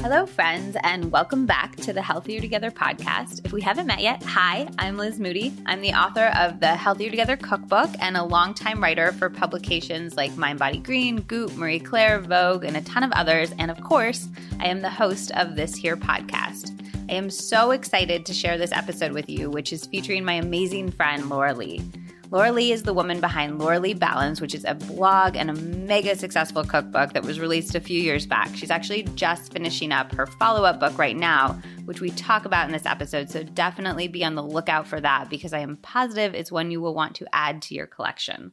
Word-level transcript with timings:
Hello, 0.00 0.26
friends, 0.26 0.76
and 0.84 1.10
welcome 1.10 1.44
back 1.44 1.74
to 1.74 1.92
the 1.92 2.00
Healthier 2.00 2.40
Together 2.40 2.70
podcast. 2.70 3.44
If 3.44 3.52
we 3.52 3.60
haven't 3.60 3.88
met 3.88 4.00
yet, 4.00 4.22
hi, 4.22 4.68
I'm 4.78 4.96
Liz 4.96 5.18
Moody. 5.18 5.52
I'm 5.66 5.80
the 5.80 5.92
author 5.92 6.26
of 6.38 6.60
the 6.60 6.68
Healthier 6.68 7.10
Together 7.10 7.36
cookbook 7.36 7.90
and 7.98 8.16
a 8.16 8.22
longtime 8.22 8.80
writer 8.80 9.10
for 9.10 9.28
publications 9.28 10.16
like 10.16 10.36
Mind 10.36 10.60
Body 10.60 10.78
Green, 10.78 11.22
Goop, 11.22 11.56
Marie 11.56 11.80
Claire, 11.80 12.20
Vogue, 12.20 12.62
and 12.62 12.76
a 12.76 12.80
ton 12.82 13.02
of 13.02 13.10
others. 13.10 13.52
And 13.58 13.72
of 13.72 13.82
course, 13.82 14.28
I 14.60 14.66
am 14.68 14.82
the 14.82 14.88
host 14.88 15.32
of 15.32 15.56
this 15.56 15.74
here 15.74 15.96
podcast. 15.96 16.80
I 17.10 17.14
am 17.14 17.28
so 17.28 17.72
excited 17.72 18.24
to 18.26 18.32
share 18.32 18.56
this 18.56 18.72
episode 18.72 19.10
with 19.10 19.28
you, 19.28 19.50
which 19.50 19.72
is 19.72 19.84
featuring 19.86 20.24
my 20.24 20.34
amazing 20.34 20.92
friend, 20.92 21.28
Laura 21.28 21.54
Lea. 21.54 21.82
Laura 22.30 22.52
Lea 22.52 22.72
is 22.72 22.82
the 22.82 22.92
woman 22.92 23.20
behind 23.20 23.58
Laura 23.58 23.80
Lea 23.80 23.94
Balance, 23.94 24.38
which 24.38 24.54
is 24.54 24.66
a 24.66 24.74
blog 24.74 25.34
and 25.34 25.48
a 25.48 25.54
mega 25.54 26.14
successful 26.14 26.62
cookbook 26.62 27.14
that 27.14 27.24
was 27.24 27.40
released 27.40 27.74
a 27.74 27.80
few 27.80 27.98
years 27.98 28.26
back. 28.26 28.54
She's 28.54 28.70
actually 28.70 29.04
just 29.14 29.50
finishing 29.50 29.92
up 29.92 30.12
her 30.12 30.26
follow 30.26 30.64
up 30.64 30.78
book 30.78 30.98
right 30.98 31.16
now, 31.16 31.58
which 31.86 32.02
we 32.02 32.10
talk 32.10 32.44
about 32.44 32.66
in 32.66 32.72
this 32.72 32.84
episode. 32.84 33.30
So 33.30 33.42
definitely 33.42 34.08
be 34.08 34.26
on 34.26 34.34
the 34.34 34.42
lookout 34.42 34.86
for 34.86 35.00
that 35.00 35.30
because 35.30 35.54
I 35.54 35.60
am 35.60 35.76
positive 35.78 36.34
it's 36.34 36.52
one 36.52 36.70
you 36.70 36.82
will 36.82 36.94
want 36.94 37.14
to 37.16 37.26
add 37.32 37.62
to 37.62 37.74
your 37.74 37.86
collection. 37.86 38.52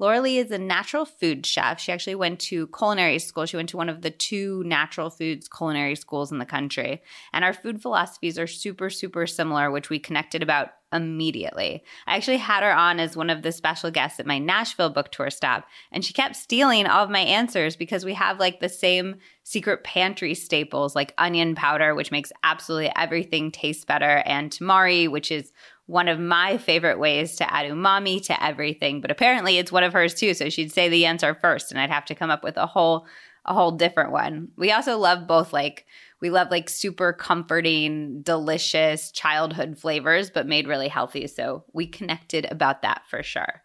Laura 0.00 0.20
Lea 0.20 0.38
is 0.38 0.50
a 0.50 0.58
natural 0.58 1.04
food 1.04 1.46
chef. 1.46 1.78
She 1.78 1.92
actually 1.92 2.16
went 2.16 2.40
to 2.40 2.66
culinary 2.68 3.20
school. 3.20 3.46
She 3.46 3.56
went 3.56 3.68
to 3.68 3.76
one 3.76 3.88
of 3.88 4.02
the 4.02 4.10
two 4.10 4.64
natural 4.64 5.08
foods 5.08 5.48
culinary 5.48 5.94
schools 5.94 6.32
in 6.32 6.38
the 6.38 6.44
country. 6.44 7.00
And 7.32 7.44
our 7.44 7.52
food 7.52 7.80
philosophies 7.80 8.38
are 8.38 8.48
super, 8.48 8.90
super 8.90 9.26
similar, 9.26 9.70
which 9.70 9.90
we 9.90 10.00
connected 10.00 10.42
about 10.42 10.70
immediately. 10.92 11.82
I 12.06 12.16
actually 12.16 12.38
had 12.38 12.62
her 12.62 12.72
on 12.72 13.00
as 13.00 13.16
one 13.16 13.28
of 13.28 13.42
the 13.42 13.52
special 13.52 13.90
guests 13.90 14.20
at 14.20 14.26
my 14.26 14.38
Nashville 14.38 14.90
book 14.90 15.10
tour 15.10 15.28
stop, 15.28 15.66
and 15.90 16.04
she 16.04 16.12
kept 16.12 16.36
stealing 16.36 16.86
all 16.86 17.04
of 17.04 17.10
my 17.10 17.20
answers 17.20 17.76
because 17.76 18.04
we 18.04 18.14
have 18.14 18.38
like 18.38 18.60
the 18.60 18.68
same 18.68 19.16
secret 19.42 19.82
pantry 19.84 20.34
staples 20.34 20.94
like 20.94 21.12
onion 21.18 21.54
powder, 21.54 21.94
which 21.94 22.12
makes 22.12 22.32
absolutely 22.44 22.92
everything 22.96 23.50
taste 23.50 23.86
better, 23.86 24.22
and 24.24 24.50
tamari, 24.50 25.08
which 25.08 25.30
is 25.30 25.52
one 25.86 26.08
of 26.08 26.18
my 26.18 26.56
favorite 26.58 26.98
ways 26.98 27.36
to 27.36 27.52
add 27.52 27.70
umami 27.70 28.24
to 28.26 28.42
everything, 28.42 29.00
but 29.00 29.10
apparently 29.10 29.58
it's 29.58 29.72
one 29.72 29.84
of 29.84 29.92
hers 29.92 30.14
too. 30.14 30.34
So 30.34 30.48
she'd 30.48 30.72
say 30.72 30.88
the 30.88 31.06
answer 31.06 31.34
first, 31.34 31.70
and 31.70 31.80
I'd 31.80 31.90
have 31.90 32.06
to 32.06 32.14
come 32.14 32.30
up 32.30 32.42
with 32.42 32.56
a 32.56 32.66
whole 32.66 33.06
a 33.46 33.52
whole 33.52 33.72
different 33.72 34.10
one. 34.10 34.48
We 34.56 34.72
also 34.72 34.96
love 34.96 35.26
both 35.26 35.52
like 35.52 35.86
we 36.22 36.30
love 36.30 36.50
like 36.50 36.70
super 36.70 37.12
comforting, 37.12 38.22
delicious 38.22 39.12
childhood 39.12 39.78
flavors, 39.78 40.30
but 40.30 40.46
made 40.46 40.66
really 40.66 40.88
healthy. 40.88 41.26
So 41.26 41.64
we 41.74 41.86
connected 41.86 42.46
about 42.50 42.80
that 42.82 43.02
for 43.10 43.22
sure. 43.22 43.62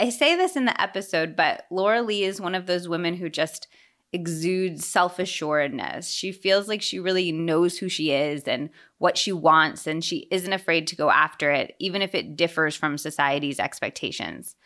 I 0.00 0.08
say 0.08 0.34
this 0.34 0.56
in 0.56 0.64
the 0.64 0.80
episode, 0.80 1.36
but 1.36 1.66
Laura 1.70 2.02
Lea 2.02 2.24
is 2.24 2.40
one 2.40 2.56
of 2.56 2.66
those 2.66 2.88
women 2.88 3.14
who 3.14 3.28
just 3.28 3.68
exudes 4.12 4.86
self 4.86 5.18
assuredness. 5.18 6.10
She 6.10 6.32
feels 6.32 6.68
like 6.68 6.82
she 6.82 6.98
really 6.98 7.32
knows 7.32 7.78
who 7.78 7.88
she 7.88 8.10
is 8.10 8.44
and 8.44 8.70
what 8.98 9.16
she 9.16 9.32
wants, 9.32 9.86
and 9.86 10.04
she 10.04 10.26
isn't 10.30 10.52
afraid 10.52 10.86
to 10.88 10.96
go 10.96 11.10
after 11.10 11.50
it, 11.50 11.74
even 11.78 12.02
if 12.02 12.14
it 12.14 12.36
differs 12.36 12.74
from 12.74 12.98
society's 12.98 13.60
expectations. 13.60 14.56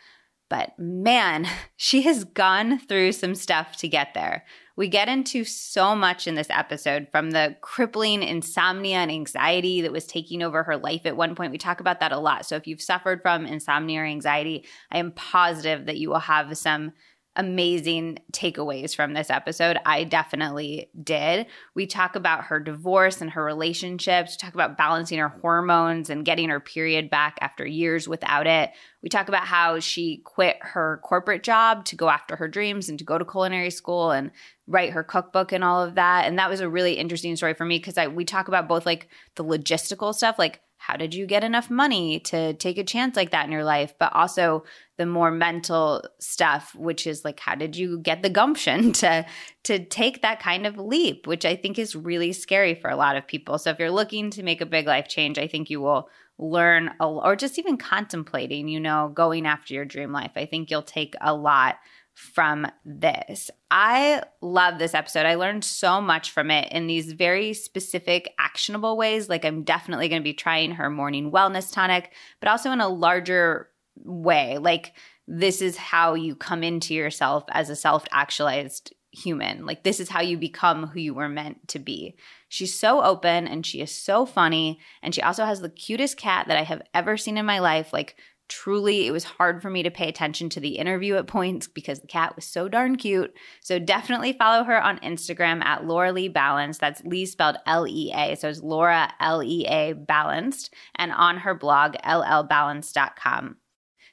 But 0.49 0.77
man, 0.77 1.47
she 1.75 2.03
has 2.03 2.23
gone 2.23 2.79
through 2.79 3.11
some 3.13 3.35
stuff 3.35 3.77
to 3.77 3.87
get 3.87 4.13
there. 4.13 4.45
We 4.77 4.89
get 4.89 5.07
into 5.07 5.45
so 5.45 5.95
much 5.95 6.27
in 6.27 6.35
this 6.35 6.49
episode 6.49 7.07
from 7.09 7.31
the 7.31 7.55
crippling 7.61 8.21
insomnia 8.21 8.97
and 8.97 9.11
anxiety 9.11 9.81
that 9.81 9.91
was 9.93 10.05
taking 10.05 10.43
over 10.43 10.63
her 10.63 10.75
life 10.75 11.05
at 11.05 11.15
one 11.15 11.33
point. 11.33 11.53
We 11.53 11.57
talk 11.57 11.79
about 11.79 12.01
that 12.01 12.11
a 12.11 12.19
lot. 12.19 12.45
So 12.45 12.57
if 12.57 12.67
you've 12.67 12.81
suffered 12.81 13.21
from 13.21 13.45
insomnia 13.45 14.01
or 14.01 14.05
anxiety, 14.05 14.65
I 14.91 14.97
am 14.97 15.13
positive 15.13 15.85
that 15.85 15.97
you 15.97 16.09
will 16.09 16.19
have 16.19 16.57
some 16.57 16.91
amazing 17.35 18.19
takeaways 18.31 18.95
from 18.95 19.13
this 19.13 19.29
episode. 19.29 19.77
I 19.85 20.03
definitely 20.03 20.89
did. 21.01 21.47
We 21.73 21.87
talk 21.87 22.15
about 22.15 22.45
her 22.45 22.59
divorce 22.59 23.21
and 23.21 23.31
her 23.31 23.43
relationships. 23.43 24.33
We 24.33 24.45
talk 24.45 24.53
about 24.53 24.77
balancing 24.77 25.19
her 25.19 25.29
hormones 25.29 26.09
and 26.09 26.25
getting 26.25 26.49
her 26.49 26.59
period 26.59 27.09
back 27.09 27.37
after 27.41 27.65
years 27.65 28.07
without 28.07 28.47
it. 28.47 28.71
We 29.01 29.09
talk 29.09 29.27
about 29.27 29.45
how 29.45 29.79
she 29.79 30.21
quit 30.23 30.57
her 30.61 30.99
corporate 31.03 31.43
job 31.43 31.85
to 31.85 31.95
go 31.95 32.09
after 32.09 32.35
her 32.35 32.47
dreams 32.47 32.89
and 32.89 32.97
to 32.99 33.05
go 33.05 33.17
to 33.17 33.25
culinary 33.25 33.69
school 33.69 34.11
and 34.11 34.31
write 34.67 34.93
her 34.93 35.03
cookbook 35.03 35.51
and 35.51 35.63
all 35.63 35.83
of 35.83 35.95
that. 35.95 36.25
And 36.25 36.39
that 36.39 36.49
was 36.49 36.59
a 36.59 36.69
really 36.69 36.93
interesting 36.93 37.35
story 37.35 37.53
for 37.53 37.65
me 37.65 37.77
because 37.77 37.97
I 37.97 38.07
we 38.07 38.25
talk 38.25 38.47
about 38.47 38.67
both 38.67 38.85
like 38.85 39.09
the 39.35 39.43
logistical 39.43 40.13
stuff, 40.13 40.39
like 40.39 40.61
how 40.85 40.95
did 40.95 41.15
you 41.15 41.25
get 41.25 41.43
enough 41.43 41.69
money 41.71 42.19
to 42.19 42.53
take 42.53 42.77
a 42.77 42.83
chance 42.83 43.15
like 43.15 43.31
that 43.31 43.45
in 43.45 43.51
your 43.51 43.63
life? 43.63 43.95
But 43.97 44.13
also 44.13 44.63
the 44.97 45.05
more 45.05 45.31
mental 45.31 46.03
stuff 46.19 46.73
which 46.75 47.07
is 47.07 47.25
like 47.25 47.39
how 47.39 47.55
did 47.55 47.75
you 47.75 47.99
get 47.99 48.21
the 48.21 48.29
gumption 48.29 48.91
to 49.01 49.25
to 49.63 49.83
take 49.83 50.21
that 50.21 50.39
kind 50.39 50.65
of 50.65 50.77
leap 50.77 51.27
which 51.27 51.43
i 51.43 51.53
think 51.53 51.77
is 51.77 51.97
really 51.97 52.31
scary 52.31 52.75
for 52.75 52.89
a 52.89 52.95
lot 52.95 53.17
of 53.17 53.27
people. 53.27 53.57
So 53.57 53.71
if 53.71 53.79
you're 53.79 53.91
looking 53.91 54.29
to 54.31 54.43
make 54.43 54.61
a 54.61 54.65
big 54.65 54.85
life 54.85 55.07
change 55.07 55.39
i 55.39 55.47
think 55.47 55.69
you 55.69 55.81
will 55.81 56.09
learn 56.37 56.91
a, 56.99 57.07
or 57.07 57.35
just 57.35 57.57
even 57.57 57.77
contemplating 57.77 58.67
you 58.67 58.79
know 58.79 59.11
going 59.13 59.45
after 59.45 59.73
your 59.73 59.85
dream 59.85 60.11
life. 60.11 60.31
I 60.35 60.45
think 60.45 60.69
you'll 60.69 60.83
take 60.83 61.15
a 61.21 61.33
lot 61.33 61.77
from 62.15 62.65
this. 62.85 63.51
I 63.69 64.23
love 64.41 64.79
this 64.79 64.93
episode. 64.93 65.25
I 65.25 65.35
learned 65.35 65.65
so 65.65 65.99
much 65.99 66.31
from 66.31 66.49
it 66.49 66.71
in 66.71 66.87
these 66.87 67.11
very 67.11 67.53
specific, 67.53 68.33
actionable 68.39 68.95
ways. 68.95 69.27
Like, 69.27 69.43
I'm 69.43 69.63
definitely 69.63 70.07
going 70.07 70.21
to 70.21 70.23
be 70.23 70.33
trying 70.33 70.71
her 70.71 70.89
morning 70.89 71.29
wellness 71.29 71.71
tonic, 71.71 72.13
but 72.39 72.49
also 72.49 72.71
in 72.71 72.79
a 72.79 72.87
larger 72.87 73.69
way. 73.97 74.57
Like, 74.57 74.93
this 75.27 75.61
is 75.61 75.75
how 75.75 76.13
you 76.13 76.35
come 76.35 76.63
into 76.63 76.93
yourself 76.93 77.43
as 77.49 77.69
a 77.69 77.75
self 77.75 78.05
actualized 78.11 78.93
human. 79.11 79.65
Like, 79.65 79.83
this 79.83 79.99
is 79.99 80.09
how 80.09 80.21
you 80.21 80.37
become 80.37 80.87
who 80.87 80.99
you 81.01 81.13
were 81.13 81.29
meant 81.29 81.67
to 81.69 81.79
be. 81.79 82.15
She's 82.47 82.77
so 82.77 83.03
open 83.03 83.47
and 83.47 83.65
she 83.65 83.81
is 83.81 83.91
so 83.91 84.25
funny. 84.25 84.79
And 85.01 85.13
she 85.13 85.21
also 85.21 85.43
has 85.43 85.59
the 85.59 85.69
cutest 85.69 86.15
cat 86.17 86.47
that 86.47 86.57
I 86.57 86.63
have 86.63 86.81
ever 86.93 87.17
seen 87.17 87.37
in 87.37 87.45
my 87.45 87.59
life. 87.59 87.91
Like, 87.91 88.15
truly 88.47 89.07
it 89.07 89.11
was 89.11 89.23
hard 89.23 89.61
for 89.61 89.69
me 89.69 89.83
to 89.83 89.91
pay 89.91 90.07
attention 90.07 90.49
to 90.49 90.59
the 90.59 90.77
interview 90.77 91.15
at 91.15 91.27
points 91.27 91.67
because 91.67 91.99
the 91.99 92.07
cat 92.07 92.35
was 92.35 92.45
so 92.45 92.67
darn 92.67 92.95
cute. 92.95 93.33
So 93.61 93.79
definitely 93.79 94.33
follow 94.33 94.63
her 94.63 94.81
on 94.81 94.99
instagram 94.99 95.63
at 95.63 95.85
laura 95.85 96.11
lea 96.11 96.27
balanced. 96.27 96.79
That's 96.79 97.03
lee 97.03 97.25
spelled 97.25 97.57
l-e-a 97.65 98.35
so 98.35 98.49
it's 98.49 98.61
laura 98.61 99.13
l-e-a 99.19 99.93
balanced 99.93 100.73
and 100.95 101.11
on 101.11 101.37
her 101.37 101.55
blog 101.55 101.95
llbalance.com 102.03 103.57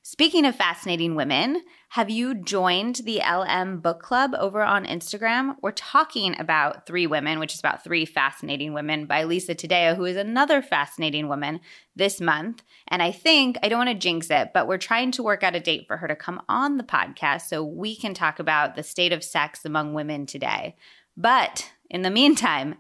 Speaking 0.05 0.45
of 0.45 0.57
fascinating 0.57 1.15
women, 1.15 1.63
have 1.91 2.11
you 2.11 2.35
joined 2.35 3.03
the 3.05 3.21
LM 3.21 3.79
Book 3.79 4.03
Club 4.03 4.33
over 4.37 4.61
on 4.61 4.85
Instagram? 4.85 5.55
We're 5.63 5.71
talking 5.71 6.35
about 6.41 6.87
Three 6.87 7.07
Women, 7.07 7.39
which 7.39 7.55
is 7.55 7.61
about 7.61 7.85
three 7.85 8.05
fascinating 8.05 8.73
women 8.73 9.07
by 9.07 9.23
Lisa 9.23 9.55
Taddeo, 9.55 9.95
who 9.95 10.05
is 10.05 10.17
another 10.17 10.61
fascinating 10.61 11.29
woman 11.29 11.61
this 11.95 12.21
month. 12.21 12.65
And 12.89 13.01
I 13.01 13.13
think, 13.13 13.59
I 13.63 13.69
don't 13.69 13.79
want 13.79 13.91
to 13.91 13.95
jinx 13.95 14.29
it, 14.29 14.51
but 14.53 14.67
we're 14.67 14.77
trying 14.77 15.13
to 15.13 15.23
work 15.23 15.45
out 15.45 15.55
a 15.55 15.61
date 15.61 15.87
for 15.87 15.97
her 15.99 16.09
to 16.09 16.17
come 16.17 16.43
on 16.49 16.79
the 16.79 16.83
podcast 16.83 17.43
so 17.43 17.63
we 17.63 17.95
can 17.95 18.13
talk 18.13 18.41
about 18.41 18.75
the 18.75 18.83
state 18.83 19.13
of 19.13 19.23
sex 19.23 19.65
among 19.65 19.95
women 19.95 20.27
today. 20.27 20.75
But 21.17 21.71
in 21.89 22.03
the 22.03 22.11
meantime, 22.11 22.75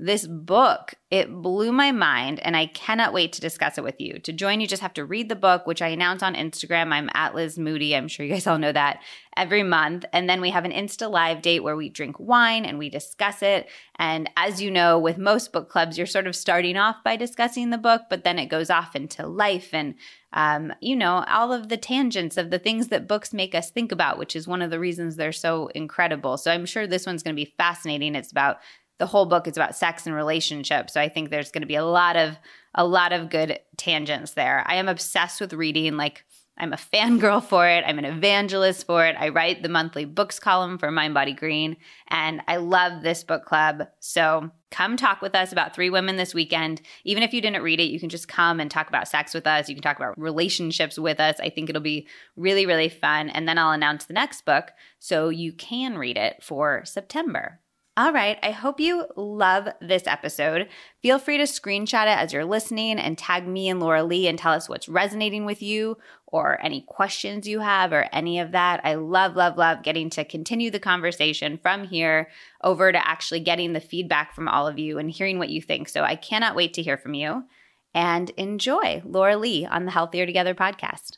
this 0.00 0.28
book, 0.28 0.94
it 1.10 1.42
blew 1.42 1.72
my 1.72 1.90
mind, 1.90 2.38
and 2.40 2.56
I 2.56 2.66
cannot 2.66 3.12
wait 3.12 3.32
to 3.32 3.40
discuss 3.40 3.78
it 3.78 3.84
with 3.84 4.00
you. 4.00 4.20
To 4.20 4.32
join, 4.32 4.60
you 4.60 4.68
just 4.68 4.82
have 4.82 4.94
to 4.94 5.04
read 5.04 5.28
the 5.28 5.34
book, 5.34 5.66
which 5.66 5.82
I 5.82 5.88
announce 5.88 6.22
on 6.22 6.36
Instagram. 6.36 6.92
I'm 6.92 7.10
at 7.14 7.34
Liz 7.34 7.58
Moody. 7.58 7.96
I'm 7.96 8.06
sure 8.06 8.24
you 8.24 8.32
guys 8.32 8.46
all 8.46 8.58
know 8.58 8.70
that 8.70 9.02
every 9.36 9.64
month. 9.64 10.04
And 10.12 10.30
then 10.30 10.40
we 10.40 10.50
have 10.50 10.64
an 10.64 10.70
Insta 10.70 11.10
Live 11.10 11.42
date 11.42 11.64
where 11.64 11.74
we 11.74 11.88
drink 11.88 12.20
wine 12.20 12.64
and 12.64 12.78
we 12.78 12.88
discuss 12.88 13.42
it. 13.42 13.68
And 13.96 14.30
as 14.36 14.62
you 14.62 14.70
know, 14.70 15.00
with 15.00 15.18
most 15.18 15.52
book 15.52 15.68
clubs, 15.68 15.98
you're 15.98 16.06
sort 16.06 16.28
of 16.28 16.36
starting 16.36 16.76
off 16.76 17.02
by 17.04 17.16
discussing 17.16 17.70
the 17.70 17.78
book, 17.78 18.02
but 18.08 18.22
then 18.22 18.38
it 18.38 18.46
goes 18.46 18.70
off 18.70 18.94
into 18.94 19.26
life 19.26 19.70
and 19.72 19.94
um, 20.32 20.74
you 20.80 20.94
know, 20.94 21.24
all 21.26 21.52
of 21.52 21.70
the 21.70 21.78
tangents 21.78 22.36
of 22.36 22.50
the 22.50 22.58
things 22.58 22.88
that 22.88 23.08
books 23.08 23.32
make 23.32 23.54
us 23.54 23.70
think 23.70 23.90
about, 23.90 24.18
which 24.18 24.36
is 24.36 24.46
one 24.46 24.60
of 24.60 24.70
the 24.70 24.78
reasons 24.78 25.16
they're 25.16 25.32
so 25.32 25.68
incredible. 25.68 26.36
So 26.36 26.52
I'm 26.52 26.66
sure 26.66 26.86
this 26.86 27.06
one's 27.06 27.22
going 27.22 27.34
to 27.34 27.44
be 27.44 27.54
fascinating. 27.56 28.14
It's 28.14 28.30
about 28.30 28.58
the 28.98 29.06
whole 29.06 29.26
book 29.26 29.46
is 29.46 29.56
about 29.56 29.76
sex 29.76 30.06
and 30.06 30.14
relationships. 30.14 30.92
So 30.92 31.00
I 31.00 31.08
think 31.08 31.30
there's 31.30 31.50
going 31.50 31.62
to 31.62 31.66
be 31.66 31.76
a 31.76 31.84
lot 31.84 32.16
of 32.16 32.36
a 32.74 32.84
lot 32.86 33.12
of 33.12 33.30
good 33.30 33.58
tangents 33.76 34.32
there. 34.32 34.62
I 34.66 34.76
am 34.76 34.88
obsessed 34.88 35.40
with 35.40 35.52
reading 35.52 35.96
like 35.96 36.24
I'm 36.58 36.72
a 36.72 36.76
fangirl 36.92 37.42
for 37.42 37.66
it. 37.68 37.84
I'm 37.86 37.98
an 37.98 38.04
evangelist 38.04 38.86
for 38.86 39.06
it. 39.06 39.16
I 39.18 39.28
write 39.28 39.62
the 39.62 39.68
monthly 39.68 40.04
books 40.04 40.38
column 40.38 40.76
for 40.78 40.90
Mind 40.90 41.14
Body 41.14 41.32
Green, 41.32 41.76
and 42.08 42.42
I 42.48 42.56
love 42.56 43.02
this 43.02 43.24
book 43.24 43.44
club. 43.44 43.86
So 44.00 44.50
come 44.70 44.96
talk 44.96 45.22
with 45.22 45.34
us 45.34 45.52
about 45.52 45.74
Three 45.74 45.90
Women 45.90 46.16
this 46.16 46.34
weekend. 46.34 46.82
Even 47.04 47.22
if 47.22 47.32
you 47.32 47.40
didn't 47.40 47.62
read 47.62 47.80
it, 47.80 47.90
you 47.90 48.00
can 48.00 48.08
just 48.08 48.28
come 48.28 48.60
and 48.60 48.70
talk 48.70 48.88
about 48.88 49.08
sex 49.08 49.32
with 49.32 49.46
us. 49.46 49.68
You 49.68 49.76
can 49.76 49.82
talk 49.82 49.96
about 49.96 50.18
relationships 50.18 50.98
with 50.98 51.20
us. 51.20 51.38
I 51.40 51.48
think 51.48 51.70
it'll 51.70 51.80
be 51.80 52.08
really, 52.36 52.66
really 52.66 52.88
fun. 52.88 53.30
And 53.30 53.48
then 53.48 53.58
I'll 53.58 53.72
announce 53.72 54.04
the 54.04 54.14
next 54.14 54.44
book 54.44 54.72
so 54.98 55.28
you 55.28 55.52
can 55.52 55.96
read 55.96 56.16
it 56.16 56.42
for 56.42 56.84
September. 56.84 57.60
All 57.98 58.12
right. 58.12 58.38
I 58.44 58.52
hope 58.52 58.78
you 58.78 59.06
love 59.16 59.66
this 59.80 60.06
episode. 60.06 60.68
Feel 61.02 61.18
free 61.18 61.36
to 61.36 61.42
screenshot 61.42 62.04
it 62.04 62.16
as 62.16 62.32
you're 62.32 62.44
listening 62.44 62.96
and 62.96 63.18
tag 63.18 63.44
me 63.44 63.68
and 63.68 63.80
Laura 63.80 64.04
Lea 64.04 64.28
and 64.28 64.38
tell 64.38 64.52
us 64.52 64.68
what's 64.68 64.88
resonating 64.88 65.44
with 65.44 65.62
you 65.62 65.98
or 66.28 66.64
any 66.64 66.82
questions 66.82 67.48
you 67.48 67.58
have 67.58 67.92
or 67.92 68.08
any 68.12 68.38
of 68.38 68.52
that. 68.52 68.80
I 68.84 68.94
love, 68.94 69.34
love, 69.34 69.56
love 69.56 69.82
getting 69.82 70.10
to 70.10 70.24
continue 70.24 70.70
the 70.70 70.78
conversation 70.78 71.58
from 71.58 71.88
here 71.88 72.28
over 72.62 72.92
to 72.92 73.08
actually 73.08 73.40
getting 73.40 73.72
the 73.72 73.80
feedback 73.80 74.32
from 74.32 74.46
all 74.46 74.68
of 74.68 74.78
you 74.78 75.00
and 75.00 75.10
hearing 75.10 75.40
what 75.40 75.50
you 75.50 75.60
think. 75.60 75.88
So 75.88 76.04
I 76.04 76.14
cannot 76.14 76.54
wait 76.54 76.74
to 76.74 76.82
hear 76.82 76.98
from 76.98 77.14
you 77.14 77.46
and 77.94 78.30
enjoy 78.36 79.02
Laura 79.04 79.36
Lea 79.36 79.66
on 79.66 79.86
the 79.86 79.90
Healthier 79.90 80.24
Together 80.24 80.54
podcast. 80.54 81.16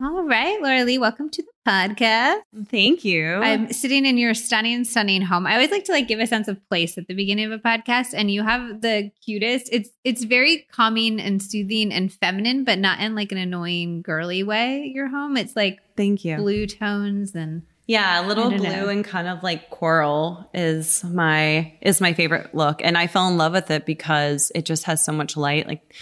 All 0.00 0.22
right, 0.22 0.62
Laura 0.62 0.84
Lea, 0.84 0.98
welcome 0.98 1.28
to 1.28 1.42
the 1.42 1.48
podcast. 1.66 2.38
Thank 2.70 3.04
you. 3.04 3.34
I'm 3.34 3.72
sitting 3.72 4.06
in 4.06 4.16
your 4.16 4.32
stunning, 4.32 4.84
stunning 4.84 5.22
home. 5.22 5.44
I 5.44 5.54
always 5.54 5.72
like 5.72 5.82
to 5.86 5.92
like 5.92 6.06
give 6.06 6.20
a 6.20 6.26
sense 6.28 6.46
of 6.46 6.64
place 6.68 6.96
at 6.96 7.08
the 7.08 7.14
beginning 7.14 7.46
of 7.46 7.50
a 7.50 7.58
podcast, 7.58 8.14
and 8.14 8.30
you 8.30 8.44
have 8.44 8.80
the 8.80 9.10
cutest. 9.24 9.68
It's 9.72 9.90
it's 10.04 10.22
very 10.22 10.68
calming 10.70 11.18
and 11.20 11.42
soothing 11.42 11.92
and 11.92 12.12
feminine, 12.12 12.62
but 12.62 12.78
not 12.78 13.00
in 13.00 13.16
like 13.16 13.32
an 13.32 13.38
annoying 13.38 14.02
girly 14.02 14.44
way. 14.44 14.88
Your 14.94 15.08
home, 15.08 15.36
it's 15.36 15.56
like 15.56 15.80
Thank 15.96 16.24
you. 16.24 16.36
blue 16.36 16.68
tones 16.68 17.34
and 17.34 17.62
Yeah, 17.88 18.24
a 18.24 18.26
little 18.28 18.50
blue 18.50 18.58
know. 18.68 18.88
and 18.88 19.04
kind 19.04 19.26
of 19.26 19.42
like 19.42 19.68
coral 19.70 20.48
is 20.54 21.02
my 21.02 21.76
is 21.80 22.00
my 22.00 22.12
favorite 22.12 22.54
look, 22.54 22.82
and 22.84 22.96
I 22.96 23.08
fell 23.08 23.26
in 23.26 23.36
love 23.36 23.52
with 23.52 23.68
it 23.72 23.84
because 23.84 24.52
it 24.54 24.64
just 24.64 24.84
has 24.84 25.04
so 25.04 25.10
much 25.10 25.36
light. 25.36 25.66
Like 25.66 25.92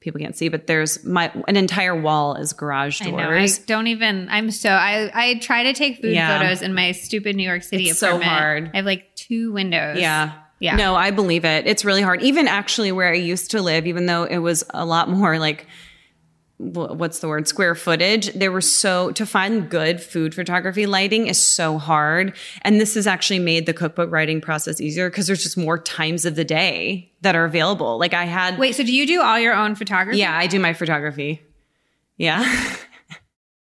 people 0.00 0.18
can't 0.20 0.36
see, 0.36 0.48
but 0.48 0.66
there's 0.66 1.04
my 1.04 1.30
an 1.46 1.56
entire 1.56 1.94
wall 1.98 2.34
is 2.34 2.52
garage 2.52 3.00
I 3.02 3.10
doors. 3.10 3.58
know. 3.58 3.62
I 3.62 3.66
don't 3.66 3.86
even. 3.86 4.28
I'm 4.30 4.50
so. 4.50 4.70
I 4.70 5.10
I 5.12 5.34
try 5.40 5.64
to 5.64 5.72
take 5.74 6.00
food 6.00 6.12
Yeah. 6.12 6.38
photos 6.40 6.62
in 6.62 6.74
my 6.74 6.92
stupid 6.92 7.36
New 7.36 7.46
York 7.46 7.62
City 7.62 7.90
It's 7.90 7.98
so 7.98 8.18
hard. 8.20 8.70
I 8.72 8.76
have 8.78 8.86
like 8.86 9.14
two 9.14 9.52
windows. 9.52 9.98
yeah. 9.98 10.32
Yeah. 10.62 10.76
No, 10.76 10.94
I 10.94 11.10
believe 11.10 11.46
it. 11.46 11.66
It's 11.66 11.86
really 11.86 12.02
hard. 12.02 12.20
Even 12.22 12.46
actually 12.46 12.92
where 12.92 13.10
I 13.10 13.16
used 13.16 13.52
to 13.52 13.62
live, 13.62 13.86
even 13.86 14.04
though 14.04 14.24
it 14.24 14.36
was 14.38 14.62
a 14.68 14.84
lot 14.84 15.08
more 15.08 15.38
like 15.38 15.66
what's 16.60 17.20
the 17.20 17.28
word 17.28 17.48
square 17.48 17.74
footage 17.74 18.30
there 18.34 18.52
were 18.52 18.60
so 18.60 19.10
to 19.12 19.24
find 19.24 19.70
good 19.70 20.00
food 20.00 20.34
photography 20.34 20.84
lighting 20.84 21.26
is 21.26 21.42
so 21.42 21.78
hard 21.78 22.36
and 22.62 22.78
this 22.78 22.94
has 22.94 23.06
actually 23.06 23.38
made 23.38 23.64
the 23.64 23.72
cookbook 23.72 24.10
writing 24.10 24.42
process 24.42 24.78
easier 24.78 25.08
because 25.08 25.26
there's 25.26 25.42
just 25.42 25.56
more 25.56 25.78
times 25.78 26.26
of 26.26 26.34
the 26.34 26.44
day 26.44 27.10
that 27.22 27.34
are 27.34 27.46
available 27.46 27.98
like 27.98 28.12
i 28.12 28.24
had 28.26 28.58
Wait. 28.58 28.74
So 28.74 28.84
do 28.84 28.92
you 28.92 29.06
do 29.06 29.22
all 29.22 29.38
your 29.38 29.54
own 29.54 29.74
photography? 29.74 30.18
yeah 30.18 30.36
i 30.36 30.46
do 30.46 30.60
my 30.60 30.74
photography 30.74 31.40
yeah 32.18 32.76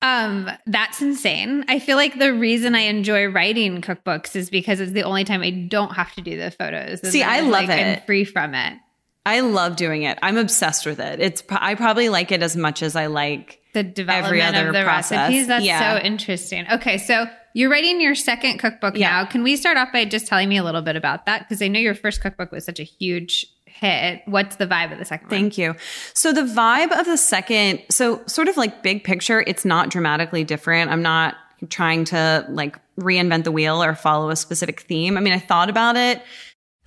Um, 0.03 0.51
that's 0.67 1.01
insane. 1.01 1.65
I 1.69 1.79
feel 1.79 1.97
like 1.97 2.19
the 2.19 2.35
reason 2.35 2.75
I 2.75 2.81
enjoy 2.81 3.27
writing 3.27 3.81
cookbooks 3.81 4.35
is 4.35 4.51
because 4.51 4.81
it's 4.81 4.91
the 4.91 5.05
only 5.05 5.23
time 5.23 5.43
I 5.43 5.51
don't 5.51 5.93
have 5.93 6.13
to 6.17 6.21
do 6.21 6.37
the 6.37 6.51
photos. 6.51 7.09
See, 7.09 7.23
I 7.23 7.39
love 7.41 7.53
like 7.53 7.71
I'm 7.71 7.79
it. 7.87 8.05
free 8.05 8.25
from 8.25 8.53
it. 8.57 8.79
I 9.27 9.41
love 9.41 9.77
doing 9.77 10.03
it 10.03 10.19
i'm 10.23 10.37
obsessed 10.37 10.85
with 10.87 10.99
it 11.01 11.21
it's 11.21 11.43
i 11.51 11.75
probably 11.75 12.09
like 12.09 12.33
it 12.33 12.43
as 12.43 12.57
much 12.57 12.83
as 12.83 12.97
i 12.97 13.07
like 13.07 13.61
The 13.75 13.83
development 13.83 14.55
other 14.57 14.69
of 14.69 14.75
the 14.75 14.83
process. 14.83 15.19
recipes. 15.19 15.47
That's 15.47 15.65
Yeah. 15.65 15.97
so 15.99 16.05
interesting. 16.05 16.67
Okay, 16.71 16.99
so 16.99 17.25
you're 17.55 17.71
writing 17.71 18.01
your 18.03 18.15
second 18.15 18.59
cookbook 18.59 18.97
Yeah. 18.99 19.11
now. 19.11 19.25
Can 19.25 19.43
we 19.43 19.57
start 19.57 19.79
off 19.79 19.89
by 19.95 20.05
just 20.05 20.27
telling 20.27 20.49
me 20.51 20.59
a 20.59 20.63
little 20.63 20.83
bit 20.83 20.95
about 20.97 21.25
that? 21.25 21.49
Because 21.49 21.63
I 21.63 21.69
know 21.69 21.81
your 21.81 21.95
first 21.95 22.21
cookbook 22.21 22.53
was 22.53 22.67
such 22.67 22.81
a 22.81 22.83
huge 22.83 23.47
hit. 23.65 24.21
What's 24.27 24.57
the 24.57 24.67
vibe 24.67 24.93
of 24.93 24.99
the 24.99 25.07
second 25.07 25.29
one? 25.31 25.41
Thank 25.41 25.57
you. 25.57 25.75
So 26.13 26.35
the 26.35 26.43
vibe 26.43 26.93
of 26.99 27.07
the 27.07 27.17
second, 27.17 27.81
so 27.91 28.21
sort 28.27 28.49
of 28.49 28.59
like 28.59 28.83
big 28.83 29.05
picture, 29.05 29.43
it's 29.47 29.65
not 29.65 29.89
dramatically 29.89 30.45
different. 30.45 30.91
I'm 30.91 31.01
not 31.03 31.37
trying 31.71 32.05
to 32.07 32.45
like 32.51 32.77
reinvent 33.01 33.45
the 33.45 33.53
wheel 33.53 33.83
or 33.83 33.95
follow 33.95 34.29
a 34.29 34.37
specific 34.37 34.81
theme. 34.83 35.17
I 35.17 35.21
mean, 35.21 35.33
I 35.33 35.39
thought 35.39 35.71
about 35.71 35.97
it, 35.97 36.21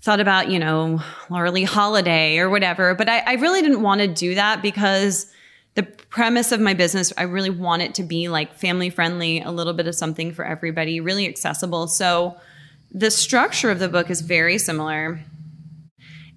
thought 0.06 0.20
about, 0.20 0.52
you 0.52 0.60
know, 0.60 1.02
Laura 1.32 1.66
Holiday 1.66 2.38
or 2.38 2.48
whatever, 2.48 2.94
but 2.94 3.10
I, 3.10 3.22
I 3.22 3.34
really 3.34 3.64
didn't 3.64 3.82
want 3.82 4.02
to 4.02 4.08
do 4.08 4.36
that 4.36 4.62
because 4.62 5.26
the 5.74 5.82
premise 5.82 6.52
of 6.52 6.60
my 6.60 6.76
business, 6.76 7.12
I 7.18 7.24
really 7.24 7.50
want 7.50 7.82
it 7.82 7.96
to 7.96 8.04
be 8.04 8.30
like 8.30 8.54
family 8.54 8.92
friendly, 8.92 9.42
a 9.42 9.50
little 9.50 9.74
bit 9.74 9.88
of 9.88 9.96
something 9.96 10.32
for 10.32 10.46
everybody, 10.46 11.00
really 11.00 11.28
accessible. 11.28 11.88
So 11.88 12.38
the 12.92 13.10
structure 13.10 13.72
of 13.72 13.80
the 13.80 13.90
book 13.90 14.12
is 14.12 14.22
very 14.22 14.60
similar 14.60 15.22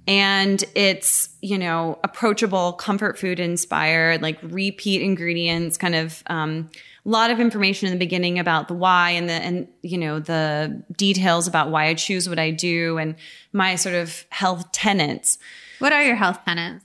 and 0.06 0.64
it's 0.74 1.28
you 1.42 1.58
know 1.58 1.98
approachable 2.02 2.72
comfort 2.72 3.18
food 3.18 3.38
inspired 3.38 4.22
like 4.22 4.38
repeat 4.42 5.02
ingredients 5.02 5.76
kind 5.76 5.94
of 5.94 6.22
um, 6.28 6.70
lot 7.08 7.30
of 7.30 7.40
information 7.40 7.86
in 7.86 7.92
the 7.92 7.98
beginning 7.98 8.38
about 8.38 8.68
the 8.68 8.74
why 8.74 9.10
and 9.10 9.28
the 9.28 9.32
and 9.34 9.68
you 9.82 9.96
know 9.98 10.18
the 10.18 10.82
details 10.96 11.46
about 11.46 11.70
why 11.70 11.86
i 11.86 11.94
choose 11.94 12.28
what 12.28 12.38
i 12.38 12.50
do 12.50 12.98
and 12.98 13.14
my 13.52 13.74
sort 13.76 13.94
of 13.94 14.24
health 14.30 14.70
tenets 14.72 15.38
What 15.78 15.92
are 15.92 16.02
your 16.04 16.16
health 16.16 16.40
tenants? 16.44 16.84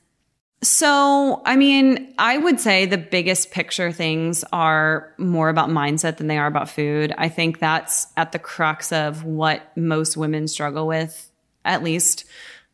so, 0.63 1.41
I 1.45 1.57
mean, 1.57 2.13
I 2.17 2.37
would 2.37 2.57
say 2.57 2.85
the 2.85 2.97
biggest 2.97 3.51
picture 3.51 3.91
things 3.91 4.45
are 4.53 5.13
more 5.17 5.49
about 5.49 5.69
mindset 5.69 6.17
than 6.17 6.27
they 6.27 6.37
are 6.37 6.47
about 6.47 6.69
food. 6.69 7.13
I 7.17 7.27
think 7.27 7.59
that's 7.59 8.07
at 8.15 8.31
the 8.31 8.39
crux 8.39 8.93
of 8.93 9.25
what 9.25 9.75
most 9.75 10.15
women 10.15 10.47
struggle 10.47 10.87
with, 10.87 11.29
at 11.65 11.83
least. 11.83 12.23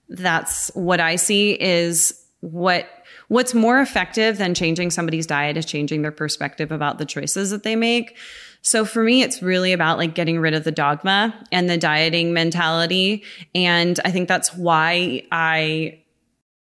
That's 0.07 0.69
what 0.75 0.99
I 0.99 1.15
see 1.15 1.59
is 1.59 2.13
what 2.41 2.87
what's 3.29 3.53
more 3.53 3.79
effective 3.79 4.37
than 4.37 4.53
changing 4.53 4.91
somebody's 4.91 5.25
diet 5.25 5.55
is 5.55 5.65
changing 5.65 6.01
their 6.01 6.11
perspective 6.11 6.71
about 6.71 6.97
the 6.97 7.05
choices 7.05 7.51
that 7.51 7.63
they 7.63 7.75
make. 7.75 8.17
So 8.61 8.83
for 8.83 9.03
me, 9.03 9.21
it's 9.21 9.41
really 9.41 9.71
about 9.71 9.97
like 9.97 10.13
getting 10.13 10.39
rid 10.39 10.53
of 10.53 10.65
the 10.65 10.71
dogma 10.71 11.33
and 11.51 11.69
the 11.69 11.77
dieting 11.77 12.33
mentality. 12.33 13.23
And 13.55 13.97
I 14.03 14.11
think 14.11 14.27
that's 14.27 14.53
why 14.53 15.23
I 15.31 16.01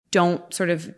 don't 0.10 0.52
sort 0.54 0.72
of 0.72 0.94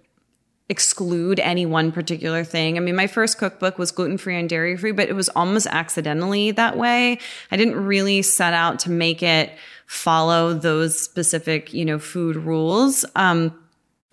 exclude 0.70 1.40
any 1.40 1.66
one 1.66 1.92
particular 1.92 2.44
thing. 2.44 2.78
I 2.78 2.80
mean, 2.82 2.96
my 2.96 3.08
first 3.08 3.38
cookbook 3.38 3.78
was 3.78 3.92
gluten 3.92 4.18
free 4.18 4.38
and 4.38 4.50
dairy 4.50 4.78
free, 4.78 4.92
but 4.92 5.10
it 5.10 5.14
was 5.14 5.30
almost 5.30 5.68
accidentally 5.68 6.52
that 6.52 6.78
way. 6.78 7.20
I 7.52 7.58
didn't 7.58 7.84
really 7.86 8.22
set 8.22 8.54
out 8.54 8.80
to 8.80 8.92
make 8.92 9.24
it 9.24 9.52
follow 9.86 10.54
those 10.54 11.00
specific, 11.00 11.74
you 11.74 11.86
know, 11.86 12.00
food 12.00 12.36
rules. 12.36 13.06
Um, 13.16 13.58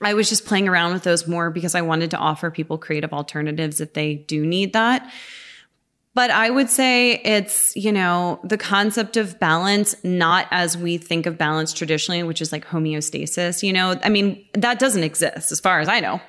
I 0.05 0.15
was 0.15 0.29
just 0.29 0.45
playing 0.45 0.69
around 0.69 0.93
with 0.93 1.03
those 1.03 1.27
more 1.27 1.51
because 1.51 1.75
I 1.75 1.83
wanted 1.83 2.11
to 2.13 2.17
offer 2.17 2.51
people 2.51 2.79
creative 2.79 3.13
alternatives 3.13 3.81
if 3.81 3.93
they 3.93 4.15
do 4.15 4.45
need 4.45 4.73
that. 4.73 5.11
But 6.15 6.31
I 6.31 6.49
would 6.49 6.71
say 6.71 7.21
it's, 7.25 7.75
you 7.75 7.91
know, 7.91 8.39
the 8.45 8.57
concept 8.57 9.17
of 9.17 9.41
balance, 9.41 9.97
not 10.05 10.47
as 10.53 10.79
we 10.79 10.97
think 10.97 11.27
of 11.27 11.37
balance 11.37 11.73
traditionally, 11.73 12.23
which 12.23 12.41
is 12.41 12.53
like 12.53 12.65
homeostasis. 12.67 13.65
You 13.65 13.73
know, 13.73 13.99
I 14.03 14.11
mean, 14.11 14.45
that 14.53 14.79
doesn't 14.79 15.03
exist 15.03 15.51
as 15.51 15.59
far 15.59 15.81
as 15.81 15.89
I 15.89 15.99
know. 15.99 16.21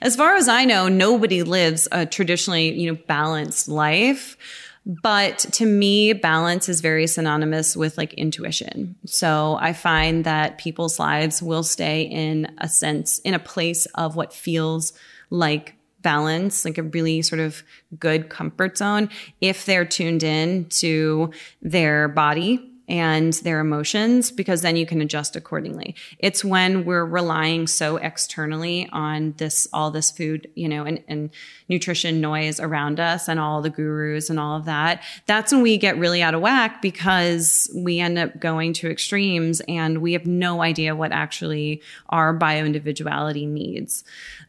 As 0.00 0.16
far 0.16 0.36
as 0.36 0.48
I 0.48 0.64
know, 0.64 0.88
nobody 0.88 1.42
lives 1.42 1.86
a 1.92 2.06
traditionally, 2.06 2.72
you 2.78 2.90
know, 2.90 2.98
balanced 3.06 3.68
life. 3.68 4.38
But 4.86 5.38
to 5.52 5.66
me, 5.66 6.12
balance 6.12 6.68
is 6.68 6.80
very 6.80 7.08
synonymous 7.08 7.76
with 7.76 7.98
like 7.98 8.14
intuition. 8.14 8.94
So 9.04 9.58
I 9.60 9.72
find 9.72 10.24
that 10.24 10.58
people's 10.58 11.00
lives 11.00 11.42
will 11.42 11.64
stay 11.64 12.02
in 12.02 12.54
a 12.58 12.68
sense, 12.68 13.18
in 13.18 13.34
a 13.34 13.40
place 13.40 13.86
of 13.96 14.14
what 14.14 14.32
feels 14.32 14.92
like 15.28 15.74
balance, 16.02 16.64
like 16.64 16.78
a 16.78 16.84
really 16.84 17.20
sort 17.22 17.40
of 17.40 17.64
good 17.98 18.28
comfort 18.28 18.78
zone, 18.78 19.10
if 19.40 19.66
they're 19.66 19.84
tuned 19.84 20.22
in 20.22 20.66
to 20.66 21.32
their 21.60 22.06
body 22.06 22.70
and 22.88 23.32
their 23.34 23.60
emotions, 23.60 24.30
because 24.30 24.62
then 24.62 24.76
you 24.76 24.86
can 24.86 25.00
adjust 25.00 25.34
accordingly. 25.34 25.94
It's 26.18 26.44
when 26.44 26.84
we're 26.84 27.04
relying 27.04 27.66
so 27.66 27.96
externally 27.96 28.88
on 28.92 29.34
this, 29.38 29.66
all 29.72 29.90
this 29.90 30.10
food, 30.10 30.48
you 30.54 30.68
know, 30.68 30.84
and, 30.84 31.02
and 31.08 31.30
nutrition 31.68 32.20
noise 32.20 32.60
around 32.60 33.00
us 33.00 33.28
and 33.28 33.40
all 33.40 33.60
the 33.60 33.70
gurus 33.70 34.30
and 34.30 34.38
all 34.38 34.56
of 34.56 34.66
that. 34.66 35.02
That's 35.26 35.52
when 35.52 35.62
we 35.62 35.78
get 35.78 35.98
really 35.98 36.22
out 36.22 36.34
of 36.34 36.40
whack 36.40 36.80
because 36.80 37.70
we 37.74 37.98
end 37.98 38.18
up 38.18 38.38
going 38.38 38.72
to 38.74 38.90
extremes 38.90 39.60
and 39.66 39.98
we 39.98 40.12
have 40.12 40.26
no 40.26 40.62
idea 40.62 40.94
what 40.94 41.12
actually 41.12 41.82
our 42.10 42.32
bio 42.32 42.64
individuality 42.64 43.46
needs. 43.46 44.04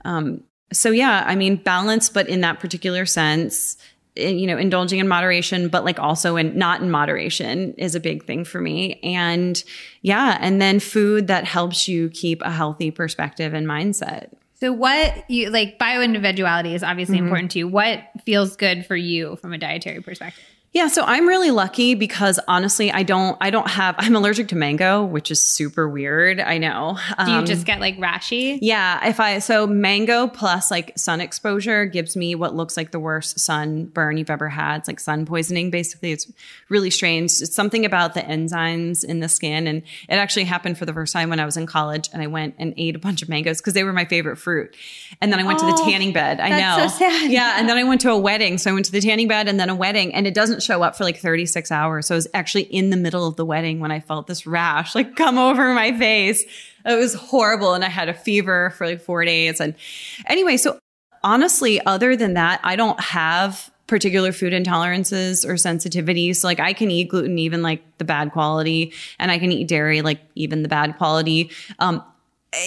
Um, 0.05 0.43
so 0.71 0.91
yeah, 0.91 1.23
I 1.25 1.35
mean 1.35 1.55
balance, 1.55 2.09
but 2.09 2.27
in 2.27 2.41
that 2.41 2.59
particular 2.59 3.05
sense, 3.05 3.77
you 4.17 4.47
know, 4.47 4.57
indulging 4.57 4.99
in 4.99 5.07
moderation, 5.07 5.69
but 5.69 5.85
like 5.85 5.99
also 5.99 6.35
in 6.35 6.57
not 6.57 6.81
in 6.81 6.89
moderation 6.91 7.73
is 7.77 7.95
a 7.95 7.99
big 7.99 8.25
thing 8.25 8.43
for 8.43 8.59
me. 8.59 8.99
And 9.03 9.63
yeah, 10.01 10.37
and 10.41 10.61
then 10.61 10.79
food 10.79 11.27
that 11.27 11.45
helps 11.45 11.87
you 11.87 12.09
keep 12.09 12.41
a 12.41 12.51
healthy 12.51 12.91
perspective 12.91 13.53
and 13.53 13.67
mindset. 13.67 14.29
So 14.59 14.71
what 14.73 15.29
you 15.29 15.51
like 15.51 15.77
bio 15.77 16.01
individuality 16.01 16.73
is 16.73 16.83
obviously 16.83 17.17
Mm-hmm. 17.17 17.25
important 17.25 17.51
to 17.51 17.59
you. 17.59 17.67
What 17.67 18.01
feels 18.25 18.55
good 18.55 18.85
for 18.85 18.95
you 18.95 19.35
from 19.35 19.53
a 19.53 19.57
dietary 19.57 20.01
perspective? 20.01 20.43
Yeah, 20.73 20.89
so 20.89 21.01
I'm 21.03 21.27
really 21.27 21.49
lucky 21.49 21.95
because 21.95 22.39
honestly, 22.47 22.91
I 22.91 23.03
don't 23.03 23.37
I 23.41 23.49
don't 23.49 23.69
have 23.69 23.95
I'm 23.97 24.15
allergic 24.15 24.49
to 24.49 24.55
mango, 24.55 25.03
which 25.03 25.31
is 25.31 25.41
super 25.41 25.87
weird. 25.89 26.39
I 26.39 26.57
know. 26.57 26.99
Do 27.25 27.31
you 27.31 27.37
um, 27.37 27.45
just 27.45 27.65
get 27.65 27.79
like 27.79 27.97
rashy? 27.97 28.59
Yeah, 28.61 29.07
if 29.07 29.19
I 29.19 29.39
so 29.39 29.65
mango 29.65 30.27
plus 30.27 30.69
like 30.69 30.91
sun 30.95 31.21
exposure 31.21 31.85
gives 31.85 32.15
me 32.17 32.35
what 32.35 32.53
looks 32.53 32.75
like 32.75 32.91
the 32.91 32.99
worst 32.99 33.39
sunburn 33.39 34.17
you've 34.17 34.29
ever 34.29 34.49
had. 34.49 34.79
It's 34.79 34.87
like 34.87 34.99
sun 34.99 35.25
poisoning 35.25 35.71
basically. 35.71 36.11
It's 36.11 36.31
really 36.69 36.91
strange. 36.91 37.41
It's 37.41 37.55
something 37.55 37.85
about 37.85 38.13
the 38.13 38.21
enzymes 38.21 39.05
in 39.05 39.21
the 39.21 39.29
skin 39.29 39.67
and 39.67 39.81
it 40.09 40.15
actually 40.15 40.43
happened 40.43 40.77
for 40.77 40.85
the 40.85 40.93
first 40.93 41.13
time 41.13 41.29
when 41.29 41.39
I 41.39 41.45
was 41.45 41.55
in 41.55 41.65
college 41.65 42.09
and 42.13 42.21
I 42.21 42.27
went 42.27 42.55
and 42.59 42.73
ate 42.77 42.95
a 42.95 42.99
bunch 42.99 43.21
of 43.23 43.29
mangoes 43.29 43.61
because 43.61 43.73
they 43.73 43.85
were 43.85 43.93
my 43.93 44.05
favorite 44.05 44.35
fruit. 44.35 44.75
And 45.21 45.31
then 45.31 45.39
I 45.39 45.43
went 45.43 45.59
oh, 45.59 45.71
to 45.71 45.75
the 45.75 45.81
oh, 45.81 45.89
tanning 45.89 46.13
bed. 46.13 46.39
I 46.39 46.49
know. 46.49 46.87
So 46.87 46.99
sad. 46.99 47.31
Yeah, 47.31 47.55
and 47.57 47.67
then 47.67 47.77
I 47.77 47.83
went 47.85 48.01
to 48.01 48.11
a 48.11 48.17
wedding. 48.17 48.57
So 48.57 48.69
I 48.69 48.73
went 48.73 48.85
to 48.87 48.91
the 48.91 49.01
tanning 49.01 49.27
bed 49.27 49.47
and 49.47 49.59
then 49.59 49.69
a 49.69 49.75
wedding 49.75 50.13
and 50.13 50.27
it 50.27 50.33
doesn't 50.33 50.56
show 50.61 50.83
up 50.83 50.95
for 50.95 51.03
like 51.03 51.17
36 51.17 51.71
hours. 51.71 52.07
So 52.07 52.15
I 52.15 52.17
was 52.17 52.27
actually 52.33 52.63
in 52.63 52.89
the 52.89 52.97
middle 52.97 53.27
of 53.27 53.35
the 53.35 53.45
wedding 53.45 53.79
when 53.79 53.91
I 53.91 53.99
felt 53.99 54.27
this 54.27 54.45
rash 54.45 54.95
like 54.95 55.15
come 55.15 55.37
over 55.37 55.73
my 55.73 55.97
face. 55.97 56.43
It 56.85 56.95
was 56.95 57.13
horrible. 57.13 57.73
And 57.73 57.83
I 57.83 57.89
had 57.89 58.09
a 58.09 58.13
fever 58.13 58.71
for 58.77 58.87
like 58.87 59.01
four 59.01 59.25
days. 59.25 59.59
And 59.59 59.75
anyway, 60.25 60.57
so 60.57 60.79
honestly, 61.23 61.81
other 61.85 62.15
than 62.15 62.33
that, 62.35 62.59
I 62.63 62.75
don't 62.75 62.99
have 62.99 63.71
particular 63.87 64.31
food 64.31 64.53
intolerances 64.53 65.45
or 65.45 65.53
sensitivities. 65.53 66.43
Like 66.43 66.59
I 66.59 66.73
can 66.73 66.91
eat 66.91 67.09
gluten, 67.09 67.39
even 67.39 67.61
like 67.61 67.81
the 67.97 68.05
bad 68.05 68.31
quality, 68.31 68.93
and 69.17 69.31
I 69.31 69.39
can 69.39 69.51
eat 69.51 69.67
dairy, 69.67 70.01
like 70.01 70.19
even 70.35 70.61
the 70.61 70.69
bad 70.69 70.97
quality. 70.97 71.51
Um, 71.79 72.03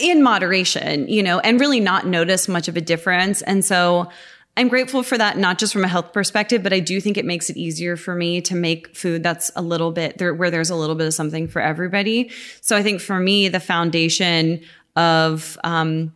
in 0.03 0.23
moderation, 0.23 1.09
you 1.09 1.23
know, 1.23 1.39
and 1.41 1.59
really 1.59 1.81
not 1.81 2.07
notice 2.07 2.49
much 2.49 2.69
of 2.69 2.77
a 2.77 2.81
difference. 2.81 3.41
And 3.43 3.65
so 3.65 4.11
I'm 4.61 4.69
grateful 4.69 5.03
for 5.03 5.17
that, 5.17 5.39
not 5.39 5.59
just 5.59 5.73
from 5.73 5.85
a 5.85 5.89
health 5.89 6.13
perspective, 6.13 6.63
but 6.63 6.75
I 6.75 6.81
do 6.81 7.01
think 7.01 7.17
it 7.17 7.25
makes 7.25 7.49
it 7.49 7.57
easier 7.57 7.97
for 7.97 8.15
me 8.15 8.43
to 8.43 8.55
make 8.55 8.95
food 8.95 9.23
that's 9.23 9.51
a 9.57 9.63
little 9.63 9.91
bit 9.91 10.19
there, 10.19 10.35
where 10.35 10.51
there's 10.51 10.69
a 10.69 10.77
little 10.77 10.97
bit 10.97 11.07
of 11.07 11.15
something 11.15 11.49
for 11.49 11.63
everybody. 11.63 12.31
So 12.61 12.77
I 12.77 12.83
think 12.83 13.01
for 13.01 13.19
me, 13.19 13.49
the 13.49 13.59
foundation 13.59 14.61
of, 14.97 15.59
um, 15.65 16.15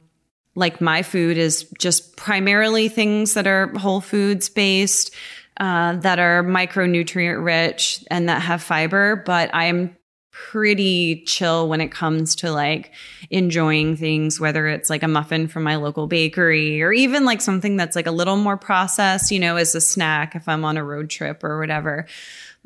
like 0.54 0.82
my 0.82 1.02
food 1.02 1.38
is 1.38 1.62
just 1.78 2.18
primarily 2.18 2.90
things 2.90 3.32
that 3.32 3.46
are 3.46 3.68
whole 3.78 4.02
foods 4.02 4.50
based, 4.50 5.14
uh, 5.56 5.94
that 5.94 6.18
are 6.18 6.44
micronutrient 6.44 7.42
rich 7.42 8.04
and 8.10 8.28
that 8.28 8.42
have 8.42 8.62
fiber. 8.62 9.22
But 9.24 9.54
I 9.54 9.64
am 9.64 9.96
pretty 10.34 11.22
chill 11.26 11.68
when 11.68 11.80
it 11.80 11.92
comes 11.92 12.34
to 12.34 12.50
like 12.50 12.92
enjoying 13.30 13.96
things, 13.96 14.40
whether 14.40 14.66
it's 14.66 14.90
like 14.90 15.04
a 15.04 15.08
muffin 15.08 15.46
from 15.46 15.62
my 15.62 15.76
local 15.76 16.08
bakery 16.08 16.82
or 16.82 16.92
even 16.92 17.24
like 17.24 17.40
something 17.40 17.76
that's 17.76 17.94
like 17.94 18.08
a 18.08 18.10
little 18.10 18.36
more 18.36 18.56
processed, 18.56 19.30
you 19.30 19.38
know, 19.38 19.56
as 19.56 19.76
a 19.76 19.80
snack 19.80 20.34
if 20.34 20.48
I'm 20.48 20.64
on 20.64 20.76
a 20.76 20.82
road 20.82 21.08
trip 21.08 21.44
or 21.44 21.60
whatever. 21.60 22.06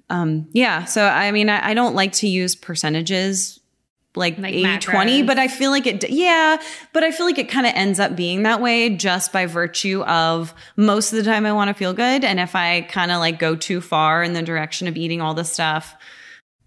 Um, 0.08 0.48
yeah. 0.52 0.86
So, 0.86 1.04
I 1.04 1.30
mean, 1.30 1.50
I, 1.50 1.68
I 1.68 1.74
don't 1.74 1.94
like 1.94 2.12
to 2.14 2.26
use 2.26 2.56
percentages 2.56 3.60
like, 4.16 4.38
like 4.38 4.54
80 4.54 4.78
20, 4.78 5.22
but 5.24 5.38
I 5.38 5.48
feel 5.48 5.70
like 5.70 5.86
it, 5.86 6.08
yeah, 6.08 6.56
but 6.94 7.04
I 7.04 7.12
feel 7.12 7.26
like 7.26 7.38
it 7.38 7.50
kind 7.50 7.66
of 7.66 7.74
ends 7.74 8.00
up 8.00 8.16
being 8.16 8.44
that 8.44 8.62
way 8.62 8.88
just 8.96 9.30
by 9.30 9.44
virtue 9.44 10.02
of 10.04 10.54
most 10.76 11.12
of 11.12 11.18
the 11.18 11.30
time 11.30 11.44
I 11.44 11.52
want 11.52 11.68
to 11.68 11.74
feel 11.74 11.92
good. 11.92 12.24
And 12.24 12.40
if 12.40 12.56
I 12.56 12.80
kind 12.80 13.10
of 13.10 13.18
like 13.18 13.38
go 13.38 13.54
too 13.56 13.82
far 13.82 14.22
in 14.22 14.32
the 14.32 14.42
direction 14.42 14.88
of 14.88 14.96
eating 14.96 15.20
all 15.20 15.34
the 15.34 15.44
stuff, 15.44 15.94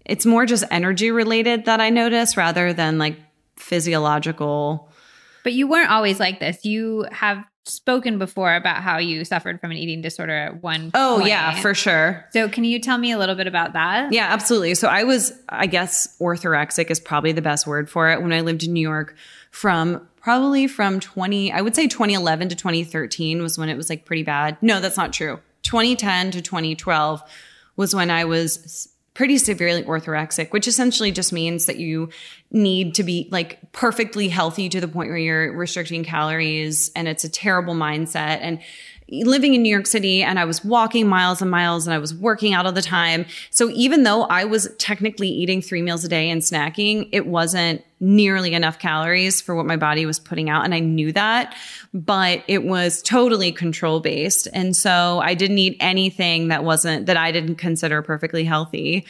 it's 0.04 0.26
more 0.26 0.46
just 0.46 0.64
energy 0.70 1.10
related 1.10 1.64
that 1.66 1.80
I 1.80 1.90
notice 1.90 2.36
rather 2.36 2.72
than 2.72 2.98
like 2.98 3.16
physiological. 3.56 4.88
But 5.44 5.52
you 5.52 5.66
weren't 5.68 5.90
always 5.90 6.20
like 6.20 6.40
this. 6.40 6.64
You 6.64 7.06
have 7.10 7.44
spoken 7.64 8.18
before 8.18 8.54
about 8.56 8.82
how 8.82 8.98
you 8.98 9.24
suffered 9.24 9.60
from 9.60 9.70
an 9.70 9.76
eating 9.76 10.02
disorder 10.02 10.32
at 10.36 10.62
one 10.62 10.90
Oh 10.94 11.16
point. 11.18 11.28
yeah, 11.28 11.60
for 11.60 11.74
sure. 11.74 12.24
So 12.32 12.48
can 12.48 12.64
you 12.64 12.80
tell 12.80 12.98
me 12.98 13.12
a 13.12 13.18
little 13.18 13.36
bit 13.36 13.46
about 13.46 13.72
that? 13.74 14.12
Yeah, 14.12 14.26
absolutely. 14.32 14.74
So 14.74 14.88
I 14.88 15.04
was 15.04 15.32
I 15.48 15.66
guess 15.66 16.16
orthorexic 16.20 16.90
is 16.90 16.98
probably 16.98 17.32
the 17.32 17.42
best 17.42 17.66
word 17.66 17.88
for 17.88 18.10
it 18.10 18.20
when 18.20 18.32
I 18.32 18.40
lived 18.40 18.64
in 18.64 18.72
New 18.72 18.80
York 18.80 19.14
from 19.52 20.06
probably 20.20 20.66
from 20.66 20.98
20 20.98 21.52
I 21.52 21.60
would 21.60 21.76
say 21.76 21.86
2011 21.86 22.48
to 22.48 22.56
2013 22.56 23.42
was 23.42 23.56
when 23.58 23.68
it 23.68 23.76
was 23.76 23.88
like 23.88 24.04
pretty 24.04 24.24
bad. 24.24 24.56
No, 24.60 24.80
that's 24.80 24.96
not 24.96 25.12
true. 25.12 25.38
2010 25.62 26.32
to 26.32 26.42
2012 26.42 27.22
was 27.76 27.94
when 27.94 28.10
I 28.10 28.24
was 28.24 28.88
pretty 29.22 29.38
severely 29.38 29.84
orthorexic, 29.84 30.50
which 30.50 30.66
essentially 30.66 31.12
just 31.12 31.32
means 31.32 31.66
that 31.66 31.76
you 31.76 32.08
need 32.50 32.96
to 32.96 33.04
be 33.04 33.28
like 33.30 33.60
perfectly 33.70 34.26
healthy 34.26 34.68
to 34.68 34.80
the 34.80 34.88
point 34.88 35.10
where 35.10 35.16
you're 35.16 35.56
restricting 35.56 36.02
calories 36.02 36.90
and 36.96 37.06
it's 37.06 37.22
a 37.22 37.28
terrible 37.28 37.72
mindset. 37.72 38.40
And 38.40 38.58
living 39.12 39.54
in 39.54 39.62
New 39.62 39.68
York 39.68 39.86
City 39.86 40.22
and 40.22 40.38
I 40.38 40.46
was 40.46 40.64
walking 40.64 41.06
miles 41.06 41.42
and 41.42 41.50
miles 41.50 41.86
and 41.86 41.92
I 41.92 41.98
was 41.98 42.14
working 42.14 42.54
out 42.54 42.64
all 42.64 42.72
the 42.72 42.80
time. 42.80 43.26
So 43.50 43.68
even 43.70 44.04
though 44.04 44.22
I 44.22 44.44
was 44.44 44.74
technically 44.78 45.28
eating 45.28 45.60
three 45.60 45.82
meals 45.82 46.02
a 46.04 46.08
day 46.08 46.30
and 46.30 46.40
snacking, 46.40 47.10
it 47.12 47.26
wasn't 47.26 47.84
nearly 48.00 48.54
enough 48.54 48.78
calories 48.78 49.40
for 49.40 49.54
what 49.54 49.66
my 49.66 49.76
body 49.76 50.06
was 50.06 50.18
putting 50.18 50.48
out. 50.48 50.64
And 50.64 50.74
I 50.74 50.80
knew 50.80 51.12
that, 51.12 51.54
but 51.92 52.42
it 52.48 52.64
was 52.64 53.02
totally 53.02 53.52
control 53.52 54.00
based. 54.00 54.48
And 54.54 54.74
so 54.74 55.20
I 55.22 55.34
didn't 55.34 55.58
eat 55.58 55.76
anything 55.78 56.48
that 56.48 56.64
wasn't, 56.64 57.06
that 57.06 57.18
I 57.18 57.32
didn't 57.32 57.56
consider 57.56 58.00
perfectly 58.00 58.44
healthy 58.44 59.04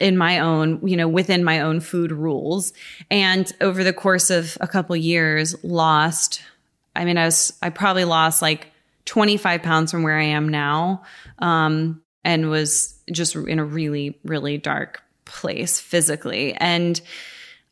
in 0.00 0.16
my 0.16 0.38
own, 0.38 0.80
you 0.86 0.96
know, 0.96 1.06
within 1.06 1.44
my 1.44 1.60
own 1.60 1.80
food 1.80 2.10
rules. 2.10 2.72
And 3.10 3.52
over 3.60 3.84
the 3.84 3.92
course 3.92 4.30
of 4.30 4.56
a 4.60 4.66
couple 4.66 4.96
years, 4.96 5.54
lost, 5.62 6.42
I 6.96 7.04
mean, 7.04 7.18
I 7.18 7.26
was, 7.26 7.52
I 7.62 7.70
probably 7.70 8.04
lost 8.04 8.42
like 8.42 8.68
25 9.06 9.62
pounds 9.62 9.90
from 9.90 10.02
where 10.02 10.18
I 10.18 10.24
am 10.24 10.48
now, 10.48 11.02
um, 11.38 12.02
and 12.24 12.50
was 12.50 12.98
just 13.12 13.34
in 13.36 13.58
a 13.58 13.64
really, 13.64 14.18
really 14.24 14.58
dark 14.58 15.02
place 15.24 15.78
physically. 15.80 16.54
And 16.54 17.00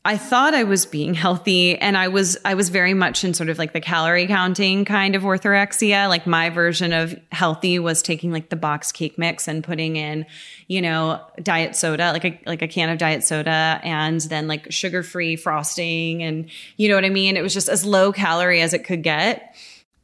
I 0.04 0.16
thought 0.16 0.52
I 0.52 0.64
was 0.64 0.84
being 0.84 1.14
healthy 1.24 1.78
and 1.78 1.96
I 1.96 2.08
was 2.08 2.36
I 2.44 2.54
was 2.54 2.70
very 2.70 2.94
much 2.94 3.24
in 3.24 3.34
sort 3.34 3.48
of 3.48 3.58
like 3.58 3.72
the 3.72 3.80
calorie 3.80 4.26
counting 4.26 4.84
kind 4.84 5.14
of 5.14 5.22
orthorexia. 5.22 6.08
Like 6.08 6.26
my 6.26 6.50
version 6.50 6.92
of 6.92 7.18
healthy 7.30 7.78
was 7.78 8.02
taking 8.02 8.32
like 8.32 8.48
the 8.48 8.56
box 8.56 8.90
cake 8.90 9.16
mix 9.16 9.46
and 9.46 9.62
putting 9.62 9.96
in, 9.96 10.26
you 10.66 10.82
know, 10.82 11.24
diet 11.42 11.76
soda, 11.76 12.12
like 12.12 12.24
a 12.24 12.40
like 12.46 12.62
a 12.62 12.68
can 12.68 12.88
of 12.88 12.98
diet 12.98 13.22
soda 13.22 13.80
and 13.84 14.20
then 14.22 14.48
like 14.48 14.72
sugar-free 14.72 15.36
frosting 15.36 16.22
and 16.22 16.50
you 16.76 16.88
know 16.88 16.96
what 16.96 17.04
I 17.04 17.10
mean? 17.10 17.36
It 17.36 17.42
was 17.42 17.54
just 17.54 17.68
as 17.68 17.84
low 17.84 18.12
calorie 18.12 18.60
as 18.60 18.74
it 18.74 18.84
could 18.84 19.02
get. 19.02 19.54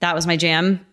That 0.00 0.14
was 0.14 0.26
my 0.26 0.36
jam. 0.36 0.86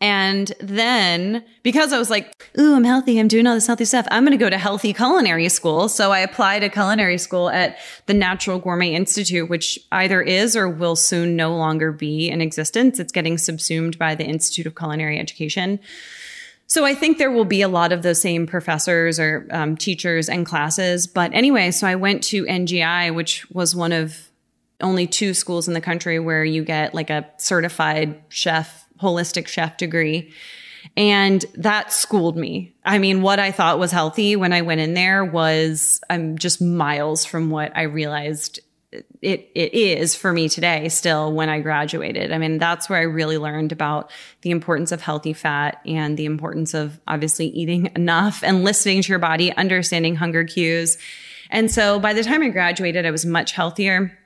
And 0.00 0.52
then 0.60 1.42
because 1.62 1.92
I 1.92 1.98
was 1.98 2.10
like, 2.10 2.50
ooh, 2.58 2.74
I'm 2.74 2.84
healthy, 2.84 3.18
I'm 3.18 3.28
doing 3.28 3.46
all 3.46 3.54
this 3.54 3.66
healthy 3.66 3.86
stuff, 3.86 4.06
I'm 4.10 4.24
going 4.24 4.38
to 4.38 4.44
go 4.44 4.50
to 4.50 4.58
healthy 4.58 4.92
culinary 4.92 5.48
school. 5.48 5.88
So 5.88 6.12
I 6.12 6.18
applied 6.18 6.58
to 6.60 6.68
culinary 6.68 7.16
school 7.16 7.48
at 7.48 7.78
the 8.04 8.12
Natural 8.12 8.58
Gourmet 8.58 8.94
Institute, 8.94 9.48
which 9.48 9.78
either 9.92 10.20
is 10.20 10.54
or 10.54 10.68
will 10.68 10.96
soon 10.96 11.34
no 11.34 11.56
longer 11.56 11.92
be 11.92 12.28
in 12.28 12.42
existence. 12.42 12.98
It's 12.98 13.12
getting 13.12 13.38
subsumed 13.38 13.98
by 13.98 14.14
the 14.14 14.24
Institute 14.24 14.66
of 14.66 14.74
Culinary 14.74 15.18
Education. 15.18 15.80
So 16.66 16.84
I 16.84 16.94
think 16.94 17.16
there 17.16 17.30
will 17.30 17.44
be 17.44 17.62
a 17.62 17.68
lot 17.68 17.92
of 17.92 18.02
those 18.02 18.20
same 18.20 18.46
professors 18.46 19.18
or 19.18 19.46
um, 19.50 19.76
teachers 19.76 20.28
and 20.28 20.44
classes. 20.44 21.06
But 21.06 21.32
anyway, 21.32 21.70
so 21.70 21.86
I 21.86 21.94
went 21.94 22.22
to 22.24 22.44
NGI, 22.44 23.14
which 23.14 23.48
was 23.50 23.74
one 23.74 23.92
of 23.92 24.28
only 24.82 25.06
two 25.06 25.32
schools 25.32 25.68
in 25.68 25.74
the 25.74 25.80
country 25.80 26.18
where 26.18 26.44
you 26.44 26.64
get 26.64 26.92
like 26.92 27.08
a 27.08 27.26
certified 27.38 28.20
chef 28.28 28.85
holistic 29.00 29.46
chef 29.48 29.76
degree. 29.76 30.32
And 30.96 31.44
that 31.54 31.92
schooled 31.92 32.36
me. 32.36 32.74
I 32.84 32.98
mean, 32.98 33.22
what 33.22 33.38
I 33.38 33.50
thought 33.50 33.78
was 33.78 33.90
healthy 33.90 34.36
when 34.36 34.52
I 34.52 34.62
went 34.62 34.80
in 34.80 34.94
there 34.94 35.24
was 35.24 36.00
I'm 36.08 36.38
just 36.38 36.62
miles 36.62 37.24
from 37.24 37.50
what 37.50 37.76
I 37.76 37.82
realized 37.82 38.60
it 39.20 39.50
it 39.54 39.74
is 39.74 40.14
for 40.14 40.32
me 40.32 40.48
today 40.48 40.88
still 40.88 41.32
when 41.32 41.48
I 41.48 41.60
graduated. 41.60 42.32
I 42.32 42.38
mean, 42.38 42.58
that's 42.58 42.88
where 42.88 42.98
I 42.98 43.02
really 43.02 43.38
learned 43.38 43.72
about 43.72 44.10
the 44.42 44.50
importance 44.50 44.92
of 44.92 45.00
healthy 45.00 45.32
fat 45.32 45.80
and 45.84 46.16
the 46.16 46.24
importance 46.24 46.74
of 46.74 47.00
obviously 47.06 47.46
eating 47.48 47.90
enough 47.96 48.42
and 48.42 48.64
listening 48.64 49.02
to 49.02 49.08
your 49.08 49.18
body, 49.18 49.52
understanding 49.52 50.16
hunger 50.16 50.44
cues. 50.44 50.98
And 51.50 51.70
so 51.70 51.98
by 51.98 52.12
the 52.12 52.24
time 52.24 52.42
I 52.42 52.48
graduated, 52.48 53.06
I 53.06 53.10
was 53.10 53.26
much 53.26 53.52
healthier. 53.52 54.16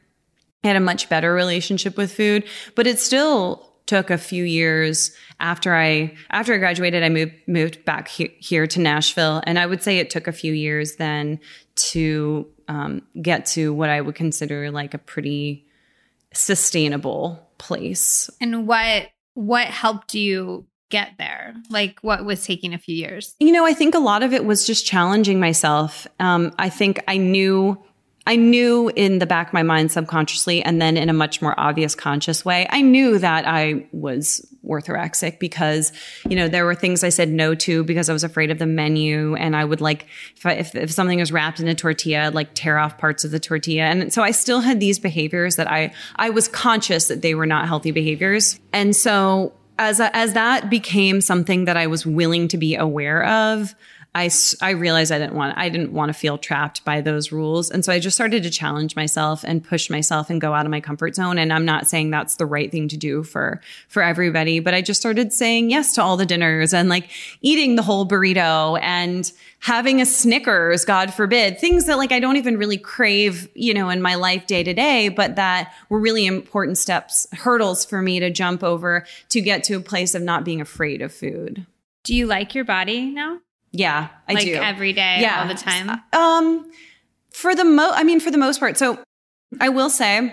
I 0.62 0.68
had 0.68 0.76
a 0.76 0.80
much 0.80 1.08
better 1.08 1.32
relationship 1.32 1.96
with 1.96 2.12
food, 2.12 2.44
but 2.74 2.86
it 2.86 2.98
still 2.98 3.69
took 3.90 4.08
a 4.08 4.16
few 4.16 4.44
years 4.44 5.10
after 5.40 5.74
I 5.74 6.14
after 6.30 6.54
I 6.54 6.58
graduated. 6.58 7.02
I 7.02 7.08
moved 7.08 7.34
moved 7.48 7.84
back 7.84 8.06
he- 8.06 8.36
here 8.38 8.68
to 8.68 8.78
Nashville, 8.80 9.42
and 9.44 9.58
I 9.58 9.66
would 9.66 9.82
say 9.82 9.98
it 9.98 10.10
took 10.10 10.28
a 10.28 10.32
few 10.32 10.52
years 10.52 10.94
then 10.94 11.40
to 11.90 12.46
um, 12.68 13.02
get 13.20 13.46
to 13.46 13.74
what 13.74 13.90
I 13.90 14.00
would 14.00 14.14
consider 14.14 14.70
like 14.70 14.94
a 14.94 14.98
pretty 14.98 15.66
sustainable 16.32 17.50
place. 17.58 18.30
And 18.40 18.68
what 18.68 19.08
what 19.34 19.66
helped 19.66 20.14
you 20.14 20.68
get 20.88 21.14
there? 21.18 21.56
Like 21.68 21.98
what 22.02 22.24
was 22.24 22.46
taking 22.46 22.72
a 22.72 22.78
few 22.78 22.94
years? 22.94 23.34
You 23.40 23.50
know, 23.50 23.66
I 23.66 23.74
think 23.74 23.96
a 23.96 23.98
lot 23.98 24.22
of 24.22 24.32
it 24.32 24.44
was 24.44 24.64
just 24.64 24.86
challenging 24.86 25.40
myself. 25.40 26.06
Um, 26.20 26.52
I 26.60 26.68
think 26.68 27.02
I 27.08 27.16
knew 27.16 27.76
I 28.26 28.36
knew 28.36 28.90
in 28.94 29.18
the 29.18 29.26
back 29.26 29.48
of 29.48 29.52
my 29.54 29.62
mind 29.62 29.90
subconsciously 29.90 30.62
and 30.62 30.80
then 30.80 30.96
in 30.96 31.08
a 31.08 31.12
much 31.12 31.40
more 31.40 31.58
obvious 31.58 31.94
conscious 31.94 32.44
way, 32.44 32.66
I 32.70 32.82
knew 32.82 33.18
that 33.18 33.46
I 33.46 33.86
was 33.92 34.46
orthorexic 34.64 35.38
because, 35.38 35.92
you 36.28 36.36
know, 36.36 36.46
there 36.46 36.66
were 36.66 36.74
things 36.74 37.02
I 37.02 37.08
said 37.08 37.30
no 37.30 37.54
to 37.54 37.82
because 37.82 38.10
I 38.10 38.12
was 38.12 38.22
afraid 38.22 38.50
of 38.50 38.58
the 38.58 38.66
menu. 38.66 39.34
And 39.34 39.56
I 39.56 39.64
would 39.64 39.80
like, 39.80 40.06
if, 40.36 40.44
I, 40.44 40.52
if, 40.52 40.74
if 40.74 40.92
something 40.92 41.18
was 41.18 41.32
wrapped 41.32 41.60
in 41.60 41.68
a 41.68 41.74
tortilla, 41.74 42.30
like 42.32 42.50
tear 42.54 42.78
off 42.78 42.98
parts 42.98 43.24
of 43.24 43.30
the 43.30 43.40
tortilla. 43.40 43.84
And 43.84 44.12
so 44.12 44.22
I 44.22 44.32
still 44.32 44.60
had 44.60 44.80
these 44.80 44.98
behaviors 44.98 45.56
that 45.56 45.70
I, 45.70 45.92
I 46.16 46.30
was 46.30 46.46
conscious 46.46 47.08
that 47.08 47.22
they 47.22 47.34
were 47.34 47.46
not 47.46 47.68
healthy 47.68 47.90
behaviors. 47.90 48.60
And 48.72 48.94
so 48.94 49.54
as, 49.78 49.98
as 49.98 50.34
that 50.34 50.68
became 50.68 51.22
something 51.22 51.64
that 51.64 51.78
I 51.78 51.86
was 51.86 52.04
willing 52.04 52.48
to 52.48 52.58
be 52.58 52.76
aware 52.76 53.24
of, 53.24 53.74
I, 54.12 54.28
I 54.60 54.70
realized 54.70 55.12
I 55.12 55.18
didn't 55.18 55.34
want, 55.34 55.56
I 55.56 55.68
didn't 55.68 55.92
want 55.92 56.08
to 56.08 56.14
feel 56.14 56.36
trapped 56.36 56.84
by 56.84 57.00
those 57.00 57.30
rules. 57.30 57.70
And 57.70 57.84
so 57.84 57.92
I 57.92 58.00
just 58.00 58.16
started 58.16 58.42
to 58.42 58.50
challenge 58.50 58.96
myself 58.96 59.44
and 59.44 59.62
push 59.62 59.88
myself 59.88 60.30
and 60.30 60.40
go 60.40 60.52
out 60.52 60.66
of 60.66 60.70
my 60.70 60.80
comfort 60.80 61.14
zone. 61.14 61.38
And 61.38 61.52
I'm 61.52 61.64
not 61.64 61.88
saying 61.88 62.10
that's 62.10 62.34
the 62.34 62.46
right 62.46 62.72
thing 62.72 62.88
to 62.88 62.96
do 62.96 63.22
for, 63.22 63.60
for 63.86 64.02
everybody, 64.02 64.58
but 64.58 64.74
I 64.74 64.82
just 64.82 65.00
started 65.00 65.32
saying 65.32 65.70
yes 65.70 65.94
to 65.94 66.02
all 66.02 66.16
the 66.16 66.26
dinners 66.26 66.74
and 66.74 66.88
like 66.88 67.08
eating 67.40 67.76
the 67.76 67.82
whole 67.82 68.04
burrito 68.04 68.80
and 68.82 69.30
having 69.60 70.00
a 70.00 70.06
Snickers, 70.06 70.84
God 70.84 71.14
forbid, 71.14 71.60
things 71.60 71.86
that 71.86 71.96
like 71.96 72.10
I 72.10 72.18
don't 72.18 72.36
even 72.36 72.56
really 72.56 72.78
crave, 72.78 73.48
you 73.54 73.74
know, 73.74 73.90
in 73.90 74.02
my 74.02 74.16
life 74.16 74.46
day 74.46 74.64
to 74.64 74.74
day, 74.74 75.08
but 75.08 75.36
that 75.36 75.72
were 75.88 76.00
really 76.00 76.26
important 76.26 76.78
steps, 76.78 77.28
hurdles 77.32 77.84
for 77.84 78.02
me 78.02 78.18
to 78.18 78.30
jump 78.30 78.64
over 78.64 79.06
to 79.28 79.40
get 79.40 79.62
to 79.64 79.74
a 79.74 79.80
place 79.80 80.16
of 80.16 80.22
not 80.22 80.44
being 80.44 80.60
afraid 80.60 81.00
of 81.00 81.12
food. 81.12 81.64
Do 82.02 82.14
you 82.14 82.26
like 82.26 82.56
your 82.56 82.64
body 82.64 83.10
now? 83.10 83.38
Yeah, 83.72 84.08
I 84.28 84.32
like 84.34 84.44
do. 84.44 84.54
every 84.54 84.92
day, 84.92 85.18
Yeah. 85.20 85.42
all 85.42 85.48
the 85.48 85.54
time. 85.54 86.00
Um, 86.12 86.70
for 87.30 87.54
the 87.54 87.64
mo, 87.64 87.90
I 87.92 88.02
mean, 88.04 88.20
for 88.20 88.30
the 88.30 88.38
most 88.38 88.58
part. 88.58 88.76
So 88.76 88.98
I 89.60 89.68
will 89.68 89.90
say 89.90 90.32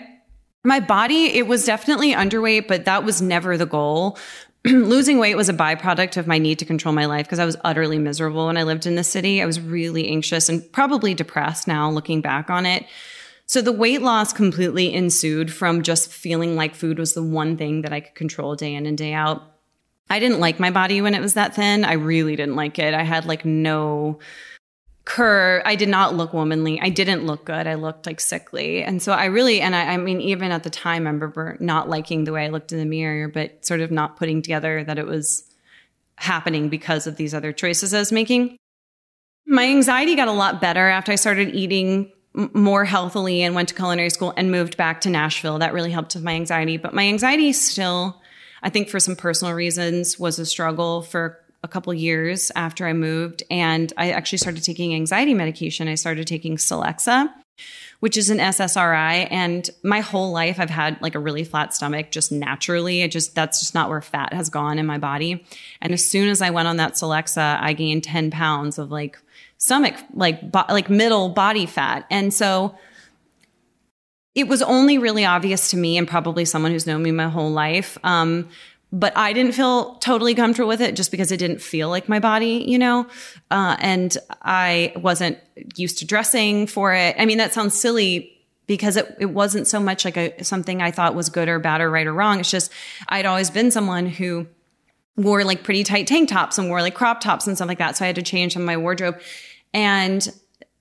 my 0.64 0.80
body, 0.80 1.26
it 1.38 1.48
was 1.48 1.66
definitely 1.66 2.14
underweight, 2.14 2.68
but 2.68 2.86
that 2.86 3.04
was 3.04 3.22
never 3.22 3.58
the 3.58 3.66
goal. 3.66 4.18
Losing 4.66 5.20
weight 5.20 5.36
was 5.36 5.50
a 5.50 5.54
byproduct 5.54 6.18
of 6.18 6.28
my 6.28 6.40
need 6.40 6.60
to 6.60 6.66
control 6.66 6.94
my 6.94 7.06
life 7.06 7.26
because 7.26 7.40
I 7.40 7.46
was 7.46 7.56
utterly 7.64 8.00
miserable 8.00 8.48
when 8.48 8.58
I 8.58 8.64
lived 8.64 8.86
in 8.86 8.96
the 8.96 9.04
city. 9.04 9.42
I 9.42 9.46
was 9.46 9.62
really 9.62 10.08
anxious 10.10 10.50
and 10.50 10.70
probably 10.74 11.14
depressed 11.14 11.68
now 11.68 11.90
looking 11.90 12.22
back 12.22 12.50
on 12.50 12.66
it. 12.66 12.86
So 13.46 13.62
the 13.62 13.72
weight 13.72 14.02
loss 14.02 14.34
completely 14.34 14.94
ensued 14.94 15.54
from 15.54 15.84
just 15.84 16.12
feeling 16.12 16.58
like 16.58 16.76
food 16.76 17.00
was 17.00 17.14
the 17.14 17.24
one 17.24 17.56
thing 17.56 17.84
that 17.84 17.94
I 17.94 18.02
could 18.02 18.16
control 18.16 18.56
day 18.56 18.74
in 18.74 18.86
and 18.86 18.98
day 18.98 19.14
out. 19.14 19.42
I 20.10 20.20
didn't 20.20 20.40
like 20.40 20.60
my 20.60 20.72
body 20.72 21.02
when 21.02 21.14
it 21.14 21.22
was 21.22 21.34
that 21.34 21.56
thin. 21.56 21.84
I 21.84 21.94
really 21.94 22.36
didn't 22.36 22.56
like 22.56 22.80
it. 22.80 22.94
I 22.94 23.04
had 23.04 23.26
like 23.26 23.44
no 23.46 24.20
curve. 25.08 25.62
I 25.66 25.76
did 25.76 25.90
not 25.90 26.16
look 26.16 26.34
womanly. 26.34 26.80
I 26.82 26.90
didn't 26.90 27.26
look 27.26 27.46
good. 27.46 27.66
I 27.66 27.76
looked 27.76 28.06
like 28.06 28.20
sickly. 28.20 28.84
And 28.84 29.02
so 29.02 29.14
I 29.14 29.26
really, 29.26 29.62
and 29.62 29.76
I, 29.76 29.94
I 29.94 29.98
mean, 29.98 30.20
even 30.22 30.52
at 30.52 30.64
the 30.64 30.70
time, 30.70 31.08
I 31.08 31.12
remember 31.12 31.58
not 31.60 31.90
liking 31.90 32.26
the 32.26 32.34
way 32.34 32.46
I 32.46 32.50
looked 32.50 32.72
in 32.72 32.78
the 32.78 32.86
mirror, 32.86 33.28
but 33.28 33.66
sort 33.66 33.80
of 33.80 33.90
not 33.90 34.18
putting 34.18 34.42
together 34.42 34.84
that 34.84 34.98
it 34.98 35.08
was 35.08 35.44
happening 36.18 36.68
because 36.68 37.08
of 37.08 37.16
these 37.16 37.34
other 37.34 37.54
choices 37.54 37.94
I 37.94 38.00
was 38.00 38.12
making. 38.12 38.58
My 39.46 39.64
anxiety 39.64 40.16
got 40.16 40.28
a 40.28 40.34
lot 40.34 40.60
better 40.60 40.90
after 40.90 41.14
I 41.14 41.16
started 41.16 41.56
eating 41.56 42.12
more 42.34 42.84
healthily 42.84 43.44
and 43.44 43.56
went 43.56 43.70
to 43.70 43.76
culinary 43.76 44.10
school 44.10 44.34
and 44.36 44.52
moved 44.52 44.78
back 44.78 45.02
to 45.02 45.10
Nashville. 45.10 45.60
That 45.60 45.74
really 45.74 45.92
helped 45.92 46.16
with 46.16 46.24
my 46.24 46.34
anxiety. 46.34 46.76
But 46.78 46.94
my 46.94 47.08
anxiety 47.08 47.54
still, 47.54 48.22
I 48.64 48.70
think 48.70 48.90
for 48.90 49.00
some 49.00 49.16
personal 49.16 49.54
reasons, 49.54 50.20
was 50.20 50.40
a 50.40 50.46
struggle 50.46 51.02
for 51.02 51.40
a 51.64 51.68
couple 51.68 51.94
years 51.94 52.52
after 52.56 52.88
I 52.88 52.94
moved. 52.94 53.44
And 53.50 53.92
I 53.98 54.12
actually 54.12 54.38
started 54.40 54.64
taking 54.64 54.94
anxiety 54.94 55.34
medication. 55.34 55.88
I 55.88 55.96
started 55.96 56.28
taking 56.28 56.58
Celexa, 56.58 57.32
which 58.00 58.16
is 58.18 58.30
an 58.30 58.38
SSRI. 58.38 59.28
And 59.32 59.70
my 59.84 60.02
whole 60.02 60.32
life, 60.32 60.60
I've 60.60 60.70
had 60.70 61.02
like 61.02 61.16
a 61.16 61.20
really 61.20 61.44
flat 61.44 61.74
stomach 61.74 62.12
just 62.12 62.32
naturally. 62.32 63.02
It 63.02 63.12
just, 63.12 63.36
that's 63.36 63.60
just 63.60 63.74
not 63.74 63.90
where 63.90 64.02
fat 64.02 64.34
has 64.34 64.50
gone 64.50 64.80
in 64.80 64.86
my 64.86 64.98
body. 64.98 65.46
And 65.82 65.94
as 65.94 66.08
soon 66.08 66.30
as 66.30 66.42
I 66.42 66.52
went 66.52 66.68
on 66.68 66.78
that 66.78 66.94
Celexa, 66.94 67.60
I 67.62 67.74
gained 67.74 68.04
10 68.04 68.32
pounds 68.32 68.78
of 68.78 68.92
like 68.92 69.18
stomach, 69.58 69.96
like, 70.14 70.52
bo- 70.52 70.66
like 70.70 70.90
middle 70.90 71.30
body 71.30 71.66
fat. 71.66 72.06
And 72.12 72.34
so, 72.34 72.76
it 74.38 74.48
was 74.48 74.62
only 74.62 75.00
really 75.00 75.26
obvious 75.26 75.72
to 75.72 75.78
me 75.78 75.98
and 75.98 76.08
probably 76.08 76.46
someone 76.46 76.72
who's 76.72 76.86
known 76.86 77.02
me 77.02 77.12
my 77.12 77.28
whole 77.28 77.50
life. 77.50 77.98
Um, 78.04 78.48
but 78.94 79.12
I 79.18 79.34
didn't 79.34 79.54
feel 79.54 79.96
totally 79.96 80.36
comfortable 80.36 80.68
with 80.68 80.80
it 80.80 80.96
just 80.96 81.10
because 81.10 81.32
it 81.32 81.38
didn't 81.38 81.60
feel 81.60 81.90
like 81.90 82.08
my 82.08 82.20
body, 82.20 82.64
you 82.68 82.78
know? 82.78 83.08
Uh, 83.50 83.76
and 83.80 84.16
I 84.44 84.94
wasn't 84.96 85.40
used 85.76 85.98
to 85.98 86.06
dressing 86.06 86.68
for 86.68 86.94
it. 86.94 87.16
I 87.18 87.26
mean, 87.26 87.40
that 87.40 87.52
sounds 87.52 87.74
silly 87.74 88.32
because 88.68 88.96
it, 88.96 89.18
it 89.20 89.26
wasn't 89.26 89.66
so 89.66 89.80
much 89.80 90.06
like 90.06 90.18
a, 90.18 90.44
something 90.44 90.84
I 90.84 90.92
thought 90.92 91.16
was 91.16 91.30
good 91.30 91.50
or 91.50 91.58
bad 91.58 91.82
or 91.82 91.90
right 91.90 92.06
or 92.06 92.14
wrong. 92.14 92.40
It's 92.40 92.52
just, 92.52 92.72
I'd 93.10 93.26
always 93.26 93.50
been 93.50 93.72
someone 93.72 94.06
who 94.06 94.46
wore 95.16 95.44
like 95.46 95.64
pretty 95.64 95.84
tight 95.84 96.06
tank 96.06 96.30
tops 96.30 96.60
and 96.60 96.70
wore 96.70 96.84
like 96.84 96.94
crop 96.94 97.22
tops 97.22 97.48
and 97.48 97.56
stuff 97.56 97.70
like 97.70 97.80
that. 97.80 97.98
So 97.98 98.06
I 98.06 98.08
had 98.08 98.16
to 98.18 98.22
change 98.22 98.54
some 98.54 98.62
of 98.62 98.68
my 98.68 98.78
wardrobe. 98.78 99.20
And 99.74 100.32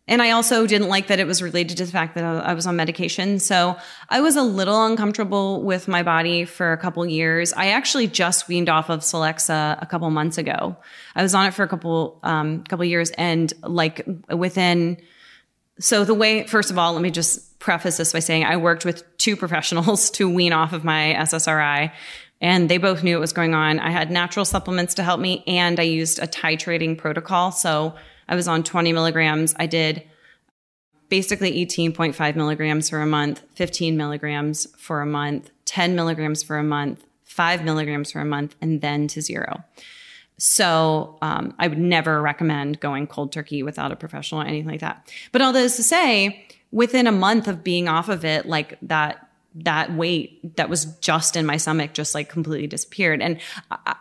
and 0.09 0.23
I 0.23 0.31
also 0.31 0.67
didn't 0.67 0.89
like 0.89 1.09
that 1.09 1.19
it 1.19 1.27
was 1.27 1.43
related 1.43 1.79
to 1.79 1.85
the 1.85 1.91
fact 1.91 2.15
that 2.15 2.25
I 2.25 2.55
was 2.55 2.65
on 2.67 2.77
medication. 2.77 3.41
So 3.41 3.77
I 4.09 4.21
was 4.21 4.37
a 4.37 4.43
little 4.43 4.87
uncomfortable 4.87 5.63
with 5.63 5.89
my 5.89 6.05
body 6.05 6.45
for 6.45 6.73
a 6.73 6.77
couple 6.77 7.05
years. 7.05 7.53
I 7.53 7.69
actually 7.69 8.07
just 8.07 8.47
weaned 8.47 8.69
off 8.69 8.89
of 8.89 9.01
Celexa 9.01 9.83
a 9.83 9.87
couple 9.87 10.09
months 10.11 10.39
ago. 10.39 10.77
I 11.17 11.23
was 11.23 11.35
on 11.35 11.47
it 11.47 11.55
for 11.55 11.65
a 11.65 11.69
couple, 11.69 12.21
um, 12.23 12.63
couple 12.65 12.85
years 12.85 13.11
and 13.13 13.53
like 13.63 14.07
within, 14.31 14.99
so 15.81 16.05
the 16.05 16.15
way, 16.15 16.47
first 16.47 16.71
of 16.71 16.79
all, 16.79 16.93
let 16.93 17.03
me 17.03 17.11
just 17.11 17.59
preface 17.59 17.97
this 17.97 18.13
by 18.13 18.21
saying 18.21 18.45
I 18.45 18.59
worked 18.59 18.85
with 18.85 19.03
two 19.19 19.37
professionals 19.45 20.11
to 20.13 20.33
wean 20.33 20.53
off 20.53 20.73
of 20.73 20.85
my 20.85 21.17
SSRI 21.19 21.91
and 22.41 22.69
they 22.69 22.79
both 22.79 23.03
knew 23.03 23.17
what 23.17 23.23
was 23.23 23.33
going 23.33 23.55
on. 23.55 23.81
I 23.81 23.91
had 23.91 24.13
natural 24.13 24.45
supplements 24.45 24.95
to 24.95 25.03
help 25.03 25.19
me 25.19 25.43
and 25.49 25.81
I 25.81 25.85
used 25.85 26.21
a 26.21 26.29
titrating 26.29 26.97
protocol. 26.97 27.51
So 27.51 27.97
I 28.29 28.35
was 28.35 28.49
on 28.49 28.63
20 28.63 28.93
milligrams. 28.93 29.55
I 29.59 29.67
did 29.67 30.03
basically 31.09 31.65
18.5 31.67 32.37
milligrams 32.37 32.91
for 32.91 33.01
a 33.01 33.07
month, 33.07 33.43
15 33.55 33.97
milligrams 33.97 34.67
for 34.77 35.01
a 35.01 35.07
month, 35.07 35.51
10 35.65 35.95
milligrams 35.95 36.43
for 36.43 36.59
a 36.59 36.65
month, 36.65 37.05
five 37.25 37.65
milligrams 37.65 38.11
for 38.11 38.21
a 38.21 38.25
month, 38.25 38.57
and 38.61 38.81
then 38.81 39.07
to 39.09 39.21
zero. 39.21 39.63
So 40.39 41.19
um, 41.23 41.55
I 41.59 41.69
would 41.69 41.79
never 41.79 42.21
recommend 42.21 42.81
going 42.81 43.07
cold 43.07 43.33
turkey 43.33 43.63
without 43.63 43.93
a 43.93 43.97
professional 43.97 44.43
or 44.43 44.45
anything 44.45 44.69
like 44.69 44.81
that. 44.81 45.11
But 45.33 45.43
all 45.43 45.53
this 45.53 45.77
to 45.77 45.83
say, 45.83 46.47
within 46.71 47.07
a 47.07 47.13
month 47.13 47.49
of 47.49 47.65
being 47.65 47.89
off 47.89 48.09
of 48.09 48.25
it, 48.25 48.47
like 48.47 48.79
that 48.83 49.23
that 49.59 49.95
weight 49.95 50.57
that 50.57 50.69
was 50.69 50.85
just 50.99 51.35
in 51.35 51.47
my 51.47 51.57
stomach 51.57 51.95
just 51.95 52.15
like 52.15 52.29
completely 52.29 52.67
disappeared. 52.67 53.23
And 53.23 53.41
I, 53.71 53.97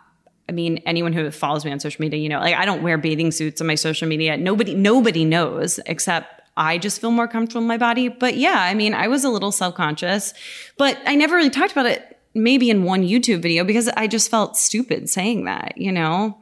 I 0.47 0.51
mean, 0.51 0.77
anyone 0.86 1.13
who 1.13 1.29
follows 1.31 1.65
me 1.65 1.71
on 1.71 1.79
social 1.79 2.01
media, 2.01 2.19
you 2.19 2.29
know, 2.29 2.39
like 2.39 2.55
I 2.55 2.65
don't 2.65 2.84
wear 2.84 2.97
bathing 2.97 3.31
suits 3.31 3.62
on 3.62 3.67
my 3.67 3.75
social 3.75 4.08
media. 4.08 4.38
Nobody, 4.38 4.75
nobody 4.75 5.25
knows 5.25 5.79
except 5.86 6.41
I 6.58 6.77
just 6.77 7.01
feel 7.01 7.12
more 7.12 7.27
comfortable 7.27 7.62
in 7.62 7.67
my 7.67 7.77
body. 7.77 8.08
But 8.08 8.38
yeah, 8.38 8.60
I 8.60 8.73
mean, 8.73 8.93
I 8.93 9.08
was 9.08 9.23
a 9.23 9.29
little 9.29 9.51
self 9.51 9.75
conscious, 9.75 10.34
but 10.77 10.97
I 11.05 11.15
never 11.15 11.36
really 11.36 11.49
talked 11.49 11.71
about 11.71 11.86
it 11.86 12.17
maybe 12.34 12.69
in 12.69 12.84
one 12.84 13.03
YouTube 13.03 13.41
video 13.41 13.63
because 13.63 13.88
I 13.89 14.08
just 14.08 14.29
felt 14.29 14.58
stupid 14.58 15.10
saying 15.10 15.45
that, 15.45 15.77
you 15.77 15.91
know? 15.91 16.38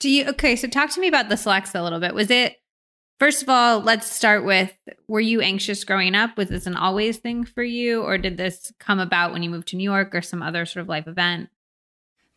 Do 0.00 0.10
you, 0.10 0.26
okay, 0.28 0.56
so 0.56 0.68
talk 0.68 0.90
to 0.90 1.00
me 1.00 1.08
about 1.08 1.28
the 1.28 1.34
Celexa 1.34 1.78
a 1.78 1.82
little 1.82 2.00
bit. 2.00 2.14
Was 2.14 2.30
it, 2.30 2.56
first 3.20 3.42
of 3.42 3.48
all, 3.48 3.80
let's 3.80 4.10
start 4.10 4.44
with 4.44 4.72
were 5.06 5.20
you 5.20 5.40
anxious 5.40 5.84
growing 5.84 6.14
up? 6.14 6.36
Was 6.36 6.48
this 6.48 6.66
an 6.66 6.76
always 6.76 7.18
thing 7.18 7.44
for 7.44 7.62
you? 7.62 8.02
Or 8.02 8.16
did 8.16 8.36
this 8.36 8.72
come 8.78 9.00
about 9.00 9.32
when 9.32 9.42
you 9.42 9.50
moved 9.50 9.68
to 9.68 9.76
New 9.76 9.84
York 9.84 10.14
or 10.14 10.22
some 10.22 10.42
other 10.42 10.64
sort 10.64 10.82
of 10.82 10.88
life 10.88 11.06
event? 11.06 11.50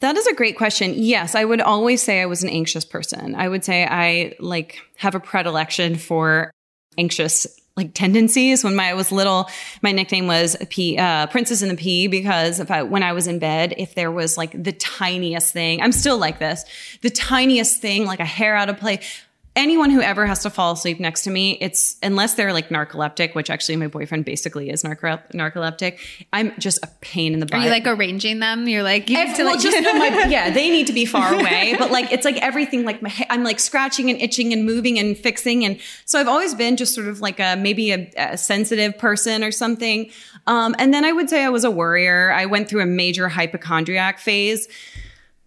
That 0.01 0.17
is 0.17 0.27
a 0.27 0.33
great 0.33 0.57
question. 0.57 0.93
Yes, 0.95 1.35
I 1.35 1.45
would 1.45 1.61
always 1.61 2.01
say 2.01 2.21
I 2.21 2.25
was 2.25 2.43
an 2.43 2.49
anxious 2.49 2.85
person. 2.85 3.35
I 3.35 3.47
would 3.47 3.63
say 3.63 3.85
I 3.85 4.35
like 4.39 4.79
have 4.97 5.15
a 5.15 5.19
predilection 5.19 5.95
for 5.95 6.51
anxious 6.97 7.47
like 7.77 7.93
tendencies. 7.93 8.63
When 8.63 8.75
my, 8.75 8.89
I 8.89 8.93
was 8.95 9.11
little, 9.11 9.47
my 9.81 9.91
nickname 9.91 10.27
was 10.27 10.57
P, 10.69 10.97
uh, 10.97 11.27
Princess 11.27 11.61
in 11.61 11.69
the 11.69 11.75
Pea 11.75 12.07
because 12.07 12.59
if 12.59 12.69
I, 12.69 12.83
when 12.83 13.03
I 13.03 13.13
was 13.13 13.27
in 13.27 13.39
bed, 13.39 13.75
if 13.77 13.95
there 13.95 14.11
was 14.11 14.37
like 14.37 14.51
the 14.61 14.73
tiniest 14.73 15.53
thing, 15.53 15.81
I'm 15.81 15.91
still 15.91 16.17
like 16.17 16.39
this, 16.39 16.65
the 17.01 17.09
tiniest 17.09 17.79
thing, 17.79 18.05
like 18.05 18.19
a 18.19 18.25
hair 18.25 18.55
out 18.55 18.69
of 18.69 18.77
place, 18.77 19.21
anyone 19.55 19.89
who 19.89 20.01
ever 20.01 20.25
has 20.25 20.43
to 20.43 20.49
fall 20.49 20.71
asleep 20.71 20.99
next 20.99 21.23
to 21.23 21.29
me, 21.29 21.57
it's 21.59 21.97
unless 22.01 22.35
they're 22.35 22.53
like 22.53 22.69
narcoleptic, 22.69 23.35
which 23.35 23.49
actually 23.49 23.75
my 23.75 23.87
boyfriend 23.87 24.23
basically 24.23 24.69
is 24.69 24.83
narco- 24.83 25.21
narcoleptic. 25.33 25.99
I'm 26.31 26.57
just 26.57 26.79
a 26.83 26.87
pain 27.01 27.33
in 27.33 27.39
the 27.39 27.45
butt. 27.45 27.59
Are 27.59 27.63
you 27.63 27.69
like 27.69 27.85
arranging 27.85 28.39
them? 28.39 28.67
You're 28.67 28.83
like, 28.83 29.09
you 29.09 29.17
need 29.23 29.35
to 29.35 29.43
like, 29.43 29.59
just 29.59 29.77
my, 29.81 30.25
yeah, 30.29 30.51
they 30.51 30.69
need 30.69 30.87
to 30.87 30.93
be 30.93 31.05
far 31.05 31.33
away. 31.33 31.75
But 31.77 31.91
like, 31.91 32.11
it's 32.13 32.23
like 32.23 32.37
everything. 32.37 32.85
Like, 32.85 33.01
my, 33.01 33.13
I'm 33.29 33.43
like 33.43 33.59
scratching 33.59 34.09
and 34.09 34.21
itching 34.21 34.53
and 34.53 34.65
moving 34.65 34.97
and 34.97 35.17
fixing, 35.17 35.65
and 35.65 35.79
so 36.05 36.19
I've 36.19 36.29
always 36.29 36.55
been 36.55 36.77
just 36.77 36.95
sort 36.95 37.07
of 37.07 37.19
like 37.19 37.39
a 37.39 37.55
maybe 37.57 37.91
a, 37.91 38.09
a 38.17 38.37
sensitive 38.37 38.97
person 38.97 39.43
or 39.43 39.51
something. 39.51 40.11
Um, 40.47 40.75
and 40.79 40.93
then 40.93 41.03
I 41.03 41.11
would 41.11 41.29
say 41.29 41.43
I 41.43 41.49
was 41.49 41.65
a 41.65 41.71
worrier. 41.71 42.31
I 42.31 42.45
went 42.45 42.69
through 42.69 42.81
a 42.81 42.85
major 42.85 43.27
hypochondriac 43.27 44.19
phase, 44.19 44.67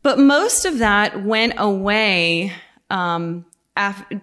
but 0.02 0.18
most 0.18 0.66
of 0.66 0.78
that 0.78 1.24
went 1.24 1.54
away 1.56 2.52
um, 2.90 3.46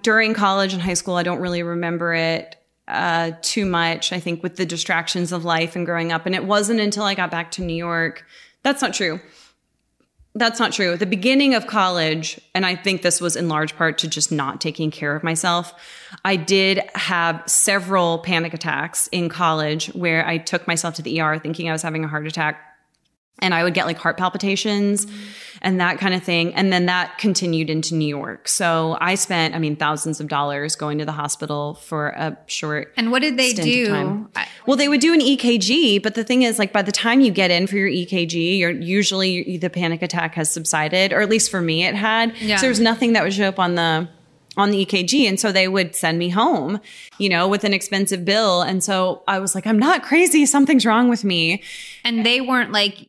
during 0.01 0.33
college 0.33 0.73
and 0.73 0.81
high 0.81 0.93
school. 0.93 1.15
I 1.15 1.23
don't 1.23 1.39
really 1.39 1.63
remember 1.63 2.13
it. 2.13 2.55
uh, 2.87 3.31
too 3.41 3.65
much, 3.65 4.11
I 4.11 4.19
think, 4.19 4.43
with 4.43 4.57
the 4.57 4.65
distractions 4.65 5.31
of 5.31 5.45
life 5.45 5.75
and 5.75 5.85
growing 5.85 6.11
up. 6.11 6.25
And 6.25 6.35
it 6.35 6.43
wasn't 6.43 6.81
until 6.81 7.03
I 7.03 7.15
got 7.15 7.31
back 7.31 7.51
to 7.51 7.61
New 7.61 7.75
York. 7.75 8.25
That's 8.63 8.81
not 8.81 8.93
true. 8.93 9.19
That's 10.33 10.59
not 10.59 10.71
true. 10.71 10.95
The 10.95 11.05
beginning 11.05 11.55
of 11.55 11.67
college, 11.67 12.39
and 12.55 12.65
I 12.65 12.75
think 12.75 13.01
this 13.01 13.19
was 13.19 13.35
in 13.35 13.49
large 13.49 13.75
part 13.75 13.97
to 13.99 14.07
just 14.07 14.31
not 14.31 14.61
taking 14.61 14.89
care 14.89 15.15
of 15.15 15.23
myself, 15.23 15.73
I 16.23 16.37
did 16.37 16.81
have 16.95 17.43
several 17.47 18.19
panic 18.19 18.53
attacks 18.53 19.07
in 19.07 19.27
college 19.29 19.87
where 19.87 20.25
I 20.25 20.37
took 20.37 20.67
myself 20.67 20.95
to 20.95 21.01
the 21.01 21.21
ER 21.21 21.37
thinking 21.37 21.69
I 21.69 21.73
was 21.73 21.81
having 21.81 22.05
a 22.05 22.07
heart 22.07 22.27
attack 22.27 22.70
and 23.41 23.53
I 23.53 23.63
would 23.63 23.73
get 23.73 23.85
like 23.85 23.97
heart 23.97 24.17
palpitations 24.17 25.07
and 25.63 25.79
that 25.79 25.99
kind 25.99 26.15
of 26.15 26.23
thing. 26.23 26.53
And 26.55 26.73
then 26.73 26.87
that 26.87 27.17
continued 27.19 27.69
into 27.69 27.93
New 27.93 28.07
York. 28.07 28.47
So 28.47 28.97
I 28.99 29.15
spent, 29.15 29.53
I 29.53 29.59
mean, 29.59 29.75
thousands 29.75 30.19
of 30.19 30.27
dollars 30.27 30.75
going 30.75 30.97
to 30.97 31.05
the 31.05 31.11
hospital 31.11 31.75
for 31.75 32.07
a 32.09 32.37
short. 32.47 32.93
And 32.97 33.11
what 33.11 33.21
did 33.21 33.37
they 33.37 33.53
do? 33.53 34.27
Well, 34.65 34.77
they 34.77 34.87
would 34.87 35.01
do 35.01 35.13
an 35.13 35.19
EKG, 35.19 36.01
but 36.01 36.15
the 36.15 36.23
thing 36.23 36.41
is, 36.43 36.57
like, 36.57 36.73
by 36.73 36.81
the 36.81 36.91
time 36.91 37.21
you 37.21 37.31
get 37.31 37.51
in 37.51 37.67
for 37.67 37.75
your 37.75 37.89
EKG, 37.89 38.57
you're 38.57 38.71
usually 38.71 39.57
the 39.57 39.69
panic 39.69 40.01
attack 40.01 40.33
has 40.35 40.51
subsided, 40.51 41.13
or 41.13 41.21
at 41.21 41.29
least 41.29 41.51
for 41.51 41.61
me, 41.61 41.83
it 41.83 41.93
had. 41.93 42.35
Yeah. 42.37 42.55
So 42.55 42.65
there's 42.65 42.79
nothing 42.79 43.13
that 43.13 43.23
would 43.23 43.33
show 43.33 43.47
up 43.47 43.59
on 43.59 43.75
the 43.75 44.07
on 44.57 44.71
the 44.71 44.85
EKG. 44.85 45.27
And 45.27 45.39
so 45.39 45.51
they 45.51 45.67
would 45.67 45.95
send 45.95 46.19
me 46.19 46.29
home, 46.29 46.81
you 47.17 47.29
know, 47.29 47.47
with 47.47 47.63
an 47.63 47.73
expensive 47.73 48.25
bill. 48.25 48.61
And 48.61 48.83
so 48.83 49.23
I 49.27 49.39
was 49.39 49.55
like, 49.55 49.65
I'm 49.65 49.79
not 49.79 50.03
crazy. 50.03 50.45
Something's 50.45 50.85
wrong 50.85 51.09
with 51.09 51.23
me. 51.23 51.63
And 52.03 52.25
they 52.25 52.41
weren't 52.41 52.71
like, 52.71 53.07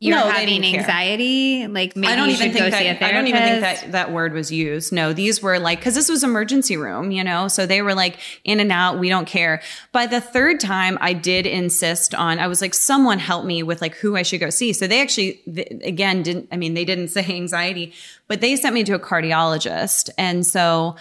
you're 0.00 0.16
no, 0.16 0.30
having 0.30 0.64
anxiety 0.64 1.66
like 1.66 1.94
maybe 1.94 2.10
I 2.10 2.16
don't 2.16 2.30
even 2.30 2.52
think 2.52 2.70
that, 2.70 3.02
I 3.02 3.12
don't 3.12 3.26
even 3.26 3.42
think 3.42 3.60
that 3.60 3.92
that 3.92 4.10
word 4.10 4.32
was 4.32 4.50
used. 4.50 4.94
No, 4.94 5.12
these 5.12 5.42
were 5.42 5.58
like 5.58 5.82
cuz 5.82 5.94
this 5.94 6.08
was 6.08 6.24
emergency 6.24 6.78
room, 6.78 7.10
you 7.10 7.22
know. 7.22 7.48
So 7.48 7.66
they 7.66 7.82
were 7.82 7.94
like 7.94 8.16
in 8.42 8.60
and 8.60 8.72
out, 8.72 8.98
we 8.98 9.10
don't 9.10 9.26
care. 9.26 9.60
By 9.92 10.06
the 10.06 10.20
third 10.20 10.58
time 10.58 10.96
I 11.02 11.12
did 11.12 11.46
insist 11.46 12.14
on 12.14 12.38
I 12.38 12.46
was 12.46 12.62
like 12.62 12.72
someone 12.72 13.18
help 13.18 13.44
me 13.44 13.62
with 13.62 13.82
like 13.82 13.94
who 13.96 14.16
I 14.16 14.22
should 14.22 14.40
go 14.40 14.48
see. 14.48 14.72
So 14.72 14.86
they 14.86 15.02
actually 15.02 15.42
again 15.84 16.22
didn't 16.22 16.48
I 16.50 16.56
mean 16.56 16.72
they 16.72 16.86
didn't 16.86 17.08
say 17.08 17.24
anxiety, 17.28 17.92
but 18.26 18.40
they 18.40 18.56
sent 18.56 18.74
me 18.74 18.84
to 18.84 18.94
a 18.94 18.98
cardiologist. 18.98 20.08
And 20.16 20.46
so 20.46 20.96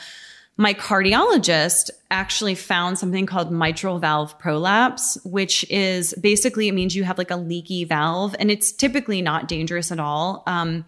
my 0.59 0.73
cardiologist 0.73 1.89
actually 2.11 2.53
found 2.53 2.99
something 2.99 3.25
called 3.25 3.49
mitral 3.49 3.97
valve 3.97 4.37
prolapse, 4.39 5.17
which 5.23 5.65
is 5.69 6.13
basically 6.15 6.67
it 6.67 6.73
means 6.73 6.93
you 6.93 7.05
have 7.05 7.17
like 7.17 7.31
a 7.31 7.37
leaky 7.37 7.85
valve, 7.85 8.35
and 8.39 8.51
it's 8.51 8.73
typically 8.73 9.21
not 9.21 9.47
dangerous 9.47 9.89
at 9.89 10.01
all. 10.01 10.43
Um, 10.47 10.83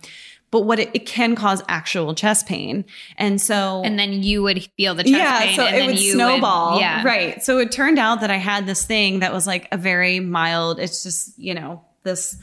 but 0.52 0.64
what 0.64 0.80
it, 0.80 0.90
it, 0.94 1.06
can 1.06 1.36
cause 1.36 1.64
actual 1.70 2.14
chest 2.14 2.48
pain. 2.48 2.84
And 3.18 3.40
so 3.40 3.82
And 3.86 3.98
then 3.98 4.12
you 4.22 4.44
would 4.44 4.70
feel 4.76 4.94
the 4.94 5.04
chest 5.04 5.16
yeah, 5.16 5.40
pain. 5.40 5.56
So 5.56 5.66
it 5.66 5.86
would 5.86 5.98
snowball. 5.98 6.74
Would, 6.74 6.82
yeah. 6.82 7.04
Right. 7.06 7.42
So 7.42 7.58
it 7.60 7.72
turned 7.72 7.98
out 7.98 8.20
that 8.20 8.30
I 8.30 8.36
had 8.36 8.66
this 8.66 8.84
thing 8.84 9.20
that 9.20 9.32
was 9.32 9.48
like 9.48 9.70
a 9.72 9.78
very 9.78 10.20
mild, 10.20 10.82
it's 10.82 11.04
just, 11.04 11.40
you 11.40 11.54
know, 11.54 11.86
this 12.04 12.36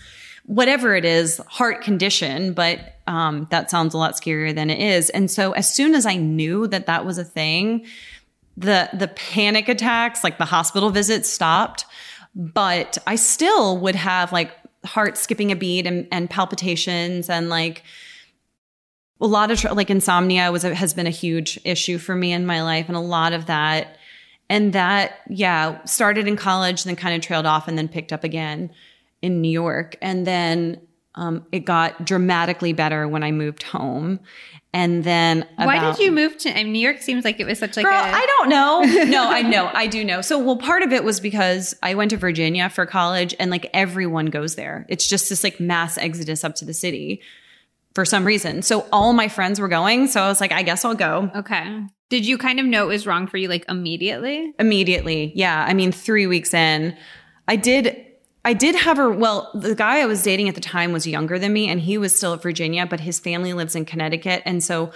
whatever 0.48 0.96
it 0.96 1.04
is, 1.04 1.36
heart 1.46 1.82
condition, 1.82 2.54
but 2.54 2.96
um, 3.06 3.46
that 3.50 3.70
sounds 3.70 3.92
a 3.92 3.98
lot 3.98 4.14
scarier 4.14 4.54
than 4.54 4.70
it 4.70 4.80
is. 4.80 5.10
And 5.10 5.30
so 5.30 5.52
as 5.52 5.72
soon 5.72 5.94
as 5.94 6.06
I 6.06 6.16
knew 6.16 6.66
that 6.68 6.86
that 6.86 7.04
was 7.04 7.18
a 7.18 7.24
thing, 7.24 7.84
the 8.56 8.88
the 8.94 9.08
panic 9.08 9.68
attacks, 9.68 10.24
like 10.24 10.38
the 10.38 10.46
hospital 10.46 10.88
visits, 10.88 11.28
stopped. 11.28 11.84
But 12.34 12.96
I 13.06 13.16
still 13.16 13.76
would 13.78 13.94
have 13.94 14.32
like 14.32 14.50
heart 14.86 15.18
skipping 15.18 15.52
a 15.52 15.56
beat 15.56 15.86
and, 15.86 16.08
and 16.10 16.30
palpitations 16.30 17.28
and 17.28 17.50
like 17.50 17.82
a 19.20 19.26
lot 19.26 19.50
of 19.50 19.62
like 19.76 19.90
insomnia 19.90 20.50
was 20.50 20.62
has 20.62 20.94
been 20.94 21.06
a 21.06 21.10
huge 21.10 21.60
issue 21.64 21.98
for 21.98 22.14
me 22.14 22.32
in 22.32 22.46
my 22.46 22.62
life, 22.62 22.88
and 22.88 22.96
a 22.96 23.00
lot 23.00 23.34
of 23.34 23.46
that. 23.46 23.98
And 24.50 24.72
that, 24.72 25.18
yeah, 25.28 25.84
started 25.84 26.26
in 26.26 26.36
college, 26.36 26.84
then 26.84 26.96
kind 26.96 27.14
of 27.14 27.20
trailed 27.20 27.44
off 27.44 27.68
and 27.68 27.76
then 27.76 27.86
picked 27.86 28.14
up 28.14 28.24
again 28.24 28.70
in 29.22 29.40
New 29.40 29.50
York. 29.50 29.96
And 30.00 30.26
then 30.26 30.80
um, 31.14 31.44
it 31.50 31.60
got 31.60 32.04
dramatically 32.04 32.72
better 32.72 33.08
when 33.08 33.22
I 33.22 33.32
moved 33.32 33.64
home. 33.64 34.20
And 34.72 35.02
then 35.02 35.46
about, 35.54 35.66
why 35.66 35.80
did 35.80 35.98
you 35.98 36.12
move 36.12 36.36
to 36.38 36.50
I 36.50 36.62
mean, 36.62 36.72
New 36.72 36.78
York? 36.78 37.00
Seems 37.00 37.24
like 37.24 37.40
it 37.40 37.46
was 37.46 37.58
such 37.58 37.76
like 37.76 37.86
girl, 37.86 37.94
a 37.94 38.02
I 38.02 38.26
don't 38.26 38.48
know. 38.50 38.82
No, 39.04 39.28
I 39.28 39.42
know, 39.42 39.70
I 39.72 39.86
do 39.86 40.04
know. 40.04 40.20
So, 40.20 40.38
well, 40.38 40.56
part 40.56 40.82
of 40.82 40.92
it 40.92 41.02
was 41.04 41.20
because 41.20 41.74
I 41.82 41.94
went 41.94 42.10
to 42.10 42.18
Virginia 42.18 42.68
for 42.68 42.84
college, 42.84 43.34
and 43.40 43.50
like 43.50 43.68
everyone 43.72 44.26
goes 44.26 44.56
there. 44.56 44.86
It's 44.90 45.08
just 45.08 45.30
this 45.30 45.42
like 45.42 45.58
mass 45.58 45.96
exodus 45.96 46.44
up 46.44 46.54
to 46.56 46.66
the 46.66 46.74
city 46.74 47.22
for 47.94 48.04
some 48.04 48.26
reason. 48.26 48.60
So 48.60 48.86
all 48.92 49.14
my 49.14 49.28
friends 49.28 49.58
were 49.58 49.68
going, 49.68 50.06
so 50.06 50.20
I 50.20 50.28
was 50.28 50.40
like, 50.40 50.52
I 50.52 50.62
guess 50.62 50.84
I'll 50.84 50.94
go. 50.94 51.30
Okay. 51.34 51.82
Did 52.10 52.26
you 52.26 52.38
kind 52.38 52.60
of 52.60 52.66
know 52.66 52.84
it 52.84 52.88
was 52.88 53.06
wrong 53.06 53.26
for 53.26 53.38
you 53.38 53.48
like 53.48 53.64
immediately? 53.68 54.52
Immediately, 54.58 55.32
yeah. 55.34 55.64
I 55.66 55.72
mean, 55.72 55.92
three 55.92 56.26
weeks 56.26 56.52
in, 56.52 56.96
I 57.48 57.56
did 57.56 58.04
I 58.48 58.54
did 58.54 58.76
have 58.76 58.96
her. 58.96 59.10
Well, 59.10 59.50
the 59.52 59.74
guy 59.74 60.00
I 60.00 60.06
was 60.06 60.22
dating 60.22 60.48
at 60.48 60.54
the 60.54 60.62
time 60.62 60.90
was 60.90 61.06
younger 61.06 61.38
than 61.38 61.52
me, 61.52 61.68
and 61.68 61.78
he 61.78 61.98
was 61.98 62.16
still 62.16 62.32
at 62.32 62.40
Virginia, 62.40 62.86
but 62.86 62.98
his 62.98 63.20
family 63.20 63.52
lives 63.52 63.76
in 63.76 63.84
Connecticut. 63.84 64.40
And 64.46 64.64
so 64.64 64.90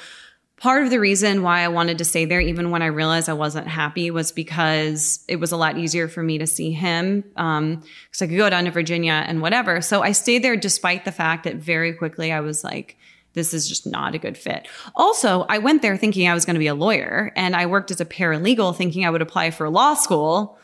part 0.57 0.85
of 0.85 0.89
the 0.89 0.99
reason 0.99 1.43
why 1.43 1.61
I 1.61 1.69
wanted 1.69 1.99
to 1.99 2.05
stay 2.07 2.25
there, 2.25 2.41
even 2.41 2.71
when 2.71 2.81
I 2.81 2.87
realized 2.87 3.29
I 3.29 3.35
wasn't 3.35 3.67
happy, 3.67 4.11
was 4.11 4.33
because 4.33 5.23
it 5.29 5.37
was 5.37 5.53
a 5.53 5.59
lot 5.59 5.77
easier 5.77 6.09
for 6.09 6.23
me 6.23 6.39
to 6.39 6.47
see 6.47 6.73
him. 6.73 7.21
Because 7.21 7.37
um, 7.37 7.83
I 8.23 8.27
could 8.27 8.39
go 8.39 8.49
down 8.49 8.65
to 8.65 8.71
Virginia 8.71 9.23
and 9.27 9.43
whatever. 9.43 9.83
So 9.83 10.03
I 10.03 10.13
stayed 10.13 10.43
there 10.43 10.57
despite 10.57 11.05
the 11.05 11.13
fact 11.13 11.45
that 11.45 11.57
very 11.57 11.93
quickly 11.93 12.33
I 12.33 12.41
was 12.41 12.65
like, 12.65 12.97
this 13.35 13.53
is 13.53 13.69
just 13.69 13.87
not 13.87 14.15
a 14.15 14.19
good 14.19 14.39
fit. 14.39 14.67
Also, 14.97 15.45
I 15.51 15.59
went 15.59 15.83
there 15.83 15.99
thinking 15.99 16.27
I 16.27 16.33
was 16.33 16.47
going 16.47 16.55
to 16.55 16.59
be 16.59 16.69
a 16.69 16.75
lawyer 16.75 17.33
and 17.37 17.55
I 17.55 17.67
worked 17.67 17.91
as 17.91 18.01
a 18.01 18.07
paralegal 18.07 18.75
thinking 18.77 19.05
I 19.05 19.11
would 19.11 19.21
apply 19.21 19.51
for 19.51 19.69
law 19.69 19.93
school 19.93 20.59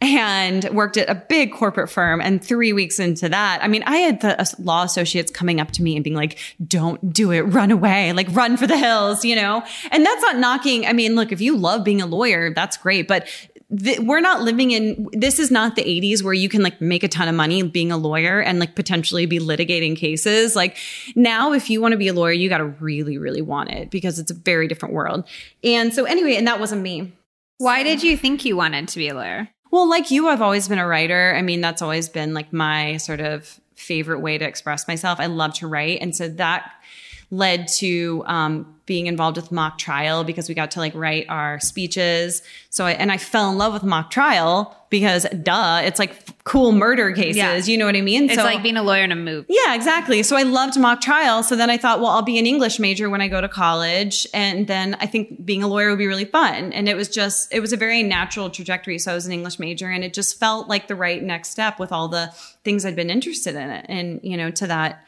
and 0.00 0.68
worked 0.70 0.96
at 0.96 1.08
a 1.08 1.14
big 1.14 1.52
corporate 1.52 1.90
firm. 1.90 2.20
And 2.20 2.42
three 2.42 2.72
weeks 2.72 3.00
into 3.00 3.28
that, 3.28 3.62
I 3.62 3.68
mean, 3.68 3.82
I 3.84 3.96
had 3.98 4.20
the 4.20 4.54
law 4.58 4.84
associates 4.84 5.32
coming 5.32 5.60
up 5.60 5.72
to 5.72 5.82
me 5.82 5.96
and 5.96 6.04
being 6.04 6.14
like, 6.14 6.38
don't 6.64 7.12
do 7.12 7.32
it, 7.32 7.42
run 7.42 7.70
away, 7.70 8.12
like 8.12 8.28
run 8.30 8.56
for 8.56 8.66
the 8.66 8.76
hills, 8.76 9.24
you 9.24 9.34
know? 9.34 9.64
And 9.90 10.06
that's 10.06 10.22
not 10.22 10.36
knocking. 10.36 10.86
I 10.86 10.92
mean, 10.92 11.16
look, 11.16 11.32
if 11.32 11.40
you 11.40 11.56
love 11.56 11.84
being 11.84 12.00
a 12.00 12.06
lawyer, 12.06 12.54
that's 12.54 12.76
great. 12.76 13.08
But 13.08 13.28
we're 13.70 14.20
not 14.20 14.42
living 14.42 14.70
in, 14.70 15.08
this 15.12 15.38
is 15.38 15.50
not 15.50 15.76
the 15.76 15.82
80s 15.82 16.22
where 16.22 16.32
you 16.32 16.48
can 16.48 16.62
like 16.62 16.80
make 16.80 17.02
a 17.02 17.08
ton 17.08 17.28
of 17.28 17.34
money 17.34 17.62
being 17.62 17.92
a 17.92 17.98
lawyer 17.98 18.40
and 18.40 18.58
like 18.58 18.74
potentially 18.74 19.26
be 19.26 19.38
litigating 19.38 19.96
cases. 19.96 20.56
Like 20.56 20.78
now, 21.16 21.52
if 21.52 21.68
you 21.68 21.82
want 21.82 21.92
to 21.92 21.98
be 21.98 22.08
a 22.08 22.14
lawyer, 22.14 22.32
you 22.32 22.48
got 22.48 22.58
to 22.58 22.64
really, 22.64 23.18
really 23.18 23.42
want 23.42 23.70
it 23.70 23.90
because 23.90 24.18
it's 24.18 24.30
a 24.30 24.34
very 24.34 24.68
different 24.68 24.94
world. 24.94 25.28
And 25.62 25.92
so 25.92 26.04
anyway, 26.04 26.36
and 26.36 26.46
that 26.46 26.60
wasn't 26.60 26.82
me. 26.82 27.12
Why 27.58 27.82
did 27.82 28.04
you 28.04 28.16
think 28.16 28.44
you 28.44 28.56
wanted 28.56 28.86
to 28.88 28.98
be 28.98 29.08
a 29.08 29.14
lawyer? 29.14 29.48
Well, 29.70 29.88
like 29.88 30.10
you, 30.10 30.28
I've 30.28 30.42
always 30.42 30.68
been 30.68 30.78
a 30.78 30.86
writer. 30.86 31.34
I 31.36 31.42
mean, 31.42 31.60
that's 31.60 31.82
always 31.82 32.08
been 32.08 32.34
like 32.34 32.52
my 32.52 32.96
sort 32.96 33.20
of 33.20 33.60
favorite 33.74 34.20
way 34.20 34.38
to 34.38 34.44
express 34.44 34.88
myself. 34.88 35.20
I 35.20 35.26
love 35.26 35.54
to 35.54 35.66
write. 35.66 36.00
And 36.00 36.14
so 36.14 36.28
that 36.28 36.72
led 37.30 37.68
to 37.68 38.24
um, 38.26 38.74
being 38.86 39.06
involved 39.06 39.36
with 39.36 39.52
mock 39.52 39.76
trial 39.78 40.24
because 40.24 40.48
we 40.48 40.54
got 40.54 40.70
to 40.72 40.80
like 40.80 40.94
write 40.94 41.26
our 41.28 41.60
speeches. 41.60 42.42
So 42.70 42.86
I, 42.86 42.92
and 42.92 43.12
I 43.12 43.18
fell 43.18 43.50
in 43.50 43.58
love 43.58 43.74
with 43.74 43.84
mock 43.84 44.10
trial 44.10 44.74
because 44.90 45.26
duh, 45.42 45.82
it's 45.84 45.98
like 45.98 46.44
cool 46.44 46.72
murder 46.72 47.12
cases. 47.12 47.36
Yeah. 47.36 47.60
You 47.60 47.76
know 47.76 47.86
what 47.86 47.96
I 47.96 48.00
mean? 48.00 48.24
It's 48.24 48.36
so, 48.36 48.44
like 48.44 48.62
being 48.62 48.76
a 48.76 48.82
lawyer 48.82 49.04
in 49.04 49.12
a 49.12 49.16
movie. 49.16 49.46
Yeah, 49.48 49.74
exactly. 49.74 50.22
So 50.22 50.36
I 50.36 50.42
loved 50.42 50.78
mock 50.78 51.00
trial. 51.00 51.42
So 51.42 51.56
then 51.56 51.68
I 51.70 51.76
thought, 51.76 52.00
well, 52.00 52.10
I'll 52.10 52.22
be 52.22 52.38
an 52.38 52.46
English 52.46 52.78
major 52.78 53.10
when 53.10 53.20
I 53.20 53.28
go 53.28 53.40
to 53.40 53.48
college. 53.48 54.26
And 54.32 54.66
then 54.66 54.96
I 55.00 55.06
think 55.06 55.44
being 55.44 55.62
a 55.62 55.68
lawyer 55.68 55.90
would 55.90 55.98
be 55.98 56.06
really 56.06 56.24
fun. 56.24 56.72
And 56.72 56.88
it 56.88 56.96
was 56.96 57.08
just, 57.08 57.52
it 57.52 57.60
was 57.60 57.72
a 57.72 57.76
very 57.76 58.02
natural 58.02 58.48
trajectory. 58.50 58.98
So 58.98 59.12
I 59.12 59.14
was 59.14 59.26
an 59.26 59.32
English 59.32 59.58
major 59.58 59.88
and 59.88 60.02
it 60.02 60.14
just 60.14 60.40
felt 60.40 60.68
like 60.68 60.88
the 60.88 60.96
right 60.96 61.22
next 61.22 61.50
step 61.50 61.78
with 61.78 61.92
all 61.92 62.08
the 62.08 62.32
things 62.64 62.86
I'd 62.86 62.96
been 62.96 63.10
interested 63.10 63.54
in 63.54 63.70
it. 63.70 63.86
And, 63.88 64.20
you 64.22 64.36
know, 64.36 64.50
to 64.52 64.66
that, 64.68 65.04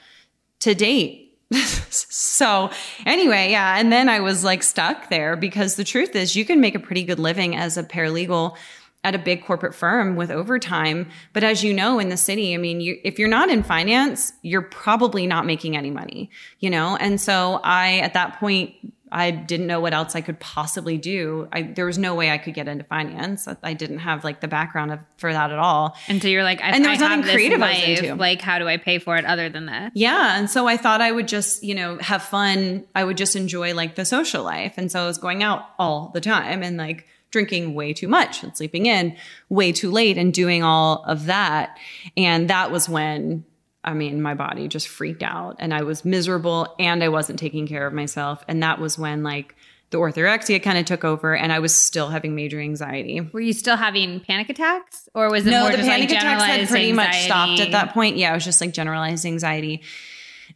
to 0.61 0.75
date 0.75 1.29
so 1.91 2.71
anyway, 3.05 3.51
yeah. 3.51 3.77
And 3.77 3.93
then 3.93 4.09
I 4.09 4.21
was 4.21 4.45
like 4.45 4.63
stuck 4.63 5.09
there 5.09 5.35
because 5.37 5.75
the 5.75 5.83
truth 5.83 6.15
is 6.15 6.37
you 6.37 6.45
can 6.45 6.61
make 6.61 6.77
a 6.77 6.79
pretty 6.79 7.03
good 7.03 7.19
living 7.19 7.57
as 7.57 7.77
a 7.77 7.83
paralegal 7.83 8.57
at 9.03 9.15
a 9.15 9.19
big 9.19 9.45
corporate 9.45 9.75
firm 9.75 10.15
with 10.15 10.31
overtime. 10.31 11.09
But 11.33 11.43
as 11.43 11.65
you 11.65 11.73
know, 11.73 11.99
in 11.99 12.11
the 12.11 12.17
city, 12.17 12.55
I 12.55 12.59
mean, 12.59 12.81
you, 12.81 12.99
if 13.03 13.19
you're 13.19 13.29
not 13.29 13.49
in 13.49 13.63
finance, 13.63 14.33
you're 14.43 14.63
probably 14.63 15.27
not 15.27 15.47
making 15.47 15.77
any 15.77 15.91
money, 15.91 16.31
you 16.59 16.69
know? 16.69 16.97
And 16.97 17.21
so 17.21 17.61
I, 17.65 17.99
at 18.01 18.13
that 18.15 18.39
point, 18.39 18.75
I 19.13 19.31
didn't 19.33 19.67
know 19.67 19.81
what 19.81 19.93
else 19.93 20.15
I 20.15 20.21
could 20.21 20.39
possibly 20.39 20.97
do. 20.97 21.49
I, 21.51 21.63
there 21.63 21.87
was 21.87 21.99
no 21.99 22.15
way 22.15 22.31
I 22.31 22.39
could 22.39 22.55
get 22.55 22.69
into 22.69 22.85
finance. 22.85 23.49
I 23.63 23.75
didn't 23.75 23.99
have 24.01 24.23
like 24.23 24.41
the 24.41 24.49
background 24.49 24.93
of, 24.93 25.01
for 25.17 25.33
that 25.33 25.51
at 25.51 25.59
all. 25.59 25.97
And 26.07 26.23
so 26.23 26.29
you're 26.29 26.45
like, 26.45 26.63
and 26.63 26.85
there 26.85 26.93
was 26.93 27.03
I 27.03 27.17
nothing 27.17 27.33
creative 27.33 27.59
life, 27.59 27.83
I 27.85 27.91
was 27.91 27.99
into. 28.01 28.15
Like, 28.15 28.41
how 28.41 28.59
do 28.59 28.69
I 28.69 28.77
pay 28.77 28.99
for 28.99 29.17
it 29.17 29.25
other 29.25 29.49
than 29.49 29.67
that? 29.67 29.93
Yeah. 29.97 30.39
And 30.39 30.49
so 30.49 30.69
I 30.69 30.77
thought 30.77 31.01
I 31.01 31.11
would 31.11 31.27
just, 31.27 31.65
you 31.65 31.75
know, 31.75 31.99
have 31.99 32.23
fun. 32.23 32.85
I 32.95 33.03
would 33.03 33.17
just 33.17 33.35
enjoy 33.35 33.75
like 33.75 33.97
the 33.97 34.05
social 34.05 34.45
life. 34.45 34.75
And 34.77 34.93
so 34.93 35.03
I 35.03 35.07
was 35.07 35.19
going 35.19 35.43
out 35.43 35.65
all 35.79 36.11
the 36.15 36.21
time 36.21 36.63
and 36.63 36.77
like 36.77 37.07
drinking 37.31 37.75
way 37.75 37.93
too 37.93 38.09
much 38.09 38.43
and 38.43 38.57
sleeping 38.57 38.87
in 38.87 39.17
way 39.49 39.73
too 39.73 39.91
late 39.91 40.19
and 40.19 40.33
doing 40.33 40.63
all 40.63 41.05
of 41.05 41.27
that. 41.27 41.79
And 42.17 42.51
that 42.51 42.71
was 42.71 42.89
when 42.89 43.45
I 43.83 43.95
mean, 43.95 44.21
my 44.21 44.35
body 44.35 44.69
just 44.69 44.89
freaked 44.89 45.23
out 45.23 45.57
and 45.59 45.73
I 45.73 45.83
was 45.83 46.05
miserable 46.05 46.75
and 46.79 47.03
I 47.03 47.09
wasn't 47.09 47.39
taking 47.39 47.67
care 47.67 47.87
of 47.87 47.95
myself. 47.95 48.45
And 48.47 48.63
that 48.63 48.79
was 48.79 48.99
when 48.99 49.23
like 49.23 49.57
the 49.89 49.99
orthorexia 49.99 50.63
kind 50.63 50.79
of 50.79 50.85
took 50.85 51.05
over 51.05 51.35
and 51.35 51.53
I 51.53 51.61
was 51.61 51.75
still 51.75 52.11
having 52.11 52.35
major 52.35 52.61
anxiety. 52.61 53.21
Were 53.21 53.41
you 53.41 53.53
still 53.55 53.77
having 53.77 54.21
panic 54.21 54.51
attacks 54.51 55.09
or 55.15 55.31
was 55.31 55.47
it 55.47 55.51
no, 55.51 55.63
more 55.63 55.71
the 55.71 55.79
panic 55.79 56.11
like 56.11 56.19
attacks 56.19 56.43
had 56.43 56.69
pretty 56.69 56.93
much 56.93 57.25
stopped 57.25 57.61
at 57.61 57.73
that 57.73 57.95
point. 57.95 58.17
Yeah, 58.17 58.33
it 58.33 58.35
was 58.35 58.45
just 58.45 58.61
like 58.61 58.73
generalized 58.73 59.25
anxiety. 59.25 59.83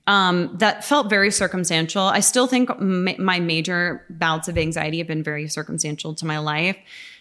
Um, 0.07 0.51
that 0.59 0.85
felt 0.85 1.09
very 1.09 1.31
circumstantial. 1.31 2.03
I 2.03 2.21
still 2.21 2.47
think 2.47 2.69
m- 2.71 3.09
my 3.19 3.41
major 3.41 4.05
bouts 4.11 4.49
of 4.49 4.59
anxiety 4.59 4.99
have 4.99 5.07
been 5.07 5.23
very 5.23 5.49
circumstantial 5.49 6.15
to 6.17 6.27
my 6.27 6.39
life. 6.39 6.77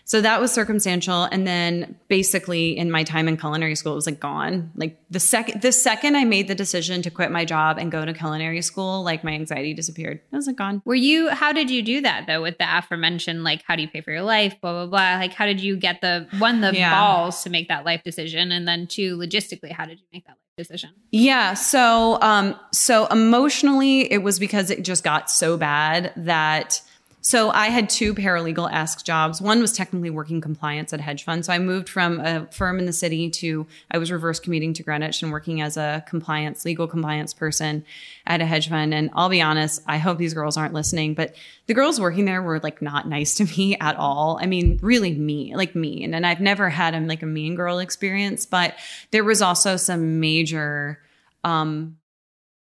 So 0.05 0.19
that 0.19 0.41
was 0.41 0.51
circumstantial. 0.51 1.23
And 1.31 1.47
then 1.47 1.95
basically 2.09 2.77
in 2.77 2.91
my 2.91 3.05
time 3.05 3.29
in 3.29 3.37
culinary 3.37 3.75
school, 3.75 3.93
it 3.93 3.95
was 3.95 4.05
like 4.05 4.19
gone. 4.19 4.69
Like 4.75 4.99
the 5.09 5.21
second, 5.21 5.61
the 5.61 5.71
second 5.71 6.17
I 6.17 6.25
made 6.25 6.49
the 6.49 6.55
decision 6.55 7.01
to 7.03 7.09
quit 7.09 7.31
my 7.31 7.45
job 7.45 7.77
and 7.77 7.89
go 7.89 8.03
to 8.03 8.13
culinary 8.13 8.61
school, 8.61 9.01
like 9.01 9.23
my 9.23 9.31
anxiety 9.31 9.73
disappeared. 9.73 10.19
It 10.29 10.35
was 10.35 10.45
like 10.47 10.57
gone. 10.57 10.81
Were 10.83 10.93
you, 10.93 11.29
how 11.29 11.53
did 11.53 11.71
you 11.71 11.81
do 11.81 12.01
that 12.01 12.25
though 12.27 12.41
with 12.41 12.57
the 12.57 12.65
aforementioned, 12.77 13.45
like, 13.45 13.63
how 13.65 13.77
do 13.77 13.81
you 13.81 13.87
pay 13.87 14.01
for 14.01 14.11
your 14.11 14.23
life, 14.23 14.59
blah, 14.59 14.73
blah, 14.73 14.87
blah? 14.87 15.19
Like, 15.19 15.31
how 15.31 15.45
did 15.45 15.61
you 15.61 15.77
get 15.77 16.01
the, 16.01 16.27
one, 16.37 16.59
the 16.59 16.75
Yeah. 16.75 16.91
balls 16.99 17.41
to 17.43 17.49
make 17.49 17.69
that 17.69 17.85
life 17.85 18.03
decision? 18.03 18.51
And 18.51 18.67
then 18.67 18.87
two, 18.87 19.15
logistically, 19.15 19.71
how 19.71 19.85
did 19.85 19.99
you 20.01 20.05
make 20.11 20.25
that 20.25 20.31
life 20.31 20.37
decision? 20.57 20.91
Yeah. 21.11 21.53
So, 21.53 22.19
um, 22.21 22.59
so 22.71 23.07
emotionally, 23.07 24.11
it 24.11 24.23
was 24.23 24.39
because 24.39 24.69
it 24.69 24.83
just 24.83 25.03
got 25.03 25.29
so 25.29 25.57
bad 25.57 26.13
that. 26.15 26.81
So 27.25 27.51
I 27.51 27.67
had 27.67 27.89
two 27.89 28.13
paralegal 28.13 28.69
esque 28.69 29.05
jobs. 29.05 29.41
One 29.41 29.61
was 29.61 29.71
technically 29.71 30.09
working 30.09 30.41
compliance 30.41 30.91
at 30.91 30.99
a 30.99 31.03
hedge 31.03 31.23
fund. 31.23 31.45
So 31.45 31.53
I 31.53 31.57
moved 31.57 31.87
from 31.87 32.19
a 32.19 32.47
firm 32.47 32.79
in 32.79 32.85
the 32.85 32.91
city 32.91 33.29
to 33.29 33.65
I 33.89 33.97
was 33.97 34.11
reverse 34.11 34.41
commuting 34.41 34.73
to 34.73 34.83
Greenwich 34.83 35.23
and 35.23 35.31
working 35.31 35.61
as 35.61 35.77
a 35.77 36.03
compliance, 36.05 36.65
legal 36.65 36.85
compliance 36.85 37.33
person 37.33 37.85
at 38.27 38.41
a 38.41 38.45
hedge 38.45 38.67
fund. 38.67 38.93
And 38.93 39.09
I'll 39.13 39.29
be 39.29 39.41
honest, 39.41 39.81
I 39.87 39.99
hope 39.99 40.17
these 40.17 40.33
girls 40.33 40.57
aren't 40.57 40.73
listening, 40.73 41.13
but 41.13 41.33
the 41.67 41.73
girls 41.73 41.97
working 41.97 42.25
there 42.25 42.41
were 42.41 42.59
like 42.59 42.81
not 42.81 43.07
nice 43.07 43.35
to 43.35 43.45
me 43.57 43.77
at 43.79 43.95
all. 43.95 44.37
I 44.41 44.45
mean, 44.45 44.77
really 44.81 45.17
mean, 45.17 45.55
like 45.55 45.75
mean. 45.75 46.13
And 46.13 46.27
I've 46.27 46.41
never 46.41 46.69
had 46.69 46.93
a, 46.93 46.99
like 46.99 47.23
a 47.23 47.25
mean 47.25 47.55
girl 47.55 47.79
experience, 47.79 48.45
but 48.45 48.75
there 49.11 49.23
was 49.23 49.41
also 49.41 49.77
some 49.77 50.19
major 50.19 50.99
um 51.45 51.97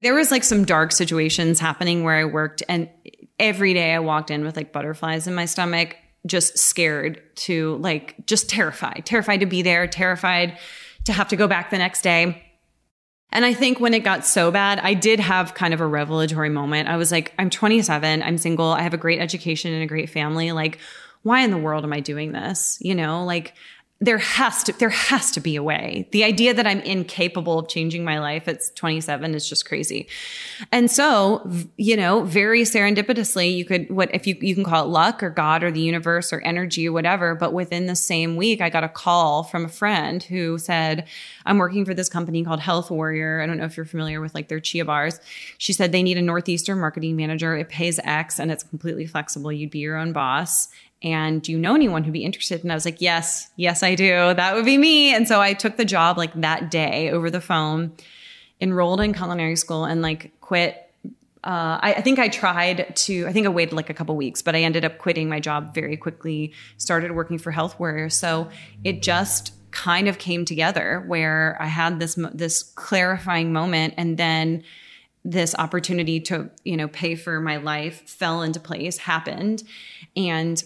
there 0.02 0.14
was 0.14 0.32
like 0.32 0.44
some 0.44 0.64
dark 0.64 0.92
situations 0.92 1.60
happening 1.60 2.04
where 2.04 2.16
I 2.16 2.26
worked 2.26 2.64
and 2.70 2.90
every 3.40 3.74
day 3.74 3.94
I 3.94 4.00
walked 4.00 4.32
in 4.32 4.44
with 4.44 4.56
like 4.56 4.72
butterflies 4.72 5.28
in 5.28 5.36
my 5.36 5.46
stomach, 5.46 5.96
just 6.26 6.58
scared 6.58 7.22
to 7.36 7.78
like 7.78 8.26
just 8.26 8.50
terrified, 8.50 9.04
terrified 9.06 9.40
to 9.40 9.46
be 9.46 9.62
there, 9.62 9.88
terrified 9.88 10.58
to 11.06 11.14
have 11.14 11.30
to 11.30 11.36
go 11.36 11.48
back 11.48 11.70
the 11.70 11.78
next 11.78 12.02
day. 12.02 12.44
And 13.32 13.46
I 13.46 13.54
think 13.54 13.80
when 13.80 13.94
it 13.94 14.04
got 14.04 14.26
so 14.26 14.52
bad, 14.52 14.80
I 14.80 14.96
did 14.96 15.20
have 15.20 15.54
kind 15.54 15.74
of 15.74 15.82
a 15.82 15.88
revelatory 15.88 16.50
moment. 16.50 16.90
I 16.90 16.98
was 16.98 17.12
like, 17.12 17.34
I'm 17.38 17.50
27, 17.50 18.24
I'm 18.24 18.38
single, 18.38 18.68
I 18.68 18.82
have 18.82 18.94
a 18.94 18.98
great 18.98 19.20
education 19.20 19.72
and 19.72 19.84
a 19.84 19.88
great 19.88 20.10
family. 20.10 20.52
Like, 20.52 20.80
why 21.22 21.42
in 21.42 21.52
the 21.52 21.58
world 21.58 21.84
am 21.84 21.94
I 21.94 22.00
doing 22.00 22.32
this? 22.32 22.80
You 22.82 22.96
know, 22.96 23.26
like 23.26 23.54
there 24.02 24.18
has 24.18 24.64
to 24.64 24.72
there 24.80 24.90
has 24.90 25.32
to 25.32 25.42
be 25.42 25.58
a 25.58 25.64
way. 25.64 26.08
The 26.12 26.24
idea 26.24 26.54
that 26.54 26.66
I'm 26.66 26.80
incapable 26.82 27.60
of 27.60 27.68
changing 27.68 28.06
my 28.06 28.20
life 28.20 28.48
at 28.48 28.62
27 28.76 29.36
is 29.36 29.48
just 29.48 29.66
crazy. 29.66 30.08
And 30.72 30.90
so, 30.90 31.50
you 31.76 31.98
know, 31.98 32.24
very 32.24 32.62
serendipitously, 32.62 33.54
you 33.54 33.66
could 33.66 33.92
what 33.92 34.14
if 34.16 34.26
you 34.26 34.38
you 34.40 34.56
can 34.56 34.64
call 34.64 34.86
it 34.86 34.88
luck 34.88 35.22
or 35.22 35.30
God 35.30 35.64
or 35.64 35.72
the 35.72 35.82
universe 35.82 36.32
or 36.32 36.40
energy 36.42 36.88
or 36.88 36.94
whatever, 36.94 37.36
but 37.36 37.52
within 37.52 37.88
the 37.88 37.96
same 37.96 38.38
week 38.38 38.62
I 38.62 38.70
got 38.70 38.86
a 38.86 38.90
call 38.90 39.44
from 39.44 39.66
a 39.66 39.70
friend 39.70 40.24
who 40.24 40.58
said, 40.58 41.06
"I'm 41.46 41.58
working 41.58 41.84
for 41.84 41.94
this 41.94 42.08
company 42.08 42.46
called 42.46 42.62
Health 42.62 42.90
Warrior. 42.90 43.42
I 43.42 43.48
don't 43.48 43.58
know 43.58 43.66
if 43.66 43.76
you're 43.76 43.86
familiar 43.86 44.22
with 44.22 44.34
like 44.34 44.48
their 44.48 44.62
chia 44.62 44.86
bars." 44.86 45.20
She 45.58 45.74
said 45.74 45.92
they 45.92 46.04
need 46.04 46.18
a 46.18 46.22
northeastern 46.22 46.80
marketing 46.80 47.18
manager. 47.18 47.58
It 47.58 47.68
pays 47.68 48.00
X 48.06 48.40
and 48.40 48.50
it's 48.50 48.64
completely 48.64 49.06
flexible. 49.08 49.52
You'd 49.52 49.72
be 49.72 49.80
your 49.80 49.98
own 49.98 50.14
boss 50.14 50.70
and 51.02 51.42
do 51.42 51.52
you 51.52 51.58
know 51.58 51.76
anyone 51.76 52.04
who'd 52.04 52.14
be 52.14 52.26
interested? 52.26 52.62
And 52.62 52.72
I 52.72 52.76
was 52.76 52.86
like, 52.86 53.00
yes, 53.00 53.50
yes, 53.56 53.84
I 53.84 53.96
do. 53.96 54.34
That 54.34 54.54
would 54.56 54.66
be 54.66 54.78
me. 54.78 55.14
And 55.14 55.28
so 55.28 55.40
I 55.40 55.54
took 55.54 55.78
the 55.78 55.86
job 55.86 56.18
like 56.18 56.34
that 56.42 56.70
day 56.70 57.10
over 57.10 57.30
the 57.30 57.40
phone, 57.40 57.94
enrolled 58.60 59.00
in 59.00 59.14
culinary 59.14 59.56
school 59.56 59.86
and 59.86 60.02
like 60.02 60.34
quit. 60.42 60.92
Uh, 61.42 61.80
I, 61.82 61.94
I 61.98 62.02
think 62.02 62.20
I 62.20 62.28
tried 62.28 62.94
to, 62.98 63.26
I 63.26 63.32
think 63.32 63.46
I 63.46 63.50
waited 63.50 63.74
like 63.74 63.90
a 63.90 63.94
couple 63.94 64.16
weeks, 64.18 64.42
but 64.42 64.58
I 64.58 64.62
ended 64.64 64.84
up 64.84 64.98
quitting 64.98 65.30
my 65.30 65.40
job 65.40 65.74
very 65.74 65.96
quickly, 65.96 66.52
started 66.76 67.14
working 67.14 67.38
for 67.38 67.52
Health 67.52 67.80
Warrior. 67.80 68.10
So 68.10 68.50
it 68.84 69.02
just 69.02 69.54
kind 69.72 70.10
of 70.10 70.18
came 70.18 70.44
together 70.44 71.04
where 71.08 71.56
I 71.62 71.68
had 71.68 72.00
this, 72.00 72.20
this 72.34 72.62
clarifying 72.62 73.54
moment 73.54 73.94
and 73.96 74.18
then 74.18 74.64
this 75.24 75.56
opportunity 75.56 76.20
to, 76.22 76.50
you 76.66 76.76
know, 76.76 76.90
pay 76.90 77.16
for 77.16 77.40
my 77.40 77.56
life 77.58 78.10
fell 78.10 78.42
into 78.42 78.60
place, 78.60 78.98
happened. 78.98 79.64
And 80.18 80.62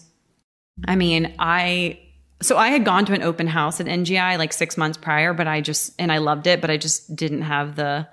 I 0.86 0.96
mean, 0.96 1.34
I 1.38 2.00
so 2.42 2.58
I 2.58 2.68
had 2.68 2.84
gone 2.84 3.06
to 3.06 3.14
an 3.14 3.22
open 3.22 3.46
house 3.46 3.80
at 3.80 3.86
NGI 3.86 4.38
like 4.38 4.52
six 4.52 4.76
months 4.76 4.98
prior, 4.98 5.32
but 5.32 5.46
I 5.46 5.60
just 5.60 5.94
and 5.98 6.10
I 6.10 6.18
loved 6.18 6.46
it, 6.46 6.60
but 6.60 6.70
I 6.70 6.76
just 6.76 7.14
didn't 7.14 7.42
have 7.42 7.76
the 7.76 8.08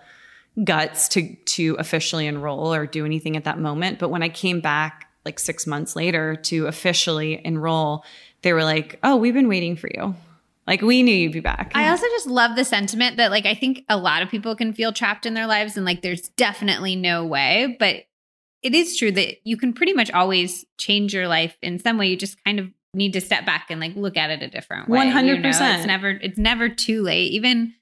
guts 0.63 1.07
to 1.09 1.35
to 1.35 1.75
officially 1.79 2.27
enroll 2.27 2.73
or 2.73 2.85
do 2.85 3.05
anything 3.05 3.35
at 3.35 3.45
that 3.45 3.59
moment. 3.59 3.99
But 3.99 4.09
when 4.09 4.23
I 4.23 4.29
came 4.29 4.61
back 4.61 5.09
like 5.25 5.39
six 5.39 5.67
months 5.67 5.95
later 5.95 6.35
to 6.35 6.67
officially 6.67 7.43
enroll, 7.45 8.05
they 8.41 8.53
were 8.53 8.63
like, 8.63 8.99
"Oh, 9.03 9.17
we've 9.17 9.33
been 9.33 9.47
waiting 9.49 9.75
for 9.75 9.89
you. 9.93 10.15
Like 10.67 10.81
we 10.81 11.03
knew 11.03 11.13
you'd 11.13 11.31
be 11.31 11.39
back." 11.39 11.71
I 11.73 11.89
also 11.89 12.05
just 12.07 12.27
love 12.27 12.55
the 12.55 12.65
sentiment 12.65 13.17
that 13.17 13.31
like 13.31 13.45
I 13.45 13.55
think 13.55 13.85
a 13.89 13.97
lot 13.97 14.21
of 14.21 14.29
people 14.29 14.55
can 14.55 14.73
feel 14.73 14.93
trapped 14.93 15.25
in 15.25 15.33
their 15.33 15.47
lives 15.47 15.77
and 15.77 15.85
like 15.85 16.01
there's 16.01 16.29
definitely 16.29 16.95
no 16.95 17.25
way, 17.25 17.75
but 17.79 18.03
it 18.61 18.75
is 18.75 18.97
true 18.97 19.11
that 19.11 19.37
you 19.43 19.57
can 19.57 19.73
pretty 19.73 19.93
much 19.93 20.11
always 20.11 20.65
change 20.77 21.13
your 21.13 21.27
life 21.27 21.57
in 21.61 21.79
some 21.79 21.97
way. 21.97 22.07
You 22.07 22.17
just 22.17 22.43
kind 22.43 22.59
of 22.59 22.69
need 22.93 23.13
to 23.13 23.21
step 23.21 23.45
back 23.45 23.67
and 23.69 23.79
like 23.79 23.95
look 23.95 24.17
at 24.17 24.29
it 24.29 24.41
a 24.41 24.47
different 24.47 24.89
way. 24.89 24.99
100%. 24.99 25.45
It's 25.77 25.85
never 25.85 26.09
it's 26.09 26.37
never 26.37 26.69
too 26.69 27.01
late. 27.01 27.31
Even 27.31 27.73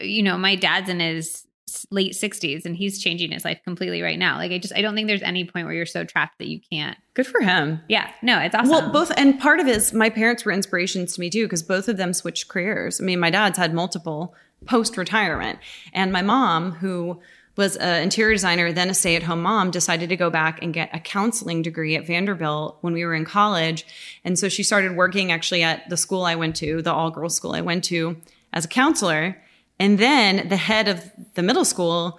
you 0.00 0.22
know, 0.22 0.36
my 0.36 0.56
dad's 0.56 0.88
in 0.88 1.00
his 1.00 1.46
late 1.90 2.12
60s 2.12 2.64
and 2.64 2.76
he's 2.76 3.02
changing 3.02 3.32
his 3.32 3.44
life 3.44 3.60
completely 3.64 4.02
right 4.02 4.18
now. 4.18 4.36
Like 4.36 4.52
I 4.52 4.58
just 4.58 4.74
I 4.74 4.82
don't 4.82 4.94
think 4.94 5.08
there's 5.08 5.22
any 5.22 5.44
point 5.44 5.66
where 5.66 5.74
you're 5.74 5.86
so 5.86 6.04
trapped 6.04 6.38
that 6.38 6.48
you 6.48 6.60
can't. 6.70 6.96
Good 7.14 7.26
for 7.26 7.40
him. 7.40 7.80
Yeah, 7.88 8.10
no, 8.22 8.38
it's 8.38 8.54
awesome. 8.54 8.70
Well, 8.70 8.92
both, 8.92 9.12
and 9.16 9.38
part 9.38 9.60
of 9.60 9.66
it 9.66 9.76
is 9.76 9.92
my 9.92 10.10
parents 10.10 10.44
were 10.44 10.52
inspirations 10.52 11.14
to 11.14 11.20
me 11.20 11.30
too, 11.30 11.44
because 11.44 11.62
both 11.62 11.88
of 11.88 11.96
them 11.96 12.12
switched 12.12 12.48
careers. 12.48 13.00
I 13.00 13.04
mean, 13.04 13.20
my 13.20 13.30
dad's 13.30 13.58
had 13.58 13.72
multiple 13.72 14.34
post 14.66 14.96
retirement, 14.96 15.58
and 15.92 16.12
my 16.12 16.22
mom, 16.22 16.72
who 16.72 17.20
was 17.56 17.76
an 17.76 18.02
interior 18.02 18.34
designer, 18.34 18.72
then 18.72 18.90
a 18.90 18.94
stay 18.94 19.16
at 19.16 19.22
home 19.22 19.42
mom, 19.42 19.70
decided 19.70 20.08
to 20.08 20.16
go 20.16 20.30
back 20.30 20.62
and 20.62 20.74
get 20.74 20.90
a 20.92 20.98
counseling 20.98 21.62
degree 21.62 21.96
at 21.96 22.06
Vanderbilt 22.06 22.78
when 22.80 22.92
we 22.92 23.04
were 23.04 23.14
in 23.14 23.24
college. 23.24 23.86
And 24.24 24.38
so 24.38 24.48
she 24.48 24.62
started 24.62 24.96
working 24.96 25.30
actually 25.30 25.62
at 25.62 25.88
the 25.88 25.96
school 25.96 26.24
I 26.24 26.34
went 26.34 26.56
to, 26.56 26.82
the 26.82 26.92
all 26.92 27.10
girls 27.10 27.36
school 27.36 27.52
I 27.52 27.60
went 27.60 27.84
to, 27.84 28.16
as 28.52 28.64
a 28.64 28.68
counselor. 28.68 29.40
And 29.78 29.98
then 29.98 30.48
the 30.48 30.56
head 30.56 30.88
of 30.88 31.10
the 31.34 31.42
middle 31.42 31.64
school 31.64 32.18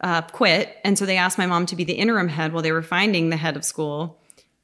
uh, 0.00 0.22
quit. 0.22 0.76
And 0.84 0.98
so 0.98 1.06
they 1.06 1.16
asked 1.16 1.38
my 1.38 1.46
mom 1.46 1.66
to 1.66 1.76
be 1.76 1.84
the 1.84 1.94
interim 1.94 2.28
head 2.28 2.52
while 2.52 2.62
they 2.62 2.72
were 2.72 2.82
finding 2.82 3.30
the 3.30 3.36
head 3.36 3.56
of 3.56 3.64
school 3.64 4.18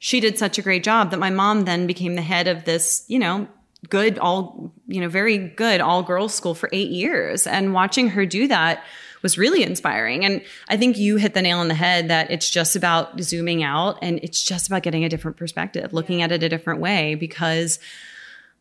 she 0.04 0.20
did 0.20 0.38
such 0.38 0.58
a 0.58 0.62
great 0.62 0.84
job 0.84 1.12
that 1.12 1.18
my 1.18 1.30
mom 1.30 1.64
then 1.64 1.86
became 1.86 2.14
the 2.14 2.20
head 2.20 2.46
of 2.46 2.64
this, 2.66 3.06
you 3.08 3.18
know, 3.18 3.48
good 3.88 4.18
all, 4.18 4.70
you 4.86 5.00
know, 5.00 5.08
very 5.08 5.38
good 5.38 5.80
all 5.80 6.02
girls 6.02 6.34
school 6.34 6.54
for 6.54 6.68
eight 6.72 6.90
years. 6.90 7.46
And 7.46 7.72
watching 7.72 8.08
her 8.10 8.26
do 8.26 8.46
that 8.48 8.84
was 9.24 9.38
really 9.38 9.64
inspiring. 9.64 10.24
And 10.24 10.42
I 10.68 10.76
think 10.76 10.98
you 10.98 11.16
hit 11.16 11.34
the 11.34 11.42
nail 11.42 11.58
on 11.58 11.68
the 11.68 11.74
head 11.74 12.08
that 12.08 12.30
it's 12.30 12.48
just 12.48 12.76
about 12.76 13.18
zooming 13.20 13.64
out 13.64 13.98
and 14.02 14.20
it's 14.22 14.44
just 14.44 14.68
about 14.68 14.84
getting 14.84 15.02
a 15.02 15.08
different 15.08 15.38
perspective, 15.38 15.92
looking 15.92 16.22
at 16.22 16.30
it 16.30 16.42
a 16.44 16.48
different 16.48 16.80
way 16.80 17.16
because 17.16 17.80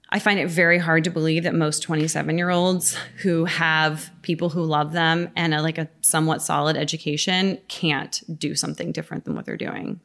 I 0.10 0.20
find 0.20 0.40
it 0.40 0.48
very 0.48 0.78
hard 0.78 1.04
to 1.04 1.10
believe 1.10 1.44
that 1.44 1.54
most 1.54 1.84
27 1.84 2.38
year 2.38 2.50
olds 2.50 2.96
who 3.24 3.46
have 3.46 4.10
people 4.22 4.50
who 4.50 4.64
love 4.64 4.94
them 4.94 5.30
and 5.36 5.54
a, 5.54 5.62
like 5.62 5.78
a 5.78 5.90
somewhat 6.02 6.42
solid 6.42 6.78
education 6.78 7.60
can't 7.68 8.22
do 8.40 8.56
something 8.56 8.92
different 8.92 9.26
than 9.26 9.36
what 9.36 9.46
they're 9.46 9.58
doing. 9.58 10.00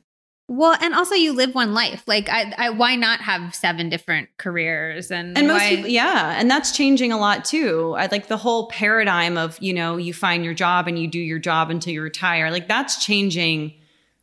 Well, 0.51 0.75
and 0.81 0.95
also 0.95 1.15
you 1.15 1.35
live 1.35 1.55
one 1.55 1.75
life. 1.75 2.05
Like, 2.07 2.31
I, 2.31 2.55
I 2.57 2.71
why 2.71 2.97
not 2.97 3.21
have 3.21 3.55
seven 3.55 3.91
different 3.91 4.31
careers? 4.39 5.11
And 5.11 5.37
And 5.37 5.47
most 5.47 5.61
why- 5.61 5.77
people, 5.77 5.91
yeah, 5.91 6.35
and 6.41 6.51
that's 6.51 6.73
changing 6.73 7.13
a 7.13 7.19
lot 7.19 7.45
too. 7.45 7.95
I 7.99 8.09
like 8.11 8.29
the 8.29 8.39
whole 8.39 8.69
paradigm 8.69 9.37
of 9.37 9.59
you 9.61 9.75
know 9.75 9.99
you 9.99 10.15
find 10.15 10.45
your 10.45 10.55
job 10.55 10.89
and 10.89 10.99
you 10.99 11.07
do 11.07 11.19
your 11.19 11.39
job 11.39 11.71
until 11.71 11.93
you 11.93 12.01
retire. 12.01 12.51
Like 12.51 12.67
that's 12.67 13.05
changing 13.05 13.75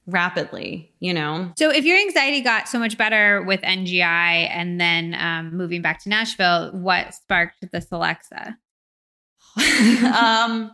rapidly. 0.07 0.91
You 0.99 1.13
know, 1.13 1.51
So, 1.57 1.69
if 1.69 1.85
your 1.85 1.97
anxiety 1.97 2.41
got 2.41 2.67
so 2.67 2.79
much 2.79 2.97
better 2.97 3.43
with 3.43 3.61
NGI 3.61 4.49
and 4.49 4.81
then 4.81 5.15
um, 5.19 5.55
moving 5.55 5.83
back 5.83 6.01
to 6.03 6.09
Nashville, 6.09 6.71
what 6.71 7.13
sparked 7.13 7.71
this 7.71 7.85
Celexa? 7.85 8.55
um, 9.57 10.71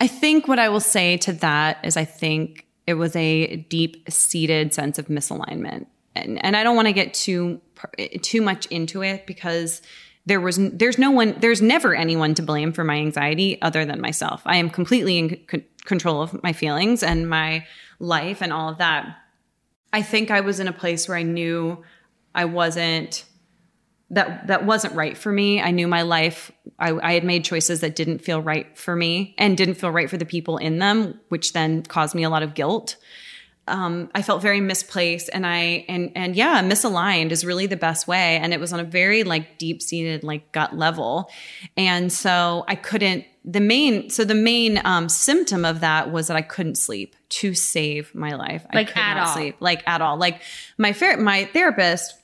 I 0.00 0.06
think 0.06 0.48
what 0.48 0.58
I 0.58 0.68
will 0.68 0.80
say 0.80 1.16
to 1.18 1.32
that 1.32 1.84
is 1.84 1.96
I 1.96 2.04
think 2.04 2.66
it 2.86 2.94
was 2.94 3.14
a 3.16 3.56
deep 3.56 4.10
seated 4.10 4.74
sense 4.74 4.98
of 4.98 5.06
misalignment. 5.06 5.86
And, 6.14 6.44
and 6.44 6.56
I 6.56 6.62
don't 6.62 6.76
want 6.76 6.88
to 6.88 6.92
get 6.92 7.14
too 7.14 7.60
too 8.22 8.42
much 8.42 8.66
into 8.66 9.02
it 9.02 9.26
because 9.26 9.82
there 10.26 10.40
was 10.40 10.58
there's 10.58 10.98
no 10.98 11.10
one 11.10 11.36
there's 11.40 11.62
never 11.62 11.94
anyone 11.94 12.34
to 12.34 12.42
blame 12.42 12.72
for 12.72 12.84
my 12.84 12.96
anxiety 12.96 13.60
other 13.62 13.84
than 13.84 14.00
myself. 14.00 14.42
I 14.44 14.56
am 14.56 14.70
completely 14.70 15.18
in 15.18 15.40
c- 15.50 15.64
control 15.84 16.22
of 16.22 16.42
my 16.42 16.52
feelings 16.52 17.02
and 17.02 17.28
my 17.28 17.66
life 17.98 18.42
and 18.42 18.52
all 18.52 18.68
of 18.68 18.78
that. 18.78 19.16
I 19.92 20.02
think 20.02 20.30
I 20.30 20.40
was 20.40 20.60
in 20.60 20.68
a 20.68 20.72
place 20.72 21.08
where 21.08 21.16
I 21.16 21.22
knew 21.22 21.82
I 22.34 22.44
wasn't 22.44 23.24
that 24.12 24.46
that 24.46 24.64
wasn't 24.64 24.94
right 24.94 25.16
for 25.16 25.32
me. 25.32 25.60
I 25.60 25.70
knew 25.70 25.88
my 25.88 26.02
life. 26.02 26.52
I, 26.78 26.92
I, 26.92 27.14
had 27.14 27.24
made 27.24 27.44
choices 27.44 27.80
that 27.80 27.96
didn't 27.96 28.18
feel 28.18 28.40
right 28.40 28.76
for 28.76 28.94
me 28.94 29.34
and 29.38 29.56
didn't 29.56 29.74
feel 29.74 29.90
right 29.90 30.08
for 30.08 30.18
the 30.18 30.26
people 30.26 30.58
in 30.58 30.78
them, 30.78 31.18
which 31.28 31.54
then 31.54 31.82
caused 31.82 32.14
me 32.14 32.22
a 32.22 32.30
lot 32.30 32.42
of 32.42 32.54
guilt. 32.54 32.96
Um, 33.68 34.10
I 34.14 34.22
felt 34.22 34.42
very 34.42 34.60
misplaced, 34.60 35.30
and 35.32 35.46
I 35.46 35.86
and 35.88 36.12
and 36.14 36.36
yeah, 36.36 36.62
misaligned 36.62 37.30
is 37.30 37.44
really 37.44 37.66
the 37.66 37.76
best 37.76 38.06
way. 38.06 38.36
And 38.36 38.52
it 38.52 38.60
was 38.60 38.72
on 38.72 38.80
a 38.80 38.84
very 38.84 39.24
like 39.24 39.56
deep 39.56 39.80
seated 39.80 40.24
like 40.24 40.52
gut 40.52 40.76
level, 40.76 41.30
and 41.76 42.12
so 42.12 42.64
I 42.68 42.74
couldn't. 42.74 43.24
The 43.44 43.60
main 43.60 44.10
so 44.10 44.24
the 44.24 44.34
main 44.34 44.80
um, 44.84 45.08
symptom 45.08 45.64
of 45.64 45.80
that 45.80 46.12
was 46.12 46.26
that 46.26 46.36
I 46.36 46.42
couldn't 46.42 46.76
sleep 46.76 47.16
to 47.30 47.54
save 47.54 48.14
my 48.14 48.34
life. 48.34 48.66
Like 48.74 48.94
at 48.96 49.16
all, 49.16 49.34
sleep 49.34 49.56
like 49.60 49.82
at 49.86 50.02
all. 50.02 50.16
Like 50.16 50.42
my 50.76 50.92
fair 50.92 51.16
my 51.16 51.46
therapist 51.46 52.14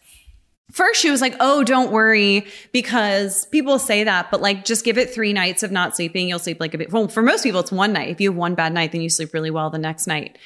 First, 0.73 1.01
she 1.01 1.11
was 1.11 1.21
like, 1.21 1.35
Oh, 1.41 1.65
don't 1.65 1.91
worry, 1.91 2.47
because 2.73 3.47
people 3.47 3.79
say 3.79 4.05
that, 4.05 4.31
but 4.31 4.41
like, 4.41 4.65
just 4.65 4.85
give 4.85 4.99
it 4.99 5.11
three 5.11 5.33
nights 5.33 5.63
of 5.63 5.71
not 5.71 5.97
sleeping. 5.97 6.29
You'll 6.29 6.39
sleep 6.39 6.61
like 6.61 6.75
a 6.75 6.79
bit. 6.79 6.93
Well, 6.93 7.09
for 7.09 7.23
most 7.23 7.43
people, 7.43 7.61
it's 7.61 7.73
one 7.73 7.93
night. 7.93 8.11
If 8.11 8.21
you 8.21 8.31
have 8.31 8.37
one 8.37 8.55
bad 8.55 8.73
night, 8.73 8.93
then 8.93 9.01
you 9.01 9.09
sleep 9.09 9.33
really 9.33 9.51
well 9.51 9.71
the 9.71 9.79
next 9.79 10.07
night. 10.07 10.37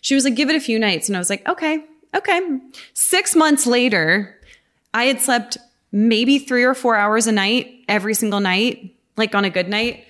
She 0.00 0.14
was 0.14 0.24
like, 0.24 0.34
Give 0.34 0.50
it 0.50 0.56
a 0.56 0.60
few 0.60 0.78
nights. 0.78 1.08
And 1.08 1.16
I 1.16 1.18
was 1.18 1.30
like, 1.30 1.46
Okay, 1.48 1.84
okay. 2.14 2.58
Six 2.92 3.34
months 3.34 3.66
later, 3.66 4.38
I 4.92 5.04
had 5.04 5.20
slept 5.20 5.56
maybe 5.92 6.38
three 6.38 6.64
or 6.64 6.74
four 6.74 6.96
hours 6.96 7.26
a 7.26 7.32
night 7.32 7.84
every 7.88 8.14
single 8.14 8.40
night, 8.40 8.94
like 9.16 9.34
on 9.34 9.44
a 9.44 9.50
good 9.50 9.68
night. 9.68 10.04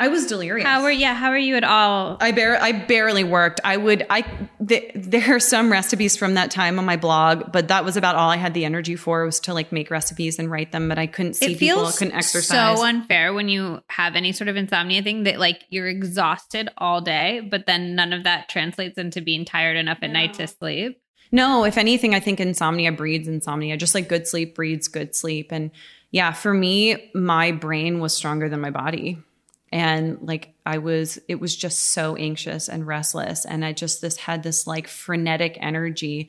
I 0.00 0.08
was 0.08 0.26
delirious. 0.26 0.64
How 0.64 0.82
were 0.82 0.92
yeah? 0.92 1.14
How 1.14 1.30
are 1.30 1.38
you 1.38 1.56
at 1.56 1.64
all? 1.64 2.18
I 2.20 2.30
bar- 2.30 2.60
I 2.60 2.70
barely 2.70 3.24
worked. 3.24 3.60
I 3.64 3.76
would 3.76 4.06
I 4.08 4.22
th- 4.64 4.92
there 4.94 5.34
are 5.34 5.40
some 5.40 5.72
recipes 5.72 6.16
from 6.16 6.34
that 6.34 6.52
time 6.52 6.78
on 6.78 6.84
my 6.84 6.96
blog, 6.96 7.50
but 7.50 7.66
that 7.68 7.84
was 7.84 7.96
about 7.96 8.14
all 8.14 8.30
I 8.30 8.36
had 8.36 8.54
the 8.54 8.64
energy 8.64 8.94
for 8.94 9.24
was 9.24 9.40
to 9.40 9.54
like 9.54 9.72
make 9.72 9.90
recipes 9.90 10.38
and 10.38 10.48
write 10.48 10.70
them. 10.70 10.88
But 10.88 11.00
I 11.00 11.08
couldn't 11.08 11.34
see 11.34 11.54
it 11.54 11.58
people, 11.58 11.78
feels 11.78 11.98
couldn't 11.98 12.14
exercise. 12.14 12.78
So 12.78 12.84
unfair 12.84 13.34
when 13.34 13.48
you 13.48 13.80
have 13.88 14.14
any 14.14 14.30
sort 14.30 14.46
of 14.46 14.56
insomnia 14.56 15.02
thing 15.02 15.24
that 15.24 15.40
like 15.40 15.64
you're 15.68 15.88
exhausted 15.88 16.68
all 16.78 17.00
day, 17.00 17.40
but 17.40 17.66
then 17.66 17.96
none 17.96 18.12
of 18.12 18.22
that 18.22 18.48
translates 18.48 18.98
into 18.98 19.20
being 19.20 19.44
tired 19.44 19.76
enough 19.76 19.98
at 20.02 20.10
no. 20.10 20.20
night 20.20 20.34
to 20.34 20.46
sleep. 20.46 21.02
No, 21.32 21.64
if 21.64 21.76
anything, 21.76 22.14
I 22.14 22.20
think 22.20 22.38
insomnia 22.38 22.92
breeds 22.92 23.26
insomnia. 23.26 23.76
Just 23.76 23.96
like 23.96 24.08
good 24.08 24.28
sleep 24.28 24.54
breeds 24.54 24.86
good 24.86 25.16
sleep, 25.16 25.50
and 25.50 25.72
yeah, 26.12 26.32
for 26.32 26.54
me, 26.54 27.10
my 27.14 27.50
brain 27.50 27.98
was 27.98 28.14
stronger 28.14 28.48
than 28.48 28.60
my 28.60 28.70
body 28.70 29.18
and 29.70 30.18
like 30.22 30.54
i 30.64 30.78
was 30.78 31.18
it 31.28 31.40
was 31.40 31.54
just 31.54 31.78
so 31.78 32.16
anxious 32.16 32.68
and 32.68 32.86
restless. 32.86 33.44
And 33.44 33.64
i 33.64 33.72
just 33.72 34.00
this 34.00 34.16
had 34.16 34.42
this 34.42 34.66
like 34.66 34.88
frenetic 34.88 35.58
energy. 35.60 36.28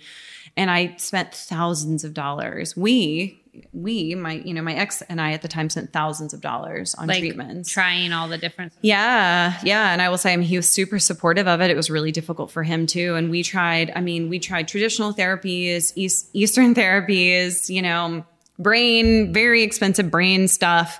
And 0.58 0.70
i 0.70 0.96
spent 0.98 1.34
thousands 1.34 2.04
of 2.04 2.14
dollars. 2.14 2.76
We 2.76 3.42
we 3.74 4.16
my 4.16 4.34
you 4.34 4.54
know 4.54 4.62
my 4.62 4.74
ex 4.74 5.02
and 5.04 5.20
i 5.20 5.34
at 5.34 5.42
the 5.42 5.48
time 5.48 5.70
spent 5.70 5.92
thousands 5.92 6.34
of 6.34 6.40
dollars 6.40 6.96
on 6.96 7.08
like 7.08 7.20
treatments. 7.20 7.70
trying 7.70 8.14
all 8.14 8.28
the 8.28 8.38
different 8.38 8.72
yeah. 8.82 9.58
Yeah. 9.64 9.92
And 9.92 10.02
i 10.02 10.10
will 10.10 10.18
say 10.18 10.34
I 10.34 10.38
mean, 10.38 10.48
he 10.48 10.56
was 10.56 10.70
super 10.70 11.00
supportive 11.00 11.48
of 11.48 11.62
it. 11.62 11.70
It 11.70 11.76
was 11.76 11.90
really 11.90 12.12
difficult 12.12 12.52
for 12.52 12.64
him 12.64 12.88
too. 12.88 13.16
And 13.16 13.30
we 13.30 13.44
tried 13.44 13.92
i 13.96 14.02
mean 14.02 14.30
we 14.30 14.40
tried 14.40 14.68
traditional 14.68 15.14
therapies 15.14 15.94
east, 15.96 16.30
eastern 16.34 16.76
therapies 16.76 17.70
you 17.70 17.82
know 17.82 18.26
brain 18.58 19.34
very 19.34 19.64
expensive 19.64 20.12
brain 20.12 20.48
stuff 20.48 21.00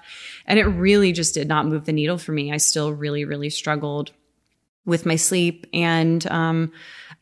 and 0.50 0.58
it 0.58 0.66
really 0.66 1.14
just 1.14 1.36
did 1.36 1.48
not 1.48 1.68
move 1.68 1.86
the 1.86 1.94
needle 1.94 2.18
for 2.18 2.32
me. 2.32 2.52
I 2.52 2.58
still 2.58 2.92
really, 2.92 3.24
really 3.24 3.52
struggled 3.52 4.12
with 4.84 5.06
my 5.06 5.16
sleep. 5.16 5.68
And, 5.72 6.26
um, 6.32 6.74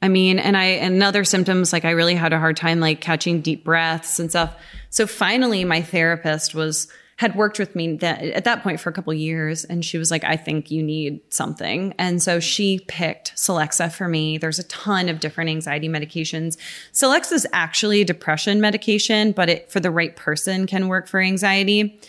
I 0.02 0.08
mean, 0.08 0.40
and 0.40 0.56
I, 0.56 0.64
and 0.64 1.04
other 1.04 1.26
symptoms, 1.26 1.74
like 1.74 1.84
I 1.84 1.92
really 1.92 2.16
had 2.16 2.32
a 2.32 2.40
hard 2.40 2.56
time 2.56 2.80
like 2.80 3.02
catching 3.02 3.42
deep 3.42 3.66
breaths 3.66 4.18
and 4.20 4.30
stuff. 4.30 4.56
So 4.90 5.06
finally 5.06 5.66
my 5.66 5.82
therapist 5.82 6.56
was, 6.56 6.88
had 7.18 7.36
worked 7.36 7.58
with 7.58 7.76
me 7.76 7.98
that, 7.98 8.22
at 8.22 8.46
that 8.46 8.64
point 8.64 8.80
for 8.80 8.90
a 8.90 8.94
couple 8.94 9.12
years 9.14 9.66
and 9.66 9.84
she 9.84 9.98
was 9.98 10.12
like 10.12 10.24
i 10.24 10.36
think 10.36 10.70
you 10.70 10.84
need 10.84 11.20
something 11.34 11.92
and 11.98 12.22
so 12.22 12.40
she 12.40 12.80
picked 12.88 13.36
celexa 13.36 13.92
for 13.92 14.08
me 14.08 14.38
there's 14.38 14.60
a 14.60 14.64
ton 14.66 15.10
of 15.10 15.20
different 15.20 15.50
anxiety 15.50 15.90
medications 15.90 16.58
celexa 16.94 17.32
is 17.32 17.48
actually 17.54 18.02
a 18.02 18.06
depression 18.06 18.62
medication 18.62 19.32
but 19.32 19.50
it 19.50 19.72
for 19.72 19.80
the 19.80 19.90
right 19.90 20.16
person 20.16 20.68
can 20.68 20.88
work 20.88 21.08
for 21.08 21.20
anxiety 21.20 22.00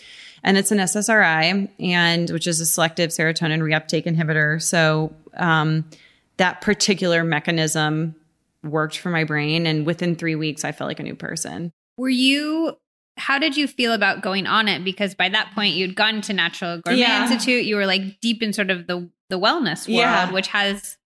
and 0.43 0.57
it's 0.57 0.71
an 0.71 0.77
SSRI, 0.79 1.69
and 1.79 2.29
which 2.29 2.47
is 2.47 2.59
a 2.59 2.65
selective 2.65 3.11
serotonin 3.11 3.59
reuptake 3.61 4.05
inhibitor. 4.05 4.61
So 4.61 5.13
um, 5.35 5.85
that 6.37 6.61
particular 6.61 7.23
mechanism 7.23 8.15
worked 8.63 8.97
for 8.97 9.09
my 9.09 9.23
brain, 9.23 9.65
and 9.65 9.85
within 9.85 10.15
three 10.15 10.35
weeks, 10.35 10.63
I 10.65 10.71
felt 10.71 10.87
like 10.87 10.99
a 10.99 11.03
new 11.03 11.15
person. 11.15 11.71
Were 11.97 12.09
you? 12.09 12.77
How 13.17 13.37
did 13.37 13.57
you 13.57 13.67
feel 13.67 13.91
about 13.91 14.21
going 14.21 14.47
on 14.47 14.69
it? 14.69 14.83
Because 14.85 15.13
by 15.13 15.27
that 15.29 15.51
point, 15.53 15.75
you'd 15.75 15.95
gone 15.95 16.21
to 16.21 16.33
Natural 16.33 16.79
Gourmet 16.79 17.01
yeah. 17.01 17.21
Institute. 17.23 17.65
You 17.65 17.75
were 17.75 17.85
like 17.85 18.21
deep 18.21 18.41
in 18.41 18.53
sort 18.53 18.69
of 18.69 18.87
the 18.87 19.09
the 19.29 19.39
wellness 19.39 19.87
world, 19.87 19.99
yeah. 19.99 20.31
which 20.31 20.47
has 20.47 20.97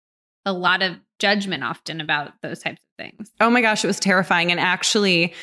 a 0.44 0.52
lot 0.52 0.82
of 0.82 0.96
judgment 1.18 1.62
often 1.62 2.00
about 2.00 2.32
those 2.42 2.60
types 2.60 2.80
of 2.82 3.04
things. 3.04 3.30
Oh 3.40 3.48
my 3.48 3.60
gosh, 3.60 3.84
it 3.84 3.86
was 3.86 4.00
terrifying. 4.00 4.50
And 4.50 4.60
actually, 4.60 5.34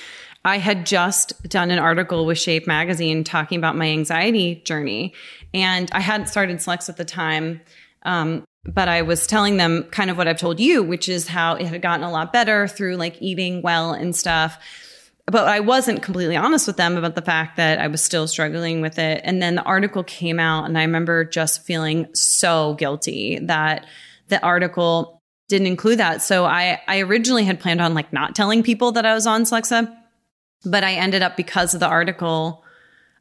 I 0.45 0.57
had 0.57 0.85
just 0.85 1.41
done 1.49 1.71
an 1.71 1.79
article 1.79 2.25
with 2.25 2.37
Shape 2.37 2.65
Magazine 2.65 3.23
talking 3.23 3.57
about 3.57 3.75
my 3.75 3.87
anxiety 3.87 4.55
journey. 4.55 5.13
And 5.53 5.89
I 5.91 5.99
hadn't 5.99 6.27
started 6.27 6.57
Celexa 6.57 6.89
at 6.89 6.97
the 6.97 7.05
time. 7.05 7.61
Um, 8.03 8.45
but 8.65 8.87
I 8.87 9.01
was 9.01 9.27
telling 9.27 9.57
them 9.57 9.83
kind 9.85 10.09
of 10.09 10.17
what 10.17 10.27
I've 10.27 10.37
told 10.37 10.59
you, 10.59 10.83
which 10.83 11.09
is 11.09 11.27
how 11.27 11.55
it 11.55 11.65
had 11.65 11.81
gotten 11.81 12.03
a 12.03 12.11
lot 12.11 12.33
better 12.33 12.67
through 12.67 12.95
like 12.95 13.21
eating 13.21 13.61
well 13.61 13.93
and 13.93 14.15
stuff. 14.15 14.57
But 15.25 15.47
I 15.47 15.59
wasn't 15.59 16.01
completely 16.01 16.35
honest 16.35 16.65
with 16.65 16.77
them 16.77 16.97
about 16.97 17.15
the 17.15 17.21
fact 17.21 17.57
that 17.57 17.79
I 17.79 17.87
was 17.87 18.01
still 18.01 18.27
struggling 18.27 18.81
with 18.81 18.97
it. 18.97 19.21
And 19.23 19.41
then 19.41 19.55
the 19.55 19.63
article 19.63 20.03
came 20.03 20.39
out, 20.39 20.65
and 20.65 20.75
I 20.75 20.81
remember 20.81 21.23
just 21.23 21.63
feeling 21.63 22.07
so 22.15 22.73
guilty 22.73 23.37
that 23.43 23.85
the 24.29 24.43
article 24.43 25.21
didn't 25.47 25.67
include 25.67 25.99
that. 25.99 26.23
So 26.23 26.45
I, 26.45 26.81
I 26.87 27.01
originally 27.01 27.43
had 27.43 27.59
planned 27.59 27.79
on 27.79 27.93
like 27.93 28.11
not 28.11 28.35
telling 28.35 28.63
people 28.63 28.93
that 28.93 29.05
I 29.05 29.13
was 29.13 29.27
on 29.27 29.43
Celexa 29.43 29.95
but 30.65 30.83
I 30.83 30.93
ended 30.93 31.21
up 31.21 31.37
because 31.37 31.73
of 31.73 31.79
the 31.79 31.87
article, 31.87 32.63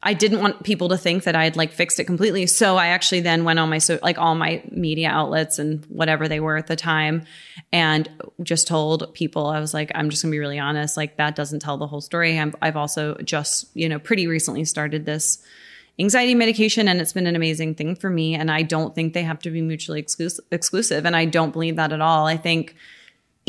I 0.01 0.13
didn't 0.13 0.39
want 0.39 0.63
people 0.63 0.89
to 0.89 0.97
think 0.97 1.23
that 1.23 1.35
I 1.35 1.43
had 1.43 1.57
like 1.57 1.73
fixed 1.73 1.99
it 1.99 2.05
completely. 2.05 2.47
So 2.47 2.77
I 2.77 2.87
actually 2.87 3.19
then 3.19 3.43
went 3.43 3.59
on 3.59 3.69
my 3.69 3.79
so 3.79 3.99
like 4.01 4.17
all 4.17 4.33
my 4.33 4.63
media 4.71 5.09
outlets 5.09 5.59
and 5.59 5.83
whatever 5.85 6.29
they 6.29 6.39
were 6.39 6.55
at 6.55 6.67
the 6.67 6.77
time 6.77 7.25
and 7.73 8.07
just 8.41 8.67
told 8.67 9.13
people 9.13 9.47
I 9.47 9.59
was 9.59 9.73
like 9.73 9.91
I'm 9.95 10.09
just 10.09 10.23
going 10.23 10.31
to 10.31 10.35
be 10.35 10.39
really 10.39 10.59
honest 10.59 10.95
like 10.95 11.17
that 11.17 11.35
doesn't 11.35 11.59
tell 11.59 11.77
the 11.77 11.87
whole 11.87 12.01
story. 12.01 12.39
i 12.39 12.51
I've 12.61 12.77
also 12.77 13.15
just, 13.17 13.75
you 13.75 13.89
know, 13.89 13.99
pretty 13.99 14.25
recently 14.25 14.63
started 14.63 15.05
this 15.05 15.43
anxiety 15.99 16.33
medication 16.33 16.87
and 16.87 17.01
it's 17.01 17.11
been 17.11 17.27
an 17.27 17.35
amazing 17.35 17.75
thing 17.75 17.93
for 17.93 18.09
me 18.09 18.35
and 18.35 18.49
I 18.49 18.61
don't 18.61 18.95
think 18.95 19.13
they 19.13 19.23
have 19.23 19.39
to 19.39 19.51
be 19.51 19.61
mutually 19.61 19.99
exclusive 19.99 20.45
exclusive 20.49 21.05
and 21.05 21.15
I 21.15 21.25
don't 21.25 21.51
believe 21.51 21.75
that 21.75 21.91
at 21.91 21.99
all. 21.99 22.25
I 22.25 22.37
think 22.37 22.75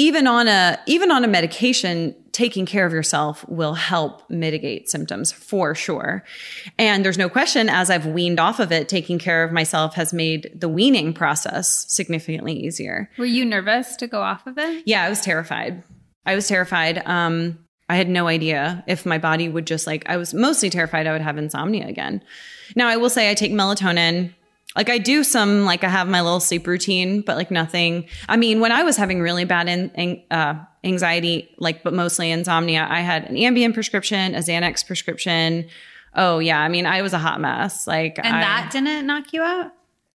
even 0.00 0.26
on 0.26 0.48
a 0.48 0.80
even 0.86 1.10
on 1.10 1.24
a 1.24 1.28
medication 1.28 2.14
taking 2.32 2.64
care 2.64 2.86
of 2.86 2.92
yourself 2.92 3.46
will 3.48 3.74
help 3.74 4.28
mitigate 4.30 4.88
symptoms 4.88 5.30
for 5.30 5.74
sure. 5.74 6.24
And 6.78 7.04
there's 7.04 7.18
no 7.18 7.28
question 7.28 7.68
as 7.68 7.90
i've 7.90 8.06
weaned 8.06 8.40
off 8.40 8.60
of 8.60 8.72
it 8.72 8.88
taking 8.88 9.18
care 9.18 9.44
of 9.44 9.52
myself 9.52 9.94
has 9.96 10.14
made 10.14 10.50
the 10.58 10.70
weaning 10.70 11.12
process 11.12 11.84
significantly 11.92 12.54
easier. 12.54 13.10
Were 13.18 13.26
you 13.26 13.44
nervous 13.44 13.94
to 13.96 14.06
go 14.06 14.22
off 14.22 14.46
of 14.46 14.56
it? 14.56 14.84
Yeah 14.86 15.04
i 15.04 15.10
was 15.10 15.20
terrified. 15.20 15.82
I 16.24 16.34
was 16.34 16.48
terrified. 16.48 17.02
Um 17.04 17.58
i 17.90 17.96
had 17.96 18.08
no 18.08 18.26
idea 18.26 18.82
if 18.86 19.04
my 19.04 19.18
body 19.18 19.50
would 19.50 19.66
just 19.66 19.86
like 19.86 20.08
i 20.08 20.16
was 20.16 20.32
mostly 20.32 20.70
terrified 20.70 21.06
i 21.06 21.12
would 21.12 21.20
have 21.20 21.36
insomnia 21.36 21.86
again. 21.86 22.22
Now 22.74 22.88
i 22.88 22.96
will 22.96 23.10
say 23.10 23.30
i 23.30 23.34
take 23.34 23.52
melatonin 23.52 24.32
like 24.76 24.88
I 24.88 24.98
do 24.98 25.24
some 25.24 25.64
like 25.64 25.84
I 25.84 25.88
have 25.88 26.08
my 26.08 26.20
little 26.20 26.40
sleep 26.40 26.66
routine, 26.66 27.22
but 27.22 27.36
like 27.36 27.50
nothing. 27.50 28.06
I 28.28 28.36
mean, 28.36 28.60
when 28.60 28.72
I 28.72 28.82
was 28.82 28.96
having 28.96 29.20
really 29.20 29.44
bad 29.44 29.68
in, 29.68 30.22
uh, 30.30 30.54
anxiety, 30.84 31.54
like 31.58 31.82
but 31.82 31.92
mostly 31.92 32.30
insomnia, 32.30 32.86
I 32.88 33.00
had 33.00 33.24
an 33.24 33.36
Ambien 33.36 33.74
prescription, 33.74 34.34
a 34.34 34.38
Xanax 34.38 34.86
prescription. 34.86 35.68
Oh 36.14 36.38
yeah, 36.38 36.60
I 36.60 36.68
mean, 36.68 36.86
I 36.86 37.02
was 37.02 37.12
a 37.12 37.18
hot 37.18 37.40
mess. 37.40 37.86
Like, 37.86 38.18
and 38.18 38.36
I, 38.36 38.40
that 38.40 38.70
didn't 38.72 39.06
knock 39.06 39.32
you 39.32 39.42
out. 39.42 39.72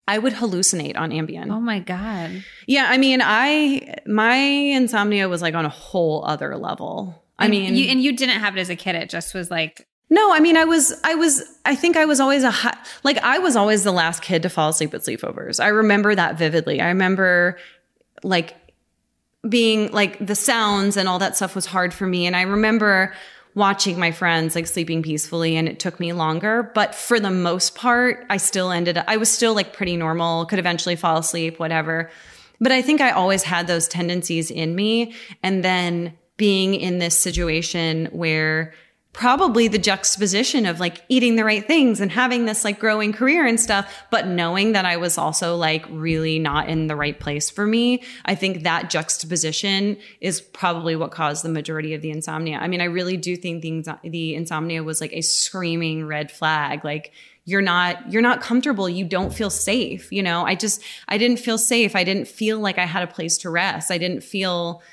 I 0.08 0.18
would 0.18 0.34
hallucinate 0.34 0.98
on 0.98 1.12
Ambien. 1.12 1.52
Oh 1.52 1.60
my 1.60 1.80
god. 1.80 2.44
Yeah, 2.68 2.88
I 2.90 2.98
mean, 2.98 3.22
I 3.24 3.96
my 4.06 4.36
insomnia 4.36 5.30
was 5.30 5.42
like 5.42 5.54
on 5.54 5.66
a 5.66 5.70
whole 5.70 6.26
other 6.26 6.58
level. 6.58 7.24
I 7.40 7.48
mean, 7.48 7.76
you, 7.76 7.86
and 7.86 8.04
you 8.04 8.16
didn't 8.16 8.40
have 8.40 8.56
it 8.56 8.60
as 8.60 8.70
a 8.70 8.76
kid. 8.76 8.94
It 8.96 9.10
just 9.10 9.34
was 9.34 9.50
like 9.50 9.88
no, 10.12 10.34
I 10.34 10.42
mean, 10.42 10.58
I 10.58 10.66
was, 10.66 10.94
I 11.06 11.16
was, 11.16 11.42
I 11.64 11.74
think 11.74 11.96
I 11.96 12.04
was 12.04 12.20
always 12.20 12.44
a, 12.44 12.52
high, 12.52 12.78
like, 13.06 13.18
I 13.20 13.40
was 13.40 13.56
always 13.56 13.86
the 13.86 13.94
last 13.94 14.22
kid 14.22 14.44
to 14.44 14.50
fall 14.50 14.70
asleep 14.70 14.94
at 14.94 15.02
sleepovers. 15.02 15.64
I 15.64 15.70
remember 15.70 16.14
that 16.14 16.38
vividly. 16.38 16.82
I 16.82 16.90
remember 16.90 17.58
like 18.22 18.54
being 19.48 19.90
like 19.94 20.24
the 20.24 20.36
sounds 20.36 20.98
and 20.98 21.08
all 21.08 21.20
that 21.20 21.38
stuff 21.38 21.56
was 21.56 21.66
hard 21.66 21.94
for 21.94 22.06
me. 22.06 22.28
And 22.28 22.36
I 22.36 22.42
remember 22.42 23.14
watching 23.56 23.98
my 23.98 24.12
friends 24.12 24.54
like 24.54 24.68
sleeping 24.68 25.02
peacefully 25.02 25.56
and 25.56 25.70
it 25.70 25.80
took 25.80 25.98
me 25.98 26.12
longer. 26.12 26.70
But 26.76 26.94
for 26.94 27.18
the 27.18 27.32
most 27.32 27.76
part, 27.76 28.26
I 28.30 28.36
still 28.36 28.70
ended 28.70 28.98
up, 28.98 29.06
I 29.08 29.16
was 29.16 29.32
still 29.32 29.54
like 29.56 29.72
pretty 29.72 29.96
normal, 29.96 30.46
could 30.46 30.60
eventually 30.60 30.98
fall 30.98 31.20
asleep, 31.20 31.58
whatever. 31.58 32.12
but 32.60 32.74
I 32.74 32.82
think 32.82 33.00
I 33.00 33.12
always 33.12 33.44
had 33.44 33.66
those 33.66 33.88
tendencies 33.88 34.52
in 34.52 34.76
me. 34.76 35.14
And 35.42 35.64
then 35.64 36.18
being 36.36 36.76
in 36.76 37.00
this 37.00 37.18
situation 37.18 38.08
where 38.12 38.74
probably 39.14 39.68
the 39.68 39.78
juxtaposition 39.78 40.66
of 40.66 40.80
like 40.80 41.04
eating 41.10 41.36
the 41.36 41.44
right 41.44 41.66
things 41.66 42.00
and 42.00 42.12
having 42.12 42.46
this 42.46 42.64
like 42.64 42.80
growing 42.80 43.12
career 43.12 43.46
and 43.46 43.60
stuff, 43.60 44.06
but 44.10 44.26
knowing 44.26 44.72
that 44.72 44.86
I 44.86 44.98
was 44.98 45.18
also 45.18 45.58
like 45.58 45.86
really 45.90 46.40
not 46.40 46.70
in 46.70 46.88
the 46.88 46.96
right 46.96 47.20
place 47.20 47.50
for 47.50 47.68
me. 47.68 48.04
I 48.24 48.36
think 48.36 48.64
that 48.64 48.90
juxtaposition 48.90 49.98
is 50.22 50.40
probably 50.40 50.96
what 50.96 51.12
caused 51.12 51.44
the 51.44 51.50
majority 51.50 51.94
of 51.94 52.02
the 52.02 52.12
insomnia. 52.12 52.58
I 52.58 52.68
mean, 52.68 52.80
I 52.80 52.86
really 52.86 53.18
do 53.18 53.36
think 53.36 53.62
the, 53.62 53.98
the 54.04 54.36
insomnia 54.36 54.82
was 54.82 55.02
like 55.02 55.14
a 55.14 55.22
screaming 55.22 56.06
red 56.08 56.32
flag. 56.32 56.86
Like, 56.86 57.12
you're 57.44 57.62
not 57.62 58.12
you're 58.12 58.22
not 58.22 58.40
comfortable 58.40 58.88
you 58.88 59.04
don't 59.04 59.34
feel 59.34 59.50
safe 59.50 60.12
you 60.12 60.22
know 60.22 60.46
i 60.46 60.54
just 60.54 60.80
i 61.08 61.18
didn't 61.18 61.38
feel 61.38 61.58
safe 61.58 61.96
i 61.96 62.04
didn't 62.04 62.28
feel 62.28 62.60
like 62.60 62.78
i 62.78 62.86
had 62.86 63.02
a 63.02 63.08
place 63.08 63.40
to 63.40 63.50
rest 63.50 63.90
i 63.90 63.98
didn't 63.98 64.22
feel 64.22 64.84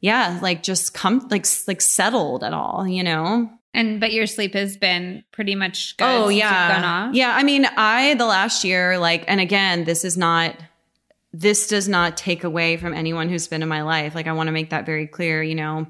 yeah 0.00 0.36
like 0.42 0.64
just 0.64 0.94
come 0.94 1.24
like 1.30 1.46
like 1.68 1.80
settled 1.80 2.42
at 2.42 2.52
all 2.52 2.88
you 2.88 3.04
know 3.04 3.48
and 3.74 4.00
but 4.00 4.12
your 4.12 4.26
sleep 4.26 4.54
has 4.54 4.76
been 4.76 5.24
pretty 5.32 5.54
much 5.54 5.96
good. 5.96 6.04
Oh 6.04 6.28
yeah, 6.28 7.10
yeah. 7.12 7.34
I 7.34 7.42
mean, 7.42 7.64
I 7.64 8.14
the 8.14 8.26
last 8.26 8.64
year, 8.64 8.98
like, 8.98 9.24
and 9.28 9.40
again, 9.40 9.84
this 9.84 10.04
is 10.04 10.16
not. 10.16 10.56
This 11.34 11.66
does 11.66 11.88
not 11.88 12.18
take 12.18 12.44
away 12.44 12.76
from 12.76 12.92
anyone 12.92 13.30
who's 13.30 13.48
been 13.48 13.62
in 13.62 13.68
my 13.68 13.80
life. 13.80 14.14
Like, 14.14 14.26
I 14.26 14.32
want 14.32 14.48
to 14.48 14.52
make 14.52 14.68
that 14.70 14.84
very 14.84 15.06
clear. 15.06 15.42
You 15.42 15.54
know, 15.54 15.86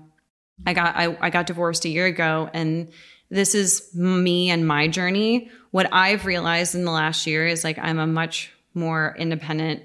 I 0.65 0.75
got 0.75 0.95
I, 0.95 1.17
I 1.21 1.31
got 1.31 1.47
divorced 1.47 1.85
a 1.85 1.89
year 1.89 2.07
ago, 2.07 2.49
and 2.55 2.93
this 3.31 3.55
is 3.55 3.93
me 3.95 4.51
and 4.51 4.67
my 4.67 4.87
journey. 4.87 5.51
What 5.73 5.89
I've 5.93 6.27
realized 6.27 6.77
in 6.77 6.85
the 6.85 6.93
last 6.93 7.27
year 7.27 7.47
is 7.47 7.65
like 7.65 7.79
I'm 7.79 7.99
a 7.99 8.07
much 8.07 8.53
more 8.75 9.17
independent 9.19 9.83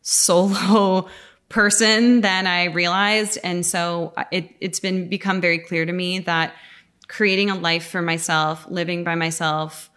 solo 0.00 1.08
person 1.48 2.22
than 2.22 2.48
I 2.48 2.64
realized, 2.64 3.38
and 3.44 3.64
so 3.64 4.12
it 4.32 4.50
it's 4.60 4.80
been 4.80 5.08
become 5.08 5.40
very 5.40 5.60
clear 5.60 5.86
to 5.86 5.92
me 5.92 6.18
that 6.20 6.54
creating 7.12 7.50
a 7.50 7.54
life 7.54 7.88
for 7.88 8.00
myself, 8.00 8.66
living 8.70 9.04
by 9.04 9.14
myself, 9.14 9.90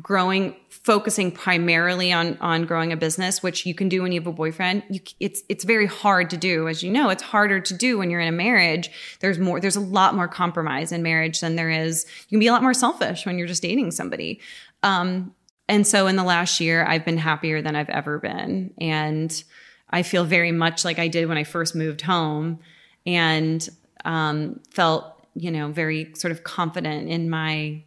growing 0.00 0.54
focusing 0.68 1.32
primarily 1.32 2.12
on 2.12 2.36
on 2.40 2.66
growing 2.66 2.92
a 2.92 2.96
business 2.96 3.42
which 3.42 3.64
you 3.64 3.74
can 3.74 3.88
do 3.88 4.02
when 4.02 4.12
you 4.12 4.20
have 4.20 4.26
a 4.26 4.32
boyfriend. 4.32 4.82
You, 4.90 5.00
it's 5.20 5.42
it's 5.48 5.64
very 5.64 5.86
hard 5.86 6.28
to 6.30 6.36
do 6.36 6.68
as 6.68 6.82
you 6.82 6.90
know. 6.90 7.08
It's 7.08 7.22
harder 7.22 7.60
to 7.60 7.74
do 7.74 7.96
when 7.96 8.10
you're 8.10 8.20
in 8.20 8.28
a 8.28 8.32
marriage. 8.32 8.90
There's 9.20 9.38
more 9.38 9.58
there's 9.58 9.74
a 9.74 9.80
lot 9.80 10.14
more 10.14 10.28
compromise 10.28 10.92
in 10.92 11.02
marriage 11.02 11.40
than 11.40 11.56
there 11.56 11.70
is 11.70 12.04
you 12.28 12.36
can 12.36 12.40
be 12.40 12.46
a 12.46 12.52
lot 12.52 12.62
more 12.62 12.74
selfish 12.74 13.24
when 13.24 13.38
you're 13.38 13.48
just 13.48 13.62
dating 13.62 13.90
somebody. 13.92 14.40
Um, 14.82 15.34
and 15.66 15.86
so 15.86 16.06
in 16.08 16.16
the 16.16 16.24
last 16.24 16.60
year 16.60 16.84
i've 16.84 17.06
been 17.06 17.18
happier 17.18 17.62
than 17.62 17.74
i've 17.74 17.88
ever 17.88 18.18
been. 18.18 18.74
And 18.78 19.42
i 19.88 20.02
feel 20.02 20.24
very 20.24 20.52
much 20.52 20.84
like 20.84 20.98
i 20.98 21.08
did 21.08 21.26
when 21.26 21.38
i 21.38 21.44
first 21.44 21.74
moved 21.74 22.02
home 22.02 22.60
and 23.06 23.66
um, 24.04 24.60
felt 24.70 25.19
you 25.34 25.50
know, 25.50 25.70
very 25.70 26.12
sort 26.14 26.32
of 26.32 26.44
confident 26.44 27.08
in 27.08 27.30
my 27.30 27.82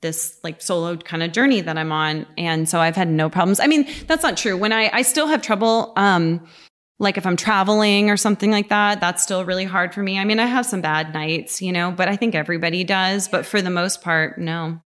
this 0.00 0.38
like 0.44 0.60
solo 0.60 0.96
kind 0.96 1.22
of 1.22 1.32
journey 1.32 1.62
that 1.62 1.78
I'm 1.78 1.90
on. 1.90 2.26
And 2.36 2.68
so 2.68 2.78
I've 2.78 2.94
had 2.94 3.08
no 3.08 3.30
problems. 3.30 3.58
I 3.58 3.66
mean, 3.66 3.88
that's 4.06 4.22
not 4.22 4.36
true. 4.36 4.56
When 4.56 4.72
I 4.72 4.90
I 4.92 5.02
still 5.02 5.26
have 5.26 5.42
trouble 5.42 5.92
um 5.96 6.46
like 6.98 7.16
if 7.16 7.26
I'm 7.26 7.36
traveling 7.36 8.10
or 8.10 8.16
something 8.16 8.50
like 8.50 8.68
that, 8.68 9.00
that's 9.00 9.22
still 9.22 9.44
really 9.44 9.64
hard 9.64 9.92
for 9.92 10.02
me. 10.02 10.18
I 10.18 10.24
mean, 10.24 10.38
I 10.38 10.46
have 10.46 10.64
some 10.64 10.80
bad 10.80 11.12
nights, 11.12 11.60
you 11.60 11.72
know, 11.72 11.90
but 11.90 12.08
I 12.08 12.16
think 12.16 12.34
everybody 12.34 12.84
does, 12.84 13.28
but 13.28 13.44
for 13.44 13.60
the 13.60 13.70
most 13.70 14.00
part, 14.02 14.38
no. 14.38 14.80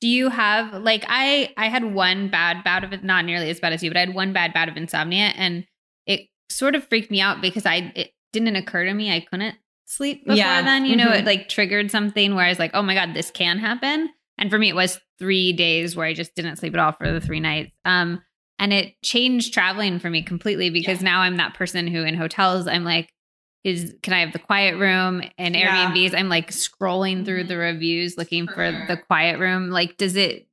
Do 0.00 0.08
you 0.08 0.28
have 0.28 0.74
like 0.82 1.04
I 1.08 1.52
I 1.56 1.68
had 1.68 1.94
one 1.94 2.28
bad 2.28 2.62
bout 2.62 2.84
of 2.84 2.92
it, 2.92 3.02
not 3.02 3.24
nearly 3.24 3.48
as 3.48 3.58
bad 3.58 3.72
as 3.72 3.82
you, 3.82 3.90
but 3.90 3.96
I 3.96 4.00
had 4.00 4.14
one 4.14 4.32
bad 4.32 4.52
bout 4.52 4.68
of 4.68 4.76
insomnia 4.76 5.32
and 5.34 5.64
it 6.06 6.28
sort 6.50 6.74
of 6.74 6.86
freaked 6.86 7.10
me 7.10 7.20
out 7.20 7.40
because 7.40 7.64
I 7.64 7.92
it 7.94 8.10
didn't 8.32 8.54
occur 8.54 8.84
to 8.84 8.92
me 8.92 9.10
I 9.10 9.20
couldn't 9.20 9.56
sleep 9.86 10.24
before 10.24 10.36
yeah. 10.36 10.62
then. 10.62 10.84
You 10.84 10.96
know, 10.96 11.06
mm-hmm. 11.06 11.20
it 11.20 11.24
like 11.24 11.48
triggered 11.48 11.90
something 11.90 12.34
where 12.34 12.44
I 12.44 12.50
was 12.50 12.58
like, 12.58 12.72
oh 12.74 12.82
my 12.82 12.94
God, 12.94 13.14
this 13.14 13.30
can 13.30 13.58
happen. 13.58 14.10
And 14.38 14.50
for 14.50 14.58
me, 14.58 14.68
it 14.68 14.74
was 14.74 15.00
three 15.18 15.52
days 15.52 15.96
where 15.96 16.06
I 16.06 16.12
just 16.12 16.34
didn't 16.34 16.56
sleep 16.56 16.74
at 16.74 16.80
all 16.80 16.92
for 16.92 17.10
the 17.10 17.20
three 17.20 17.40
nights. 17.40 17.72
Um, 17.84 18.22
and 18.58 18.72
it 18.72 18.94
changed 19.02 19.54
traveling 19.54 19.98
for 19.98 20.10
me 20.10 20.22
completely 20.22 20.70
because 20.70 21.00
yeah. 21.00 21.10
now 21.10 21.20
I'm 21.20 21.36
that 21.36 21.54
person 21.54 21.86
who 21.86 22.02
in 22.02 22.14
hotels, 22.14 22.66
I'm 22.66 22.84
like, 22.84 23.10
is 23.64 23.94
can 24.02 24.12
I 24.12 24.20
have 24.20 24.32
the 24.32 24.38
quiet 24.38 24.76
room 24.76 25.22
and 25.38 25.54
Airbnbs? 25.56 26.12
Yeah. 26.12 26.18
I'm 26.18 26.28
like 26.28 26.52
scrolling 26.52 27.24
through 27.24 27.40
mm-hmm. 27.40 27.48
the 27.48 27.56
reviews 27.56 28.16
looking 28.16 28.46
for, 28.46 28.54
for 28.54 28.84
the 28.88 28.96
quiet 28.96 29.40
room. 29.40 29.70
Like, 29.70 29.96
does 29.96 30.14
it 30.16 30.46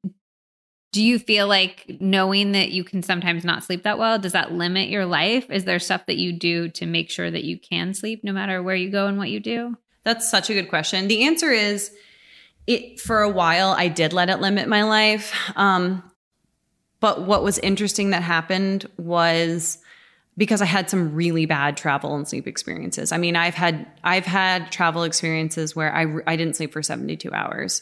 do 0.94 1.04
you 1.04 1.20
feel 1.20 1.48
like 1.48 1.98
knowing 2.00 2.54
that 2.54 2.72
you 2.72 2.86
can 2.86 3.04
sometimes 3.04 3.44
not 3.44 3.64
sleep 3.64 3.84
that 3.84 4.00
well 4.00 4.18
does 4.18 4.32
that 4.32 4.54
limit 4.54 4.88
your 4.90 5.06
life? 5.06 5.50
Is 5.50 5.66
there 5.66 5.80
stuff 5.80 6.06
that 6.06 6.18
you 6.18 6.32
do 6.32 6.70
to 6.70 6.86
make 6.86 7.10
sure 7.10 7.30
that 7.30 7.44
you 7.44 7.60
can 7.60 7.94
sleep 7.94 8.24
no 8.24 8.32
matter 8.32 8.64
where 8.64 8.76
you 8.76 8.90
go 8.90 9.08
and 9.08 9.18
what 9.18 9.30
you 9.30 9.42
do? 9.42 9.76
That's 10.04 10.30
such 10.30 10.50
a 10.50 10.54
good 10.54 10.70
question. 10.70 11.08
The 11.08 11.24
answer 11.24 11.52
is 11.52 11.92
it 12.68 13.00
for 13.00 13.22
a 13.22 13.30
while 13.30 13.70
i 13.70 13.88
did 13.88 14.14
let 14.14 14.30
it 14.30 14.40
limit 14.40 14.68
my 14.68 14.84
life 14.84 15.34
um, 15.56 16.04
but 17.00 17.24
what 17.24 17.44
was 17.44 17.60
interesting 17.60 18.12
that 18.12 18.24
happened 18.24 18.90
was 18.98 19.80
because 20.38 20.62
i 20.62 20.66
had 20.66 20.90
some 20.90 21.14
really 21.14 21.46
bad 21.46 21.76
travel 21.76 22.16
and 22.16 22.28
sleep 22.28 22.48
experiences. 22.48 23.12
I 23.12 23.18
mean 23.18 23.36
i've 23.36 23.54
had 23.54 23.86
i've 24.04 24.26
had 24.26 24.72
travel 24.72 25.04
experiences 25.04 25.76
where 25.76 25.94
i 25.94 26.06
i 26.26 26.36
didn't 26.36 26.56
sleep 26.56 26.72
for 26.72 26.82
72 26.82 27.32
hours 27.34 27.82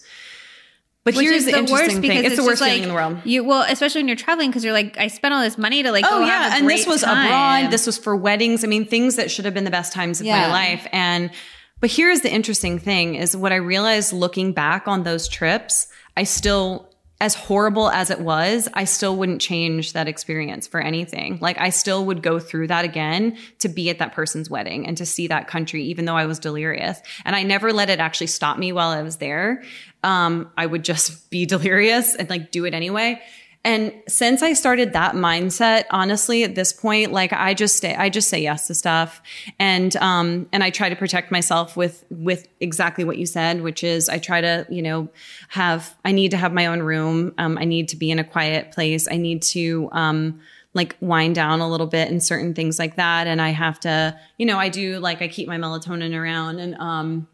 but 1.04 1.16
Which 1.16 1.26
here's 1.26 1.46
the, 1.46 1.58
interesting 1.58 2.02
thing: 2.02 2.12
it's, 2.12 2.28
it's 2.28 2.36
the 2.36 2.44
worst 2.44 2.64
feeling 2.64 2.84
in 2.84 2.90
the 2.90 2.94
world. 2.94 3.18
You 3.24 3.44
well, 3.44 3.66
especially 3.68 4.00
when 4.00 4.08
you're 4.08 4.18
traveling, 4.18 4.52
because 4.52 4.64
you're 4.64 4.74
like, 4.74 4.98
I 5.00 5.08
spent 5.08 5.34
all 5.34 5.42
this 5.42 5.58
money 5.58 5.82
to 5.82 5.92
like. 5.92 6.06
Oh 6.08 6.24
yeah, 6.24 6.56
and 6.56 6.70
this 6.70 6.86
was 6.86 7.02
time. 7.02 7.26
abroad. 7.26 7.72
This 7.72 7.88
was 7.88 7.98
for 7.98 8.16
weddings. 8.16 8.64
I 8.64 8.68
mean, 8.68 8.86
things 8.86 9.16
that 9.16 9.32
should 9.32 9.46
have 9.46 9.56
been 9.56 9.64
the 9.64 9.72
best 9.72 9.94
times 9.94 10.20
of 10.20 10.28
yeah. 10.28 10.42
my 10.42 10.48
life. 10.50 10.88
And 10.92 11.32
but 11.80 11.90
here's 11.90 12.22
the 12.22 12.32
interesting 12.32 12.78
thing: 12.78 13.16
is 13.16 13.36
what 13.36 13.52
I 13.52 13.56
realized 13.56 14.14
looking 14.14 14.54
back 14.54 14.88
on 14.88 15.02
those 15.02 15.28
trips, 15.28 15.88
I 16.16 16.24
still 16.24 16.91
as 17.22 17.36
horrible 17.36 17.88
as 17.92 18.10
it 18.10 18.20
was, 18.20 18.68
I 18.74 18.86
still 18.86 19.16
wouldn't 19.16 19.42
change 19.42 19.94
that 19.94 20.08
experience 20.08 20.66
for 20.66 20.82
anything. 20.82 21.38
Like 21.40 21.60
I 21.60 21.70
still 21.70 22.04
would 22.06 22.24
go 22.24 22.40
through 22.40 22.68
that 22.68 22.84
again 22.84 23.38
to 23.60 23.70
be 23.70 23.92
at 23.92 24.00
that 24.00 24.14
person's 24.14 24.50
wedding 24.50 24.88
and 24.88 24.98
to 24.98 25.06
see 25.06 25.28
that 25.28 25.48
country, 25.48 25.84
even 25.84 26.06
though 26.06 26.18
I 26.18 26.26
was 26.26 26.40
delirious. 26.40 27.00
And 27.24 27.36
I 27.36 27.44
never 27.44 27.72
let 27.72 27.92
it 27.92 28.00
actually 28.00 28.26
stop 28.28 28.58
me 28.58 28.72
while 28.72 28.90
I 28.90 29.04
was 29.04 29.18
there. 29.18 29.62
Um, 30.02 30.50
I 30.58 30.66
would 30.66 30.84
just 30.84 31.30
be 31.30 31.46
delirious 31.46 32.16
and 32.16 32.28
like 32.28 32.50
do 32.50 32.66
it 32.66 32.74
anyway. 32.74 33.22
And 33.64 33.94
since 34.08 34.42
I 34.42 34.54
started 34.54 34.94
that 34.94 35.14
mindset, 35.14 35.86
honestly, 35.92 36.44
at 36.44 36.56
this 36.56 36.74
point, 36.74 37.12
like 37.12 37.32
I 37.32 37.54
just 37.54 37.76
stay, 37.76 37.96
I 37.96 38.10
just 38.10 38.28
say 38.28 38.42
yes 38.42 38.68
to 38.68 38.74
stuff. 38.74 39.22
And, 39.60 39.96
um, 39.98 40.48
and 40.52 40.64
I 40.64 40.72
try 40.72 40.90
to 40.90 40.96
protect 40.96 41.32
myself 41.32 41.78
with, 41.78 42.04
with 42.10 42.48
exactly 42.60 43.04
what 43.04 43.18
you 43.18 43.28
said, 43.28 43.62
which 43.62 43.84
is 43.84 44.10
I 44.10 44.18
try 44.18 44.42
to, 44.42 44.66
you 44.70 44.82
know, 44.82 45.10
have, 45.50 45.96
I 46.04 46.12
need 46.12 46.32
to 46.32 46.38
have 46.38 46.54
my 46.54 46.66
own 46.66 46.82
room. 46.82 47.36
Um, 47.38 47.58
I 47.60 47.66
need 47.66 47.90
to 47.90 47.96
be 47.96 48.10
in 48.10 48.18
a 48.18 48.24
quiet 48.24 48.72
place. 48.72 49.08
I 49.10 49.18
need 49.18 49.44
to, 49.44 49.90
um, 49.92 50.42
like 50.74 50.96
wind 51.02 51.36
down 51.36 51.60
a 51.60 51.70
little 51.70 51.88
bit 51.88 52.10
and 52.10 52.24
certain 52.24 52.54
things 52.54 52.80
like 52.80 52.96
that. 52.96 53.28
And 53.28 53.42
I 53.42 53.50
have 53.50 53.80
to, 53.82 54.18
you 54.38 54.46
know, 54.46 54.58
I 54.58 54.70
do 54.70 55.00
like 55.00 55.22
I 55.22 55.28
keep 55.28 55.48
my 55.48 55.58
melatonin 55.58 56.18
around 56.18 56.60
and 56.60 56.76
um 56.76 57.28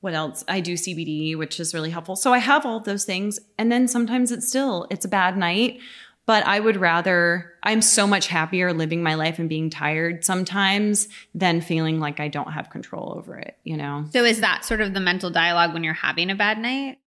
what 0.00 0.14
else? 0.14 0.44
I 0.48 0.60
do 0.60 0.74
CBD, 0.74 1.36
which 1.36 1.60
is 1.60 1.74
really 1.74 1.90
helpful. 1.90 2.16
So 2.16 2.32
I 2.32 2.38
have 2.38 2.64
all 2.64 2.80
those 2.80 3.04
things. 3.04 3.38
And 3.58 3.70
then 3.70 3.86
sometimes 3.86 4.32
it's 4.32 4.48
still, 4.48 4.86
it's 4.90 5.04
a 5.04 5.08
bad 5.08 5.36
night, 5.36 5.80
but 6.26 6.46
I 6.46 6.60
would 6.60 6.76
rather, 6.76 7.52
I'm 7.62 7.82
so 7.82 8.06
much 8.06 8.28
happier 8.28 8.72
living 8.72 9.02
my 9.02 9.14
life 9.14 9.38
and 9.38 9.48
being 9.48 9.68
tired 9.68 10.24
sometimes 10.24 11.08
than 11.34 11.60
feeling 11.60 12.00
like 12.00 12.20
I 12.20 12.28
don't 12.28 12.52
have 12.52 12.70
control 12.70 13.14
over 13.16 13.36
it, 13.36 13.56
you 13.64 13.76
know? 13.76 14.06
So 14.12 14.24
is 14.24 14.40
that 14.40 14.64
sort 14.64 14.80
of 14.80 14.94
the 14.94 15.00
mental 15.00 15.30
dialogue 15.30 15.74
when 15.74 15.84
you're 15.84 15.92
having 15.92 16.30
a 16.30 16.34
bad 16.34 16.58
night? 16.58 16.98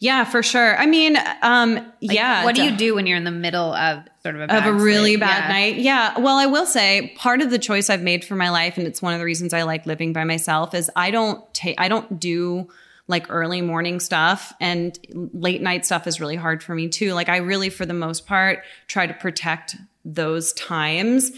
Yeah, 0.00 0.24
for 0.24 0.42
sure. 0.42 0.76
I 0.78 0.86
mean, 0.86 1.16
um, 1.42 1.74
like, 1.74 1.92
yeah. 2.00 2.44
What 2.44 2.56
do 2.56 2.64
you 2.64 2.76
do 2.76 2.94
when 2.94 3.06
you're 3.06 3.18
in 3.18 3.24
the 3.24 3.30
middle 3.30 3.72
of 3.72 4.04
sort 4.22 4.36
of 4.36 4.42
a 4.42 4.56
of 4.56 4.66
a 4.66 4.72
really 4.72 5.16
bad 5.16 5.44
yeah. 5.44 5.52
night? 5.52 5.76
Yeah. 5.76 6.18
Well, 6.18 6.36
I 6.36 6.46
will 6.46 6.66
say 6.66 7.12
part 7.16 7.40
of 7.40 7.50
the 7.50 7.58
choice 7.58 7.90
I've 7.90 8.02
made 8.02 8.24
for 8.24 8.36
my 8.36 8.50
life, 8.50 8.78
and 8.78 8.86
it's 8.86 9.02
one 9.02 9.12
of 9.14 9.18
the 9.18 9.24
reasons 9.24 9.52
I 9.52 9.62
like 9.62 9.86
living 9.86 10.12
by 10.12 10.24
myself, 10.24 10.74
is 10.74 10.90
I 10.96 11.10
don't 11.10 11.52
take, 11.54 11.80
I 11.80 11.88
don't 11.88 12.20
do 12.20 12.68
like 13.08 13.26
early 13.30 13.60
morning 13.60 14.00
stuff 14.00 14.52
and 14.60 14.98
late 15.34 15.60
night 15.60 15.84
stuff 15.84 16.06
is 16.06 16.20
really 16.20 16.36
hard 16.36 16.62
for 16.62 16.74
me 16.74 16.88
too. 16.88 17.12
Like 17.12 17.28
I 17.28 17.38
really, 17.38 17.68
for 17.68 17.84
the 17.84 17.94
most 17.94 18.26
part, 18.26 18.62
try 18.86 19.06
to 19.06 19.14
protect 19.14 19.76
those 20.04 20.52
times 20.52 21.32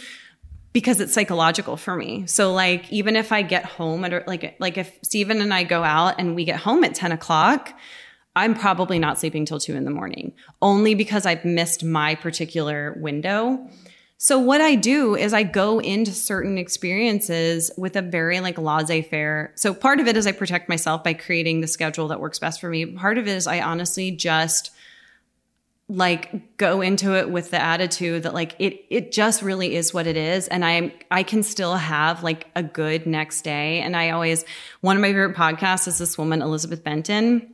because 0.72 1.00
it's 1.00 1.14
psychological 1.14 1.76
for 1.76 1.96
me. 1.96 2.26
So 2.26 2.52
like 2.52 2.92
even 2.92 3.16
if 3.16 3.32
I 3.32 3.42
get 3.42 3.64
home 3.64 4.04
at 4.04 4.28
like 4.28 4.56
like 4.58 4.76
if 4.76 4.98
Steven 5.02 5.40
and 5.40 5.54
I 5.54 5.64
go 5.64 5.82
out 5.82 6.16
and 6.18 6.34
we 6.34 6.44
get 6.44 6.60
home 6.60 6.84
at 6.84 6.94
10 6.94 7.12
o'clock, 7.12 7.72
I'm 8.36 8.54
probably 8.54 8.98
not 8.98 9.18
sleeping 9.18 9.44
till 9.44 9.60
two 9.60 9.76
in 9.76 9.84
the 9.84 9.90
morning, 9.90 10.32
only 10.60 10.94
because 10.94 11.24
I've 11.24 11.44
missed 11.44 11.84
my 11.84 12.14
particular 12.14 12.96
window. 13.00 13.68
So 14.16 14.38
what 14.38 14.60
I 14.60 14.74
do 14.74 15.14
is 15.16 15.34
I 15.34 15.42
go 15.42 15.80
into 15.80 16.12
certain 16.12 16.56
experiences 16.56 17.70
with 17.76 17.94
a 17.96 18.02
very 18.02 18.40
like 18.40 18.58
laissez-faire. 18.58 19.52
So 19.54 19.74
part 19.74 20.00
of 20.00 20.08
it 20.08 20.16
is 20.16 20.26
I 20.26 20.32
protect 20.32 20.68
myself 20.68 21.04
by 21.04 21.14
creating 21.14 21.60
the 21.60 21.66
schedule 21.66 22.08
that 22.08 22.20
works 22.20 22.38
best 22.38 22.60
for 22.60 22.68
me. 22.70 22.86
Part 22.86 23.18
of 23.18 23.28
it 23.28 23.32
is 23.32 23.46
I 23.46 23.60
honestly 23.60 24.10
just 24.10 24.70
like 25.88 26.56
go 26.56 26.80
into 26.80 27.14
it 27.14 27.28
with 27.28 27.50
the 27.50 27.60
attitude 27.60 28.22
that 28.22 28.32
like 28.32 28.56
it 28.58 28.86
it 28.88 29.12
just 29.12 29.42
really 29.42 29.76
is 29.76 29.92
what 29.92 30.06
it 30.06 30.16
is 30.16 30.48
and 30.48 30.64
I 30.64 30.94
I 31.10 31.22
can 31.22 31.42
still 31.42 31.76
have 31.76 32.22
like 32.22 32.46
a 32.56 32.62
good 32.62 33.06
next 33.06 33.42
day 33.42 33.80
and 33.80 33.94
I 33.94 34.08
always 34.08 34.46
one 34.80 34.96
of 34.96 35.02
my 35.02 35.08
favorite 35.08 35.36
podcasts 35.36 35.86
is 35.86 35.98
this 35.98 36.16
woman 36.16 36.40
Elizabeth 36.40 36.82
Benton 36.82 37.52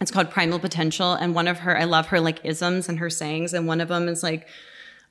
it's 0.00 0.10
called 0.10 0.30
Primal 0.30 0.58
Potential 0.58 1.14
and 1.14 1.34
one 1.34 1.48
of 1.48 1.58
her 1.60 1.76
I 1.76 1.84
love 1.84 2.08
her 2.08 2.20
like 2.20 2.44
isms 2.44 2.88
and 2.88 2.98
her 2.98 3.10
sayings 3.10 3.54
and 3.54 3.66
one 3.66 3.80
of 3.80 3.88
them 3.88 4.08
is 4.08 4.22
like 4.22 4.48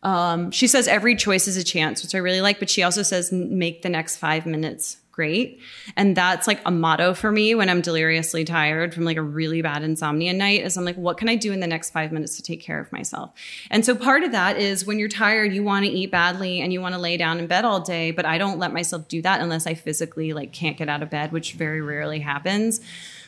um, 0.04 0.52
she 0.52 0.68
says 0.68 0.88
every 0.88 1.16
choice 1.16 1.48
is 1.48 1.58
a 1.58 1.64
chance, 1.64 2.04
which 2.04 2.14
I 2.14 2.20
really 2.20 2.42
like, 2.42 2.60
but 2.60 2.70
she 2.70 2.84
also 2.84 3.02
says 3.02 3.32
make 3.32 3.82
the 3.82 3.90
next 3.90 4.18
five 4.18 4.46
minutes 4.46 4.98
great. 5.12 5.60
And 5.96 6.16
that's 6.16 6.46
like 6.46 6.62
a 6.64 6.70
motto 6.70 7.16
for 7.16 7.32
me 7.32 7.56
when 7.56 7.70
I'm 7.70 7.82
deliriously 7.82 8.46
tired 8.46 8.94
from 8.94 9.04
like 9.04 9.18
a 9.18 9.22
really 9.24 9.64
bad 9.64 9.82
insomnia 9.82 10.32
night 10.32 10.62
is 10.62 10.78
I'm 10.78 10.86
like, 10.86 10.96
what 10.96 11.18
can 11.18 11.28
I 11.28 11.36
do 11.36 11.52
in 11.52 11.60
the 11.60 11.66
next 11.66 11.90
five 11.90 12.12
minutes 12.12 12.36
to 12.36 12.44
take 12.44 12.62
care 12.62 12.80
of 12.80 12.92
myself? 12.92 13.32
And 13.72 13.84
so 13.84 13.96
part 13.96 14.22
of 14.22 14.32
that 14.34 14.58
is 14.58 14.86
when 14.86 15.00
you're 15.00 15.10
tired, 15.10 15.54
you 15.54 15.64
want 15.64 15.86
to 15.86 15.92
eat 15.92 16.12
badly 16.12 16.62
and 16.62 16.72
you 16.72 16.82
want 16.82 16.94
to 16.94 17.02
lay 17.02 17.18
down 17.18 17.40
in 17.40 17.48
bed 17.48 17.66
all 17.66 17.80
day, 17.80 18.12
but 18.12 18.26
I 18.26 18.38
don't 18.38 18.60
let 18.60 18.72
myself 18.72 19.08
do 19.08 19.24
that 19.24 19.42
unless 19.42 19.66
I 19.66 19.74
physically 19.74 20.34
like 20.34 20.54
can't 20.54 20.78
get 20.78 20.88
out 20.88 21.02
of 21.02 21.10
bed, 21.10 21.32
which 21.32 21.54
very 21.54 21.82
rarely 21.82 22.20
happens 22.20 22.80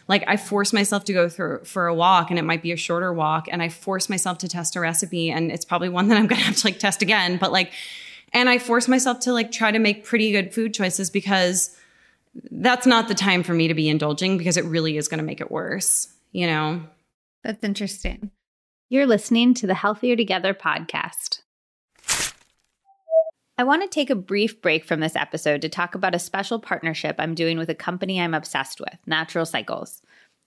like 0.09 0.23
I 0.27 0.35
force 0.35 0.73
myself 0.73 1.05
to 1.05 1.13
go 1.13 1.29
through 1.29 1.63
for 1.63 1.87
a 1.87 1.93
walk 1.93 2.31
and 2.31 2.37
it 2.37 2.41
might 2.41 2.63
be 2.63 2.73
a 2.73 2.75
shorter 2.75 3.13
walk 3.13 3.47
and 3.49 3.61
I 3.61 3.69
force 3.69 4.09
myself 4.09 4.39
to 4.39 4.49
test 4.49 4.75
a 4.75 4.81
recipe 4.81 5.29
and 5.29 5.51
it's 5.51 5.63
probably 5.63 5.87
one 5.87 6.09
that 6.09 6.17
I'm 6.17 6.27
going 6.27 6.39
to 6.39 6.45
have 6.45 6.57
to 6.57 6.67
like 6.67 6.79
test 6.79 7.01
again, 7.01 7.37
but 7.37 7.53
like 7.53 7.71
and 8.33 8.49
I 8.49 8.57
force 8.57 8.87
myself 8.87 9.21
to 9.21 9.33
like 9.33 9.51
try 9.51 9.71
to 9.71 9.79
make 9.79 10.03
pretty 10.03 10.31
good 10.31 10.53
food 10.53 10.73
choices 10.73 11.09
because 11.09 11.75
that's 12.51 12.85
not 12.85 13.07
the 13.07 13.15
time 13.15 13.43
for 13.43 13.53
me 13.53 13.67
to 13.67 13.73
be 13.73 13.89
indulging 13.89 14.37
because 14.37 14.57
it 14.57 14.65
really 14.65 14.97
is 14.97 15.07
going 15.07 15.19
to 15.19 15.23
make 15.23 15.41
it 15.41 15.49
worse, 15.49 16.07
you 16.31 16.45
know. 16.45 16.81
That's 17.43 17.63
interesting. 17.63 18.31
You're 18.89 19.07
listening 19.07 19.53
to 19.55 19.67
the 19.67 19.73
Healthier 19.73 20.15
Together 20.15 20.53
podcast. 20.53 21.41
I 23.59 23.63
want 23.63 23.81
to 23.81 23.89
take 23.89 24.09
a 24.09 24.15
brief 24.15 24.61
break 24.61 24.85
from 24.85 25.01
this 25.01 25.17
episode 25.17 25.61
to 25.63 25.67
talk 25.67 25.93
about 25.93 26.15
a 26.15 26.19
special 26.19 26.59
partnership 26.59 27.17
I'm 27.19 27.35
doing 27.35 27.57
with 27.57 27.69
a 27.69 27.75
company 27.75 28.21
I'm 28.21 28.33
obsessed 28.33 28.79
with, 28.79 28.97
Natural 29.05 29.45
Cycles. 29.45 30.01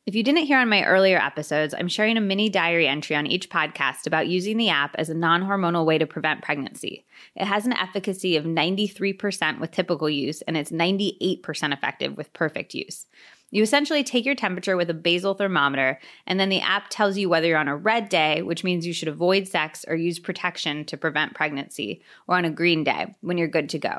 If 0.06 0.14
you 0.14 0.22
didn't 0.22 0.46
hear 0.46 0.58
on 0.58 0.70
my 0.70 0.82
earlier 0.82 1.18
episodes, 1.18 1.74
I'm 1.74 1.88
sharing 1.88 2.16
a 2.16 2.22
mini 2.22 2.48
diary 2.48 2.88
entry 2.88 3.14
on 3.14 3.26
each 3.26 3.50
podcast 3.50 4.06
about 4.06 4.28
using 4.28 4.56
the 4.56 4.70
app 4.70 4.94
as 4.96 5.10
a 5.10 5.14
non 5.14 5.42
hormonal 5.42 5.84
way 5.84 5.98
to 5.98 6.06
prevent 6.06 6.40
pregnancy. 6.40 7.04
It 7.36 7.44
has 7.44 7.66
an 7.66 7.74
efficacy 7.74 8.34
of 8.36 8.46
93% 8.46 9.60
with 9.60 9.72
typical 9.72 10.08
use, 10.08 10.40
and 10.40 10.56
it's 10.56 10.72
98% 10.72 11.70
effective 11.70 12.16
with 12.16 12.32
perfect 12.32 12.72
use. 12.72 13.04
You 13.52 13.62
essentially 13.62 14.02
take 14.02 14.24
your 14.24 14.34
temperature 14.34 14.78
with 14.78 14.88
a 14.88 14.94
basal 14.94 15.34
thermometer, 15.34 16.00
and 16.26 16.40
then 16.40 16.48
the 16.48 16.62
app 16.62 16.88
tells 16.88 17.18
you 17.18 17.28
whether 17.28 17.46
you're 17.46 17.58
on 17.58 17.68
a 17.68 17.76
red 17.76 18.08
day, 18.08 18.40
which 18.40 18.64
means 18.64 18.86
you 18.86 18.94
should 18.94 19.08
avoid 19.08 19.46
sex 19.46 19.84
or 19.86 19.94
use 19.94 20.18
protection 20.18 20.86
to 20.86 20.96
prevent 20.96 21.34
pregnancy, 21.34 22.02
or 22.26 22.36
on 22.38 22.46
a 22.46 22.50
green 22.50 22.82
day, 22.82 23.14
when 23.20 23.36
you're 23.36 23.46
good 23.46 23.68
to 23.68 23.78
go. 23.78 23.98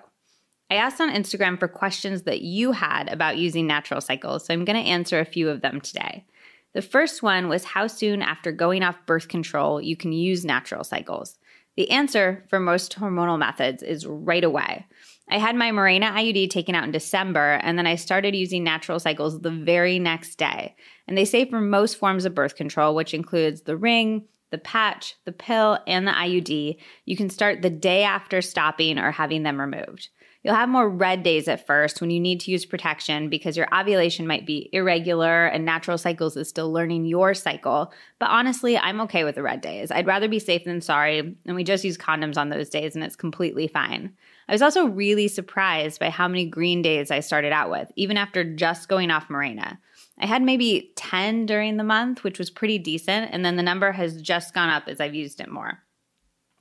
I 0.72 0.76
asked 0.76 1.00
on 1.00 1.14
Instagram 1.14 1.60
for 1.60 1.68
questions 1.68 2.24
that 2.24 2.42
you 2.42 2.72
had 2.72 3.14
about 3.14 3.38
using 3.38 3.68
natural 3.68 4.02
cycles, 4.02 4.44
so 4.44 4.54
I'm 4.56 4.66
going 4.66 4.84
to 4.84 4.90
answer 4.90 5.20
a 5.20 5.26
few 5.26 5.50
of 5.50 5.62
them 5.62 5.80
today. 5.80 6.26
The 6.74 6.82
first 6.82 7.22
one 7.22 7.48
was 7.48 7.64
how 7.64 7.86
soon 7.86 8.24
after 8.24 8.52
going 8.52 8.82
off 8.82 9.06
birth 9.06 9.28
control 9.28 9.80
you 9.80 9.96
can 9.96 10.12
use 10.12 10.44
natural 10.44 10.84
cycles. 10.84 11.38
The 11.76 11.92
answer 11.92 12.44
for 12.50 12.60
most 12.60 12.96
hormonal 12.96 13.38
methods 13.38 13.84
is 13.84 14.08
right 14.08 14.44
away. 14.44 14.88
I 15.30 15.38
had 15.38 15.56
my 15.56 15.72
Mirena 15.72 16.12
IUD 16.12 16.50
taken 16.50 16.76
out 16.76 16.84
in 16.84 16.92
December, 16.92 17.60
and 17.64 17.78
then 17.78 17.88
I 17.88 17.96
started 17.96 18.36
using 18.36 18.64
natural 18.64 19.00
cycles 19.00 19.40
the 19.40 19.52
very 19.52 19.98
next 19.98 20.36
day. 20.36 20.76
And 21.08 21.18
they 21.18 21.26
say 21.26 21.50
for 21.50 21.62
most 21.62 21.98
forms 21.98 22.26
of 22.26 22.36
birth 22.36 22.56
control, 22.56 22.94
which 22.94 23.14
includes 23.14 23.62
the 23.62 23.78
ring, 23.78 24.26
the 24.52 24.58
patch, 24.58 25.16
the 25.26 25.32
pill, 25.32 25.80
and 25.88 26.06
the 26.06 26.12
IUD, 26.12 26.78
you 27.06 27.18
can 27.18 27.30
start 27.30 27.62
the 27.62 27.70
day 27.70 28.04
after 28.04 28.42
stopping 28.42 29.00
or 29.00 29.12
having 29.12 29.44
them 29.44 29.60
removed. 29.60 30.10
You'll 30.44 30.56
have 30.56 30.68
more 30.68 30.90
red 30.90 31.24
days 31.24 31.48
at 31.48 31.66
first 31.66 32.02
when 32.02 32.10
you 32.12 32.20
need 32.20 32.42
to 32.42 32.52
use 32.52 32.66
protection 32.66 33.30
because 33.30 33.56
your 33.56 33.74
ovulation 33.74 34.28
might 34.28 34.46
be 34.46 34.70
irregular 34.74 35.46
and 35.46 35.64
natural 35.64 35.98
cycles 35.98 36.36
is 36.36 36.50
still 36.50 36.72
learning 36.72 37.06
your 37.06 37.34
cycle. 37.34 37.94
But 38.20 38.30
honestly, 38.30 38.78
I'm 38.78 39.00
okay 39.02 39.24
with 39.24 39.36
the 39.36 39.42
red 39.42 39.62
days. 39.62 39.90
I'd 39.90 40.06
rather 40.06 40.28
be 40.28 40.40
safe 40.40 40.66
than 40.66 40.82
sorry, 40.82 41.38
and 41.46 41.56
we 41.56 41.64
just 41.64 41.86
use 41.86 41.98
condoms 41.98 42.38
on 42.38 42.50
those 42.50 42.70
days 42.70 42.94
and 42.94 43.04
it's 43.06 43.16
completely 43.16 43.68
fine. 43.68 44.14
I 44.48 44.52
was 44.52 44.62
also 44.62 44.86
really 44.86 45.28
surprised 45.28 46.00
by 46.00 46.10
how 46.10 46.28
many 46.28 46.46
green 46.46 46.82
days 46.82 47.12
I 47.12 47.22
started 47.22 47.52
out 47.52 47.70
with, 47.70 47.92
even 47.96 48.18
after 48.18 48.44
just 48.44 48.90
going 48.90 49.12
off 49.12 49.30
Mirena. 49.30 49.78
I 50.20 50.26
had 50.26 50.42
maybe 50.42 50.92
10 50.96 51.46
during 51.46 51.78
the 51.78 51.84
month, 51.84 52.24
which 52.24 52.40
was 52.40 52.50
pretty 52.50 52.78
decent, 52.78 53.32
and 53.32 53.44
then 53.44 53.56
the 53.56 53.64
number 53.64 53.92
has 53.92 54.22
just 54.22 54.54
gone 54.54 54.70
up 54.70 54.84
as 54.88 55.00
I've 55.00 55.16
used 55.16 55.40
it 55.40 55.50
more. 55.50 55.80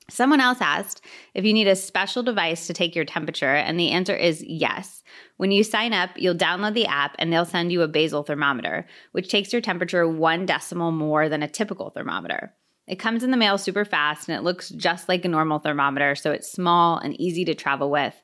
Someone 0.09 0.41
else 0.41 0.59
asked 0.59 1.01
if 1.33 1.45
you 1.45 1.53
need 1.53 1.67
a 1.67 1.75
special 1.75 2.23
device 2.23 2.67
to 2.67 2.73
take 2.73 2.95
your 2.95 3.05
temperature, 3.05 3.55
and 3.55 3.79
the 3.79 3.91
answer 3.91 4.15
is 4.15 4.43
yes. 4.43 5.01
When 5.37 5.51
you 5.51 5.63
sign 5.63 5.93
up, 5.93 6.09
you'll 6.17 6.35
download 6.35 6.73
the 6.73 6.87
app 6.87 7.15
and 7.19 7.31
they'll 7.31 7.45
send 7.45 7.71
you 7.71 7.81
a 7.81 7.87
basal 7.87 8.23
thermometer, 8.23 8.85
which 9.13 9.29
takes 9.29 9.53
your 9.53 9.61
temperature 9.61 10.07
one 10.07 10.45
decimal 10.45 10.91
more 10.91 11.29
than 11.29 11.41
a 11.41 11.47
typical 11.47 11.89
thermometer. 11.89 12.53
It 12.87 12.99
comes 12.99 13.23
in 13.23 13.31
the 13.31 13.37
mail 13.37 13.57
super 13.57 13.85
fast 13.85 14.27
and 14.27 14.37
it 14.37 14.43
looks 14.43 14.69
just 14.69 15.07
like 15.07 15.23
a 15.23 15.29
normal 15.29 15.59
thermometer, 15.59 16.15
so 16.15 16.31
it's 16.31 16.51
small 16.51 16.97
and 16.97 17.19
easy 17.19 17.45
to 17.45 17.55
travel 17.55 17.89
with. 17.89 18.15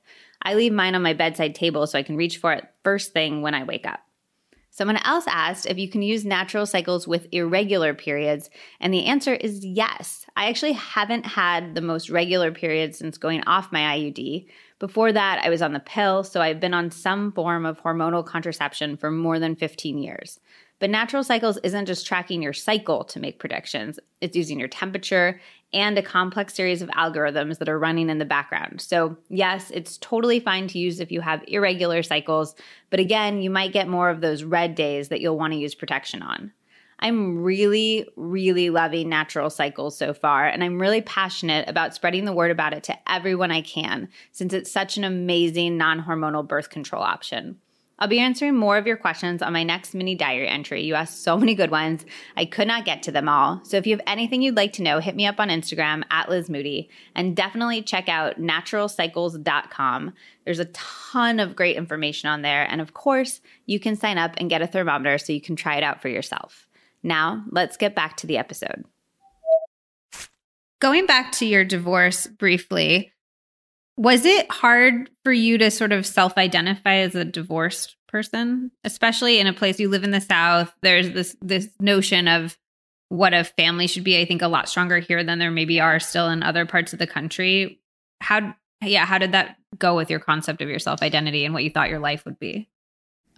I 0.42 0.54
leave 0.54 0.74
mine 0.74 0.96
on 0.96 1.02
my 1.02 1.14
bedside 1.14 1.56
table 1.56 1.88
so 1.88 1.98
I 1.98 2.04
can 2.04 2.18
reach 2.18 2.38
for 2.38 2.54
it 2.54 2.68
first 2.84 3.14
thing 3.14 3.42
when 3.42 3.54
I 3.54 3.64
wake 3.64 3.86
up. 3.86 4.00
Someone 4.72 4.98
else 5.04 5.26
asked 5.28 5.66
if 5.66 5.78
you 5.78 5.90
can 5.90 6.02
use 6.02 6.24
natural 6.24 6.66
cycles 6.66 7.08
with 7.08 7.28
irregular 7.34 7.94
periods, 7.94 8.50
and 8.80 8.94
the 8.94 9.06
answer 9.06 9.34
is 9.34 9.66
yes. 9.66 10.26
I 10.38 10.48
actually 10.48 10.74
haven't 10.74 11.26
had 11.26 11.76
the 11.76 11.82
most 11.82 12.10
regular 12.10 12.52
periods 12.52 12.98
since 12.98 13.18
going 13.18 13.44
off 13.46 13.74
my 13.74 13.98
IUD. 13.98 14.48
Before 14.78 15.12
that, 15.12 15.42
I 15.44 15.50
was 15.50 15.62
on 15.62 15.74
the 15.74 15.82
pill, 15.82 16.24
so 16.24 16.42
I've 16.42 16.62
been 16.62 16.74
on 16.74 16.92
some 16.92 17.34
form 17.34 17.66
of 17.66 17.82
hormonal 17.82 18.26
contraception 18.26 18.96
for 18.96 19.12
more 19.12 19.40
than 19.40 19.58
15 19.58 19.98
years. 19.98 20.40
But 20.80 20.90
natural 20.90 21.24
cycles 21.24 21.58
isn't 21.58 21.88
just 21.88 22.08
tracking 22.08 22.42
your 22.42 22.54
cycle 22.54 23.04
to 23.06 23.20
make 23.20 23.40
predictions, 23.40 24.00
it's 24.22 24.36
using 24.36 24.60
your 24.60 24.70
temperature 24.70 25.40
and 25.74 25.98
a 25.98 26.02
complex 26.02 26.54
series 26.54 26.82
of 26.82 26.90
algorithms 26.90 27.60
that 27.60 27.70
are 27.70 27.78
running 27.78 28.10
in 28.10 28.18
the 28.18 28.26
background. 28.26 28.82
So, 28.82 29.18
yes, 29.30 29.70
it's 29.72 29.98
totally 30.00 30.40
fine 30.40 30.68
to 30.70 30.80
use 30.80 31.00
if 31.00 31.12
you 31.12 31.22
have 31.22 31.44
irregular 31.48 32.02
cycles, 32.02 32.56
but 32.90 33.00
again, 33.00 33.42
you 33.42 33.50
might 33.50 33.74
get 33.74 33.88
more 33.88 34.10
of 34.10 34.22
those 34.22 34.44
red 34.44 34.74
days 34.74 35.10
that 35.10 35.22
you'll 35.22 35.38
want 35.38 35.54
to 35.54 35.60
use 35.60 35.76
protection 35.76 36.22
on. 36.22 36.52
I'm 37.02 37.42
really, 37.42 38.08
really 38.16 38.70
loving 38.70 39.08
natural 39.08 39.50
cycles 39.50 39.98
so 39.98 40.14
far, 40.14 40.48
and 40.48 40.64
I'm 40.64 40.82
really 40.82 41.02
passionate 41.02 41.70
about 41.70 41.94
spreading 41.94 42.26
the 42.26 42.34
word 42.34 42.52
about 42.52 42.74
it 42.74 42.84
to 42.84 43.12
everyone 43.12 43.52
I 43.52 43.62
can 43.62 44.10
since 44.32 44.54
it's 44.54 44.72
such 44.72 44.98
an 44.98 45.04
amazing 45.04 45.78
non 45.78 46.04
hormonal 46.04 46.46
birth 46.46 46.70
control 46.70 47.04
option. 47.04 47.58
I'll 48.00 48.08
be 48.08 48.20
answering 48.20 48.56
more 48.56 48.78
of 48.78 48.88
your 48.88 48.98
questions 48.98 49.42
on 49.42 49.54
my 49.54 49.64
next 49.64 49.94
mini 49.94 50.16
diary 50.16 50.48
entry. 50.48 50.84
You 50.84 50.96
asked 50.96 51.22
so 51.22 51.38
many 51.38 51.54
good 51.54 51.70
ones. 51.70 52.06
I 52.38 52.46
could 52.46 52.68
not 52.68 52.86
get 52.86 53.04
to 53.04 53.12
them 53.12 53.28
all. 53.28 53.62
So 53.66 53.78
if 53.78 53.86
you 53.86 53.96
have 53.96 54.06
anything 54.08 54.42
you'd 54.42 54.56
like 54.56 54.74
to 54.74 54.82
know, 54.82 55.00
hit 55.00 55.16
me 55.16 55.28
up 55.28 55.40
on 55.40 55.50
Instagram 55.50 56.04
at 56.10 56.30
Liz 56.30 56.50
Moody 56.50 56.90
and 57.14 57.36
definitely 57.36 57.82
check 57.82 58.08
out 58.08 58.40
naturalcycles.com. 58.40 60.14
There's 60.46 60.60
a 60.60 60.66
ton 60.66 61.40
of 61.40 61.56
great 61.56 61.76
information 61.76 62.30
on 62.30 62.42
there. 62.42 62.64
And 62.64 62.80
of 62.80 62.94
course, 62.94 63.42
you 63.66 63.80
can 63.80 63.96
sign 63.96 64.18
up 64.18 64.34
and 64.38 64.50
get 64.50 64.62
a 64.62 64.68
thermometer 64.68 65.18
so 65.18 65.34
you 65.34 65.42
can 65.42 65.58
try 65.58 65.76
it 65.76 65.84
out 65.84 66.02
for 66.02 66.08
yourself. 66.08 66.68
Now, 67.04 67.44
let's 67.52 67.78
get 67.78 67.96
back 67.96 68.18
to 68.18 68.28
the 68.28 68.38
episode. 68.38 68.86
Going 70.80 71.06
back 71.06 71.34
to 71.34 71.46
your 71.46 71.66
divorce 71.66 72.26
briefly, 72.26 73.12
was 74.00 74.24
it 74.24 74.50
hard 74.50 75.10
for 75.26 75.34
you 75.34 75.58
to 75.58 75.70
sort 75.70 75.92
of 75.92 76.06
self 76.06 76.38
identify 76.38 76.96
as 76.96 77.16
a 77.16 77.26
divorced 77.26 77.98
person, 78.08 78.72
especially 78.86 79.40
in 79.40 79.46
a 79.46 79.54
place 79.54 79.78
you 79.78 79.90
live 79.90 80.06
in 80.06 80.12
the 80.12 80.22
South? 80.22 80.74
There's 80.82 81.12
this 81.12 81.36
this 81.42 81.68
notion 81.82 82.30
of 82.30 82.58
what 83.10 83.34
a 83.34 83.44
family 83.44 83.88
should 83.88 84.06
be. 84.06 84.18
I 84.18 84.24
think 84.24 84.42
a 84.42 84.48
lot 84.48 84.70
stronger 84.70 85.00
here 85.00 85.22
than 85.22 85.38
there 85.38 85.52
maybe 85.52 85.82
are 85.82 86.00
still 86.00 86.30
in 86.30 86.44
other 86.44 86.66
parts 86.66 86.94
of 86.94 87.00
the 87.00 87.08
country. 87.08 87.82
How 88.22 88.56
yeah, 88.82 89.06
how 89.06 89.18
did 89.18 89.34
that 89.34 89.58
go 89.78 89.98
with 89.98 90.10
your 90.10 90.22
concept 90.22 90.62
of 90.62 90.70
your 90.70 90.80
self 90.80 91.02
identity 91.02 91.44
and 91.44 91.54
what 91.54 91.66
you 91.66 91.70
thought 91.70 91.90
your 91.90 92.00
life 92.00 92.24
would 92.24 92.40
be? 92.40 92.70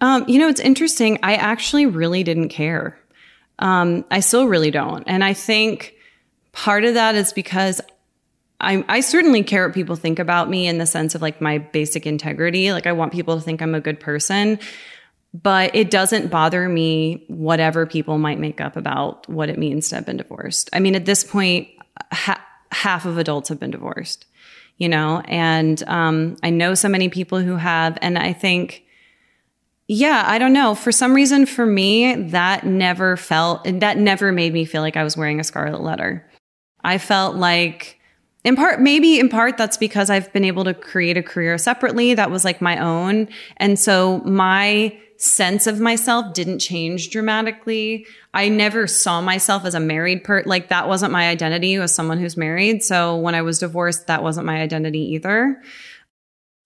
Um, 0.00 0.24
you 0.28 0.38
know, 0.38 0.48
it's 0.48 0.60
interesting. 0.60 1.18
I 1.24 1.34
actually 1.34 1.86
really 1.86 2.22
didn't 2.22 2.50
care. 2.50 2.96
Um, 3.58 4.04
I 4.12 4.20
still 4.20 4.46
really 4.46 4.70
don't, 4.70 5.02
and 5.08 5.24
I 5.24 5.34
think 5.34 5.94
part 6.52 6.84
of 6.84 6.94
that 6.94 7.16
is 7.16 7.32
because 7.32 7.80
I, 8.62 8.84
I 8.88 9.00
certainly 9.00 9.42
care 9.42 9.66
what 9.66 9.74
people 9.74 9.96
think 9.96 10.18
about 10.18 10.48
me 10.48 10.68
in 10.68 10.78
the 10.78 10.86
sense 10.86 11.14
of 11.14 11.20
like 11.20 11.40
my 11.40 11.58
basic 11.58 12.06
integrity. 12.06 12.72
Like 12.72 12.86
I 12.86 12.92
want 12.92 13.12
people 13.12 13.36
to 13.36 13.42
think 13.42 13.60
I'm 13.60 13.74
a 13.74 13.80
good 13.80 14.00
person, 14.00 14.58
but 15.34 15.74
it 15.74 15.90
doesn't 15.90 16.30
bother 16.30 16.68
me 16.68 17.24
whatever 17.28 17.86
people 17.86 18.18
might 18.18 18.38
make 18.38 18.60
up 18.60 18.76
about 18.76 19.28
what 19.28 19.48
it 19.48 19.58
means 19.58 19.88
to 19.88 19.96
have 19.96 20.06
been 20.06 20.16
divorced. 20.16 20.70
I 20.72 20.80
mean, 20.80 20.94
at 20.94 21.04
this 21.04 21.24
point, 21.24 21.68
ha- 22.12 22.44
half 22.70 23.04
of 23.04 23.18
adults 23.18 23.48
have 23.48 23.58
been 23.58 23.72
divorced, 23.72 24.26
you 24.78 24.88
know, 24.88 25.20
and 25.26 25.82
um, 25.88 26.36
I 26.42 26.50
know 26.50 26.74
so 26.74 26.88
many 26.88 27.08
people 27.08 27.40
who 27.40 27.56
have, 27.56 27.98
and 28.00 28.18
I 28.18 28.32
think. 28.32 28.84
Yeah, 29.88 30.24
I 30.26 30.38
don't 30.38 30.54
know. 30.54 30.74
For 30.74 30.92
some 30.92 31.12
reason, 31.12 31.44
for 31.44 31.66
me, 31.66 32.14
that 32.14 32.64
never 32.64 33.16
felt, 33.16 33.64
that 33.64 33.98
never 33.98 34.32
made 34.32 34.52
me 34.54 34.64
feel 34.64 34.80
like 34.80 34.96
I 34.96 35.02
was 35.02 35.16
wearing 35.16 35.38
a 35.38 35.44
scarlet 35.44 35.82
letter. 35.82 36.26
I 36.82 36.96
felt 36.98 37.36
like 37.36 37.98
in 38.44 38.56
part 38.56 38.80
maybe 38.80 39.18
in 39.18 39.28
part 39.28 39.56
that's 39.56 39.76
because 39.76 40.10
I've 40.10 40.32
been 40.32 40.44
able 40.44 40.64
to 40.64 40.74
create 40.74 41.16
a 41.16 41.22
career 41.22 41.56
separately 41.58 42.14
that 42.14 42.30
was 42.30 42.44
like 42.44 42.60
my 42.60 42.78
own 42.78 43.28
and 43.58 43.78
so 43.78 44.18
my 44.20 44.98
sense 45.22 45.68
of 45.68 45.78
myself 45.78 46.34
didn't 46.34 46.58
change 46.58 47.10
dramatically. 47.10 48.04
I 48.34 48.48
never 48.48 48.88
saw 48.88 49.20
myself 49.20 49.64
as 49.64 49.72
a 49.72 49.80
married 49.80 50.24
per 50.24 50.42
like 50.46 50.68
that 50.68 50.88
wasn't 50.88 51.12
my 51.12 51.28
identity 51.28 51.76
as 51.76 51.94
someone 51.94 52.18
who's 52.18 52.36
married. 52.36 52.82
So 52.82 53.16
when 53.16 53.36
I 53.36 53.42
was 53.42 53.60
divorced, 53.60 54.08
that 54.08 54.24
wasn't 54.24 54.46
my 54.46 54.60
identity 54.60 55.14
either. 55.14 55.62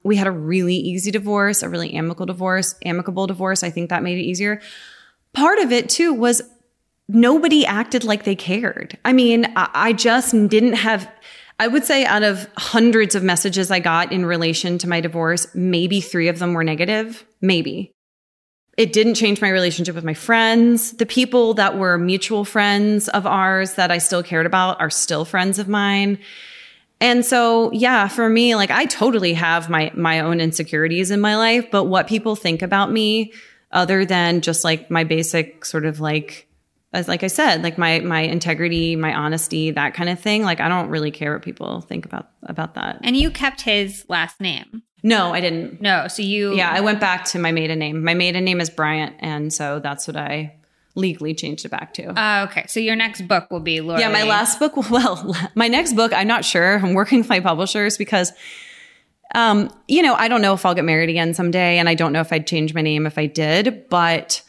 We 0.04 0.16
had 0.16 0.26
a 0.26 0.30
really 0.30 0.74
easy 0.74 1.10
divorce, 1.10 1.62
a 1.62 1.68
really 1.68 1.92
amicable 1.92 2.24
divorce, 2.24 2.74
amicable 2.82 3.26
divorce. 3.26 3.62
I 3.62 3.68
think 3.68 3.90
that 3.90 4.02
made 4.02 4.18
it 4.18 4.22
easier. 4.22 4.62
Part 5.34 5.58
of 5.58 5.70
it 5.70 5.90
too 5.90 6.14
was 6.14 6.40
nobody 7.08 7.66
acted 7.66 8.04
like 8.04 8.24
they 8.24 8.34
cared. 8.34 8.96
I 9.04 9.12
mean, 9.12 9.52
I, 9.54 9.68
I 9.74 9.92
just 9.92 10.32
didn't 10.48 10.74
have 10.74 11.10
I 11.58 11.68
would 11.68 11.84
say 11.84 12.04
out 12.04 12.22
of 12.22 12.48
hundreds 12.56 13.14
of 13.14 13.22
messages 13.22 13.70
I 13.70 13.80
got 13.80 14.12
in 14.12 14.26
relation 14.26 14.78
to 14.78 14.88
my 14.88 15.00
divorce, 15.00 15.46
maybe 15.54 16.00
three 16.00 16.28
of 16.28 16.38
them 16.38 16.52
were 16.52 16.64
negative. 16.64 17.24
Maybe. 17.40 17.92
It 18.76 18.92
didn't 18.92 19.14
change 19.14 19.40
my 19.40 19.48
relationship 19.48 19.94
with 19.94 20.04
my 20.04 20.12
friends. 20.12 20.92
The 20.92 21.06
people 21.06 21.54
that 21.54 21.78
were 21.78 21.96
mutual 21.96 22.44
friends 22.44 23.08
of 23.08 23.26
ours 23.26 23.74
that 23.74 23.90
I 23.90 23.98
still 23.98 24.22
cared 24.22 24.44
about 24.44 24.80
are 24.80 24.90
still 24.90 25.24
friends 25.24 25.58
of 25.58 25.66
mine. 25.66 26.18
And 27.00 27.24
so, 27.24 27.72
yeah, 27.72 28.08
for 28.08 28.28
me, 28.28 28.54
like 28.54 28.70
I 28.70 28.84
totally 28.84 29.32
have 29.32 29.70
my, 29.70 29.90
my 29.94 30.20
own 30.20 30.40
insecurities 30.40 31.10
in 31.10 31.20
my 31.20 31.36
life, 31.36 31.70
but 31.70 31.84
what 31.84 32.06
people 32.06 32.36
think 32.36 32.60
about 32.60 32.92
me 32.92 33.32
other 33.72 34.04
than 34.04 34.42
just 34.42 34.62
like 34.62 34.90
my 34.90 35.04
basic 35.04 35.64
sort 35.64 35.86
of 35.86 36.00
like, 36.00 36.45
as 36.96 37.08
like 37.08 37.22
I 37.22 37.28
said, 37.28 37.62
like 37.62 37.78
my, 37.78 38.00
my 38.00 38.20
integrity, 38.20 38.96
my 38.96 39.14
honesty, 39.14 39.70
that 39.70 39.94
kind 39.94 40.08
of 40.10 40.18
thing. 40.18 40.42
Like 40.42 40.60
I 40.60 40.68
don't 40.68 40.88
really 40.88 41.10
care 41.10 41.32
what 41.32 41.42
people 41.42 41.82
think 41.82 42.04
about, 42.04 42.30
about 42.42 42.74
that. 42.74 43.00
And 43.02 43.16
you 43.16 43.30
kept 43.30 43.60
his 43.60 44.04
last 44.08 44.40
name. 44.40 44.82
No, 45.02 45.32
I 45.32 45.40
didn't. 45.40 45.80
No, 45.80 46.08
so 46.08 46.22
you 46.22 46.54
Yeah, 46.54 46.70
I 46.70 46.80
went 46.80 46.98
back 46.98 47.26
to 47.26 47.38
my 47.38 47.52
maiden 47.52 47.78
name. 47.78 48.02
My 48.02 48.14
maiden 48.14 48.44
name 48.44 48.60
is 48.60 48.70
Bryant, 48.70 49.14
and 49.20 49.52
so 49.52 49.78
that's 49.78 50.08
what 50.08 50.16
I 50.16 50.56
legally 50.96 51.34
changed 51.34 51.64
it 51.64 51.68
back 51.68 51.94
to. 51.94 52.08
Uh, 52.20 52.46
okay, 52.48 52.64
so 52.66 52.80
your 52.80 52.96
next 52.96 53.28
book 53.28 53.48
will 53.50 53.60
be 53.60 53.80
Laura. 53.80 54.00
yeah, 54.00 54.08
my 54.08 54.24
last 54.24 54.58
book. 54.58 54.74
Well, 54.90 55.36
my 55.54 55.68
next 55.68 55.92
book, 55.92 56.12
I'm 56.12 56.26
not 56.26 56.44
sure. 56.44 56.78
I'm 56.78 56.94
working 56.94 57.18
with 57.18 57.28
my 57.28 57.38
publishers 57.38 57.96
because, 57.96 58.32
um, 59.34 59.70
you 59.86 60.02
know, 60.02 60.14
I 60.14 60.26
don't 60.26 60.42
know 60.42 60.54
if 60.54 60.66
I'll 60.66 60.74
get 60.74 60.84
married 60.84 61.10
again 61.10 61.34
someday, 61.34 61.78
and 61.78 61.88
I 61.88 61.94
don't 61.94 62.12
know 62.12 62.20
if 62.20 62.32
I'd 62.32 62.46
change 62.46 62.74
my 62.74 62.82
name 62.82 63.06
if 63.06 63.16
I 63.16 63.26
did. 63.26 63.88
But 63.88 64.42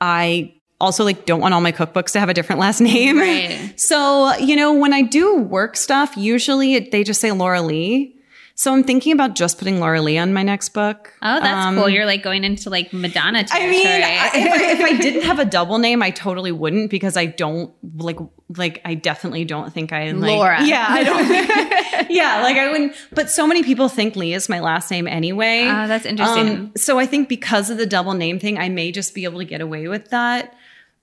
I 0.00 0.55
also 0.80 1.04
like 1.04 1.24
don't 1.26 1.40
want 1.40 1.54
all 1.54 1.60
my 1.60 1.72
cookbooks 1.72 2.12
to 2.12 2.20
have 2.20 2.28
a 2.28 2.34
different 2.34 2.60
last 2.60 2.80
name. 2.80 3.18
Right. 3.18 3.72
So 3.78 4.34
you 4.36 4.56
know, 4.56 4.72
when 4.72 4.92
I 4.92 5.02
do 5.02 5.36
work 5.36 5.76
stuff, 5.76 6.16
usually 6.16 6.74
it, 6.74 6.90
they 6.92 7.04
just 7.04 7.20
say 7.20 7.30
Laura 7.32 7.62
Lea. 7.62 8.12
So 8.58 8.72
I'm 8.72 8.84
thinking 8.84 9.12
about 9.12 9.34
just 9.34 9.58
putting 9.58 9.80
Laura 9.80 10.00
Lea 10.00 10.16
on 10.16 10.32
my 10.32 10.42
next 10.42 10.70
book. 10.70 11.12
Oh, 11.20 11.40
that's 11.40 11.66
Um, 11.66 11.76
cool. 11.76 11.90
You're 11.90 12.06
like 12.06 12.22
going 12.22 12.42
into 12.42 12.70
like 12.70 12.90
Madonna 12.90 13.40
I 13.40 13.42
territory. 13.42 13.70
mean, 13.70 13.86
I- 14.02 14.30
if, 14.34 14.34
I, 14.34 14.72
if 14.72 14.80
I 14.80 14.96
didn't 15.02 15.22
have 15.24 15.38
a 15.38 15.44
double 15.44 15.76
name, 15.76 16.02
I 16.02 16.10
totally 16.10 16.52
wouldn't 16.52 16.90
because 16.90 17.18
I 17.18 17.26
don't 17.26 17.70
like 17.98 18.16
like 18.56 18.80
I 18.86 18.94
definitely 18.94 19.44
don't 19.44 19.70
think 19.74 19.92
I 19.92 20.12
like 20.12 20.30
Laura. 20.30 20.64
Yeah, 20.64 20.86
I 20.88 21.04
don't. 21.04 22.10
yeah, 22.10 22.42
like 22.42 22.56
I 22.56 22.70
wouldn't. 22.70 22.94
But 23.12 23.28
so 23.28 23.46
many 23.46 23.62
people 23.62 23.90
think 23.90 24.16
Lea 24.16 24.32
is 24.32 24.48
my 24.48 24.60
last 24.60 24.90
name 24.90 25.06
anyway. 25.06 25.64
Oh, 25.64 25.86
that's 25.86 26.06
interesting. 26.06 26.48
Um, 26.48 26.72
so 26.76 26.98
I 26.98 27.04
think 27.04 27.28
because 27.28 27.68
of 27.68 27.76
the 27.76 27.86
double 27.86 28.14
name 28.14 28.38
thing, 28.38 28.56
I 28.58 28.70
may 28.70 28.90
just 28.90 29.14
be 29.14 29.24
able 29.24 29.38
to 29.40 29.44
get 29.44 29.60
away 29.60 29.86
with 29.86 30.08
that. 30.10 30.54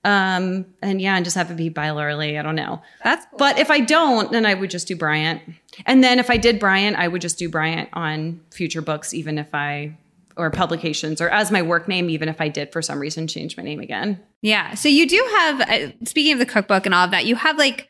Um, 0.04 0.66
and 0.82 1.00
yeah, 1.00 1.16
and 1.16 1.24
just 1.24 1.34
have 1.36 1.50
it 1.50 1.56
be 1.56 1.70
bilaterally. 1.70 2.38
I 2.38 2.42
don't 2.42 2.54
know. 2.56 2.82
that's 3.02 3.24
cool. 3.30 3.38
But 3.38 3.58
if 3.58 3.70
I 3.70 3.80
don't, 3.80 4.30
then 4.32 4.44
I 4.44 4.52
would 4.54 4.70
just 4.70 4.86
do 4.86 4.96
Bryant. 4.96 5.40
And 5.86 6.04
then 6.04 6.18
if 6.18 6.28
I 6.30 6.36
did 6.36 6.58
Bryant, 6.60 6.96
I 6.96 7.08
would 7.08 7.22
just 7.22 7.38
do 7.38 7.48
Bryant 7.48 7.88
on 7.94 8.40
future 8.52 8.82
books, 8.82 9.14
even 9.14 9.38
if 9.38 9.54
I 9.54 9.96
or 10.36 10.50
publications 10.50 11.20
or 11.20 11.28
as 11.30 11.50
my 11.52 11.62
work 11.62 11.86
name, 11.88 12.10
even 12.10 12.28
if 12.28 12.40
I 12.40 12.48
did 12.48 12.72
for 12.72 12.82
some 12.82 12.98
reason 12.98 13.26
change 13.28 13.56
my 13.56 13.62
name 13.62 13.78
again. 13.80 14.20
Yeah. 14.42 14.74
So 14.74 14.88
you 14.88 15.08
do 15.08 15.24
have, 15.36 15.60
uh, 15.60 15.92
speaking 16.04 16.32
of 16.32 16.38
the 16.40 16.46
cookbook 16.46 16.86
and 16.86 16.94
all 16.94 17.04
of 17.04 17.12
that, 17.12 17.24
you 17.24 17.36
have 17.36 17.56
like, 17.56 17.88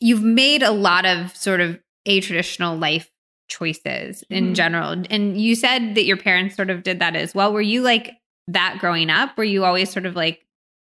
you've 0.00 0.22
made 0.22 0.62
a 0.62 0.70
lot 0.70 1.04
of 1.04 1.36
sort 1.36 1.60
of 1.60 1.78
a 2.06 2.20
traditional 2.20 2.76
life 2.76 3.10
choices 3.48 4.22
in 4.30 4.50
Mhm. 4.50 4.54
general. 4.54 5.04
And 5.10 5.40
you 5.40 5.56
said 5.56 5.96
that 5.96 6.04
your 6.04 6.16
parents 6.16 6.54
sort 6.54 6.70
of 6.70 6.84
did 6.84 7.00
that 7.00 7.16
as 7.16 7.34
well. 7.34 7.52
Were 7.52 7.60
you 7.60 7.82
like 7.82 8.12
that 8.46 8.78
growing 8.78 9.10
up? 9.10 9.36
Were 9.36 9.42
you 9.44 9.64
always 9.64 9.90
sort 9.90 10.06
of 10.06 10.14
like 10.14 10.40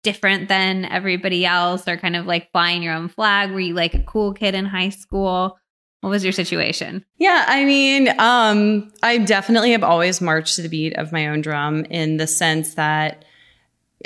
different 0.08 0.48
than 0.48 0.86
everybody 0.86 1.46
else 1.46 1.86
or 1.86 1.98
kind 1.98 2.16
of 2.16 2.26
like 2.26 2.50
flying 2.54 2.82
your 2.82 2.94
own 2.94 3.10
flag? 3.10 3.52
Were 3.52 3.60
you 3.60 3.74
like 3.74 3.94
a 3.94 4.00
cool 4.04 4.34
kid 4.34 4.56
in 4.56 4.64
high 4.64 4.88
school? 4.88 5.60
What 6.00 6.12
was 6.12 6.24
your 6.24 6.32
situation? 6.32 7.04
Yeah, 7.18 7.44
I 7.46 7.66
mean, 7.66 8.08
um, 8.18 8.90
I 9.04 9.18
definitely 9.18 9.74
have 9.74 9.84
always 9.84 10.22
marched 10.22 10.56
to 10.56 10.62
the 10.62 10.70
beat 10.70 10.94
of 10.94 11.12
my 11.12 11.28
own 11.28 11.42
drum 11.42 11.84
in 11.90 12.16
the 12.16 12.26
sense 12.26 12.76
that, 12.76 13.26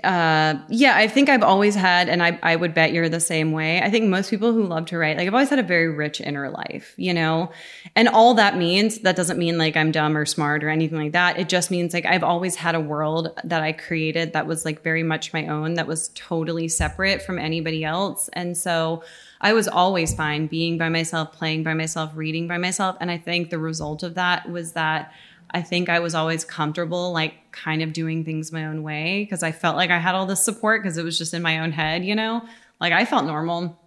uh, 0.06 0.56
yeah, 0.70 0.96
I 0.96 1.08
think 1.10 1.28
I've 1.28 1.44
always 1.44 1.76
had, 1.76 2.08
and 2.08 2.24
I, 2.24 2.39
I 2.42 2.56
would 2.56 2.74
bet 2.74 2.94
you're 2.94 3.10
the 3.10 3.20
same 3.20 3.52
way. 3.52 3.82
I 3.82 3.89
think 3.89 4.08
most 4.08 4.30
people 4.30 4.54
who 4.54 4.64
love 4.64 4.86
to 4.88 4.98
write, 4.98 5.18
like, 5.18 5.28
I've 5.28 5.34
always 5.34 5.50
had 5.50 5.60
a 5.60 5.64
very 5.64 5.89
rich 5.89 6.22
inner 6.22 6.50
life, 6.50 6.94
you 6.96 7.14
know? 7.14 7.52
And 7.94 8.08
all 8.08 8.34
that 8.36 8.58
means, 8.58 9.00
that 9.00 9.18
doesn't 9.18 9.38
mean 9.38 9.58
like 9.58 9.76
I'm 9.76 9.92
dumb 9.92 10.16
or 10.16 10.26
smart 10.26 10.64
or 10.64 10.70
anything 10.70 10.98
like 10.98 11.12
that. 11.12 11.38
It 11.38 11.50
just 11.50 11.72
means 11.72 11.94
like 11.94 12.06
I've 12.06 12.24
always 12.24 12.56
had 12.56 12.74
a 12.74 12.80
world 12.80 13.38
that 13.44 13.64
I 13.64 13.74
created 13.74 14.32
that 14.32 14.48
was 14.48 14.64
like 14.64 14.82
very 14.82 15.04
much 15.04 15.34
my 15.34 15.48
own, 15.48 15.74
that 15.74 15.88
was 15.88 16.10
totally 16.16 16.70
separate 16.70 17.22
from 17.22 17.38
anybody 17.38 17.84
else. 17.84 18.30
And 18.32 18.58
so, 18.58 19.04
I 19.44 19.54
was 19.54 19.68
always 19.68 20.14
fine 20.14 20.46
being 20.46 20.78
by 20.78 20.89
myself, 20.89 21.34
playing 21.34 21.64
by 21.64 21.74
myself, 21.74 22.12
reading 22.14 22.48
by 22.48 22.60
myself. 22.60 22.96
And 23.02 23.10
I 23.10 23.18
think 23.18 23.50
the 23.50 23.58
result 23.58 24.04
of 24.04 24.14
that 24.14 24.50
was 24.50 24.74
that 24.74 25.12
I 25.52 25.62
think 25.62 25.89
I 25.89 25.99
was 25.99 26.16
always 26.16 26.45
comfortable, 26.45 27.12
like 27.12 27.34
kind 27.52 27.82
of 27.82 27.93
doing 27.93 28.24
things 28.24 28.52
my 28.52 28.66
own 28.66 28.84
way 28.84 29.24
because 29.24 29.43
I 29.43 29.52
felt 29.52 29.76
like 29.76 29.89
I 29.89 29.99
had 29.99 30.16
all 30.16 30.26
this 30.26 30.43
support 30.43 30.82
because 30.82 30.97
it 30.97 31.04
was 31.04 31.18
just 31.18 31.34
in 31.34 31.41
my 31.41 31.60
own 31.60 31.72
head, 31.72 32.06
you 32.06 32.16
know? 32.16 32.41
Like 32.80 32.93
I 32.93 33.06
felt 33.06 33.26
normal. 33.26 33.78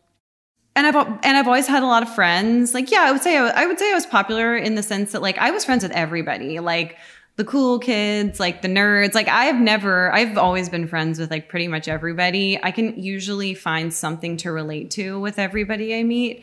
And 0.77 0.87
I've 0.87 0.97
and 0.97 1.37
I've 1.37 1.47
always 1.47 1.67
had 1.67 1.83
a 1.83 1.87
lot 1.87 2.03
of 2.03 2.15
friends. 2.15 2.75
Like, 2.75 2.91
yeah, 2.91 3.05
I 3.05 3.13
would 3.13 3.23
say 3.23 3.39
I, 3.39 3.63
I 3.63 3.67
would 3.67 3.79
say 3.79 3.91
I 3.91 3.95
was 3.95 4.07
popular 4.07 4.57
in 4.57 4.75
the 4.75 4.83
sense 4.83 5.13
that 5.13 5.23
like 5.23 5.39
I 5.39 5.51
was 5.51 5.65
friends 5.65 5.83
with 5.83 5.93
everybody. 5.93 6.61
Like 6.61 6.97
the 7.37 7.45
cool 7.45 7.79
kids, 7.79 8.39
like 8.39 8.63
the 8.63 8.69
nerds. 8.69 9.15
Like 9.15 9.29
I've 9.29 9.61
never, 9.61 10.13
I've 10.13 10.37
always 10.37 10.69
been 10.69 10.87
friends 10.87 11.19
with 11.19 11.31
like 11.31 11.49
pretty 11.49 11.69
much 11.69 11.89
everybody. 11.89 12.63
I 12.63 12.71
can 12.71 13.01
usually 13.01 13.55
find 13.55 13.93
something 13.93 14.37
to 14.39 14.53
relate 14.53 14.91
to 14.93 15.19
with 15.19 15.39
everybody 15.39 15.97
I 15.97 16.03
meet 16.03 16.43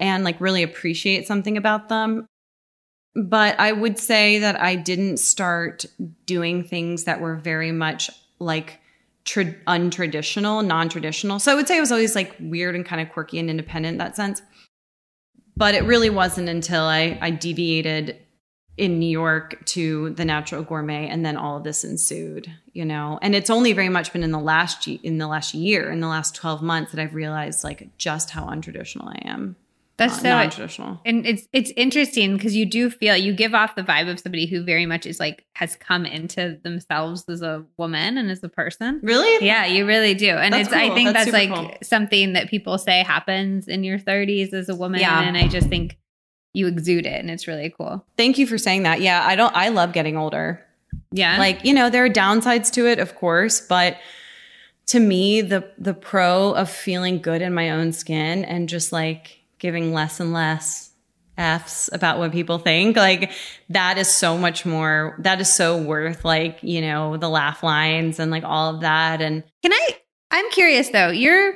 and 0.00 0.24
like 0.24 0.40
really 0.40 0.62
appreciate 0.62 1.26
something 1.26 1.56
about 1.56 1.88
them. 1.88 2.26
But 3.16 3.58
I 3.60 3.72
would 3.72 3.98
say 3.98 4.40
that 4.40 4.60
I 4.60 4.74
didn't 4.74 5.18
start 5.18 5.84
doing 6.26 6.64
things 6.64 7.04
that 7.04 7.20
were 7.20 7.36
very 7.36 7.70
much 7.70 8.10
like 8.40 8.80
tra- 9.24 9.54
untraditional, 9.66 10.64
non 10.64 10.88
traditional. 10.88 11.38
So 11.38 11.52
I 11.52 11.54
would 11.54 11.68
say 11.68 11.76
I 11.76 11.80
was 11.80 11.92
always 11.92 12.14
like 12.14 12.34
weird 12.40 12.74
and 12.74 12.84
kind 12.84 13.00
of 13.00 13.10
quirky 13.10 13.38
and 13.38 13.48
independent 13.48 13.94
in 13.94 13.98
that 13.98 14.16
sense. 14.16 14.42
But 15.56 15.74
it 15.74 15.84
really 15.84 16.10
wasn't 16.10 16.48
until 16.48 16.82
I, 16.84 17.18
I 17.20 17.30
deviated 17.30 18.20
in 18.76 18.98
New 18.98 19.08
York 19.08 19.64
to 19.66 20.10
the 20.10 20.24
natural 20.24 20.62
gourmet 20.62 21.08
and 21.08 21.24
then 21.24 21.36
all 21.36 21.58
of 21.58 21.64
this 21.64 21.84
ensued, 21.84 22.50
you 22.72 22.84
know. 22.84 23.18
And 23.22 23.34
it's 23.34 23.50
only 23.50 23.72
very 23.72 23.88
much 23.88 24.12
been 24.12 24.24
in 24.24 24.32
the 24.32 24.38
last 24.40 24.88
in 24.88 25.18
the 25.18 25.28
last 25.28 25.54
year, 25.54 25.90
in 25.90 26.00
the 26.00 26.08
last 26.08 26.34
12 26.34 26.62
months 26.62 26.92
that 26.92 27.00
I've 27.00 27.14
realized 27.14 27.62
like 27.62 27.96
just 27.98 28.30
how 28.30 28.46
untraditional 28.46 29.08
I 29.08 29.28
am. 29.28 29.56
That's 29.96 30.14
Uh, 30.18 30.22
so 30.22 30.28
non-traditional. 30.28 31.00
And 31.06 31.24
it's 31.24 31.46
it's 31.52 31.70
interesting 31.76 32.36
because 32.36 32.56
you 32.56 32.66
do 32.66 32.90
feel 32.90 33.16
you 33.16 33.32
give 33.32 33.54
off 33.54 33.76
the 33.76 33.82
vibe 33.84 34.10
of 34.10 34.18
somebody 34.18 34.46
who 34.46 34.64
very 34.64 34.86
much 34.86 35.06
is 35.06 35.20
like 35.20 35.44
has 35.54 35.76
come 35.76 36.04
into 36.04 36.58
themselves 36.64 37.24
as 37.28 37.42
a 37.42 37.64
woman 37.76 38.18
and 38.18 38.28
as 38.30 38.42
a 38.42 38.48
person. 38.48 38.98
Really? 39.04 39.46
Yeah, 39.46 39.66
you 39.66 39.86
really 39.86 40.14
do. 40.14 40.30
And 40.30 40.52
That's 40.52 40.66
it's 40.68 40.76
I 40.76 40.92
think 40.94 41.12
That's 41.12 41.30
that's, 41.30 41.32
like 41.32 41.54
cool. 41.54 41.72
something 41.82 42.32
that 42.32 42.48
people 42.50 42.76
say 42.78 43.04
happens 43.04 43.68
in 43.68 43.84
your 43.84 43.98
30s 44.00 44.52
as 44.52 44.68
a 44.68 44.74
woman 44.74 44.98
Yeah. 45.00 45.22
and 45.22 45.36
I 45.36 45.46
just 45.46 45.68
think 45.68 45.96
you 46.54 46.66
exude 46.66 47.06
it 47.06 47.20
and 47.20 47.30
it's 47.30 47.46
really 47.46 47.72
cool. 47.76 48.04
Thank 48.16 48.36
you 48.38 48.46
for 48.48 48.58
saying 48.58 48.82
that. 48.84 49.00
Yeah, 49.00 49.24
I 49.24 49.36
don't 49.36 49.54
I 49.54 49.68
love 49.68 49.92
getting 49.92 50.16
older. 50.16 50.60
Yeah. 51.12 51.38
Like, 51.38 51.64
you 51.64 51.72
know, 51.72 51.88
there 51.90 52.04
are 52.04 52.08
downsides 52.10 52.72
to 52.72 52.86
it, 52.88 52.98
of 52.98 53.14
course, 53.14 53.60
but 53.60 53.96
to 54.86 54.98
me, 55.00 55.40
the 55.40 55.70
the 55.78 55.94
pro 55.94 56.52
of 56.52 56.68
feeling 56.68 57.20
good 57.22 57.42
in 57.42 57.54
my 57.54 57.70
own 57.70 57.92
skin 57.92 58.44
and 58.44 58.68
just 58.68 58.92
like 58.92 59.38
giving 59.64 59.94
less 59.94 60.20
and 60.20 60.34
less 60.34 60.90
F's 61.38 61.88
about 61.90 62.18
what 62.18 62.32
people 62.32 62.58
think, 62.58 62.98
like 62.98 63.32
that 63.70 63.96
is 63.96 64.08
so 64.08 64.36
much 64.36 64.66
more 64.66 65.16
that 65.20 65.40
is 65.40 65.50
so 65.50 65.82
worth 65.82 66.22
like, 66.22 66.58
you 66.62 66.82
know, 66.82 67.16
the 67.16 67.30
laugh 67.30 67.62
lines 67.62 68.20
and 68.20 68.30
like 68.30 68.44
all 68.44 68.74
of 68.74 68.82
that. 68.82 69.22
And 69.22 69.42
Can 69.62 69.72
I? 69.72 69.98
I'm 70.30 70.50
curious 70.50 70.90
though. 70.90 71.08
You're, 71.08 71.54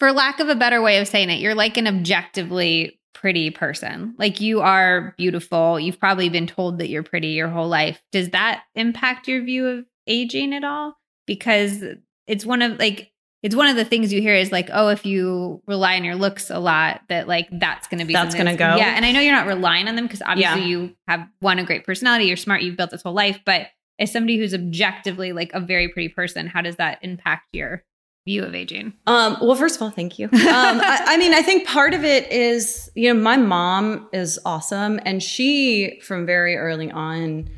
for 0.00 0.12
lack 0.12 0.38
of 0.38 0.50
a 0.50 0.54
better 0.54 0.82
way 0.82 0.98
of 0.98 1.08
saying 1.08 1.30
it, 1.30 1.40
you're 1.40 1.54
like 1.54 1.78
an 1.78 1.88
objectively 1.88 3.00
pretty 3.14 3.48
person. 3.48 4.14
Like 4.18 4.42
you 4.42 4.60
are 4.60 5.14
beautiful. 5.16 5.80
You've 5.80 5.98
probably 5.98 6.28
been 6.28 6.46
told 6.46 6.76
that 6.78 6.90
you're 6.90 7.02
pretty 7.02 7.28
your 7.28 7.48
whole 7.48 7.68
life. 7.68 8.02
Does 8.12 8.28
that 8.30 8.64
impact 8.74 9.28
your 9.28 9.42
view 9.42 9.66
of 9.66 9.86
aging 10.06 10.52
at 10.52 10.62
all? 10.62 10.98
Because 11.26 11.82
it's 12.26 12.44
one 12.44 12.60
of 12.60 12.78
like 12.78 13.13
it's 13.44 13.54
one 13.54 13.68
of 13.68 13.76
the 13.76 13.84
things 13.84 14.10
you 14.10 14.22
hear 14.22 14.34
is 14.34 14.50
like, 14.50 14.70
oh, 14.72 14.88
if 14.88 15.04
you 15.04 15.62
rely 15.66 15.96
on 15.96 16.02
your 16.02 16.14
looks 16.14 16.48
a 16.48 16.58
lot, 16.58 17.02
that 17.10 17.28
like 17.28 17.46
that's 17.52 17.86
going 17.88 17.98
to 18.00 18.06
be 18.06 18.14
That's 18.14 18.34
gonna 18.34 18.56
go. 18.56 18.76
Yeah, 18.76 18.96
and 18.96 19.04
I 19.04 19.12
know 19.12 19.20
you're 19.20 19.34
not 19.34 19.46
relying 19.46 19.86
on 19.86 19.96
them 19.96 20.06
because 20.06 20.22
obviously 20.22 20.62
Yeah. 20.62 20.66
you 20.66 20.96
have 21.06 21.28
one 21.40 21.58
a 21.58 21.64
great 21.64 21.84
personality, 21.84 22.24
you're 22.24 22.38
smart, 22.38 22.62
you've 22.62 22.78
built 22.78 22.90
this 22.90 23.02
whole 23.02 23.12
life, 23.12 23.38
but 23.44 23.66
as 24.00 24.10
somebody 24.10 24.38
who's 24.38 24.54
objectively 24.54 25.32
like 25.34 25.52
a 25.52 25.60
very 25.60 25.88
pretty 25.88 26.08
person, 26.08 26.46
how 26.46 26.62
does 26.62 26.76
that 26.76 26.98
impact 27.02 27.44
your 27.52 27.84
view 28.26 28.42
of 28.42 28.54
aging? 28.54 28.94
Um, 29.06 29.36
well, 29.42 29.54
first 29.54 29.76
of 29.76 29.82
all, 29.82 29.90
thank 29.90 30.18
you. 30.18 30.26
Um, 30.32 30.80
I, 30.80 31.02
I 31.08 31.16
mean, 31.18 31.34
I 31.34 31.42
think 31.42 31.68
part 31.68 31.92
of 31.92 32.02
it 32.02 32.32
is, 32.32 32.90
you 32.94 33.12
know, 33.12 33.20
my 33.20 33.36
mom 33.36 34.08
is 34.14 34.38
awesome, 34.46 34.98
and 35.04 35.22
she, 35.22 36.00
from 36.02 36.24
very 36.24 36.56
early 36.56 36.90
on, 36.90 37.50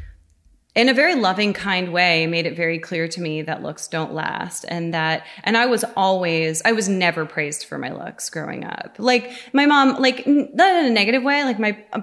in 0.77 0.91
a 0.91 0.95
very 0.95 1.15
loving, 1.15 1.55
kind 1.55 1.91
way, 1.91 2.27
made 2.27 2.45
it 2.45 2.55
very 2.55 2.79
clear 2.79 3.09
to 3.09 3.21
me 3.21 3.41
that 3.43 3.63
looks 3.63 3.89
don't 3.89 4.13
last, 4.13 4.67
and 4.69 4.93
that, 4.93 5.25
and 5.43 5.57
I 5.57 5.65
was 5.65 5.85
always, 5.97 6.61
I 6.67 6.73
was 6.73 6.87
never 6.87 7.25
praised 7.25 7.65
for 7.65 7.79
my 7.79 7.91
looks 7.91 8.29
growing 8.29 8.63
up. 8.63 8.95
Like 8.99 9.33
my 9.55 9.65
mom, 9.65 10.01
like 10.01 10.27
not 10.27 10.77
in 10.77 10.85
a 10.85 10.91
negative 10.91 11.23
way, 11.23 11.45
like 11.45 11.59
my, 11.59 11.83
uh, 11.95 12.03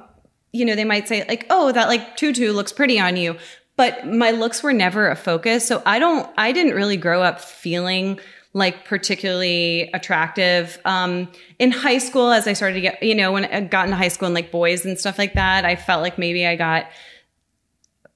you 0.51 0.65
know, 0.65 0.75
they 0.75 0.85
might 0.85 1.07
say 1.07 1.23
like, 1.27 1.45
oh, 1.51 1.71
that 1.71 1.87
like 1.87 2.17
tutu 2.17 2.51
looks 2.51 2.73
pretty 2.73 2.99
on 2.99 3.15
you. 3.15 3.37
But 3.75 4.07
my 4.07 4.31
looks 4.31 4.61
were 4.61 4.73
never 4.73 5.09
a 5.09 5.15
focus. 5.15 5.67
So 5.67 5.81
I 5.85 5.97
don't, 5.97 6.29
I 6.37 6.51
didn't 6.51 6.75
really 6.75 6.97
grow 6.97 7.23
up 7.23 7.41
feeling 7.41 8.19
like 8.53 8.85
particularly 8.85 9.89
attractive. 9.93 10.79
Um, 10.85 11.27
in 11.57 11.71
high 11.71 11.97
school, 11.97 12.31
as 12.31 12.47
I 12.47 12.53
started 12.53 12.75
to 12.75 12.81
get, 12.81 13.01
you 13.01 13.15
know, 13.15 13.31
when 13.31 13.45
I 13.45 13.61
got 13.61 13.85
into 13.85 13.97
high 13.97 14.09
school 14.09 14.27
and 14.27 14.35
like 14.35 14.51
boys 14.51 14.85
and 14.85 14.99
stuff 14.99 15.17
like 15.17 15.33
that, 15.33 15.65
I 15.65 15.75
felt 15.75 16.03
like 16.03 16.19
maybe 16.19 16.45
I 16.45 16.55
got 16.55 16.85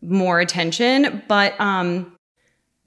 more 0.02 0.40
attention. 0.40 1.24
But, 1.28 1.60
um, 1.60 2.18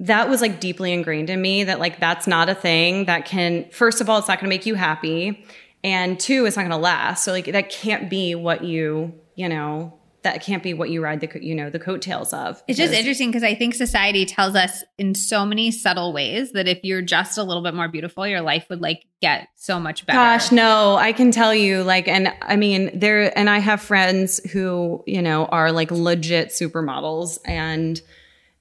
that 0.01 0.31
was 0.31 0.41
like 0.41 0.61
deeply 0.61 0.93
ingrained 0.93 1.29
in 1.29 1.41
me 1.41 1.65
that 1.65 1.79
like 1.79 2.01
that's 2.01 2.27
not 2.27 2.49
a 2.49 2.55
thing 2.55 3.05
that 3.05 3.27
can 3.27 3.69
first 3.71 4.01
of 4.01 4.09
all 4.09 4.19
it's 4.19 4.29
not 4.29 4.39
going 4.39 4.47
to 4.47 4.49
make 4.49 4.65
you 4.65 4.75
happy 4.75 5.45
and 5.85 6.19
two 6.19 6.47
it's 6.47 6.57
not 6.57 6.63
going 6.63 6.71
to 6.71 6.77
last 6.79 7.23
so 7.23 7.33
like 7.33 7.45
that 7.45 7.69
can't 7.69 8.09
be 8.09 8.35
what 8.35 8.65
you 8.65 9.13
you 9.35 9.47
know 9.47 10.00
that 10.23 10.43
can't 10.43 10.63
be 10.63 10.75
what 10.75 10.91
you 10.91 11.03
ride 11.03 11.21
the 11.21 11.45
you 11.45 11.55
know 11.55 11.71
the 11.71 11.79
coattails 11.79 12.33
of 12.33 12.63
It's 12.69 12.79
just 12.79 12.93
interesting 12.93 13.31
because 13.31 13.43
I 13.43 13.55
think 13.55 13.75
society 13.75 14.27
tells 14.27 14.55
us 14.55 14.85
in 14.99 15.15
so 15.15 15.47
many 15.47 15.71
subtle 15.71 16.13
ways 16.13 16.53
that 16.53 16.69
if 16.69 16.81
you're 16.83 17.03
just 17.03 17.39
a 17.39 17.43
little 17.43 17.63
bit 17.63 17.75
more 17.75 17.89
beautiful, 17.89 18.27
your 18.27 18.41
life 18.41 18.67
would 18.69 18.81
like 18.81 19.07
get 19.21 19.49
so 19.57 19.79
much 19.79 20.07
better. 20.07 20.19
Gosh, 20.19 20.53
no, 20.53 20.97
I 20.97 21.13
can 21.13 21.31
tell 21.31 21.55
you, 21.55 21.83
like, 21.83 22.09
and 22.09 22.33
I 22.43 22.57
mean, 22.57 22.91
there, 22.99 23.37
and 23.37 23.49
I 23.49 23.59
have 23.59 23.81
friends 23.81 24.41
who, 24.51 25.03
you 25.07 25.23
know, 25.23 25.47
are 25.47 25.73
like 25.73 25.91
legit 25.91 26.49
supermodels, 26.49 27.39
and 27.45 28.01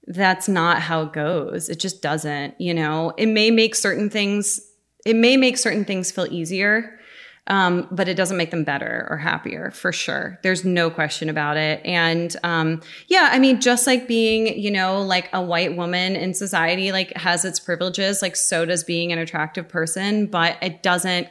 that's 0.07 0.47
not 0.47 0.81
how 0.81 1.03
it 1.03 1.13
goes. 1.13 1.69
It 1.69 1.79
just 1.79 2.01
doesn't, 2.01 2.59
you 2.59 2.73
know, 2.73 3.13
it 3.17 3.27
may 3.27 3.51
make 3.51 3.75
certain 3.75 4.09
things, 4.09 4.59
it 5.05 5.15
may 5.15 5.37
make 5.37 5.57
certain 5.57 5.85
things 5.85 6.11
feel 6.11 6.27
easier. 6.29 6.98
Um, 7.49 7.87
but 7.89 8.07
it 8.07 8.13
doesn't 8.13 8.37
make 8.37 8.51
them 8.51 8.63
better 8.63 9.07
or 9.09 9.17
happier 9.17 9.71
for 9.71 9.91
sure. 9.91 10.39
There's 10.43 10.63
no 10.63 10.91
question 10.91 11.29
about 11.29 11.57
it. 11.57 11.81
And 11.83 12.35
um, 12.43 12.81
yeah, 13.07 13.29
I 13.31 13.39
mean, 13.39 13.59
just 13.59 13.87
like 13.87 14.07
being, 14.07 14.59
you 14.59 14.69
know, 14.69 15.01
like 15.01 15.29
a 15.33 15.41
white 15.41 15.75
woman 15.75 16.15
in 16.15 16.35
society, 16.35 16.91
like 16.91 17.11
has 17.17 17.45
its 17.45 17.59
privileges, 17.59 18.21
like 18.21 18.35
so 18.35 18.65
does 18.65 18.83
being 18.83 19.11
an 19.11 19.17
attractive 19.17 19.67
person, 19.67 20.27
but 20.27 20.57
it 20.61 20.83
doesn't 20.83 21.27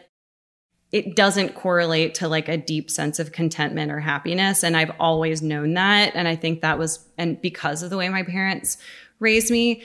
it 0.90 1.14
doesn't 1.14 1.54
correlate 1.54 2.14
to 2.14 2.28
like 2.28 2.48
a 2.48 2.56
deep 2.56 2.90
sense 2.90 3.18
of 3.18 3.32
contentment 3.32 3.92
or 3.92 4.00
happiness 4.00 4.64
and 4.64 4.76
i've 4.76 4.90
always 4.98 5.42
known 5.42 5.74
that 5.74 6.12
and 6.14 6.26
i 6.26 6.34
think 6.34 6.60
that 6.62 6.78
was 6.78 7.06
and 7.18 7.40
because 7.42 7.82
of 7.82 7.90
the 7.90 7.96
way 7.96 8.08
my 8.08 8.22
parents 8.22 8.78
raised 9.20 9.50
me 9.50 9.82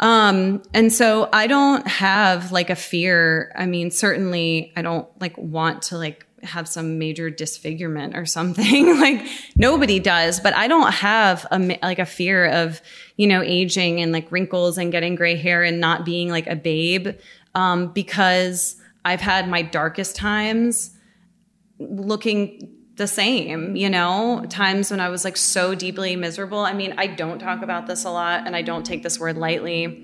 um 0.00 0.62
and 0.74 0.92
so 0.92 1.28
i 1.32 1.46
don't 1.46 1.86
have 1.86 2.52
like 2.52 2.70
a 2.70 2.76
fear. 2.76 3.52
I 3.56 3.66
mean 3.66 3.90
certainly 3.90 4.72
i 4.76 4.82
don't 4.82 5.08
like 5.20 5.36
want 5.38 5.82
to 5.82 5.96
like 5.96 6.26
have 6.42 6.68
some 6.68 6.98
major 6.98 7.28
disfigurement 7.30 8.16
or 8.16 8.24
something. 8.26 9.00
Like 9.00 9.26
nobody 9.56 9.98
does 9.98 10.40
but 10.40 10.54
i 10.54 10.68
don't 10.68 10.92
have 10.92 11.46
a 11.50 11.78
like 11.82 11.98
a 11.98 12.06
fear 12.06 12.46
of 12.46 12.80
you 13.16 13.26
know 13.26 13.42
aging 13.42 14.00
and 14.00 14.12
like 14.12 14.30
wrinkles 14.30 14.78
and 14.78 14.92
getting 14.92 15.14
gray 15.14 15.36
hair 15.36 15.62
and 15.62 15.80
not 15.80 16.04
being 16.04 16.28
like 16.30 16.46
a 16.46 16.56
babe. 16.56 17.08
Um 17.54 17.92
because 17.92 18.76
i've 19.04 19.20
had 19.20 19.48
my 19.48 19.62
darkest 19.62 20.16
times 20.16 20.90
looking 21.78 22.75
the 22.96 23.06
same, 23.06 23.76
you 23.76 23.90
know, 23.90 24.44
times 24.48 24.90
when 24.90 25.00
I 25.00 25.10
was 25.10 25.24
like 25.24 25.36
so 25.36 25.74
deeply 25.74 26.16
miserable. 26.16 26.60
I 26.60 26.72
mean, 26.72 26.94
I 26.96 27.06
don't 27.06 27.38
talk 27.38 27.62
about 27.62 27.86
this 27.86 28.04
a 28.04 28.10
lot 28.10 28.46
and 28.46 28.56
I 28.56 28.62
don't 28.62 28.86
take 28.86 29.02
this 29.02 29.20
word 29.20 29.36
lightly. 29.36 30.02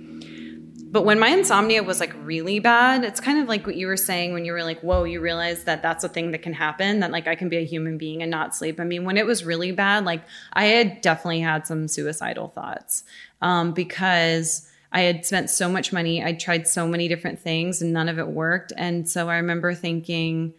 But 0.93 1.07
when 1.07 1.19
my 1.19 1.29
insomnia 1.29 1.83
was 1.83 2.01
like 2.01 2.15
really 2.23 2.59
bad, 2.59 3.03
it's 3.03 3.19
kind 3.19 3.41
of 3.41 3.49
like 3.49 3.67
what 3.67 3.77
you 3.77 3.87
were 3.87 3.97
saying 3.97 4.35
when 4.35 4.45
you 4.45 4.53
were 4.53 4.63
like, 4.63 4.81
whoa, 4.81 5.05
you 5.05 5.23
realize 5.23 5.65
that 5.65 5.81
that's 5.81 6.05
a 6.05 6.09
thing 6.09 6.33
that 6.33 6.43
can 6.43 6.53
happen, 6.53 7.01
that 7.01 7.11
like 7.11 7.27
I 7.27 7.35
can 7.35 7.49
be 7.49 7.57
a 7.57 7.65
human 7.65 7.97
being 7.97 8.21
and 8.21 8.31
not 8.31 8.55
sleep. 8.55 8.79
I 8.79 8.85
mean, 8.85 9.07
when 9.07 9.17
it 9.17 9.25
was 9.25 9.43
really 9.43 9.73
bad, 9.73 10.05
like 10.05 10.23
I 10.53 10.67
had 10.67 11.01
definitely 11.01 11.41
had 11.41 11.67
some 11.67 11.89
suicidal 11.89 12.49
thoughts 12.49 13.05
um, 13.41 13.73
because 13.73 14.69
I 14.93 15.01
had 15.01 15.25
spent 15.25 15.49
so 15.49 15.67
much 15.71 15.95
money. 15.95 16.23
I 16.23 16.35
tried 16.35 16.69
so 16.69 16.87
many 16.87 17.09
different 17.09 17.41
things 17.41 17.81
and 17.81 17.95
none 17.95 18.11
of 18.11 18.19
it 18.19 18.29
worked. 18.29 18.75
And 18.77 19.09
so 19.09 19.31
I 19.31 19.37
remember 19.37 19.73
thinking, 19.73 20.53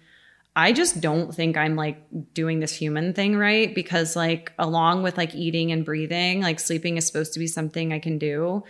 I 0.56 0.72
just 0.72 1.02
don't 1.02 1.34
think 1.34 1.58
I'm 1.58 1.76
like 1.76 1.98
doing 2.34 2.60
this 2.60 2.76
human 2.76 3.14
thing 3.14 3.36
right 3.36 3.74
because 3.74 4.16
like 4.16 4.54
along 4.60 5.02
with 5.02 5.18
like 5.18 5.34
eating 5.34 5.72
and 5.72 5.84
breathing, 5.84 6.42
like 6.42 6.60
sleeping 6.60 6.98
is 6.98 7.08
supposed 7.08 7.34
to 7.34 7.40
be 7.40 7.48
something 7.48 7.92
I 7.92 8.00
can 8.00 8.18
do 8.20 8.64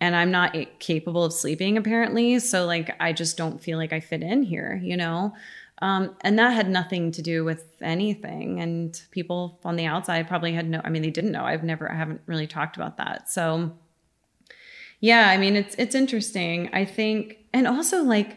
and 0.00 0.14
I'm 0.14 0.30
not 0.30 0.56
capable 0.78 1.24
of 1.24 1.32
sleeping 1.32 1.76
apparently, 1.76 2.38
so 2.38 2.66
like 2.66 2.94
I 3.00 3.12
just 3.12 3.36
don't 3.36 3.60
feel 3.60 3.78
like 3.78 3.92
I 3.92 4.00
fit 4.00 4.22
in 4.22 4.42
here, 4.42 4.80
you 4.82 4.96
know? 4.96 5.34
Um, 5.80 6.16
and 6.22 6.38
that 6.38 6.54
had 6.54 6.68
nothing 6.68 7.12
to 7.12 7.22
do 7.22 7.44
with 7.44 7.64
anything. 7.80 8.60
And 8.60 9.00
people 9.10 9.60
on 9.64 9.76
the 9.76 9.86
outside 9.86 10.26
probably 10.26 10.52
had 10.52 10.68
no, 10.68 10.80
I 10.82 10.90
mean, 10.90 11.02
they 11.02 11.10
didn't 11.10 11.32
know. 11.32 11.44
I've 11.44 11.62
never, 11.62 11.90
I 11.90 11.94
haven't 11.94 12.20
really 12.26 12.46
talked 12.46 12.76
about 12.76 12.96
that. 12.96 13.30
So, 13.30 13.72
yeah, 15.00 15.28
I 15.28 15.36
mean, 15.36 15.54
it's 15.54 15.76
it's 15.78 15.94
interesting. 15.94 16.70
I 16.72 16.84
think, 16.84 17.38
and 17.52 17.68
also 17.68 18.02
like, 18.02 18.36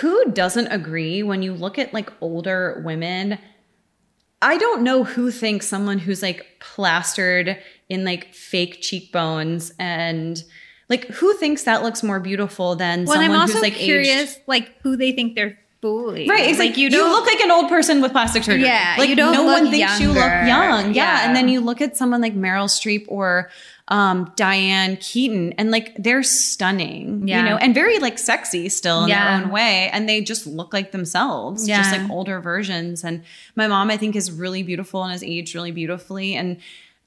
who 0.00 0.30
doesn't 0.32 0.68
agree 0.68 1.22
when 1.22 1.42
you 1.42 1.52
look 1.54 1.78
at 1.78 1.92
like 1.94 2.10
older 2.20 2.82
women? 2.84 3.38
I 4.42 4.58
don't 4.58 4.82
know 4.82 5.04
who 5.04 5.30
thinks 5.30 5.66
someone 5.66 5.98
who's 5.98 6.22
like 6.22 6.46
plastered 6.60 7.58
in 7.88 8.04
like 8.04 8.34
fake 8.34 8.78
cheekbones 8.80 9.72
and 9.78 10.42
like 10.88 11.06
who 11.08 11.32
thinks 11.34 11.62
that 11.64 11.82
looks 11.82 12.02
more 12.02 12.20
beautiful 12.20 12.76
than 12.76 13.04
Well, 13.06 13.14
someone 13.14 13.30
I'm 13.32 13.40
also 13.40 13.54
who's 13.54 13.62
like 13.62 13.74
curious, 13.74 14.36
aged. 14.36 14.40
like 14.46 14.74
who 14.82 14.96
they 14.96 15.12
think 15.12 15.34
they're 15.34 15.58
fooling. 15.82 16.28
Right, 16.28 16.48
it's 16.48 16.58
like, 16.58 16.76
you, 16.76 16.90
don't 16.90 17.10
look 17.10 17.26
like 17.26 17.40
an 17.40 17.50
old 17.50 17.68
person 17.68 18.00
with 18.00 18.12
plastic 18.12 18.44
surgery. 18.44 18.64
Yeah, 18.64 18.94
like 18.98 19.08
you 19.08 19.16
don't 19.16 19.32
no 19.32 19.44
one 19.44 19.70
thinks 19.70 20.00
you 20.00 20.08
look 20.08 20.16
young. 20.16 20.94
Yeah. 20.94 21.20
Yeah. 21.20 21.26
and 21.26 21.34
then 21.36 21.48
you 21.48 21.60
look 21.60 21.80
at 21.80 21.96
someone 21.96 22.20
like 22.20 22.34
Meryl 22.34 22.68
Streep 22.68 23.04
or 23.08 23.50
um, 23.88 24.32
Diane 24.36 24.96
Keaton, 24.96 25.52
and 25.58 25.70
like 25.70 25.94
they're 25.96 26.22
stunning. 26.22 27.28
Yeah. 27.28 27.38
you 27.44 27.48
know, 27.50 27.56
and 27.56 27.74
very 27.74 27.98
like 27.98 28.18
sexy 28.18 28.68
still 28.68 29.04
in 29.04 29.08
Yeah. 29.10 29.36
their 29.38 29.44
own 29.46 29.52
way, 29.52 29.90
and 29.92 30.08
they 30.08 30.20
just 30.22 30.46
look 30.46 30.72
like 30.72 30.92
themselves, 30.92 31.68
Yeah. 31.68 31.78
just 31.82 31.92
like 31.92 32.10
older 32.10 32.40
versions. 32.40 33.04
And 33.04 33.22
my 33.54 33.66
mom, 33.68 33.90
I 33.90 33.96
think, 33.96 34.16
is 34.16 34.30
really 34.32 34.62
beautiful 34.62 35.02
and 35.04 35.12
has 35.12 35.22
aged 35.22 35.54
really 35.54 35.70
beautifully, 35.72 36.34
and 36.34 36.56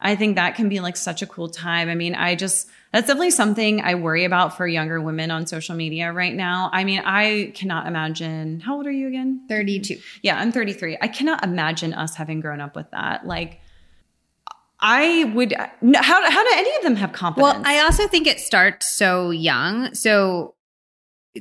I 0.01 0.15
think 0.15 0.37
that 0.37 0.55
can 0.55 0.69
be 0.69 0.79
like 0.79 0.95
such 0.95 1.21
a 1.21 1.27
cool 1.27 1.49
time. 1.49 1.89
I 1.89 1.95
mean, 1.95 2.15
I 2.15 2.35
just 2.35 2.69
that's 2.93 3.05
definitely 3.05 3.31
something 3.31 3.81
I 3.81 3.93
worry 3.95 4.23
about 4.23 4.57
for 4.57 4.65
younger 4.65 4.99
women 4.99 5.29
on 5.29 5.45
social 5.45 5.75
media 5.75 6.11
right 6.11 6.33
now. 6.33 6.69
I 6.73 6.83
mean, 6.85 7.01
I 7.05 7.51
cannot 7.53 7.85
imagine. 7.85 8.61
How 8.61 8.77
old 8.77 8.87
are 8.87 8.91
you 8.91 9.07
again? 9.07 9.41
32. 9.47 9.97
Yeah, 10.23 10.39
I'm 10.39 10.51
33. 10.51 10.97
I 10.99 11.07
cannot 11.07 11.43
imagine 11.43 11.93
us 11.93 12.15
having 12.15 12.39
grown 12.39 12.61
up 12.61 12.75
with 12.75 12.89
that. 12.91 13.27
Like, 13.27 13.59
I 14.81 15.25
would. 15.35 15.53
How 15.53 15.71
how 15.81 16.43
do 16.43 16.49
any 16.53 16.75
of 16.77 16.83
them 16.83 16.95
have 16.95 17.11
confidence? 17.11 17.53
Well, 17.53 17.61
I 17.65 17.79
also 17.79 18.07
think 18.07 18.27
it 18.27 18.39
starts 18.39 18.89
so 18.89 19.31
young. 19.31 19.93
So 19.93 20.55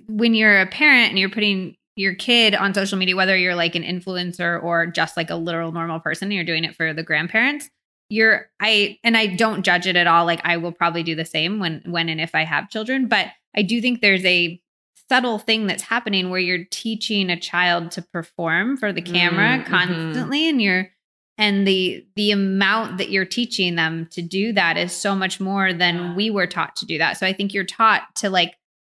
when 0.06 0.34
you're 0.34 0.60
a 0.60 0.66
parent 0.66 1.10
and 1.10 1.18
you're 1.18 1.30
putting 1.30 1.76
your 1.96 2.14
kid 2.14 2.54
on 2.54 2.74
social 2.74 2.98
media, 2.98 3.16
whether 3.16 3.36
you're 3.36 3.54
like 3.54 3.74
an 3.74 3.82
influencer 3.82 4.62
or 4.62 4.86
just 4.86 5.16
like 5.16 5.30
a 5.30 5.36
literal 5.36 5.72
normal 5.72 6.00
person, 6.00 6.26
and 6.26 6.34
you're 6.34 6.44
doing 6.44 6.64
it 6.64 6.74
for 6.74 6.92
the 6.92 7.02
grandparents. 7.02 7.68
You're 8.10 8.50
I 8.60 8.98
and 9.04 9.16
I 9.16 9.26
don't 9.26 9.62
judge 9.62 9.86
it 9.86 9.96
at 9.96 10.06
all. 10.06 10.24
Like 10.24 10.40
I 10.44 10.56
will 10.56 10.72
probably 10.72 11.02
do 11.02 11.14
the 11.14 11.24
same 11.24 11.58
when 11.60 11.82
when 11.86 12.08
and 12.08 12.20
if 12.20 12.34
I 12.34 12.44
have 12.44 12.70
children, 12.70 13.06
but 13.06 13.28
I 13.56 13.62
do 13.62 13.80
think 13.80 14.00
there's 14.00 14.24
a 14.24 14.60
subtle 15.08 15.38
thing 15.38 15.66
that's 15.66 15.82
happening 15.82 16.28
where 16.30 16.40
you're 16.40 16.64
teaching 16.70 17.30
a 17.30 17.38
child 17.38 17.90
to 17.92 18.02
perform 18.02 18.76
for 18.76 18.92
the 18.92 19.00
camera 19.00 19.58
Mm, 19.58 19.66
constantly 19.66 20.48
and 20.48 20.60
you're 20.60 20.90
and 21.38 21.66
the 21.66 22.04
the 22.16 22.30
amount 22.32 22.98
that 22.98 23.10
you're 23.10 23.24
teaching 23.24 23.76
them 23.76 24.06
to 24.10 24.20
do 24.20 24.52
that 24.52 24.76
is 24.76 24.92
so 24.92 25.14
much 25.14 25.38
more 25.40 25.72
than 25.72 26.14
we 26.16 26.28
were 26.30 26.46
taught 26.46 26.76
to 26.76 26.86
do 26.86 26.98
that. 26.98 27.16
So 27.16 27.26
i 27.26 27.32
think 27.32 27.54
you're 27.54 27.64
taught 27.64 28.02
to 28.16 28.28
like 28.28 28.54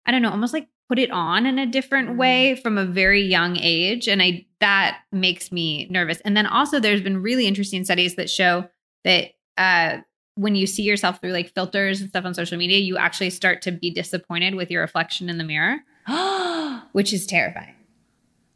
i 0.05 0.11
don't 0.11 0.21
know 0.21 0.31
almost 0.31 0.53
like 0.53 0.67
put 0.87 0.97
it 0.97 1.11
on 1.11 1.45
in 1.45 1.59
a 1.59 1.67
different 1.67 2.09
Mm. 2.09 2.17
way 2.17 2.55
from 2.55 2.77
a 2.79 2.85
very 2.85 3.21
young 3.21 3.57
age. 3.57 4.07
And 4.07 4.21
i 4.23 4.45
that 4.59 5.01
makes 5.11 5.51
me 5.51 5.87
nervous. 5.91 6.19
And 6.25 6.35
then 6.35 6.45
also 6.47 6.79
there's 6.79 7.01
been 7.01 7.21
really 7.21 7.45
interesting 7.47 7.83
studies 7.85 8.15
that 8.15 8.29
show 8.29 8.67
that 9.03 9.31
uh 9.57 9.97
when 10.35 10.55
you 10.55 10.65
see 10.67 10.83
yourself 10.83 11.19
through 11.19 11.33
like 11.33 11.53
filters 11.53 11.99
and 11.99 12.09
stuff 12.09 12.23
on 12.23 12.33
social 12.33 12.57
media, 12.57 12.77
you 12.79 12.97
actually 12.97 13.29
start 13.29 13.61
to 13.63 13.71
be 13.73 13.91
disappointed 13.91 14.55
with 14.55 14.71
your 14.71 14.81
reflection 14.81 15.29
in 15.29 15.37
the 15.37 15.43
mirror, 15.43 15.79
which 16.93 17.11
is 17.13 17.25
terrifying. 17.25 17.75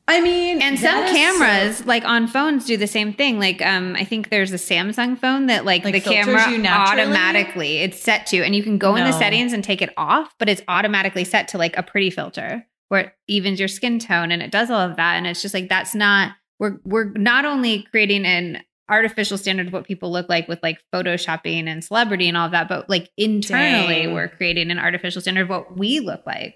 I 0.08 0.22
mean, 0.22 0.62
And 0.62 0.78
some 0.78 1.06
cameras, 1.06 1.78
so- 1.78 1.86
like 1.86 2.04
on 2.04 2.28
phones, 2.28 2.66
do 2.66 2.76
the 2.76 2.88
same 2.88 3.14
thing. 3.14 3.40
Like, 3.40 3.66
um, 3.66 3.96
I 3.96 4.04
think 4.04 4.30
there's 4.30 4.52
a 4.52 4.58
Samsung 4.58 5.18
phone 5.18 5.48
that, 5.48 5.64
like, 5.66 5.86
Like 5.86 5.94
the 5.94 6.02
camera 6.02 6.42
automatically 6.68 7.78
it's 7.78 8.02
set 8.02 8.28
to, 8.28 8.44
and 8.44 8.56
you 8.56 8.64
can 8.64 8.78
go 8.78 8.96
in 8.96 9.06
the 9.06 9.12
settings 9.14 9.54
and 9.54 9.64
take 9.64 9.82
it 9.82 9.94
off, 9.96 10.34
but 10.40 10.50
it's 10.50 10.62
automatically 10.68 11.24
set 11.24 11.48
to 11.50 11.58
like 11.58 11.78
a 11.78 11.84
pretty 11.84 12.10
filter 12.10 12.66
where 12.90 13.02
it 13.02 13.14
evens 13.28 13.60
your 13.60 13.68
skin 13.68 13.98
tone 13.98 14.32
and 14.32 14.42
it 14.42 14.52
does 14.52 14.70
all 14.70 14.82
of 14.82 14.98
that. 14.98 15.16
And 15.16 15.26
it's 15.26 15.42
just 15.42 15.54
like 15.54 15.70
that's 15.70 15.96
not 15.96 16.34
we're 16.60 16.78
we're 16.84 17.12
not 17.12 17.46
only 17.46 17.84
creating 17.84 18.26
an 18.26 18.62
artificial 18.90 19.38
standard 19.38 19.68
of 19.68 19.74
what 19.74 19.86
people 19.86 20.12
look 20.12 20.30
like 20.30 20.48
with 20.48 20.60
like 20.62 20.78
photoshopping 20.94 21.68
and 21.68 21.84
celebrity 21.84 22.28
and 22.28 22.38
all 22.38 22.46
of 22.46 22.52
that, 22.52 22.68
but 22.68 22.90
like 22.90 23.10
internally 23.18 24.04
Dang. 24.04 24.14
we're 24.14 24.28
creating 24.28 24.70
an 24.70 24.80
artificial 24.80 25.22
standard 25.22 25.44
of 25.44 25.50
what 25.50 25.78
we 25.78 26.00
look 26.00 26.26
like. 26.26 26.56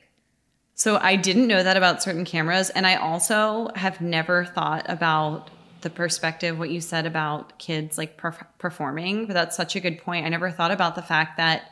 So 0.77 0.97
I 1.01 1.15
didn't 1.15 1.47
know 1.47 1.63
that 1.63 1.75
about 1.75 2.03
certain 2.03 2.23
cameras. 2.23 2.69
And 2.69 2.85
I 2.85 2.97
also 2.97 3.69
have 3.73 3.99
never 3.99 4.45
thought 4.45 4.85
about 4.87 5.49
the 5.81 5.89
perspective, 5.89 6.59
what 6.59 6.69
you 6.69 6.81
said 6.81 7.07
about 7.07 7.57
kids 7.57 7.97
like 7.97 8.15
perf- 8.21 8.45
performing. 8.59 9.25
But 9.25 9.33
that's 9.33 9.57
such 9.57 9.75
a 9.75 9.79
good 9.79 9.97
point. 9.97 10.27
I 10.27 10.29
never 10.29 10.51
thought 10.51 10.69
about 10.69 10.93
the 10.93 11.01
fact 11.01 11.37
that 11.37 11.63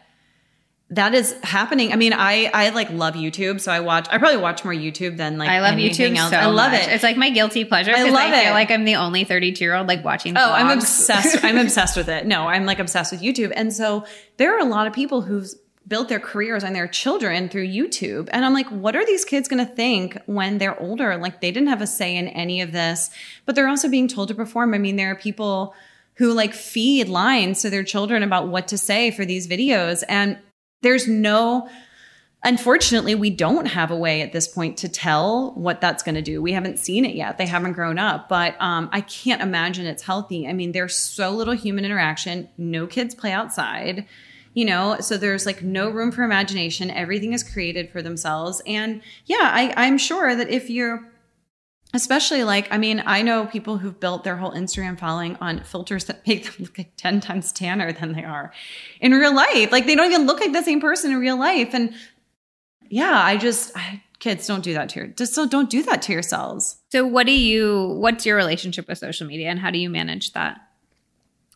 that 0.89 1.14
is 1.14 1.36
happening. 1.43 1.93
I 1.93 1.97
mean, 1.97 2.14
I, 2.14 2.49
I 2.51 2.70
like 2.70 2.89
love 2.89 3.14
YouTube. 3.14 3.62
So 3.62 3.72
I 3.72 3.80
watch, 3.80 4.08
I 4.10 4.18
probably 4.18 4.38
watch 4.41 4.64
more 4.64 4.74
YouTube 4.74 5.18
than 5.18 5.38
like 5.38 5.49
I 5.49 5.60
love 5.60 5.74
anything 5.74 6.14
YouTube 6.14 6.18
else. 6.18 6.32
so 6.32 6.38
I 6.38 6.45
love 6.47 6.72
much. 6.72 6.82
it. 6.88 6.93
It's 6.93 7.03
like 7.03 7.18
my 7.18 7.30
guilty 7.30 7.64
pleasure. 7.64 7.91
I 7.95 8.03
love 8.10 8.16
I 8.16 8.32
feel 8.41 8.49
it. 8.49 8.53
like 8.53 8.72
I'm 8.72 8.86
the 8.86 8.95
only 8.95 9.24
32 9.24 9.64
year 9.64 9.76
old 9.76 9.88
like 9.88 10.03
watching. 10.03 10.36
Oh, 10.36 10.51
I'm 10.51 10.76
obsessed. 10.76 11.43
I'm 11.43 11.60
obsessed 11.60 11.95
with 11.95 12.10
it. 12.10 12.26
No, 12.26 12.47
I'm 12.47 12.66
like 12.66 12.80
obsessed 12.80 13.12
with 13.12 13.22
YouTube. 13.22 13.53
And 13.56 13.72
so 13.72 14.06
there 14.38 14.56
are 14.56 14.60
a 14.60 14.66
lot 14.70 14.88
of 14.88 14.93
people 14.93 15.22
who've 15.22 15.49
built 15.88 16.10
their 16.10 16.20
careers 16.20 16.64
and 16.64 16.76
their 16.76 16.88
children 16.88 17.48
through 17.48 17.68
YouTube. 17.68 18.28
And 18.32 18.44
I'm 18.44 18.54
like, 18.54 18.68
what 18.70 18.96
are 18.96 19.06
these 19.06 19.24
kids 19.24 19.48
going 19.48 19.66
to 19.66 19.72
think 19.72 20.18
when 20.26 20.58
they're 20.58 20.80
older? 20.80 21.18
Like 21.18 21.42
they 21.42 21.52
didn't 21.52 21.70
have 21.70 21.82
a 21.82 21.88
say 21.88 22.16
in 22.16 22.28
any 22.30 22.62
of 22.62 22.72
this, 22.72 23.12
but 23.46 23.56
they're 23.56 23.68
also 23.68 23.90
being 23.90 24.08
told 24.08 24.30
to 24.30 24.36
perform. 24.36 24.74
I 24.74 24.80
mean, 24.80 24.96
there 24.96 25.12
are 25.12 25.16
people 25.16 25.76
who 26.16 26.34
like 26.34 26.54
feed 26.54 27.10
lines 27.10 27.62
to 27.62 27.70
their 27.70 27.84
children 27.84 28.24
about 28.24 28.48
what 28.48 28.68
to 28.70 28.78
say 28.78 29.12
for 29.12 29.26
these 29.26 29.48
videos. 29.48 30.04
And 30.08 30.40
there's 30.82 31.08
no, 31.08 31.70
unfortunately, 32.44 33.16
we 33.16 33.30
don't 33.30 33.66
have 33.66 33.92
a 33.92 33.98
way 33.98 34.22
at 34.22 34.32
this 34.32 34.48
point 34.48 34.78
to 34.78 34.90
tell 34.90 35.52
what 35.52 35.82
that's 35.82 36.04
going 36.04 36.16
to 36.16 36.22
do. 36.22 36.42
We 36.42 36.54
haven't 36.54 36.80
seen 36.80 37.06
it 37.06 37.16
yet. 37.16 37.38
They 37.38 37.46
haven't 37.46 37.74
grown 37.74 38.00
up, 38.00 38.30
but 38.30 38.60
um, 38.62 38.90
I 38.92 39.02
can't 39.02 39.42
imagine 39.42 39.86
it's 39.86 40.04
healthy. 40.04 40.48
I 40.48 40.54
mean, 40.54 40.72
there's 40.72 40.96
so 40.96 41.32
little 41.32 41.54
human 41.54 41.86
interaction. 41.86 42.50
No 42.58 42.88
kids 42.88 43.14
play 43.14 43.32
outside, 43.32 44.08
you 44.56 44.66
know, 44.66 44.97
so 45.01 45.18
there's 45.18 45.45
like 45.45 45.62
no 45.62 45.89
room 45.89 46.12
for 46.12 46.24
imagination. 46.24 46.89
Everything 46.89 47.34
is 47.34 47.43
created 47.43 47.91
for 47.91 48.01
themselves. 48.01 48.62
And 48.66 49.01
yeah, 49.26 49.51
I, 49.53 49.74
I'm 49.78 49.99
sure 49.99 50.36
that 50.36 50.49
if 50.49 50.70
you're 50.70 51.12
especially 51.93 52.43
like 52.43 52.68
i 52.74 52.78
mean 52.78 53.01
i 53.06 53.22
know 53.22 53.45
people 53.45 53.78
who've 53.78 53.99
built 54.01 54.26
their 54.26 54.36
whole 54.36 54.51
instagram 54.51 54.99
following 54.99 55.38
on 55.39 55.64
filters 55.64 56.06
that 56.06 56.28
make 56.28 56.43
them 56.43 56.56
look 56.60 56.78
like 56.78 56.91
10 56.97 57.22
times 57.22 57.53
tanner 57.53 57.93
than 57.93 58.12
they 58.12 58.24
are 58.24 58.51
in 58.99 59.14
real 59.14 59.34
life 59.34 59.72
like 59.72 59.86
they 59.86 59.95
don't 59.95 60.12
even 60.12 60.26
look 60.26 60.41
like 60.41 60.51
the 60.51 60.64
same 60.64 60.82
person 60.82 61.12
in 61.12 61.20
real 61.20 61.38
life 61.38 61.70
and 61.74 61.93
yeah 62.89 63.22
i 63.24 63.38
just 63.38 63.72
I, 63.78 64.01
kids 64.20 64.45
don't 64.45 64.64
do 64.64 64.74
that 64.74 64.89
to 64.89 64.99
your 64.99 65.08
just 65.10 65.36
don't, 65.36 65.49
don't 65.49 65.70
do 65.70 65.84
that 65.84 66.01
to 66.01 66.12
yourselves 66.12 66.82
So, 66.95 67.06
what 67.06 67.26
do 67.26 67.34
you? 67.34 67.89
What's 67.99 68.26
your 68.26 68.38
relationship 68.38 68.88
with 68.88 68.97
social 68.97 69.28
media, 69.28 69.49
and 69.49 69.60
how 69.60 69.70
do 69.70 69.78
you 69.78 69.89
manage 69.89 70.32
that? 70.32 70.62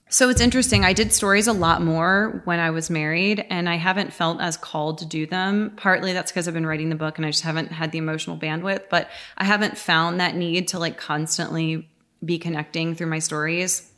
So 0.10 0.30
it's 0.30 0.42
interesting. 0.42 0.84
I 0.84 0.94
did 0.94 1.14
stories 1.14 1.48
a 1.48 1.54
lot 1.54 1.82
more 1.82 2.42
when 2.46 2.60
i 2.60 2.70
was 2.72 2.90
married 2.90 3.46
and 3.50 3.70
i 3.70 3.76
haven't 3.76 4.12
felt 4.12 4.42
as 4.42 4.58
called 4.58 4.98
to 5.00 5.06
do 5.06 5.26
them. 5.26 5.74
Partly 5.78 6.14
that's 6.14 6.32
because 6.32 6.48
i've 6.48 6.54
been 6.54 6.66
writing 6.66 6.90
the 6.90 6.96
book 6.96 7.18
and 7.18 7.26
i 7.26 7.32
just 7.32 7.44
haven't 7.44 7.72
had 7.72 7.92
the 7.92 7.98
emotional 8.00 8.38
bandwidth 8.38 8.84
but 8.90 9.10
i 9.38 9.44
haven't 9.44 9.78
found 9.78 10.20
that 10.20 10.36
need 10.36 10.68
to 10.70 10.80
like 10.80 10.98
constantly 10.98 11.88
be 12.26 12.38
connecting 12.38 12.96
through 12.96 13.08
my 13.08 13.20
stories. 13.20 13.90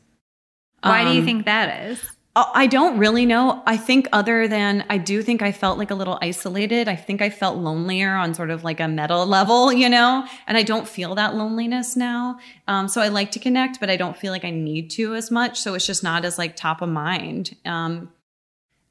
Why 0.84 1.04
do 1.06 1.12
you 1.14 1.20
Um, 1.22 1.26
think 1.26 1.46
that 1.46 1.86
is? 1.90 2.00
Uh, 2.34 2.46
I 2.54 2.68
don't 2.68 2.98
really 2.98 3.26
know. 3.26 3.62
I 3.66 3.76
think 3.76 4.08
other 4.14 4.48
than 4.48 4.86
I 4.90 4.98
do 4.98 5.22
think 5.22 5.42
I 5.42 5.52
felt 5.52 5.78
like 5.78 5.92
a 5.92 5.96
little 5.96 6.18
isolated. 6.22 6.88
I 6.88 6.96
think 6.96 7.22
I 7.22 7.30
felt 7.30 7.58
lonelier 7.58 8.16
on 8.16 8.34
sort 8.34 8.52
of 8.52 8.64
like 8.64 8.80
a 8.80 8.88
meta 8.88 9.24
level, 9.24 9.74
you 9.74 9.90
know, 9.90 10.26
and 10.48 10.58
I 10.58 10.64
don't 10.64 10.88
feel 10.88 11.14
that 11.16 11.36
loneliness 11.36 11.98
now. 11.98 12.40
Um, 12.70 12.88
so 12.88 13.02
I 13.02 13.10
like 13.10 13.32
to 13.32 13.40
connect, 13.40 13.82
but 13.82 13.90
I 13.90 13.98
don't 13.98 14.16
feel 14.16 14.32
like 14.32 14.46
I 14.46 14.50
need 14.50 14.92
to 14.92 15.14
as 15.14 15.30
much. 15.30 15.60
So 15.60 15.74
it's 15.74 15.86
just 15.86 16.04
not 16.04 16.24
as 16.24 16.38
like 16.38 16.56
top 16.56 16.82
of 16.82 16.88
mind. 16.88 17.58
Um, 17.66 18.10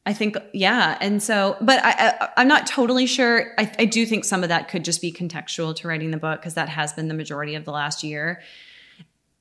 I 0.05 0.13
think, 0.13 0.37
yeah. 0.53 0.99
And 1.01 1.23
so, 1.23 1.57
but 1.63 1.83
I, 1.83 1.93
I, 1.93 2.29
I'm 2.37 2.49
not 2.49 2.67
totally 2.67 3.07
sure. 3.07 3.53
I, 3.57 3.73
I 3.79 3.85
do 3.87 4.05
think 4.05 4.27
some 4.27 4.43
of 4.43 4.51
that 4.51 4.69
could 4.69 4.85
just 4.85 5.01
be 5.01 5.13
contextual 5.13 5.75
to 5.77 5.89
writing 5.89 6.11
the 6.11 6.19
book 6.19 6.41
because 6.41 6.55
that 6.55 6.69
has 6.69 6.93
been 6.93 7.09
the 7.09 7.15
majority 7.15 7.55
of 7.55 7.65
the 7.65 7.73
last 7.73 8.03
year 8.03 8.43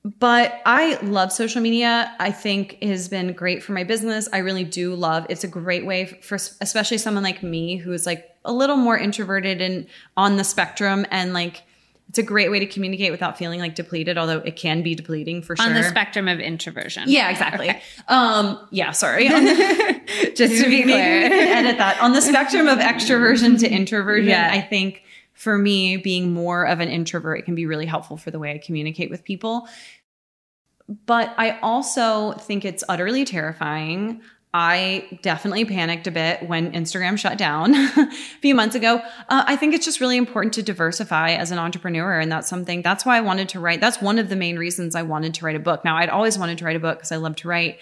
but 0.06 0.62
I 0.66 0.96
love 1.04 1.32
social 1.32 1.62
media. 1.62 2.16
I 2.20 2.32
think 2.32 2.78
it 2.82 2.88
has 2.90 3.10
been 3.10 3.34
great 3.34 3.62
for 3.64 3.74
my 3.74 3.84
business. 3.84 4.30
I 4.32 4.38
really 4.40 4.64
do 4.64 4.96
love. 4.96 5.26
It's 5.30 5.44
a 5.44 5.48
great 5.48 5.86
way 5.86 6.06
for 6.06 6.36
especially 6.36 6.98
someone 6.98 7.24
like 7.24 7.44
me 7.44 7.76
who 7.78 7.92
is 7.92 8.06
like 8.06 8.30
a 8.46 8.54
little 8.54 8.78
more 8.78 8.98
introverted 8.98 9.62
and 9.62 9.88
on 10.16 10.38
the 10.38 10.44
spectrum 10.46 11.06
and 11.12 11.34
like 11.34 11.64
it's 12.08 12.18
a 12.18 12.24
great 12.24 12.50
way 12.50 12.58
to 12.60 12.66
communicate 12.66 13.12
without 13.12 13.38
feeling 13.38 13.60
like 13.60 13.76
depleted, 13.76 14.18
although 14.18 14.40
it 14.40 14.56
can 14.56 14.82
be 14.82 14.96
depleting 14.96 15.44
for 15.44 15.56
sure. 15.56 15.68
On 15.68 15.76
the 15.76 15.84
spectrum 15.84 16.28
of 16.28 16.40
introversion. 16.40 17.04
yeah, 17.06 17.30
exactly. 17.30 17.70
Okay. 17.70 17.82
Um, 18.08 18.60
yeah, 18.72 18.92
sorry. 18.92 19.28
The- 19.28 20.02
Just 20.36 20.64
to 20.64 20.70
be 20.70 20.82
clear. 20.84 20.96
edit 21.32 21.78
that. 21.78 22.02
On 22.02 22.14
the 22.14 22.22
spectrum 22.22 22.68
of 22.68 22.80
extroversion 22.80 23.60
to 23.60 23.70
introversion, 23.70 24.30
Yeah. 24.30 24.50
I 24.52 24.60
think 24.62 25.04
for 25.40 25.58
me, 25.58 25.96
being 25.96 26.34
more 26.34 26.68
of 26.68 26.82
an 26.82 26.90
introvert, 26.90 27.40
it 27.40 27.46
can 27.46 27.56
be 27.56 27.66
really 27.66 27.86
helpful 27.86 28.18
for 28.18 28.30
the 28.30 28.38
way 28.38 28.54
I 28.54 28.58
communicate 28.58 29.10
with 29.10 29.24
people. 29.24 29.70
But 31.06 31.34
I 31.38 31.58
also 31.60 32.34
think 32.34 32.66
it's 32.66 32.84
utterly 32.90 33.24
terrifying. 33.24 34.20
I 34.54 35.18
definitely 35.22 35.64
panicked 35.64 36.08
a 36.08 36.12
bit 36.12 36.46
when 36.46 36.74
Instagram 36.74 37.18
shut 37.18 37.38
down 37.38 37.74
a 37.76 38.12
few 38.42 38.54
months 38.54 38.76
ago. 38.76 39.02
Uh, 39.30 39.46
I 39.48 39.56
think 39.56 39.74
it's 39.74 39.86
just 39.86 40.02
really 40.02 40.18
important 40.18 40.56
to 40.56 40.62
diversify 40.62 41.30
as 41.30 41.52
an 41.52 41.58
entrepreneur. 41.58 42.20
And 42.20 42.30
that's 42.30 42.50
something, 42.50 42.82
that's 42.82 43.06
why 43.06 43.16
I 43.16 43.22
wanted 43.22 43.48
to 43.50 43.62
write. 43.62 43.80
That's 43.80 44.02
one 44.02 44.20
of 44.20 44.28
the 44.28 44.36
main 44.36 44.58
reasons 44.58 44.94
I 44.94 45.04
wanted 45.04 45.36
to 45.36 45.46
write 45.46 45.56
a 45.56 45.60
book. 45.60 45.86
Now, 45.86 45.96
I'd 45.96 46.10
always 46.10 46.38
wanted 46.38 46.58
to 46.58 46.66
write 46.66 46.76
a 46.76 46.82
book 46.82 46.98
because 46.98 47.14
I 47.14 47.16
love 47.16 47.38
to 47.38 47.48
write 47.48 47.80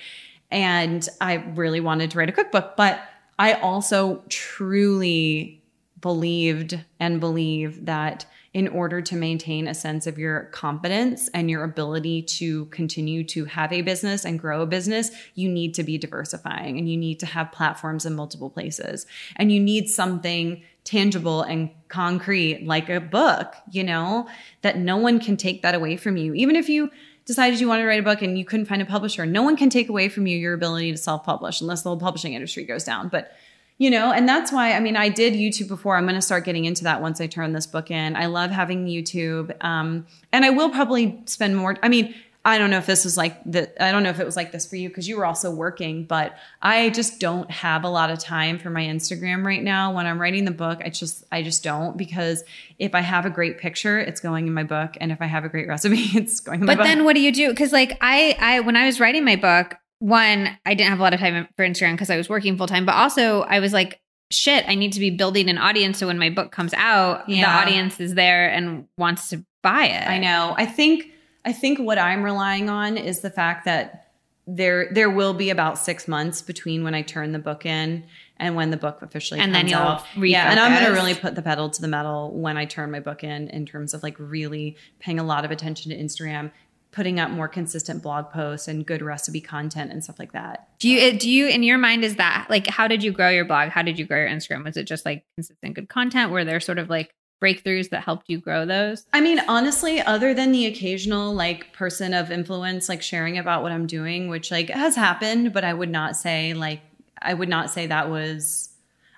and 0.51 1.09
I 1.19 1.33
really 1.55 1.79
wanted 1.79 2.11
to 2.11 2.19
write 2.19 2.29
a 2.29 2.33
cookbook, 2.33 2.75
but 2.77 3.01
I 3.39 3.53
also 3.53 4.21
truly 4.29 5.56
believed 6.01 6.79
and 6.99 7.19
believe 7.19 7.85
that 7.85 8.25
in 8.53 8.67
order 8.67 9.01
to 9.01 9.15
maintain 9.15 9.67
a 9.67 9.73
sense 9.73 10.07
of 10.07 10.17
your 10.17 10.45
competence 10.45 11.29
and 11.33 11.49
your 11.49 11.63
ability 11.63 12.23
to 12.23 12.65
continue 12.65 13.23
to 13.23 13.45
have 13.45 13.71
a 13.71 13.81
business 13.81 14.25
and 14.25 14.39
grow 14.39 14.61
a 14.61 14.65
business, 14.65 15.11
you 15.35 15.47
need 15.47 15.73
to 15.75 15.83
be 15.83 15.97
diversifying 15.97 16.77
and 16.77 16.89
you 16.89 16.97
need 16.97 17.19
to 17.19 17.25
have 17.25 17.51
platforms 17.51 18.05
in 18.05 18.15
multiple 18.15 18.49
places. 18.49 19.05
And 19.35 19.51
you 19.51 19.59
need 19.59 19.89
something 19.89 20.63
tangible 20.83 21.41
and 21.41 21.69
concrete 21.89 22.65
like 22.65 22.89
a 22.89 22.99
book, 22.99 23.53
you 23.69 23.83
know, 23.83 24.27
that 24.61 24.77
no 24.77 24.97
one 24.97 25.19
can 25.19 25.37
take 25.37 25.61
that 25.61 25.75
away 25.75 25.97
from 25.97 26.17
you. 26.17 26.33
Even 26.33 26.55
if 26.55 26.69
you 26.69 26.89
decided 27.25 27.59
you 27.59 27.67
wanted 27.67 27.81
to 27.81 27.87
write 27.87 27.99
a 27.99 28.03
book 28.03 28.21
and 28.21 28.39
you 28.39 28.45
couldn't 28.45 28.65
find 28.65 28.81
a 28.81 28.85
publisher, 28.85 29.25
no 29.25 29.43
one 29.43 29.57
can 29.57 29.69
take 29.69 29.89
away 29.89 30.07
from 30.07 30.25
you 30.25 30.37
your 30.37 30.53
ability 30.53 30.91
to 30.91 30.97
self 30.97 31.23
publish 31.25 31.61
unless 31.61 31.83
the 31.83 31.89
whole 31.89 31.99
publishing 31.99 32.33
industry 32.33 32.63
goes 32.63 32.85
down. 32.85 33.09
But 33.09 33.33
you 33.77 33.91
know, 33.91 34.11
and 34.11 34.27
that's 34.27 34.51
why 34.51 34.73
I 34.73 34.79
mean, 34.79 34.95
I 34.95 35.09
did 35.09 35.33
YouTube 35.33 35.67
before. 35.67 35.95
I'm 35.95 36.05
going 36.05 36.15
to 36.15 36.21
start 36.21 36.45
getting 36.45 36.65
into 36.65 36.83
that 36.85 37.01
once 37.01 37.21
I 37.21 37.27
turn 37.27 37.53
this 37.53 37.67
book 37.67 37.91
in. 37.91 38.15
I 38.15 38.25
love 38.25 38.51
having 38.51 38.87
YouTube, 38.87 39.55
um, 39.63 40.07
and 40.31 40.43
I 40.43 40.49
will 40.49 40.69
probably 40.69 41.21
spend 41.25 41.55
more. 41.55 41.77
I 41.83 41.89
mean, 41.89 42.15
I 42.43 42.57
don't 42.59 42.69
know 42.71 42.77
if 42.77 42.85
this 42.85 43.03
was 43.03 43.17
like 43.17 43.43
the. 43.43 43.69
I 43.83 43.91
don't 43.91 44.03
know 44.03 44.09
if 44.09 44.19
it 44.19 44.25
was 44.25 44.35
like 44.35 44.51
this 44.51 44.65
for 44.65 44.77
you 44.77 44.87
because 44.87 45.07
you 45.07 45.17
were 45.17 45.25
also 45.25 45.51
working, 45.51 46.05
but 46.05 46.37
I 46.61 46.89
just 46.89 47.19
don't 47.19 47.51
have 47.51 47.83
a 47.83 47.89
lot 47.89 48.09
of 48.09 48.19
time 48.19 48.57
for 48.57 48.69
my 48.69 48.83
Instagram 48.83 49.45
right 49.45 49.61
now. 49.61 49.93
When 49.93 50.07
I'm 50.07 50.19
writing 50.19 50.45
the 50.45 50.51
book, 50.51 50.79
I 50.83 50.89
just 50.89 51.25
I 51.31 51.43
just 51.43 51.61
don't 51.61 51.97
because 51.97 52.43
if 52.79 52.95
I 52.95 53.01
have 53.01 53.25
a 53.25 53.29
great 53.29 53.57
picture, 53.57 53.99
it's 53.99 54.21
going 54.21 54.47
in 54.47 54.53
my 54.53 54.63
book, 54.63 54.95
and 54.99 55.11
if 55.11 55.21
I 55.21 55.25
have 55.25 55.43
a 55.43 55.49
great 55.49 55.67
recipe, 55.67 55.99
it's 56.15 56.39
going 56.39 56.61
in 56.61 56.65
my 56.65 56.73
book 56.73 56.79
But 56.79 56.83
then 56.85 57.03
what 57.03 57.13
do 57.13 57.21
you 57.21 57.31
do? 57.31 57.49
Because 57.49 57.73
like 57.73 57.97
I, 58.01 58.35
I 58.39 58.61
when 58.61 58.75
I 58.75 58.85
was 58.85 58.99
writing 58.99 59.23
my 59.23 59.35
book, 59.35 59.75
one 59.99 60.57
I 60.65 60.73
didn't 60.73 60.89
have 60.89 60.99
a 60.99 61.03
lot 61.03 61.13
of 61.13 61.19
time 61.19 61.47
for 61.55 61.65
Instagram 61.65 61.93
because 61.93 62.09
I 62.09 62.17
was 62.17 62.29
working 62.29 62.57
full 62.57 62.67
time, 62.67 62.85
but 62.85 62.95
also 62.95 63.41
I 63.41 63.59
was 63.59 63.73
like, 63.73 63.99
shit, 64.31 64.67
I 64.67 64.75
need 64.75 64.93
to 64.93 64.99
be 64.99 65.09
building 65.09 65.49
an 65.49 65.57
audience 65.57 65.97
so 65.99 66.07
when 66.07 66.19
my 66.19 66.29
book 66.29 66.51
comes 66.51 66.73
out, 66.75 67.27
the 67.27 67.43
audience 67.43 67.99
is 67.99 68.13
there 68.13 68.49
and 68.49 68.87
wants 68.97 69.29
to 69.29 69.43
buy 69.63 69.85
it. 69.85 70.07
I 70.07 70.19
know. 70.19 70.53
I 70.57 70.65
think 70.65 71.11
I 71.45 71.53
think 71.53 71.79
what 71.79 71.97
I'm 71.97 72.23
relying 72.23 72.69
on 72.69 72.97
is 72.97 73.21
the 73.21 73.29
fact 73.29 73.65
that 73.65 74.11
there 74.47 74.91
there 74.93 75.09
will 75.09 75.33
be 75.33 75.49
about 75.49 75.77
six 75.77 76.07
months 76.07 76.41
between 76.41 76.83
when 76.83 76.93
I 76.93 77.01
turn 77.01 77.31
the 77.33 77.39
book 77.39 77.65
in 77.65 78.05
and 78.37 78.55
when 78.55 78.69
the 78.69 78.77
book 78.77 79.01
officially 79.01 79.39
And 79.39 79.53
then 79.53 79.63
comes 79.63 79.71
you'll 79.71 79.81
out. 79.81 80.05
Yeah, 80.17 80.51
and 80.51 80.59
I'm 80.59 80.73
gonna 80.73 80.93
really 80.93 81.15
put 81.15 81.35
the 81.35 81.41
pedal 81.41 81.69
to 81.69 81.81
the 81.81 81.87
metal 81.87 82.31
when 82.31 82.55
I 82.55 82.65
turn 82.65 82.91
my 82.91 82.99
book 82.99 83.23
in 83.23 83.49
in 83.49 83.65
terms 83.65 83.93
of 83.93 84.03
like 84.03 84.15
really 84.19 84.77
paying 84.99 85.19
a 85.19 85.23
lot 85.23 85.43
of 85.43 85.51
attention 85.51 85.91
to 85.91 85.97
Instagram, 85.97 86.51
putting 86.97 87.19
up 87.19 87.29
more 87.29 87.47
consistent 87.47 88.01
blog 88.01 88.31
posts 88.31 88.67
and 88.67 88.83
good 88.83 89.03
recipe 89.03 89.39
content 89.39 89.91
and 89.91 90.03
stuff 90.03 90.17
like 90.17 90.31
that. 90.31 90.67
Do 90.79 90.89
you 90.89 91.15
do 91.15 91.29
you 91.29 91.47
in 91.47 91.61
your 91.61 91.77
mind 91.77 92.03
is 92.03 92.15
that 92.15 92.47
like 92.49 92.65
how 92.65 92.87
did 92.87 93.03
you 93.03 93.11
grow 93.11 93.29
your 93.29 93.45
blog? 93.45 93.69
How 93.69 93.83
did 93.83 93.99
you 93.99 94.05
grow 94.05 94.17
your 94.17 94.29
Instagram? 94.29 94.65
Was 94.65 94.77
it 94.77 94.85
just 94.85 95.05
like 95.05 95.23
consistent 95.35 95.75
good 95.75 95.89
content? 95.89 96.31
Were 96.31 96.43
there 96.43 96.59
sort 96.59 96.79
of 96.79 96.89
like 96.89 97.13
breakthroughs 97.39 97.91
that 97.91 98.03
helped 98.03 98.27
you 98.29 98.39
grow 98.39 98.65
those? 98.65 99.05
I 99.13 99.21
mean, 99.21 99.39
honestly, 99.47 100.01
other 100.01 100.33
than 100.33 100.51
the 100.51 100.65
occasional 100.65 101.35
like 101.35 101.71
person 101.71 102.15
of 102.15 102.31
influence 102.31 102.89
like 102.89 103.03
sharing 103.03 103.37
about 103.37 103.61
what 103.61 103.71
I'm 103.71 103.85
doing, 103.85 104.27
which 104.27 104.49
like 104.49 104.71
has 104.71 104.95
happened, 104.95 105.53
but 105.53 105.63
I 105.63 105.75
would 105.75 105.91
not 105.91 106.15
say 106.15 106.55
like 106.55 106.81
I 107.21 107.35
would 107.35 107.49
not 107.49 107.69
say 107.69 107.85
that 107.85 108.09
was 108.09 108.69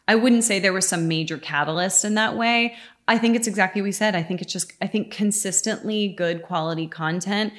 I 0.06 0.16
wouldn't 0.16 0.44
say 0.44 0.60
there 0.60 0.74
was 0.74 0.86
some 0.86 1.08
major 1.08 1.38
catalyst 1.38 2.04
in 2.04 2.16
that 2.16 2.36
way. 2.36 2.76
I 3.10 3.18
think 3.18 3.36
it's 3.36 3.48
exactly 3.48 3.82
what 3.82 3.86
we 3.86 3.92
said. 3.92 4.16
I 4.16 4.22
think 4.22 4.40
it's 4.40 4.54
just 4.54 4.72
I 4.82 4.88
think 4.88 5.12
consistently 5.12 6.10
good 6.10 6.44
quality 6.44 6.88
content 6.88 7.54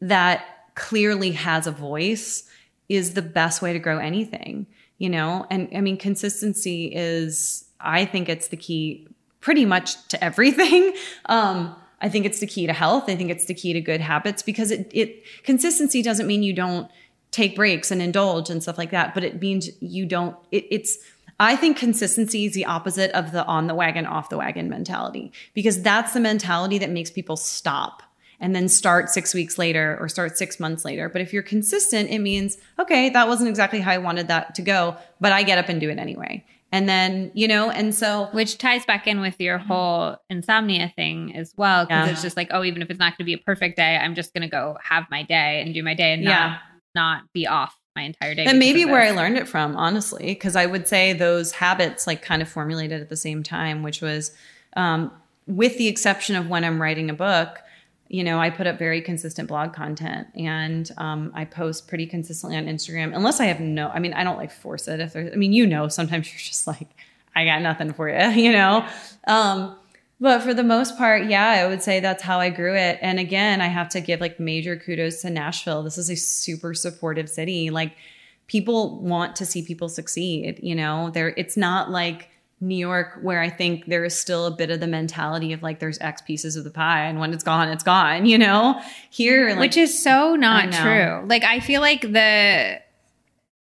that 0.00 0.44
clearly 0.74 1.30
has 1.30 1.66
a 1.68 1.70
voice 1.70 2.42
is 2.88 3.14
the 3.14 3.22
best 3.22 3.62
way 3.62 3.72
to 3.72 3.78
grow 3.78 3.98
anything, 3.98 4.66
you 4.98 5.08
know? 5.08 5.46
And 5.48 5.68
I 5.74 5.80
mean 5.80 5.96
consistency 5.96 6.86
is 6.86 7.66
I 7.80 8.04
think 8.04 8.28
it's 8.28 8.48
the 8.48 8.56
key 8.56 9.06
pretty 9.40 9.64
much 9.64 10.06
to 10.08 10.22
everything. 10.22 10.94
Um, 11.26 11.74
I 12.00 12.08
think 12.08 12.26
it's 12.26 12.40
the 12.40 12.46
key 12.46 12.66
to 12.66 12.72
health. 12.72 13.04
I 13.08 13.16
think 13.16 13.30
it's 13.30 13.46
the 13.46 13.54
key 13.54 13.72
to 13.72 13.80
good 13.80 14.00
habits 14.00 14.42
because 14.42 14.70
it, 14.70 14.88
it 14.92 15.24
consistency 15.44 16.02
doesn't 16.02 16.26
mean 16.26 16.42
you 16.42 16.52
don't 16.52 16.90
take 17.30 17.56
breaks 17.56 17.90
and 17.90 18.00
indulge 18.00 18.48
and 18.50 18.62
stuff 18.62 18.78
like 18.78 18.90
that, 18.90 19.14
but 19.14 19.24
it 19.24 19.40
means 19.40 19.70
you 19.80 20.06
don't. 20.06 20.36
It, 20.52 20.66
it's 20.70 20.98
I 21.38 21.56
think 21.56 21.76
consistency 21.76 22.46
is 22.46 22.54
the 22.54 22.64
opposite 22.64 23.10
of 23.12 23.32
the 23.32 23.44
on 23.46 23.66
the 23.66 23.74
wagon, 23.74 24.06
off 24.06 24.30
the 24.30 24.38
wagon 24.38 24.68
mentality 24.70 25.32
because 25.54 25.82
that's 25.82 26.12
the 26.14 26.20
mentality 26.20 26.78
that 26.78 26.90
makes 26.90 27.10
people 27.10 27.36
stop 27.36 28.02
and 28.40 28.54
then 28.54 28.68
start 28.68 29.08
six 29.10 29.32
weeks 29.34 29.58
later 29.58 29.96
or 30.00 30.08
start 30.08 30.36
six 30.38 30.58
months 30.60 30.84
later. 30.84 31.08
But 31.08 31.20
if 31.22 31.32
you're 31.32 31.42
consistent, 31.42 32.10
it 32.10 32.18
means, 32.18 32.58
okay, 32.78 33.08
that 33.10 33.28
wasn't 33.28 33.48
exactly 33.48 33.80
how 33.80 33.92
I 33.92 33.98
wanted 33.98 34.28
that 34.28 34.54
to 34.56 34.62
go, 34.62 34.96
but 35.20 35.32
I 35.32 35.42
get 35.42 35.58
up 35.58 35.68
and 35.68 35.80
do 35.80 35.88
it 35.90 35.98
anyway. 35.98 36.44
And 36.72 36.88
then, 36.88 37.30
you 37.32 37.48
know, 37.48 37.70
and 37.70 37.94
so. 37.94 38.28
Which 38.32 38.58
ties 38.58 38.84
back 38.84 39.06
in 39.06 39.20
with 39.20 39.40
your 39.40 39.56
whole 39.56 40.16
insomnia 40.28 40.92
thing 40.96 41.34
as 41.36 41.54
well. 41.56 41.84
Because 41.86 42.06
Yeah. 42.06 42.12
it's 42.12 42.22
just 42.22 42.36
like, 42.36 42.48
oh, 42.50 42.64
even 42.64 42.82
if 42.82 42.90
it's 42.90 42.98
not 42.98 43.12
going 43.12 43.24
to 43.24 43.24
be 43.24 43.34
a 43.34 43.38
perfect 43.38 43.76
day, 43.76 43.96
I'm 43.96 44.14
just 44.14 44.34
going 44.34 44.42
to 44.42 44.48
go 44.48 44.76
have 44.82 45.04
my 45.10 45.22
day 45.22 45.62
and 45.62 45.72
do 45.72 45.82
my 45.82 45.94
day 45.94 46.12
and 46.12 46.22
Yeah. 46.22 46.58
not, 46.94 47.20
not 47.22 47.32
be 47.32 47.46
off 47.46 47.74
my 47.96 48.02
entire 48.02 48.34
day. 48.34 48.44
And 48.44 48.58
maybe 48.58 48.84
where 48.84 49.02
I 49.02 49.10
learned 49.10 49.38
it 49.38 49.48
from, 49.48 49.74
honestly, 49.76 50.26
because 50.26 50.54
I 50.54 50.66
would 50.66 50.86
say 50.86 51.12
those 51.12 51.52
habits 51.52 52.06
like 52.06 52.22
kind 52.22 52.42
of 52.42 52.48
formulated 52.48 53.00
at 53.00 53.08
the 53.08 53.16
same 53.16 53.42
time, 53.42 53.82
which 53.82 54.00
was 54.00 54.32
um, 54.76 55.10
with 55.46 55.78
the 55.78 55.88
exception 55.88 56.36
of 56.36 56.48
when 56.48 56.62
I'm 56.62 56.80
writing 56.80 57.10
a 57.10 57.14
book, 57.14 57.58
you 58.08 58.22
know, 58.22 58.38
I 58.38 58.50
put 58.50 58.68
up 58.68 58.78
very 58.78 59.00
consistent 59.00 59.48
blog 59.48 59.72
content 59.72 60.28
and 60.36 60.88
um, 60.96 61.32
I 61.34 61.44
post 61.44 61.88
pretty 61.88 62.06
consistently 62.06 62.56
on 62.56 62.66
Instagram, 62.66 63.16
unless 63.16 63.40
I 63.40 63.46
have 63.46 63.58
no, 63.58 63.88
I 63.88 63.98
mean, 63.98 64.12
I 64.12 64.22
don't 64.22 64.36
like 64.36 64.52
force 64.52 64.86
it. 64.86 65.00
If 65.00 65.14
there's, 65.14 65.32
I 65.32 65.36
mean, 65.36 65.52
you 65.52 65.66
know, 65.66 65.88
sometimes 65.88 66.28
you're 66.32 66.38
just 66.38 66.66
like, 66.66 66.88
I 67.34 67.44
got 67.44 67.62
nothing 67.62 67.92
for 67.92 68.08
you, 68.08 68.28
you 68.44 68.52
know? 68.52 68.86
Um, 69.26 69.76
but 70.20 70.40
for 70.40 70.54
the 70.54 70.64
most 70.64 70.96
part, 70.96 71.26
yeah, 71.26 71.48
I 71.48 71.66
would 71.66 71.82
say 71.82 72.00
that's 72.00 72.22
how 72.22 72.40
I 72.40 72.50
grew 72.50 72.74
it. 72.74 72.98
And 73.02 73.18
again, 73.18 73.60
I 73.60 73.66
have 73.66 73.88
to 73.90 74.00
give 74.00 74.20
like 74.20 74.40
major 74.40 74.76
kudos 74.76 75.22
to 75.22 75.30
Nashville. 75.30 75.82
This 75.82 75.98
is 75.98 76.08
a 76.08 76.16
super 76.16 76.72
supportive 76.72 77.28
city. 77.28 77.70
Like 77.70 77.92
people 78.46 79.00
want 79.00 79.36
to 79.36 79.46
see 79.46 79.62
people 79.62 79.88
succeed, 79.88 80.60
you 80.62 80.74
know? 80.74 81.10
There 81.10 81.28
it's 81.28 81.56
not 81.56 81.90
like 81.90 82.30
New 82.60 82.76
York 82.76 83.18
where 83.20 83.42
I 83.42 83.50
think 83.50 83.84
there 83.84 84.04
is 84.04 84.18
still 84.18 84.46
a 84.46 84.50
bit 84.50 84.70
of 84.70 84.80
the 84.80 84.86
mentality 84.86 85.52
of 85.52 85.62
like 85.62 85.80
there's 85.80 85.98
X 85.98 86.22
pieces 86.22 86.56
of 86.56 86.64
the 86.64 86.70
pie 86.70 87.04
and 87.04 87.20
when 87.20 87.34
it's 87.34 87.44
gone, 87.44 87.68
it's 87.68 87.84
gone, 87.84 88.24
you 88.26 88.38
know? 88.38 88.80
Here 89.10 89.50
like 89.50 89.58
which 89.58 89.76
is 89.76 90.02
so 90.02 90.34
not 90.34 90.72
true. 90.72 91.26
Like 91.26 91.44
I 91.44 91.60
feel 91.60 91.82
like 91.82 92.00
the 92.00 92.80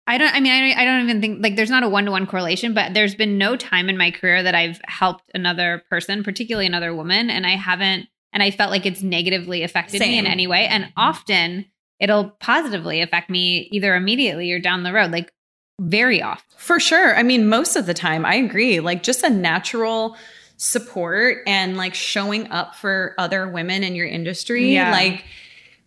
I 0.09 0.17
don't 0.17 0.33
I 0.33 0.39
mean 0.39 0.51
I 0.51 0.59
don't, 0.59 0.77
I 0.79 0.85
don't 0.85 1.09
even 1.09 1.21
think 1.21 1.43
like 1.43 1.55
there's 1.55 1.69
not 1.69 1.83
a 1.83 1.89
one-to-one 1.89 2.27
correlation, 2.27 2.73
but 2.73 2.93
there's 2.93 3.15
been 3.15 3.37
no 3.37 3.55
time 3.55 3.89
in 3.89 3.97
my 3.97 4.11
career 4.11 4.43
that 4.43 4.55
I've 4.55 4.81
helped 4.85 5.29
another 5.33 5.83
person, 5.89 6.23
particularly 6.23 6.65
another 6.65 6.93
woman, 6.93 7.29
and 7.29 7.45
I 7.45 7.55
haven't 7.55 8.07
and 8.33 8.43
I 8.43 8.51
felt 8.51 8.71
like 8.71 8.85
it's 8.85 9.01
negatively 9.01 9.63
affected 9.63 10.01
me 10.01 10.17
in 10.17 10.25
any 10.25 10.47
way 10.47 10.67
and 10.67 10.85
mm-hmm. 10.85 10.93
often 10.97 11.65
it'll 11.99 12.31
positively 12.39 13.01
affect 13.01 13.29
me 13.29 13.69
either 13.71 13.95
immediately 13.95 14.51
or 14.51 14.59
down 14.59 14.83
the 14.83 14.93
road 14.93 15.11
like 15.11 15.31
very 15.79 16.21
often. 16.21 16.43
For 16.57 16.79
sure. 16.79 17.15
I 17.15 17.23
mean, 17.23 17.47
most 17.47 17.75
of 17.75 17.85
the 17.85 17.93
time, 17.93 18.25
I 18.25 18.35
agree. 18.35 18.79
Like, 18.79 19.01
just 19.01 19.23
a 19.23 19.29
natural 19.29 20.17
support 20.57 21.37
and 21.47 21.77
like 21.77 21.93
showing 21.93 22.51
up 22.51 22.75
for 22.75 23.15
other 23.17 23.47
women 23.47 23.83
in 23.83 23.95
your 23.95 24.07
industry, 24.07 24.73
Yeah. 24.73 24.91
like 24.91 25.23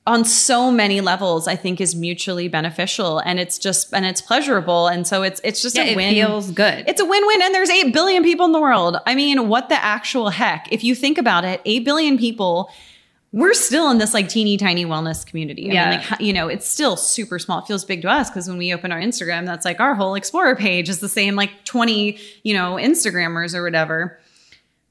on 0.07 0.25
so 0.25 0.71
many 0.73 1.01
levels, 1.01 1.47
I 1.47 1.55
think 1.55 1.81
is 1.81 1.95
mutually 1.95 2.49
beneficial 2.49 3.21
and 3.21 3.39
it's 3.39 3.57
just, 3.57 3.93
and 3.95 4.05
it's 4.05 4.21
pleasurable. 4.21 4.89
And 4.89 5.07
so 5.07 5.23
it's, 5.23 5.41
it's 5.45 5.63
just 5.63 5.77
Yeah, 5.77 5.85
a 5.85 5.95
win 5.95 6.13
it 6.15 6.15
feels 6.27 6.51
good. 6.51 6.85
It's 6.89 7.01
a 7.01 7.05
win-win 7.05 7.41
and 7.41 7.55
there's 7.55 7.71
8 7.71 7.93
billion 7.93 8.25
people 8.25 8.45
in 8.47 8.51
the 8.53 8.61
world. 8.61 8.97
I 9.07 9.15
mean, 9.15 9.49
what 9.49 9.69
the 9.69 9.83
actual 9.83 10.31
heck? 10.31 10.67
If 10.73 10.83
you 10.83 10.97
think 10.97 11.19
about 11.19 11.45
it, 11.45 11.61
8 11.65 11.85
billion 11.85 12.19
people, 12.19 12.69
we're 13.31 13.55
still 13.55 13.91
in 13.93 13.99
this 13.99 14.13
like 14.13 14.29
teeny 14.29 14.57
tiny 14.57 14.85
wellness 14.85 15.25
community. 15.25 15.71
I 15.71 15.75
Yeah. 15.75 15.91
mean, 15.91 16.01
like, 16.11 16.21
you 16.21 16.33
know, 16.33 16.49
it's 16.49 16.67
still 16.69 16.97
super 16.97 17.39
small. 17.39 17.61
It 17.61 17.67
feels 17.69 17.85
big 17.85 18.03
to 18.03 18.11
us 18.11 18.29
because 18.29 18.49
when 18.49 18.59
we 18.59 18.75
open 18.75 18.91
our 18.91 19.01
Instagram, 19.01 19.47
that's 19.47 19.65
like 19.65 19.79
our 19.79 19.95
whole 19.95 20.17
Explorer 20.17 20.57
page 20.57 20.89
is 20.89 20.99
the 20.99 21.09
same 21.09 21.37
like 21.37 21.65
20, 21.65 22.19
you 22.43 22.55
know, 22.55 22.75
Instagrammers 22.75 23.55
or 23.55 23.63
whatever. 23.63 24.19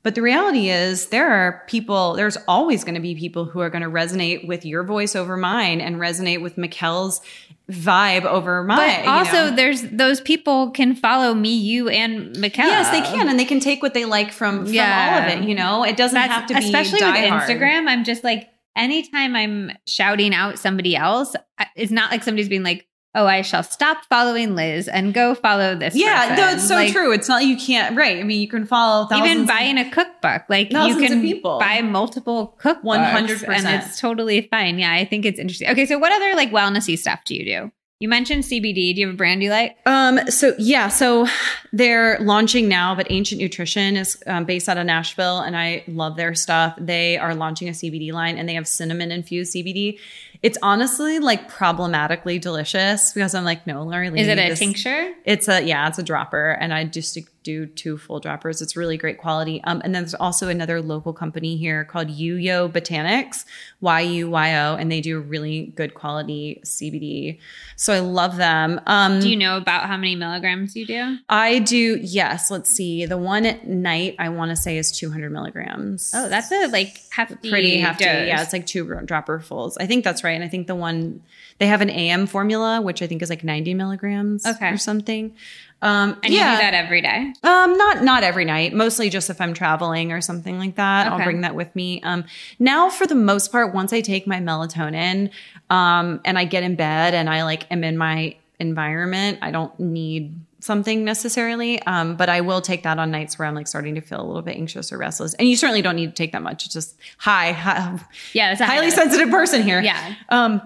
But 0.03 0.15
the 0.15 0.21
reality 0.23 0.69
is, 0.69 1.07
there 1.07 1.29
are 1.29 1.63
people, 1.67 2.13
there's 2.13 2.37
always 2.47 2.83
going 2.83 2.95
to 2.95 3.01
be 3.01 3.13
people 3.15 3.45
who 3.45 3.59
are 3.59 3.69
going 3.69 3.83
to 3.83 3.89
resonate 3.89 4.47
with 4.47 4.65
your 4.65 4.83
voice 4.83 5.15
over 5.15 5.37
mine 5.37 5.79
and 5.79 5.97
resonate 5.97 6.41
with 6.41 6.55
Mikkel's 6.55 7.21
vibe 7.69 8.25
over 8.25 8.63
mine. 8.63 8.77
but 8.77 9.05
you 9.05 9.09
also 9.11 9.49
know? 9.49 9.55
there's 9.55 9.81
those 9.83 10.19
people 10.19 10.71
can 10.71 10.95
follow 10.95 11.33
me, 11.33 11.55
you 11.55 11.87
and 11.89 12.35
Michaela. 12.39 12.69
Yes, 12.71 12.89
they 12.91 13.01
can, 13.01 13.29
and 13.29 13.39
they 13.39 13.45
can 13.45 13.59
take 13.59 13.81
what 13.83 13.93
they 13.93 14.05
like 14.05 14.31
from, 14.31 14.65
from 14.65 14.73
Yeah. 14.73 15.23
all 15.23 15.31
of 15.31 15.37
it. 15.43 15.47
You 15.47 15.55
know, 15.55 15.83
it 15.85 15.95
doesn't 15.97 16.15
That's 16.15 16.33
have 16.33 16.47
to 16.47 16.55
be 16.55 16.65
especially 16.65 16.93
with 16.93 17.15
diehard. 17.15 17.41
Instagram. 17.45 17.87
I'm 17.87 18.03
just 18.03 18.23
like 18.23 18.49
anytime 18.75 19.35
I'm 19.35 19.71
shouting 19.85 20.33
out 20.33 20.57
somebody 20.57 20.95
else, 20.95 21.35
it's 21.75 21.91
not 21.91 22.09
like 22.11 22.23
somebody's 22.23 22.49
being 22.49 22.63
like, 22.63 22.87
"Oh, 23.13 23.25
I 23.25 23.41
shall 23.41 23.63
stop 23.63 24.05
following 24.09 24.55
Liz 24.55 24.87
and 24.87 25.13
go 25.13 25.35
follow 25.35 25.75
this." 25.75 25.95
Yeah, 25.95 26.29
person." 26.29 26.35
no, 26.37 26.51
it's 26.53 26.67
so 26.67 26.75
Like, 26.75 26.91
true. 26.91 27.11
It's 27.11 27.27
not 27.29 27.45
you 27.45 27.57
can't 27.57 27.95
right. 27.95 28.17
I 28.19 28.23
mean, 28.23 28.39
you 28.41 28.47
can 28.47 28.65
follow 28.65 29.07
thousands 29.07 29.29
Even 29.29 29.41
of- 29.43 29.47
buying 29.47 29.77
a 29.77 29.89
cookbook, 29.89 30.43
like 30.49 30.71
you 30.71 30.77
of 30.79 30.97
can 30.97 31.21
people. 31.21 31.59
buy 31.59 31.81
multiple 31.81 32.57
cookbooks, 32.61 32.83
100%. 32.83 33.47
and 33.65 33.81
it's 33.83 33.99
totally 33.99 34.47
fine. 34.51 34.79
Yeah, 34.79 34.91
I 34.93 35.05
think 35.05 35.25
it's 35.25 35.39
interesting. 35.39 35.69
Okay, 35.69 35.85
so 35.85 35.97
what 35.99 36.11
other 36.11 36.35
like 36.35 36.51
wellnessy 36.51 36.97
stuff 36.97 37.19
do 37.25 37.35
you 37.35 37.45
do? 37.45 37.71
You 37.99 38.09
mentioned 38.09 38.43
CBD. 38.45 38.95
Do 38.95 39.01
you 39.01 39.05
have 39.05 39.13
a 39.13 39.17
brand 39.17 39.43
you 39.43 39.51
like? 39.51 39.77
Um, 39.85 40.19
so 40.31 40.55
yeah, 40.57 40.87
so 40.87 41.27
they're 41.71 42.17
launching 42.19 42.67
now, 42.67 42.95
but 42.95 43.05
Ancient 43.11 43.39
Nutrition 43.39 43.95
is 43.95 44.17
um, 44.25 44.45
based 44.45 44.67
out 44.67 44.77
of 44.77 44.87
Nashville, 44.87 45.39
and 45.39 45.55
I 45.55 45.83
love 45.87 46.17
their 46.17 46.33
stuff. 46.33 46.73
They 46.79 47.17
are 47.19 47.35
launching 47.35 47.67
a 47.69 47.73
CBD 47.73 48.11
line, 48.11 48.39
and 48.39 48.49
they 48.49 48.55
have 48.55 48.67
cinnamon 48.67 49.11
infused 49.11 49.53
CBD. 49.53 49.99
It's 50.43 50.57
honestly 50.63 51.19
like 51.19 51.47
problematically 51.49 52.39
delicious 52.39 53.13
because 53.13 53.35
I'm 53.35 53.43
like, 53.43 53.67
no, 53.67 53.83
Larry, 53.83 54.07
Is 54.19 54.27
it 54.27 54.39
a 54.39 54.55
tincture? 54.55 55.13
It's 55.23 55.47
a 55.47 55.63
yeah, 55.63 55.87
it's 55.87 55.99
a 55.99 56.03
dropper, 56.03 56.51
and 56.59 56.73
I 56.73 56.85
just 56.85 57.17
do 57.43 57.65
two 57.65 57.97
full 57.97 58.19
droppers. 58.19 58.61
It's 58.61 58.75
really 58.77 58.97
great 58.97 59.17
quality. 59.17 59.61
Um, 59.63 59.81
and 59.83 59.95
then 59.95 60.03
there's 60.03 60.13
also 60.13 60.47
another 60.47 60.81
local 60.81 61.11
company 61.13 61.57
here 61.57 61.83
called 61.85 62.07
Yuyo 62.09 62.71
Botanics, 62.71 63.45
Y 63.81 64.01
U 64.01 64.29
Y 64.29 64.55
O, 64.55 64.75
and 64.75 64.91
they 64.91 65.01
do 65.01 65.19
really 65.19 65.73
good 65.75 65.93
quality 65.93 66.61
CBD. 66.63 67.39
So 67.75 67.93
I 67.93 67.99
love 67.99 68.37
them. 68.37 68.79
Um, 68.85 69.19
Do 69.19 69.29
you 69.29 69.35
know 69.37 69.57
about 69.57 69.87
how 69.87 69.97
many 69.97 70.15
milligrams 70.15 70.75
you 70.75 70.85
do? 70.85 71.17
I 71.29 71.59
do. 71.59 71.97
Yes. 72.01 72.51
Let's 72.51 72.69
see. 72.69 73.05
The 73.05 73.17
one 73.17 73.45
at 73.45 73.67
night 73.67 74.15
I 74.19 74.29
want 74.29 74.49
to 74.51 74.55
say 74.55 74.77
is 74.77 74.91
200 74.91 75.31
milligrams. 75.31 76.11
Oh, 76.15 76.29
that's 76.29 76.51
a 76.51 76.67
like 76.67 76.99
hefty, 77.11 77.49
pretty 77.49 77.77
hefty. 77.79 78.03
dose. 78.05 78.27
Yeah, 78.27 78.41
it's 78.41 78.53
like 78.53 78.65
two 78.67 78.85
dropper 79.05 79.39
fulls. 79.39 79.77
I 79.77 79.87
think 79.87 80.03
that's 80.03 80.23
right. 80.23 80.31
And 80.33 80.43
I 80.43 80.47
think 80.47 80.67
the 80.67 80.75
one 80.75 81.23
they 81.57 81.67
have 81.67 81.81
an 81.81 81.89
AM 81.89 82.27
formula, 82.27 82.81
which 82.81 83.01
I 83.01 83.07
think 83.07 83.21
is 83.21 83.29
like 83.29 83.43
90 83.43 83.73
milligrams 83.73 84.45
Okay. 84.45 84.69
or 84.69 84.77
something. 84.77 85.33
Um, 85.81 86.19
and 86.23 86.33
yeah. 86.33 86.51
you 86.51 86.57
do 86.57 86.61
that 86.61 86.73
every 86.73 87.01
day. 87.01 87.33
Um, 87.43 87.77
not 87.77 88.03
not 88.03 88.23
every 88.23 88.45
night. 88.45 88.73
Mostly 88.73 89.09
just 89.09 89.29
if 89.29 89.41
I'm 89.41 89.53
traveling 89.53 90.11
or 90.11 90.21
something 90.21 90.59
like 90.59 90.75
that. 90.75 91.07
I'll 91.07 91.23
bring 91.23 91.41
that 91.41 91.55
with 91.55 91.75
me. 91.75 92.01
Um, 92.03 92.25
now 92.59 92.89
for 92.89 93.07
the 93.07 93.15
most 93.15 93.51
part, 93.51 93.73
once 93.73 93.91
I 93.91 94.01
take 94.01 94.27
my 94.27 94.39
melatonin, 94.39 95.31
um, 95.69 96.21
and 96.25 96.37
I 96.37 96.45
get 96.45 96.63
in 96.63 96.75
bed 96.75 97.13
and 97.13 97.29
I 97.29 97.43
like 97.43 97.65
am 97.71 97.83
in 97.83 97.97
my 97.97 98.35
environment, 98.59 99.39
I 99.41 99.51
don't 99.51 99.77
need 99.79 100.39
something 100.59 101.03
necessarily. 101.03 101.81
Um, 101.83 102.15
but 102.15 102.29
I 102.29 102.41
will 102.41 102.61
take 102.61 102.83
that 102.83 102.99
on 102.99 103.09
nights 103.11 103.39
where 103.39 103.47
I'm 103.47 103.55
like 103.55 103.67
starting 103.67 103.95
to 103.95 104.01
feel 104.01 104.21
a 104.21 104.27
little 104.27 104.43
bit 104.43 104.55
anxious 104.55 104.91
or 104.91 104.97
restless. 104.97 105.33
And 105.35 105.49
you 105.49 105.55
certainly 105.55 105.81
don't 105.81 105.95
need 105.95 106.07
to 106.07 106.13
take 106.13 106.31
that 106.33 106.43
much. 106.43 106.65
It's 106.65 106.73
just 106.73 106.97
high, 107.17 107.51
hi 107.51 107.99
Yeah, 108.33 108.55
high 108.55 108.65
highly 108.65 108.87
dose. 108.87 108.95
sensitive 108.95 109.29
person 109.29 109.63
here. 109.63 109.81
Yeah. 109.81 110.15
Um, 110.29 110.61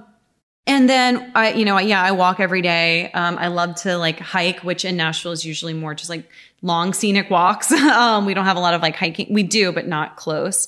and 0.67 0.89
then 0.89 1.31
I, 1.35 1.53
you 1.53 1.63
know, 1.63 1.77
yeah, 1.77 2.01
I 2.01 2.11
walk 2.11 2.39
every 2.39 2.61
day. 2.61 3.11
Um, 3.11 3.37
I 3.37 3.47
love 3.47 3.75
to 3.81 3.97
like 3.97 4.19
hike, 4.19 4.61
which 4.61 4.83
in 4.83 4.97
Nashville 4.97 5.31
is 5.31 5.45
usually 5.45 5.73
more 5.73 5.93
just 5.93 6.09
like 6.09 6.29
long 6.61 6.93
scenic 6.93 7.29
walks. 7.29 7.71
um, 7.71 8.25
we 8.25 8.33
don't 8.33 8.45
have 8.45 8.57
a 8.57 8.61
lot 8.61 8.73
of 8.73 8.81
like 8.81 8.95
hiking. 8.95 9.27
We 9.31 9.43
do, 9.43 9.71
but 9.71 9.87
not 9.87 10.15
close. 10.15 10.67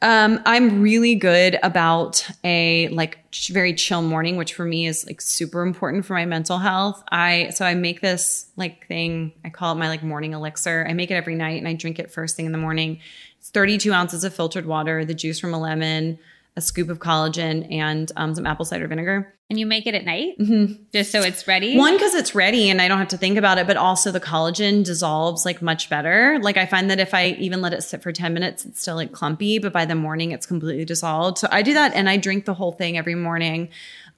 Um, 0.00 0.40
I'm 0.46 0.80
really 0.80 1.16
good 1.16 1.58
about 1.62 2.26
a 2.44 2.88
like 2.88 3.18
very 3.48 3.74
chill 3.74 4.00
morning, 4.00 4.36
which 4.36 4.54
for 4.54 4.64
me 4.64 4.86
is 4.86 5.04
like 5.04 5.20
super 5.20 5.62
important 5.62 6.06
for 6.06 6.14
my 6.14 6.24
mental 6.24 6.58
health. 6.58 7.02
I 7.10 7.50
so 7.50 7.64
I 7.64 7.74
make 7.74 8.00
this 8.00 8.46
like 8.56 8.86
thing. 8.86 9.32
I 9.44 9.50
call 9.50 9.72
it 9.72 9.78
my 9.78 9.88
like 9.88 10.04
morning 10.04 10.34
elixir. 10.34 10.86
I 10.88 10.94
make 10.94 11.10
it 11.10 11.14
every 11.14 11.34
night 11.34 11.58
and 11.58 11.66
I 11.66 11.74
drink 11.74 11.98
it 11.98 12.12
first 12.12 12.36
thing 12.36 12.46
in 12.46 12.52
the 12.52 12.58
morning. 12.58 13.00
It's 13.40 13.50
32 13.50 13.92
ounces 13.92 14.22
of 14.22 14.32
filtered 14.32 14.66
water, 14.66 15.04
the 15.04 15.14
juice 15.14 15.40
from 15.40 15.52
a 15.52 15.58
lemon, 15.58 16.18
a 16.56 16.60
scoop 16.60 16.88
of 16.90 16.98
collagen, 16.98 17.70
and 17.72 18.10
um, 18.16 18.34
some 18.34 18.46
apple 18.46 18.64
cider 18.64 18.86
vinegar. 18.88 19.34
And 19.50 19.58
you 19.58 19.64
make 19.64 19.86
it 19.86 19.94
at 19.94 20.04
night 20.04 20.38
Mm-hmm. 20.38 20.82
just 20.92 21.10
so 21.10 21.22
it's 21.22 21.46
ready. 21.48 21.74
One, 21.76 21.94
because 21.94 22.14
it's 22.14 22.34
ready 22.34 22.68
and 22.68 22.82
I 22.82 22.88
don't 22.88 22.98
have 22.98 23.08
to 23.08 23.16
think 23.16 23.38
about 23.38 23.56
it, 23.56 23.66
but 23.66 23.78
also 23.78 24.10
the 24.10 24.20
collagen 24.20 24.84
dissolves 24.84 25.46
like 25.46 25.62
much 25.62 25.88
better. 25.88 26.38
Like 26.42 26.58
I 26.58 26.66
find 26.66 26.90
that 26.90 27.00
if 27.00 27.14
I 27.14 27.28
even 27.38 27.62
let 27.62 27.72
it 27.72 27.82
sit 27.82 28.02
for 28.02 28.12
10 28.12 28.34
minutes, 28.34 28.66
it's 28.66 28.82
still 28.82 28.96
like 28.96 29.12
clumpy, 29.12 29.58
but 29.58 29.72
by 29.72 29.86
the 29.86 29.94
morning 29.94 30.32
it's 30.32 30.44
completely 30.44 30.84
dissolved. 30.84 31.38
So 31.38 31.48
I 31.50 31.62
do 31.62 31.72
that 31.72 31.94
and 31.94 32.10
I 32.10 32.18
drink 32.18 32.44
the 32.44 32.52
whole 32.52 32.72
thing 32.72 32.98
every 32.98 33.14
morning. 33.14 33.70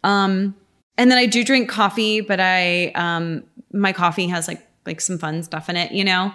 Um, 0.03 0.57
and 0.99 1.12
then 1.12 1.18
I 1.18 1.26
do 1.26 1.45
drink 1.45 1.68
coffee, 1.68 2.20
but 2.22 2.41
I, 2.41 2.89
um, 2.97 3.45
my 3.72 3.93
coffee 3.93 4.26
has 4.28 4.49
like, 4.49 4.66
like 4.85 5.01
some 5.01 5.18
fun 5.18 5.45
stuff 5.45 5.68
in 5.68 5.76
it, 5.76 5.93
you 5.93 6.05
know? 6.05 6.33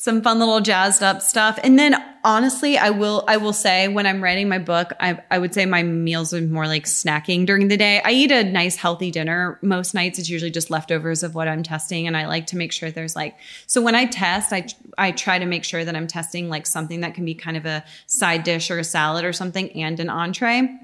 Some 0.00 0.22
fun 0.22 0.38
little 0.38 0.62
jazzed 0.62 1.02
up 1.02 1.20
stuff. 1.20 1.58
And 1.62 1.78
then 1.78 1.94
honestly, 2.24 2.78
I 2.78 2.88
will 2.88 3.22
I 3.28 3.36
will 3.36 3.52
say 3.52 3.86
when 3.86 4.06
I'm 4.06 4.22
writing 4.22 4.48
my 4.48 4.56
book, 4.56 4.94
I 4.98 5.22
I 5.30 5.36
would 5.38 5.52
say 5.52 5.66
my 5.66 5.82
meals 5.82 6.32
are 6.32 6.40
more 6.40 6.66
like 6.66 6.86
snacking 6.86 7.44
during 7.44 7.68
the 7.68 7.76
day. 7.76 8.00
I 8.02 8.12
eat 8.12 8.32
a 8.32 8.42
nice 8.42 8.76
healthy 8.76 9.10
dinner 9.10 9.58
most 9.60 9.92
nights. 9.92 10.18
It's 10.18 10.30
usually 10.30 10.50
just 10.50 10.70
leftovers 10.70 11.22
of 11.22 11.34
what 11.34 11.48
I'm 11.48 11.62
testing 11.62 12.06
and 12.06 12.16
I 12.16 12.28
like 12.28 12.46
to 12.46 12.56
make 12.56 12.72
sure 12.72 12.90
there's 12.90 13.14
like 13.14 13.36
so 13.66 13.82
when 13.82 13.94
I 13.94 14.06
test, 14.06 14.54
I 14.54 14.68
I 14.96 15.12
try 15.12 15.38
to 15.38 15.44
make 15.44 15.64
sure 15.64 15.84
that 15.84 15.94
I'm 15.94 16.06
testing 16.06 16.48
like 16.48 16.66
something 16.66 17.02
that 17.02 17.12
can 17.12 17.26
be 17.26 17.34
kind 17.34 17.58
of 17.58 17.66
a 17.66 17.84
side 18.06 18.42
dish 18.42 18.70
or 18.70 18.78
a 18.78 18.84
salad 18.84 19.26
or 19.26 19.34
something 19.34 19.70
and 19.72 20.00
an 20.00 20.08
entree. 20.08 20.80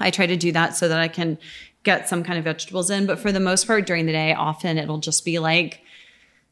I 0.00 0.10
try 0.10 0.24
to 0.24 0.36
do 0.36 0.52
that 0.52 0.74
so 0.74 0.88
that 0.88 0.98
I 0.98 1.08
can 1.08 1.36
get 1.82 2.08
some 2.08 2.24
kind 2.24 2.38
of 2.38 2.44
vegetables 2.44 2.88
in, 2.88 3.04
but 3.04 3.18
for 3.18 3.32
the 3.32 3.38
most 3.38 3.66
part 3.66 3.86
during 3.86 4.06
the 4.06 4.12
day, 4.12 4.32
often 4.32 4.78
it'll 4.78 4.98
just 4.98 5.26
be 5.26 5.38
like 5.38 5.82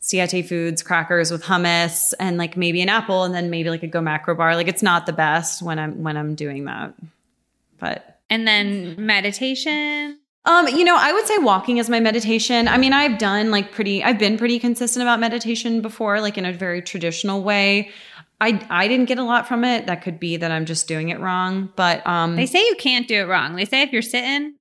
Siete 0.04 0.46
Foods 0.46 0.82
crackers 0.82 1.30
with 1.30 1.42
hummus 1.42 2.12
and 2.20 2.36
like 2.36 2.58
maybe 2.58 2.82
an 2.82 2.90
apple 2.90 3.24
and 3.24 3.34
then 3.34 3.48
maybe 3.48 3.70
like 3.70 3.82
a 3.82 3.86
Go 3.86 4.02
Macro 4.02 4.34
bar. 4.34 4.54
Like 4.54 4.68
it's 4.68 4.82
not 4.82 5.06
the 5.06 5.14
best 5.14 5.62
when 5.62 5.78
I'm 5.78 6.02
when 6.02 6.18
I'm 6.18 6.34
doing 6.34 6.66
that. 6.66 6.92
But 7.78 8.20
and 8.28 8.46
then 8.46 8.96
meditation. 8.98 10.18
um, 10.44 10.68
you 10.68 10.84
know, 10.84 10.94
I 10.98 11.10
would 11.10 11.26
say 11.26 11.38
walking 11.38 11.78
is 11.78 11.88
my 11.88 12.00
meditation. 12.00 12.68
I 12.68 12.76
mean, 12.76 12.92
I've 12.92 13.16
done 13.16 13.50
like 13.50 13.72
pretty 13.72 14.04
I've 14.04 14.18
been 14.18 14.36
pretty 14.36 14.58
consistent 14.58 15.02
about 15.02 15.20
meditation 15.20 15.80
before, 15.80 16.20
like 16.20 16.36
in 16.36 16.44
a 16.44 16.52
very 16.52 16.82
traditional 16.82 17.42
way. 17.42 17.90
I 18.42 18.62
I 18.68 18.88
didn't 18.88 19.06
get 19.06 19.18
a 19.18 19.24
lot 19.24 19.48
from 19.48 19.64
it. 19.64 19.86
That 19.86 20.02
could 20.02 20.20
be 20.20 20.36
that 20.36 20.50
I'm 20.50 20.66
just 20.66 20.86
doing 20.86 21.08
it 21.08 21.18
wrong. 21.18 21.72
But 21.76 22.06
um 22.06 22.36
They 22.36 22.44
say 22.44 22.58
you 22.58 22.76
can't 22.78 23.08
do 23.08 23.22
it 23.22 23.24
wrong. 23.24 23.56
They 23.56 23.64
say 23.64 23.80
if 23.80 23.90
you're 23.90 24.02
sitting 24.02 24.56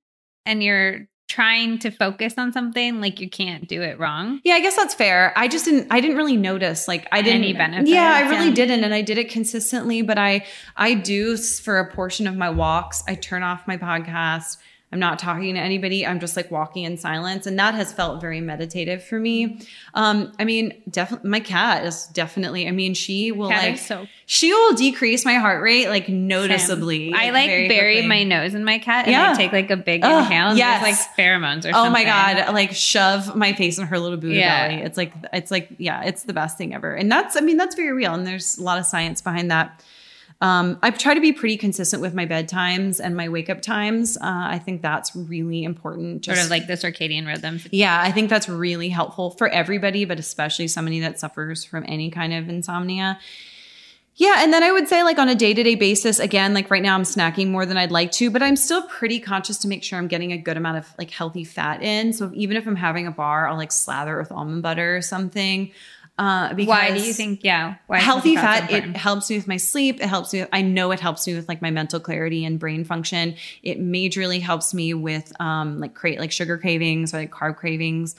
and 0.46 0.62
you're 0.62 1.06
trying 1.28 1.78
to 1.80 1.90
focus 1.90 2.34
on 2.36 2.52
something, 2.52 3.00
like 3.00 3.18
you 3.20 3.28
can't 3.30 3.66
do 3.66 3.82
it 3.82 3.98
wrong. 3.98 4.40
Yeah, 4.44 4.54
I 4.54 4.60
guess 4.60 4.76
that's 4.76 4.94
fair. 4.94 5.32
I 5.36 5.48
just 5.48 5.64
didn't 5.64 5.88
I 5.90 6.00
didn't 6.00 6.16
really 6.16 6.36
notice 6.36 6.86
like 6.86 7.06
I 7.12 7.22
didn't 7.22 7.42
Any 7.42 7.52
benefits, 7.54 7.90
Yeah, 7.90 8.12
I 8.14 8.28
really 8.30 8.48
yeah. 8.48 8.54
didn't 8.54 8.84
and 8.84 8.94
I 8.94 9.02
did 9.02 9.18
it 9.18 9.30
consistently, 9.30 10.02
but 10.02 10.18
I 10.18 10.44
I 10.76 10.94
do 10.94 11.36
for 11.36 11.78
a 11.78 11.90
portion 11.92 12.26
of 12.26 12.36
my 12.36 12.50
walks, 12.50 13.02
I 13.08 13.14
turn 13.14 13.42
off 13.42 13.66
my 13.66 13.76
podcast. 13.76 14.58
I'm 14.94 15.00
not 15.00 15.18
talking 15.18 15.54
to 15.54 15.60
anybody. 15.60 16.06
I'm 16.06 16.20
just 16.20 16.36
like 16.36 16.50
walking 16.52 16.84
in 16.84 16.96
silence 16.96 17.46
and 17.48 17.58
that 17.58 17.74
has 17.74 17.92
felt 17.92 18.20
very 18.20 18.40
meditative 18.40 19.02
for 19.02 19.18
me. 19.18 19.58
Um 19.92 20.32
I 20.38 20.44
mean, 20.44 20.72
definitely 20.88 21.28
my 21.30 21.40
cat 21.40 21.84
is 21.84 22.06
definitely 22.06 22.68
I 22.68 22.70
mean, 22.70 22.94
she 22.94 23.32
will 23.32 23.48
Cat 23.50 23.64
like 23.64 23.78
so 23.78 24.06
she 24.26 24.52
will 24.54 24.74
decrease 24.74 25.24
my 25.24 25.34
heart 25.34 25.62
rate 25.62 25.88
like 25.88 26.08
noticeably. 26.08 27.12
I 27.12 27.30
like 27.30 27.48
very 27.48 27.68
bury 27.68 27.94
quickly. 27.96 28.08
my 28.08 28.22
nose 28.24 28.54
in 28.54 28.64
my 28.64 28.78
cat 28.78 29.06
and 29.06 29.12
Yeah. 29.12 29.32
I 29.32 29.36
take 29.36 29.52
like 29.52 29.70
a 29.70 29.76
big 29.76 30.04
Ugh, 30.04 30.24
inhale 30.24 30.50
and 30.50 30.58
yes. 30.58 30.82
like 30.82 30.94
pheromones 31.18 31.58
or 31.58 31.72
something. 31.72 31.74
Oh 31.74 31.84
something. 31.84 31.92
my 31.92 32.04
god! 32.04 32.54
Like 32.54 32.72
shove 32.72 33.34
my 33.34 33.52
face 33.52 33.78
in 33.78 33.86
her 33.86 33.98
little 33.98 34.16
booty 34.16 34.36
Yeah. 34.36 34.68
belly. 34.68 34.82
It's 34.82 34.96
like 34.96 35.12
it's 35.32 35.50
like 35.50 35.68
yeah, 35.78 36.02
it's 36.04 36.22
the 36.22 36.32
best 36.32 36.56
thing 36.56 36.72
ever. 36.74 36.94
And 36.94 37.10
that's 37.10 37.36
I 37.36 37.40
mean 37.40 37.56
that's 37.56 37.74
very 37.74 37.92
real. 37.92 38.14
And 38.14 38.26
there's 38.26 38.58
a 38.58 38.62
lot 38.62 38.78
of 38.78 38.86
science 38.86 39.20
behind 39.20 39.50
that. 39.50 39.82
Um, 40.40 40.78
I 40.82 40.90
try 40.90 41.14
to 41.14 41.20
be 41.20 41.32
pretty 41.32 41.56
consistent 41.56 42.02
with 42.02 42.12
my 42.12 42.26
bedtimes 42.26 43.00
and 43.02 43.16
my 43.16 43.28
wake 43.28 43.48
up 43.48 43.62
times. 43.62 44.16
Uh, 44.16 44.20
I 44.24 44.58
think 44.58 44.82
that's 44.82 45.14
really 45.16 45.64
important. 45.64 46.24
Sort 46.24 46.38
of 46.38 46.50
like 46.50 46.66
the 46.66 46.74
circadian 46.74 47.26
rhythm. 47.26 47.60
yeah, 47.70 48.00
I 48.00 48.12
think 48.12 48.28
that's 48.30 48.48
really 48.48 48.88
helpful 48.90 49.30
for 49.30 49.48
everybody, 49.48 50.04
but 50.04 50.18
especially 50.18 50.68
somebody 50.68 51.00
that 51.00 51.18
suffers 51.18 51.64
from 51.64 51.84
any 51.88 52.10
kind 52.10 52.34
of 52.34 52.48
insomnia. 52.48 53.18
Yeah, 54.16 54.36
and 54.38 54.52
then 54.52 54.62
I 54.62 54.70
would 54.70 54.86
say 54.86 55.02
like 55.02 55.18
on 55.18 55.28
a 55.28 55.34
day-to-day 55.34 55.74
basis 55.74 56.20
again 56.20 56.54
like 56.54 56.70
right 56.70 56.82
now 56.82 56.94
I'm 56.94 57.02
snacking 57.02 57.48
more 57.48 57.66
than 57.66 57.76
I'd 57.76 57.90
like 57.90 58.12
to, 58.12 58.30
but 58.30 58.42
I'm 58.44 58.54
still 58.54 58.82
pretty 58.82 59.18
conscious 59.18 59.58
to 59.58 59.68
make 59.68 59.82
sure 59.82 59.98
I'm 59.98 60.06
getting 60.06 60.30
a 60.32 60.38
good 60.38 60.56
amount 60.56 60.78
of 60.78 60.94
like 60.98 61.10
healthy 61.10 61.42
fat 61.42 61.82
in. 61.82 62.12
So 62.12 62.30
even 62.32 62.56
if 62.56 62.66
I'm 62.66 62.76
having 62.76 63.08
a 63.08 63.10
bar, 63.10 63.48
I'll 63.48 63.56
like 63.56 63.72
slather 63.72 64.16
it 64.16 64.22
with 64.22 64.30
almond 64.32 64.62
butter 64.62 64.96
or 64.96 65.02
something. 65.02 65.72
Uh 66.16 66.54
because 66.54 66.68
Why 66.68 66.96
do 66.96 67.02
you 67.04 67.12
think 67.12 67.42
yeah? 67.42 67.74
Why 67.88 67.98
healthy 67.98 68.36
fat 68.36 68.70
it 68.70 68.96
helps 68.96 69.28
me 69.28 69.36
with 69.36 69.48
my 69.48 69.56
sleep 69.56 70.00
it 70.00 70.06
helps 70.06 70.32
me 70.32 70.40
with, 70.40 70.48
i 70.52 70.62
know 70.62 70.92
it 70.92 71.00
helps 71.00 71.26
me 71.26 71.34
with 71.34 71.48
like 71.48 71.60
my 71.60 71.72
mental 71.72 71.98
clarity 71.98 72.44
and 72.44 72.56
brain 72.58 72.84
function 72.84 73.34
it 73.64 73.80
majorly 73.80 74.40
helps 74.40 74.72
me 74.72 74.94
with 74.94 75.32
um 75.40 75.80
like 75.80 75.94
create 75.94 76.20
like 76.20 76.30
sugar 76.30 76.56
cravings 76.56 77.12
or 77.12 77.18
like 77.18 77.32
carb 77.32 77.56
cravings 77.56 78.14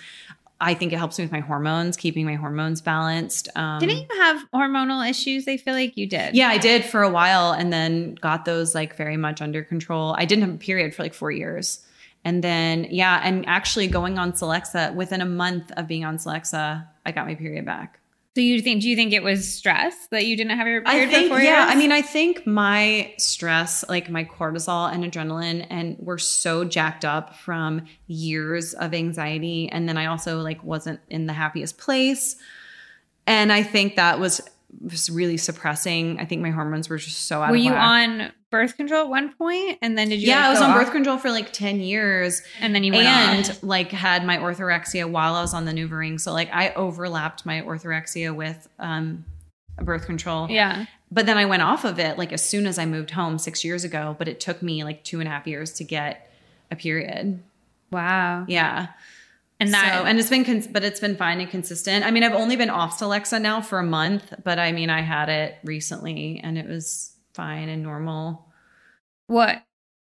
i 0.60 0.74
think 0.74 0.92
it 0.92 0.98
helps 0.98 1.18
me 1.18 1.24
with 1.24 1.32
my 1.32 1.40
hormones 1.40 1.96
keeping 1.96 2.26
my 2.26 2.36
hormones 2.36 2.82
balanced 2.82 3.48
um 3.56 3.80
Didn't 3.80 4.00
you 4.10 4.22
have 4.22 4.44
hormonal 4.54 5.10
issues? 5.10 5.48
I 5.48 5.56
feel 5.56 5.74
like 5.74 5.96
you 5.96 6.06
did. 6.06 6.36
yeah 6.36 6.50
i 6.50 6.58
did 6.58 6.84
for 6.84 7.02
a 7.02 7.10
while 7.10 7.54
and 7.54 7.72
then 7.72 8.16
got 8.16 8.44
those 8.44 8.76
like 8.76 8.98
very 8.98 9.16
much 9.16 9.42
under 9.42 9.64
control 9.64 10.14
i 10.18 10.26
didn't 10.26 10.44
have 10.44 10.54
a 10.54 10.58
period 10.58 10.94
for 10.94 11.02
like 11.04 11.14
four 11.14 11.32
years 11.32 11.80
and 12.26 12.44
then 12.44 12.88
yeah 12.90 13.22
and 13.24 13.46
actually 13.48 13.88
going 13.88 14.18
on 14.20 14.34
celexa 14.34 14.94
within 14.96 15.22
a 15.22 15.26
month 15.26 15.72
of 15.78 15.88
being 15.88 16.04
on 16.04 16.18
celexa 16.18 16.86
i 17.06 17.12
got 17.12 17.26
my 17.26 17.36
period 17.36 17.66
back 17.66 18.00
So 18.36 18.42
you 18.42 18.62
think? 18.62 18.82
Do 18.82 18.90
you 18.90 18.98
think 18.98 19.14
it 19.14 19.24
was 19.24 19.50
stress 19.50 20.08
that 20.12 20.26
you 20.26 20.36
didn't 20.36 20.58
have 20.58 20.68
your 20.68 20.82
I 20.86 20.92
period 20.92 21.10
think, 21.10 21.32
for 21.32 21.40
yeah. 21.40 21.68
I 21.70 21.76
mean, 21.76 21.94
I 21.94 22.02
think 22.02 22.46
my 22.46 23.14
stress, 23.18 23.86
like 23.88 24.10
my 24.10 24.26
cortisol 24.26 24.92
and 24.94 25.06
adrenaline, 25.06 25.66
and 25.70 25.96
were 26.00 26.18
so 26.18 26.66
jacked 26.66 27.06
up 27.06 27.38
from 27.38 27.86
years 28.08 28.74
of 28.74 28.94
anxiety, 28.94 29.70
and 29.70 29.88
then 29.88 29.98
I 29.98 30.08
also 30.08 30.42
like 30.42 30.62
wasn't 30.66 31.00
in 31.10 31.28
the 31.28 31.34
happiest 31.34 31.78
place, 31.78 32.36
and 33.26 33.54
I 33.54 33.64
think 33.64 33.96
that 33.96 34.20
was 34.20 34.42
was 34.82 35.10
really 35.10 35.38
suppressing. 35.38 36.20
I 36.20 36.26
think 36.26 36.42
my 36.42 36.52
hormones 36.52 36.90
were 36.90 36.98
just 36.98 37.28
so 37.28 37.42
out. 37.42 37.50
were 37.52 37.56
you 37.56 37.74
on 37.74 38.32
birth 38.52 38.78
control 38.78 39.02
at 39.04 39.10
one 39.10 39.34
point, 39.34 39.80
and 39.82 39.98
then 39.98 40.10
did 40.10 40.22
you? 40.22 40.28
Yeah, 40.30 40.38
like, 40.40 40.46
I 40.46 40.50
was 40.52 40.62
on 40.62 40.72
off? 40.72 40.78
birth 40.78 40.92
control 40.92 41.18
for 41.18 41.32
like 41.32 41.52
ten 41.52 41.80
years, 41.80 42.42
and 42.62 42.74
then 42.76 42.84
you 42.84 42.92
went 42.94 43.08
and 43.08 43.50
on. 43.50 43.68
like 43.68 43.92
had 43.92 44.26
my 44.26 44.38
orthorexia 44.38 45.10
while 45.10 45.36
I 45.36 45.42
was 45.42 45.54
on 45.54 45.66
the 45.66 45.72
NuvaRing. 45.72 46.20
So 46.20 46.34
like 46.34 46.50
I 46.54 46.74
overlapped 46.74 47.46
my 47.46 47.62
orthorexia 47.62 48.36
with 48.36 48.68
um 48.80 49.26
birth 49.82 50.06
control. 50.06 50.50
Yeah, 50.50 50.86
But 51.12 51.26
then 51.26 51.38
I 51.38 51.46
went 51.46 51.62
off 51.62 51.84
of 51.84 52.00
it 52.00 52.18
like 52.18 52.32
as 52.32 52.44
soon 52.46 52.66
as 52.66 52.80
I 52.80 52.86
moved 52.86 53.12
home 53.12 53.38
six 53.38 53.64
years 53.64 53.84
ago. 53.84 54.16
But 54.18 54.28
it 54.28 54.40
took 54.40 54.62
me 54.62 54.84
like 54.84 55.04
two 55.04 55.20
and 55.20 55.28
a 55.28 55.32
half 55.32 55.46
years 55.48 55.74
to 55.74 55.84
get 55.84 56.32
a 56.72 56.76
period. 56.76 57.42
wow. 57.92 58.46
Yeah. 58.48 58.88
And 59.60 59.74
that 59.74 60.02
so, 60.02 60.06
and 60.06 60.20
it's 60.20 60.30
been, 60.30 60.44
cons- 60.44 60.68
but 60.68 60.84
it's 60.84 61.00
been 61.00 61.16
fine 61.16 61.40
and 61.40 61.50
consistent. 61.50 62.06
I 62.06 62.12
mean, 62.12 62.24
I've 62.24 62.34
only 62.34 62.56
been 62.58 62.70
off 62.70 63.00
Celexa 63.00 63.42
now 63.42 63.62
for 63.62 63.80
a 63.80 63.84
month, 63.84 64.34
but 64.44 64.60
I 64.60 64.72
mean, 64.74 64.90
I 64.90 65.02
had 65.02 65.30
it 65.30 65.56
recently 65.64 66.42
and 66.44 66.58
it 66.58 66.68
was 66.68 67.16
fine 67.34 67.70
and 67.70 67.82
normal. 67.82 68.48
what? 69.28 69.64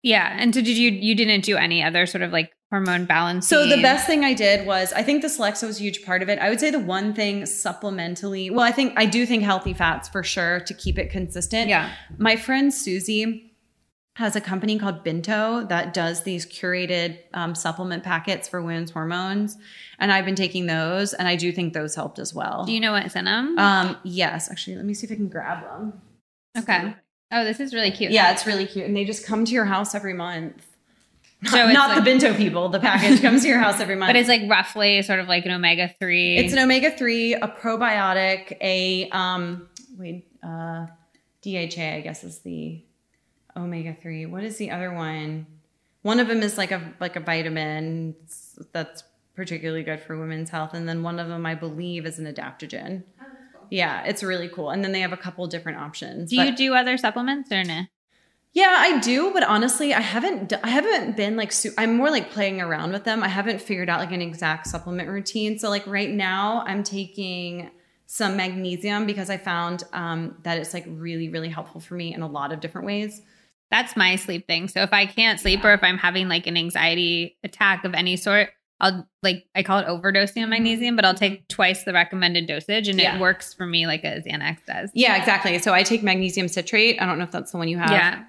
Yeah, 0.02 0.36
and 0.38 0.54
so 0.54 0.60
did 0.60 0.76
you? 0.76 0.90
You 0.92 1.16
didn't 1.16 1.40
do 1.40 1.56
any 1.56 1.82
other 1.82 2.06
sort 2.06 2.22
of 2.22 2.30
like 2.30 2.52
hormone 2.70 3.06
balance? 3.06 3.48
So 3.48 3.66
the 3.66 3.82
best 3.82 4.06
thing 4.06 4.24
I 4.24 4.34
did 4.34 4.64
was 4.64 4.92
I 4.92 5.02
think 5.02 5.22
the 5.22 5.28
Celexa 5.28 5.66
was 5.66 5.80
a 5.80 5.82
huge 5.82 6.04
part 6.04 6.22
of 6.22 6.28
it. 6.28 6.38
I 6.38 6.48
would 6.48 6.60
say 6.60 6.70
the 6.70 6.78
one 6.78 7.12
thing 7.12 7.42
supplementally, 7.42 8.50
well, 8.52 8.60
I 8.60 8.70
think 8.70 8.92
I 8.96 9.06
do 9.06 9.26
think 9.26 9.42
healthy 9.42 9.72
fats 9.74 10.08
for 10.08 10.22
sure 10.22 10.60
to 10.60 10.74
keep 10.74 10.96
it 10.96 11.10
consistent. 11.10 11.68
Yeah. 11.68 11.90
My 12.18 12.36
friend 12.36 12.72
Susie 12.72 13.45
has 14.16 14.34
a 14.34 14.40
company 14.40 14.78
called 14.78 15.04
Binto 15.04 15.68
that 15.68 15.92
does 15.92 16.22
these 16.22 16.46
curated 16.46 17.18
um, 17.34 17.54
supplement 17.54 18.02
packets 18.02 18.48
for 18.48 18.62
women's 18.62 18.90
hormones, 18.90 19.58
and 19.98 20.10
I've 20.10 20.24
been 20.24 20.34
taking 20.34 20.64
those, 20.64 21.12
and 21.12 21.28
I 21.28 21.36
do 21.36 21.52
think 21.52 21.74
those 21.74 21.94
helped 21.94 22.18
as 22.18 22.32
well. 22.32 22.64
Do 22.64 22.72
you 22.72 22.80
know 22.80 22.92
what's 22.92 23.14
in 23.14 23.26
them? 23.26 23.58
um, 23.58 23.96
yes, 24.04 24.50
actually, 24.50 24.76
let 24.76 24.86
me 24.86 24.94
see 24.94 25.06
if 25.06 25.12
I 25.12 25.16
can 25.16 25.28
grab 25.28 25.62
them. 25.64 26.00
okay. 26.58 26.94
Oh, 27.30 27.44
this 27.44 27.60
is 27.60 27.74
really 27.74 27.90
cute. 27.90 28.10
Yeah, 28.10 28.32
it's 28.32 28.46
really 28.46 28.66
cute, 28.66 28.86
and 28.86 28.96
they 28.96 29.04
just 29.04 29.26
come 29.26 29.44
to 29.44 29.52
your 29.52 29.66
house 29.66 29.94
every 29.94 30.14
month. 30.14 30.64
So 31.44 31.70
Not 31.70 31.90
like- 31.90 32.02
the 32.04 32.10
Binto 32.10 32.34
people. 32.34 32.70
The 32.70 32.80
package 32.80 33.20
comes 33.20 33.42
to 33.42 33.48
your 33.48 33.58
house 33.58 33.80
every 33.80 33.96
month. 33.96 34.08
but 34.08 34.16
it's 34.16 34.28
like 34.30 34.48
roughly 34.48 35.02
sort 35.02 35.20
of 35.20 35.28
like 35.28 35.44
an 35.44 35.50
omega 35.52 35.94
three. 36.00 36.38
It's 36.38 36.54
an 36.54 36.58
omega 36.58 36.90
three, 36.96 37.34
a 37.34 37.46
probiotic, 37.48 38.56
a 38.62 39.10
um 39.10 39.68
wait, 39.98 40.26
uh 40.42 40.86
DHA, 41.42 41.96
I 41.96 42.00
guess 42.02 42.24
is 42.24 42.38
the 42.38 42.82
omega 43.56 43.96
three. 44.00 44.26
What 44.26 44.44
is 44.44 44.56
the 44.56 44.70
other 44.70 44.92
one? 44.92 45.46
One 46.02 46.20
of 46.20 46.28
them 46.28 46.42
is 46.42 46.56
like 46.58 46.70
a 46.72 46.94
like 47.00 47.16
a 47.16 47.20
vitamin 47.20 48.14
that's 48.72 49.02
particularly 49.34 49.82
good 49.82 50.00
for 50.00 50.18
women's 50.18 50.50
health, 50.50 50.74
and 50.74 50.88
then 50.88 51.02
one 51.02 51.18
of 51.18 51.28
them 51.28 51.44
I 51.46 51.54
believe 51.54 52.06
is 52.06 52.18
an 52.18 52.26
adaptogen. 52.32 53.02
Oh, 53.20 53.26
Yeah, 53.70 54.02
it's 54.04 54.22
really 54.22 54.48
cool. 54.48 54.70
And 54.70 54.82
then 54.84 54.92
they 54.92 55.00
have 55.00 55.12
a 55.12 55.16
couple 55.16 55.46
different 55.46 55.78
options. 55.78 56.30
do 56.30 56.36
but- 56.36 56.46
you 56.46 56.56
do 56.56 56.74
other 56.74 56.96
supplements 56.96 57.50
or 57.52 57.64
no? 57.64 57.82
Yeah, 58.52 58.74
I 58.78 59.00
do, 59.00 59.32
but 59.34 59.42
honestly, 59.42 59.92
I 59.92 60.00
haven't. 60.00 60.54
I 60.64 60.70
haven't 60.70 61.14
been 61.14 61.36
like. 61.36 61.52
Su- 61.52 61.74
I'm 61.76 61.94
more 61.96 62.10
like 62.10 62.30
playing 62.30 62.58
around 62.62 62.92
with 62.92 63.04
them. 63.04 63.22
I 63.22 63.28
haven't 63.28 63.60
figured 63.60 63.90
out 63.90 64.00
like 64.00 64.12
an 64.12 64.22
exact 64.22 64.66
supplement 64.66 65.10
routine. 65.10 65.58
So 65.58 65.68
like 65.68 65.86
right 65.86 66.08
now, 66.10 66.62
I'm 66.66 66.82
taking 66.82 67.70
some 68.06 68.34
magnesium 68.36 69.04
because 69.04 69.28
I 69.28 69.36
found 69.36 69.84
um, 69.92 70.36
that 70.44 70.56
it's 70.56 70.72
like 70.72 70.84
really, 70.88 71.28
really 71.28 71.50
helpful 71.50 71.82
for 71.82 71.96
me 71.96 72.14
in 72.14 72.22
a 72.22 72.26
lot 72.26 72.50
of 72.50 72.60
different 72.60 72.86
ways. 72.86 73.20
That's 73.70 73.96
my 73.96 74.16
sleep 74.16 74.46
thing. 74.46 74.68
So 74.68 74.82
if 74.82 74.92
I 74.92 75.06
can't 75.06 75.40
sleep 75.40 75.64
or 75.64 75.72
if 75.72 75.82
I'm 75.82 75.98
having 75.98 76.28
like 76.28 76.46
an 76.46 76.56
anxiety 76.56 77.36
attack 77.42 77.84
of 77.84 77.94
any 77.94 78.16
sort, 78.16 78.50
I'll 78.80 79.08
like 79.22 79.46
I 79.54 79.62
call 79.62 79.78
it 79.78 79.86
overdosing 79.86 80.42
on 80.42 80.50
magnesium, 80.50 80.96
but 80.96 81.04
I'll 81.04 81.14
take 81.14 81.48
twice 81.48 81.84
the 81.84 81.92
recommended 81.92 82.46
dosage, 82.46 82.88
and 82.88 83.00
yeah. 83.00 83.16
it 83.16 83.20
works 83.20 83.54
for 83.54 83.66
me 83.66 83.86
like 83.86 84.04
a 84.04 84.20
Xanax 84.20 84.58
does. 84.66 84.90
Yeah, 84.94 85.16
exactly. 85.16 85.58
So 85.60 85.72
I 85.72 85.82
take 85.82 86.02
magnesium 86.02 86.48
citrate. 86.48 87.00
I 87.00 87.06
don't 87.06 87.18
know 87.18 87.24
if 87.24 87.30
that's 87.30 87.52
the 87.52 87.58
one 87.58 87.68
you 87.68 87.78
have. 87.78 87.90
Yeah, 87.90 88.24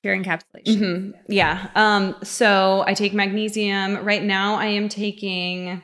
pure 0.00 0.16
encapsulation. 0.16 0.78
Mm-hmm. 0.78 1.32
Yeah. 1.32 1.68
Um, 1.74 2.14
so 2.22 2.84
I 2.86 2.94
take 2.94 3.12
magnesium. 3.12 4.04
Right 4.04 4.22
now 4.22 4.54
I 4.54 4.66
am 4.66 4.88
taking 4.88 5.82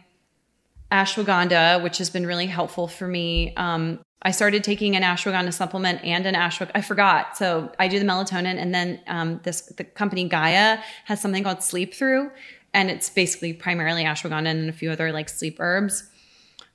ashwagandha, 0.93 1.83
which 1.83 1.99
has 1.99 2.09
been 2.09 2.25
really 2.27 2.47
helpful 2.47 2.87
for 2.87 3.07
me. 3.09 3.53
Um, 3.57 4.01
I 4.23 4.33
started 4.33 4.65
taking 4.65 4.97
an 4.97 5.03
ashwagandha 5.03 5.53
supplement 5.53 6.05
and 6.05 6.27
an 6.27 6.35
ashwagandha. 6.35 6.73
I 6.75 6.81
forgot. 6.81 7.37
So 7.37 7.71
I 7.79 7.89
do 7.89 7.99
the 7.99 8.05
melatonin 8.05 8.59
and 8.59 8.75
then 8.75 9.01
um, 9.07 9.41
this 9.45 9.63
the 9.77 9.85
company 9.85 10.29
Gaia 10.29 10.79
has 11.05 11.21
something 11.21 11.45
called 11.45 11.63
Sleep 11.63 11.95
Through, 11.95 12.31
and 12.75 12.91
it's 12.91 13.11
basically 13.11 13.53
primarily 13.53 14.05
ashwagandha 14.05 14.49
and 14.49 14.69
a 14.69 14.73
few 14.73 14.91
other 14.91 15.13
like 15.13 15.29
sleep 15.29 15.59
herbs. 15.61 16.09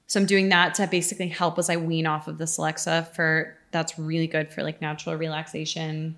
So 0.07 0.19
I'm 0.19 0.25
doing 0.25 0.49
that 0.49 0.75
to 0.75 0.87
basically 0.87 1.29
help 1.29 1.57
as 1.57 1.69
I 1.69 1.77
wean 1.77 2.05
off 2.05 2.27
of 2.27 2.37
the 2.37 2.45
Celexa 2.45 3.07
for 3.15 3.57
that's 3.71 3.97
really 3.97 4.27
good 4.27 4.51
for 4.51 4.61
like 4.61 4.81
natural 4.81 5.15
relaxation 5.15 6.15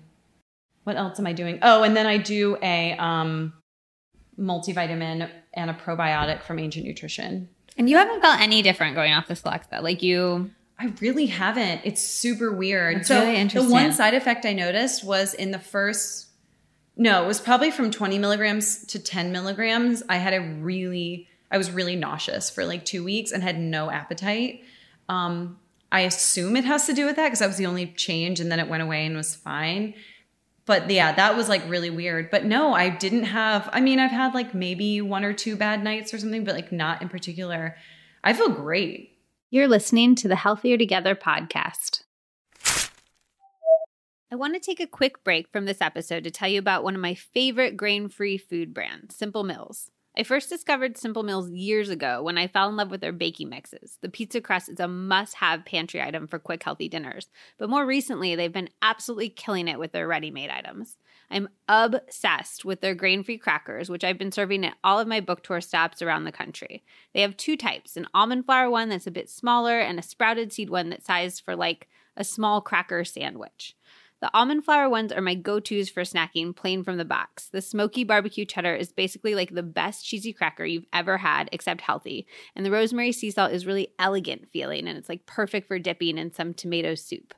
what 0.86 0.94
else 0.94 1.18
am 1.18 1.26
I 1.26 1.32
doing? 1.32 1.58
Oh, 1.62 1.82
and 1.82 1.96
then 1.96 2.06
I 2.06 2.16
do 2.16 2.56
a 2.62 2.92
um, 2.92 3.52
multivitamin 4.38 5.28
and 5.52 5.68
a 5.68 5.74
probiotic 5.74 6.44
from 6.44 6.60
Ancient 6.60 6.86
Nutrition. 6.86 7.48
And 7.76 7.90
you 7.90 7.96
haven't 7.96 8.20
felt 8.20 8.40
any 8.40 8.62
different 8.62 8.94
going 8.94 9.12
off 9.12 9.26
the 9.26 9.34
Celexa, 9.34 9.82
like 9.82 10.00
you. 10.00 10.52
I 10.78 10.92
really 11.00 11.26
haven't. 11.26 11.82
It's 11.84 12.02
super 12.02 12.52
weird. 12.52 12.98
That's 12.98 13.08
so 13.08 13.20
really 13.20 13.36
interesting. 13.36 13.68
the 13.68 13.72
one 13.72 13.92
side 13.92 14.14
effect 14.14 14.44
I 14.44 14.52
noticed 14.52 15.04
was 15.04 15.34
in 15.34 15.50
the 15.50 15.58
first. 15.58 16.26
No, 16.96 17.24
it 17.24 17.26
was 17.26 17.40
probably 17.40 17.70
from 17.70 17.90
20 17.90 18.18
milligrams 18.18 18.84
to 18.86 18.98
10 18.98 19.32
milligrams. 19.32 20.02
I 20.08 20.16
had 20.16 20.34
a 20.34 20.40
really, 20.40 21.28
I 21.50 21.58
was 21.58 21.70
really 21.70 21.96
nauseous 21.96 22.50
for 22.50 22.64
like 22.64 22.84
two 22.84 23.04
weeks 23.04 23.32
and 23.32 23.42
had 23.42 23.58
no 23.58 23.90
appetite. 23.90 24.64
Um, 25.08 25.58
I 25.92 26.00
assume 26.00 26.56
it 26.56 26.64
has 26.64 26.86
to 26.86 26.92
do 26.92 27.06
with 27.06 27.16
that 27.16 27.26
because 27.26 27.38
that 27.40 27.46
was 27.46 27.56
the 27.56 27.66
only 27.66 27.86
change, 27.86 28.40
and 28.40 28.50
then 28.50 28.60
it 28.60 28.68
went 28.68 28.82
away 28.82 29.06
and 29.06 29.16
was 29.16 29.34
fine 29.34 29.94
but 30.66 30.90
yeah, 30.90 31.12
that 31.12 31.36
was 31.36 31.48
like 31.48 31.62
really 31.68 31.90
weird. 31.90 32.30
But 32.30 32.44
no, 32.44 32.74
I 32.74 32.90
didn't 32.90 33.24
have, 33.24 33.70
I 33.72 33.80
mean, 33.80 34.00
I've 34.00 34.10
had 34.10 34.34
like 34.34 34.52
maybe 34.52 35.00
one 35.00 35.24
or 35.24 35.32
two 35.32 35.56
bad 35.56 35.82
nights 35.82 36.12
or 36.12 36.18
something, 36.18 36.44
but 36.44 36.56
like 36.56 36.72
not 36.72 37.00
in 37.00 37.08
particular. 37.08 37.76
I 38.22 38.32
feel 38.32 38.50
great. 38.50 39.15
You're 39.48 39.68
listening 39.68 40.16
to 40.16 40.26
the 40.26 40.34
Healthier 40.34 40.76
Together 40.76 41.14
podcast. 41.14 42.02
I 44.28 44.34
want 44.34 44.54
to 44.54 44.60
take 44.60 44.80
a 44.80 44.88
quick 44.88 45.22
break 45.22 45.52
from 45.52 45.66
this 45.66 45.80
episode 45.80 46.24
to 46.24 46.32
tell 46.32 46.48
you 46.48 46.58
about 46.58 46.82
one 46.82 46.96
of 46.96 47.00
my 47.00 47.14
favorite 47.14 47.76
grain 47.76 48.08
free 48.08 48.38
food 48.38 48.74
brands, 48.74 49.14
Simple 49.14 49.44
Mills. 49.44 49.92
I 50.18 50.24
first 50.24 50.50
discovered 50.50 50.96
Simple 50.96 51.22
Mills 51.22 51.48
years 51.48 51.90
ago 51.90 52.24
when 52.24 52.38
I 52.38 52.48
fell 52.48 52.68
in 52.68 52.74
love 52.74 52.90
with 52.90 53.00
their 53.00 53.12
baking 53.12 53.50
mixes. 53.50 53.98
The 54.02 54.08
pizza 54.08 54.40
crust 54.40 54.68
is 54.68 54.80
a 54.80 54.88
must 54.88 55.34
have 55.34 55.64
pantry 55.64 56.02
item 56.02 56.26
for 56.26 56.40
quick, 56.40 56.64
healthy 56.64 56.88
dinners, 56.88 57.28
but 57.56 57.70
more 57.70 57.86
recently, 57.86 58.34
they've 58.34 58.52
been 58.52 58.70
absolutely 58.82 59.28
killing 59.28 59.68
it 59.68 59.78
with 59.78 59.92
their 59.92 60.08
ready 60.08 60.32
made 60.32 60.50
items. 60.50 60.96
I'm 61.30 61.48
obsessed 61.68 62.64
with 62.64 62.80
their 62.80 62.94
grain 62.94 63.22
free 63.22 63.38
crackers, 63.38 63.88
which 63.88 64.04
I've 64.04 64.18
been 64.18 64.32
serving 64.32 64.64
at 64.64 64.76
all 64.84 65.00
of 65.00 65.08
my 65.08 65.20
book 65.20 65.42
tour 65.42 65.60
stops 65.60 66.02
around 66.02 66.24
the 66.24 66.32
country. 66.32 66.84
They 67.14 67.22
have 67.22 67.36
two 67.36 67.56
types 67.56 67.96
an 67.96 68.06
almond 68.14 68.46
flour 68.46 68.70
one 68.70 68.88
that's 68.88 69.06
a 69.06 69.10
bit 69.10 69.28
smaller, 69.28 69.80
and 69.80 69.98
a 69.98 70.02
sprouted 70.02 70.52
seed 70.52 70.70
one 70.70 70.90
that's 70.90 71.06
sized 71.06 71.42
for 71.44 71.56
like 71.56 71.88
a 72.16 72.24
small 72.24 72.60
cracker 72.60 73.04
sandwich. 73.04 73.76
The 74.20 74.30
almond 74.32 74.64
flour 74.64 74.88
ones 74.88 75.12
are 75.12 75.20
my 75.20 75.34
go 75.34 75.60
tos 75.60 75.90
for 75.90 76.02
snacking 76.02 76.56
plain 76.56 76.82
from 76.82 76.96
the 76.96 77.04
box. 77.04 77.48
The 77.48 77.60
smoky 77.60 78.02
barbecue 78.02 78.46
cheddar 78.46 78.74
is 78.74 78.90
basically 78.90 79.34
like 79.34 79.54
the 79.54 79.62
best 79.62 80.06
cheesy 80.06 80.32
cracker 80.32 80.64
you've 80.64 80.86
ever 80.92 81.18
had, 81.18 81.50
except 81.52 81.82
healthy. 81.82 82.26
And 82.54 82.64
the 82.64 82.70
rosemary 82.70 83.12
sea 83.12 83.30
salt 83.30 83.52
is 83.52 83.66
really 83.66 83.88
elegant 83.98 84.48
feeling 84.50 84.88
and 84.88 84.96
it's 84.96 85.10
like 85.10 85.26
perfect 85.26 85.68
for 85.68 85.78
dipping 85.78 86.16
in 86.16 86.32
some 86.32 86.54
tomato 86.54 86.94
soup. 86.94 87.34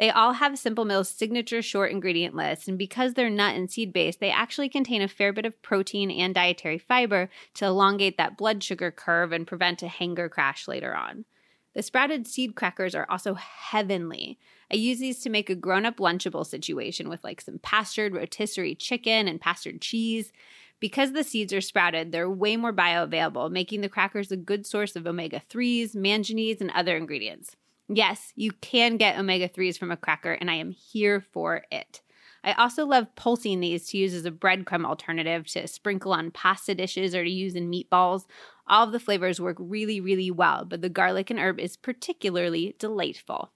They 0.00 0.08
all 0.08 0.32
have 0.32 0.58
Simple 0.58 0.86
Mill's 0.86 1.10
signature 1.10 1.60
short 1.60 1.90
ingredient 1.90 2.34
list, 2.34 2.68
and 2.68 2.78
because 2.78 3.12
they're 3.12 3.28
nut 3.28 3.54
and 3.54 3.70
seed 3.70 3.92
based, 3.92 4.18
they 4.18 4.30
actually 4.30 4.70
contain 4.70 5.02
a 5.02 5.08
fair 5.08 5.30
bit 5.30 5.44
of 5.44 5.60
protein 5.60 6.10
and 6.10 6.34
dietary 6.34 6.78
fiber 6.78 7.28
to 7.56 7.66
elongate 7.66 8.16
that 8.16 8.38
blood 8.38 8.64
sugar 8.64 8.90
curve 8.90 9.30
and 9.30 9.46
prevent 9.46 9.82
a 9.82 9.88
hanger 9.88 10.30
crash 10.30 10.66
later 10.66 10.96
on. 10.96 11.26
The 11.74 11.82
sprouted 11.82 12.26
seed 12.26 12.54
crackers 12.54 12.94
are 12.94 13.04
also 13.10 13.34
heavenly. 13.34 14.38
I 14.72 14.76
use 14.76 15.00
these 15.00 15.18
to 15.20 15.28
make 15.28 15.50
a 15.50 15.54
grown 15.54 15.84
up 15.84 15.98
Lunchable 15.98 16.46
situation 16.46 17.10
with 17.10 17.22
like 17.22 17.42
some 17.42 17.58
pastured 17.58 18.14
rotisserie 18.14 18.76
chicken 18.76 19.28
and 19.28 19.38
pastured 19.38 19.82
cheese. 19.82 20.32
Because 20.80 21.12
the 21.12 21.24
seeds 21.24 21.52
are 21.52 21.60
sprouted, 21.60 22.10
they're 22.10 22.30
way 22.30 22.56
more 22.56 22.72
bioavailable, 22.72 23.50
making 23.50 23.82
the 23.82 23.90
crackers 23.90 24.32
a 24.32 24.36
good 24.38 24.64
source 24.64 24.96
of 24.96 25.06
omega 25.06 25.42
3s, 25.50 25.94
manganese, 25.94 26.62
and 26.62 26.70
other 26.70 26.96
ingredients. 26.96 27.54
Yes, 27.92 28.32
you 28.36 28.52
can 28.52 28.98
get 28.98 29.18
omega 29.18 29.48
3s 29.48 29.76
from 29.76 29.90
a 29.90 29.96
cracker, 29.96 30.32
and 30.32 30.48
I 30.48 30.54
am 30.54 30.70
here 30.70 31.20
for 31.20 31.64
it. 31.72 32.02
I 32.44 32.52
also 32.52 32.86
love 32.86 33.14
pulsing 33.16 33.58
these 33.58 33.88
to 33.88 33.98
use 33.98 34.14
as 34.14 34.24
a 34.24 34.30
breadcrumb 34.30 34.86
alternative 34.86 35.48
to 35.48 35.66
sprinkle 35.66 36.12
on 36.12 36.30
pasta 36.30 36.74
dishes 36.74 37.16
or 37.16 37.24
to 37.24 37.30
use 37.30 37.56
in 37.56 37.68
meatballs. 37.68 38.26
All 38.68 38.86
of 38.86 38.92
the 38.92 39.00
flavors 39.00 39.40
work 39.40 39.56
really, 39.58 40.00
really 40.00 40.30
well, 40.30 40.64
but 40.64 40.82
the 40.82 40.88
garlic 40.88 41.30
and 41.30 41.40
herb 41.40 41.58
is 41.58 41.76
particularly 41.76 42.76
delightful. 42.78 43.50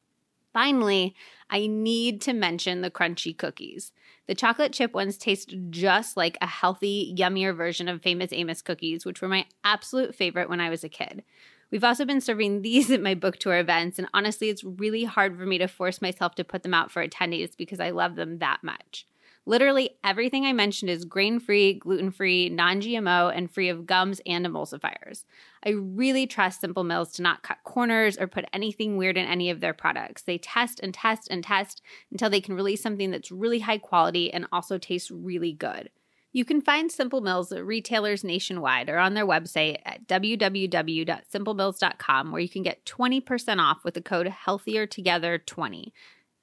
Finally, 0.53 1.15
I 1.49 1.69
need 1.69 2.21
to 2.23 2.33
mention 2.33 2.81
the 2.81 2.91
crunchy 2.91 3.37
cookies. 3.37 3.93
The 4.27 4.35
chocolate 4.35 4.73
chip 4.73 4.95
ones 4.95 5.17
taste 5.17 5.55
just 5.71 6.17
like 6.17 6.37
a 6.41 6.47
healthy, 6.47 7.15
yummier 7.17 7.57
version 7.57 7.89
of 7.89 8.03
Famous 8.03 8.33
Amos 8.33 8.63
cookies, 8.63 9.07
which 9.07 9.23
were 9.23 9.29
my 9.29 9.47
absolute 9.63 10.15
favorite 10.15 10.49
when 10.49 10.61
I 10.61 10.71
was 10.71 10.83
a 10.83 10.89
kid. 10.89 11.23
We've 11.71 11.85
also 11.85 12.05
been 12.05 12.21
serving 12.21 12.63
these 12.63 12.91
at 12.91 13.03
my 13.03 13.15
book 13.15 13.39
tour 13.39 13.59
events, 13.59 13.99
and 13.99 14.09
honestly, 14.15 14.49
it's 14.49 14.65
really 14.65 15.05
hard 15.05 15.37
for 15.37 15.47
me 15.47 15.59
to 15.59 15.69
force 15.69 16.03
myself 16.03 16.35
to 16.37 16.45
put 16.45 16.63
them 16.63 16.75
out 16.75 16.91
for 16.91 17.07
attendees 17.07 17.57
because 17.57 17.81
I 17.81 17.91
love 17.91 18.17
them 18.17 18.39
that 18.39 18.63
much. 18.63 19.07
Literally 19.47 19.91
everything 20.03 20.47
I 20.47 20.55
mentioned 20.55 20.91
is 20.91 21.05
grain 21.05 21.39
free, 21.39 21.75
gluten 21.75 22.11
free, 22.11 22.49
non 22.49 22.81
GMO, 22.81 23.31
and 23.35 23.51
free 23.51 23.69
of 23.69 23.85
gums 23.85 24.21
and 24.25 24.47
emulsifiers. 24.47 25.25
I 25.67 25.71
really 25.71 26.27
trust 26.27 26.63
Simple 26.63 26.85
Mills 26.85 27.13
to 27.13 27.23
not 27.23 27.43
cut 27.43 27.59
corners 27.63 28.17
or 28.17 28.27
put 28.27 28.47
anything 28.55 28.97
weird 28.97 29.19
in 29.19 29.27
any 29.27 29.51
of 29.51 29.61
their 29.61 29.75
products. 29.75 30.23
They 30.23 30.39
test 30.39 30.81
and 30.81 30.95
test 30.95 31.29
and 31.31 31.45
test 31.45 31.83
until 32.11 32.31
they 32.31 32.41
can 32.41 32.55
release 32.55 32.83
something 32.83 33.11
that's 33.11 33.31
really 33.31 33.61
high 33.61 33.79
quality 33.79 34.33
and 34.33 34.47
also 34.51 34.79
tastes 34.79 35.11
really 35.11 35.53
good. 35.53 35.91
You 36.35 36.45
can 36.45 36.61
find 36.61 36.91
Simple 36.91 37.21
Mills 37.21 37.53
at 37.53 37.65
retailers 37.65 38.25
nationwide 38.25 38.89
or 38.89 38.99
on 38.99 39.15
their 39.15 39.25
website 39.25 39.79
at 39.87 40.09
www.simplemills.com 40.09 42.33
where 42.33 42.41
you 42.41 42.49
can 42.49 42.65
get 42.65 42.85
20% 42.85 43.61
off 43.61 43.85
with 43.85 43.95
the 43.95 44.03
code 44.03 44.35
HEALTHIERTOGETHER20. 44.45 45.93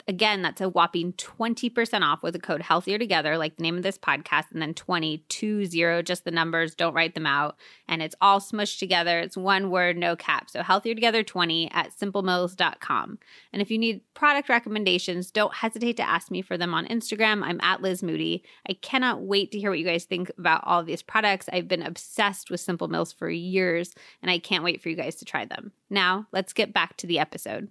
Again, 0.08 0.42
that's 0.42 0.62
a 0.62 0.70
whopping 0.70 1.14
20% 1.14 2.02
off 2.02 2.24
with 2.24 2.34
the 2.34 2.40
code 2.40 2.62
healthier 2.62 2.98
together, 2.98 3.38
like 3.38 3.58
the 3.58 3.64
name 3.64 3.78
of 3.78 3.84
this 3.84 3.98
podcast, 3.98 4.52
and 4.52 4.62
then 4.62 4.74
2020, 4.74 6.04
just 6.04 6.26
the 6.26 6.32
numbers, 6.32 6.76
don't 6.76 6.94
write 6.94 7.16
them 7.16 7.26
out. 7.26 7.56
And 7.88 8.02
it's 8.02 8.16
all 8.22 8.40
smushed 8.40 8.80
together. 8.80 9.20
It's 9.20 9.38
one 9.38 9.70
word, 9.70 9.98
no 9.98 10.16
cap. 10.16 10.50
So 10.50 10.64
healthier 10.64 10.96
together 10.96 11.24
20 11.24 11.72
at 11.72 11.92
simplemills.com. 11.92 13.20
And 13.54 13.62
if 13.62 13.70
you 13.70 13.78
need 13.78 14.02
product 14.14 14.50
recommendations, 14.50 15.32
don't 15.32 15.54
hesitate 15.54 15.98
to 15.98 16.08
ask 16.08 16.32
me 16.32 16.42
for 16.42 16.58
them 16.58 16.74
on 16.74 16.88
Instagram. 16.88 17.44
I'm 17.44 17.60
at 17.62 17.82
Liz 17.82 18.02
Moody. 18.02 18.44
I 18.68 18.74
cannot 18.74 19.22
wait 19.22 19.52
to 19.52 19.60
hear 19.60 19.70
what 19.70 19.80
you 19.80 19.86
guys 19.86 20.06
think 20.06 20.32
about 20.38 20.64
all 20.66 20.84
these 20.84 21.02
products. 21.02 21.50
I've 21.52 21.68
been 21.68 21.84
obsessed 21.84 22.50
with 22.50 22.60
Simple 22.60 22.88
Mills 22.88 23.12
for 23.12 23.30
years, 23.30 23.94
and 24.22 24.32
I 24.32 24.40
can't 24.40 24.64
wait 24.64 24.82
for 24.82 24.90
you 24.90 24.96
guys 24.96 25.16
to 25.16 25.26
try 25.26 25.46
them. 25.46 25.72
Now, 25.90 26.28
let's 26.32 26.54
get 26.54 26.74
back 26.74 26.98
to 26.98 27.08
the 27.08 27.20
episode. 27.20 27.70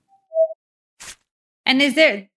And 1.66 1.81
is 1.82 1.95
there, 1.95 2.28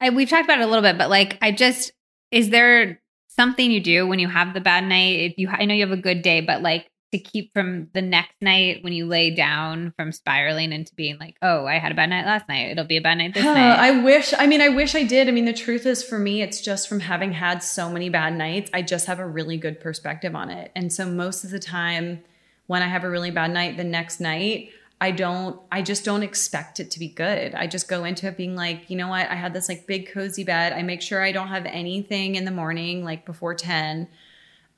I, 0.00 0.10
we've 0.10 0.28
talked 0.28 0.44
about 0.44 0.60
it 0.60 0.64
a 0.64 0.66
little 0.66 0.82
bit, 0.82 0.98
but 0.98 1.10
like, 1.10 1.38
I 1.42 1.52
just, 1.52 1.92
is 2.30 2.50
there 2.50 3.00
something 3.28 3.70
you 3.70 3.80
do 3.80 4.06
when 4.06 4.18
you 4.18 4.28
have 4.28 4.54
the 4.54 4.60
bad 4.60 4.84
night? 4.84 5.20
If 5.20 5.38
you, 5.38 5.48
I 5.48 5.64
know 5.64 5.74
you 5.74 5.86
have 5.86 5.96
a 5.96 6.00
good 6.00 6.22
day, 6.22 6.40
but 6.40 6.62
like 6.62 6.90
to 7.12 7.18
keep 7.18 7.52
from 7.54 7.88
the 7.94 8.02
next 8.02 8.34
night 8.40 8.82
when 8.82 8.92
you 8.92 9.06
lay 9.06 9.34
down 9.34 9.92
from 9.96 10.12
spiraling 10.12 10.72
into 10.72 10.94
being 10.94 11.18
like, 11.18 11.36
oh, 11.40 11.64
I 11.64 11.78
had 11.78 11.92
a 11.92 11.94
bad 11.94 12.10
night 12.10 12.26
last 12.26 12.48
night. 12.48 12.70
It'll 12.70 12.84
be 12.84 12.96
a 12.96 13.02
bad 13.02 13.18
night 13.18 13.34
this 13.34 13.44
night. 13.44 13.78
I 13.78 14.02
wish, 14.02 14.34
I 14.36 14.46
mean, 14.46 14.60
I 14.60 14.70
wish 14.70 14.94
I 14.94 15.04
did. 15.04 15.28
I 15.28 15.30
mean, 15.30 15.44
the 15.44 15.52
truth 15.52 15.86
is 15.86 16.02
for 16.02 16.18
me, 16.18 16.42
it's 16.42 16.60
just 16.60 16.88
from 16.88 17.00
having 17.00 17.32
had 17.32 17.62
so 17.62 17.90
many 17.90 18.08
bad 18.08 18.34
nights, 18.34 18.70
I 18.74 18.82
just 18.82 19.06
have 19.06 19.18
a 19.18 19.26
really 19.26 19.56
good 19.56 19.80
perspective 19.80 20.34
on 20.34 20.50
it. 20.50 20.72
And 20.74 20.92
so 20.92 21.06
most 21.06 21.44
of 21.44 21.50
the 21.50 21.60
time, 21.60 22.22
when 22.66 22.82
I 22.82 22.88
have 22.88 23.04
a 23.04 23.10
really 23.10 23.30
bad 23.30 23.52
night, 23.52 23.76
the 23.76 23.84
next 23.84 24.20
night, 24.20 24.70
I 25.00 25.10
don't, 25.10 25.60
I 25.70 25.82
just 25.82 26.04
don't 26.04 26.22
expect 26.22 26.80
it 26.80 26.90
to 26.92 26.98
be 26.98 27.08
good. 27.08 27.54
I 27.54 27.66
just 27.66 27.86
go 27.86 28.04
into 28.04 28.28
it 28.28 28.36
being 28.36 28.56
like, 28.56 28.88
you 28.88 28.96
know 28.96 29.08
what? 29.08 29.28
I 29.28 29.34
had 29.34 29.52
this 29.52 29.68
like 29.68 29.86
big 29.86 30.10
cozy 30.10 30.42
bed. 30.42 30.72
I 30.72 30.82
make 30.82 31.02
sure 31.02 31.22
I 31.22 31.32
don't 31.32 31.48
have 31.48 31.66
anything 31.66 32.36
in 32.36 32.46
the 32.46 32.50
morning, 32.50 33.04
like 33.04 33.26
before 33.26 33.54
10. 33.54 34.08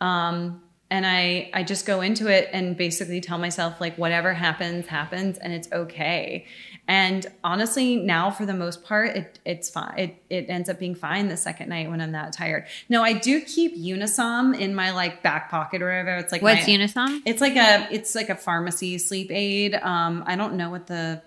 Um, 0.01 0.63
and 0.91 1.07
I, 1.07 1.51
I 1.55 1.63
just 1.63 1.87
go 1.87 2.01
into 2.01 2.29
it 2.29 2.49
and 2.53 2.77
basically 2.77 3.21
tell 3.21 3.39
myself 3.39 3.81
like 3.81 3.97
whatever 3.97 4.35
happens 4.35 4.87
happens 4.87 5.39
and 5.39 5.53
it's 5.53 5.71
okay 5.71 6.47
and 6.89 7.27
honestly 7.45 7.97
now 7.97 8.31
for 8.31 8.47
the 8.47 8.55
most 8.55 8.83
part 8.83 9.15
it, 9.15 9.39
it's 9.45 9.69
fine 9.69 9.93
it, 9.99 10.23
it 10.31 10.47
ends 10.49 10.71
up 10.71 10.79
being 10.79 10.95
fine 10.95 11.29
the 11.29 11.37
second 11.37 11.69
night 11.69 11.89
when 11.91 12.01
i'm 12.01 12.13
that 12.13 12.33
tired. 12.33 12.67
No 12.89 13.03
i 13.03 13.13
do 13.13 13.41
keep 13.43 13.77
unisom 13.77 14.59
in 14.59 14.75
my 14.75 14.91
like 14.93 15.23
back 15.23 15.51
pocket 15.51 15.83
or 15.83 15.87
whatever. 15.87 16.17
It's 16.17 16.33
like 16.33 16.43
What's 16.43 16.67
my, 16.67 16.73
Unisom? 16.73 17.23
it's 17.27 17.41
like 17.43 17.57
a 17.57 17.87
it's 17.93 18.15
like 18.15 18.31
a 18.31 18.35
pharmacy 18.35 18.97
sleep 18.99 19.31
aid. 19.31 19.75
Um 19.75 20.25
i 20.27 20.35
don't 20.35 20.55
know 20.55 20.71
what 20.71 20.87
the 20.87 21.23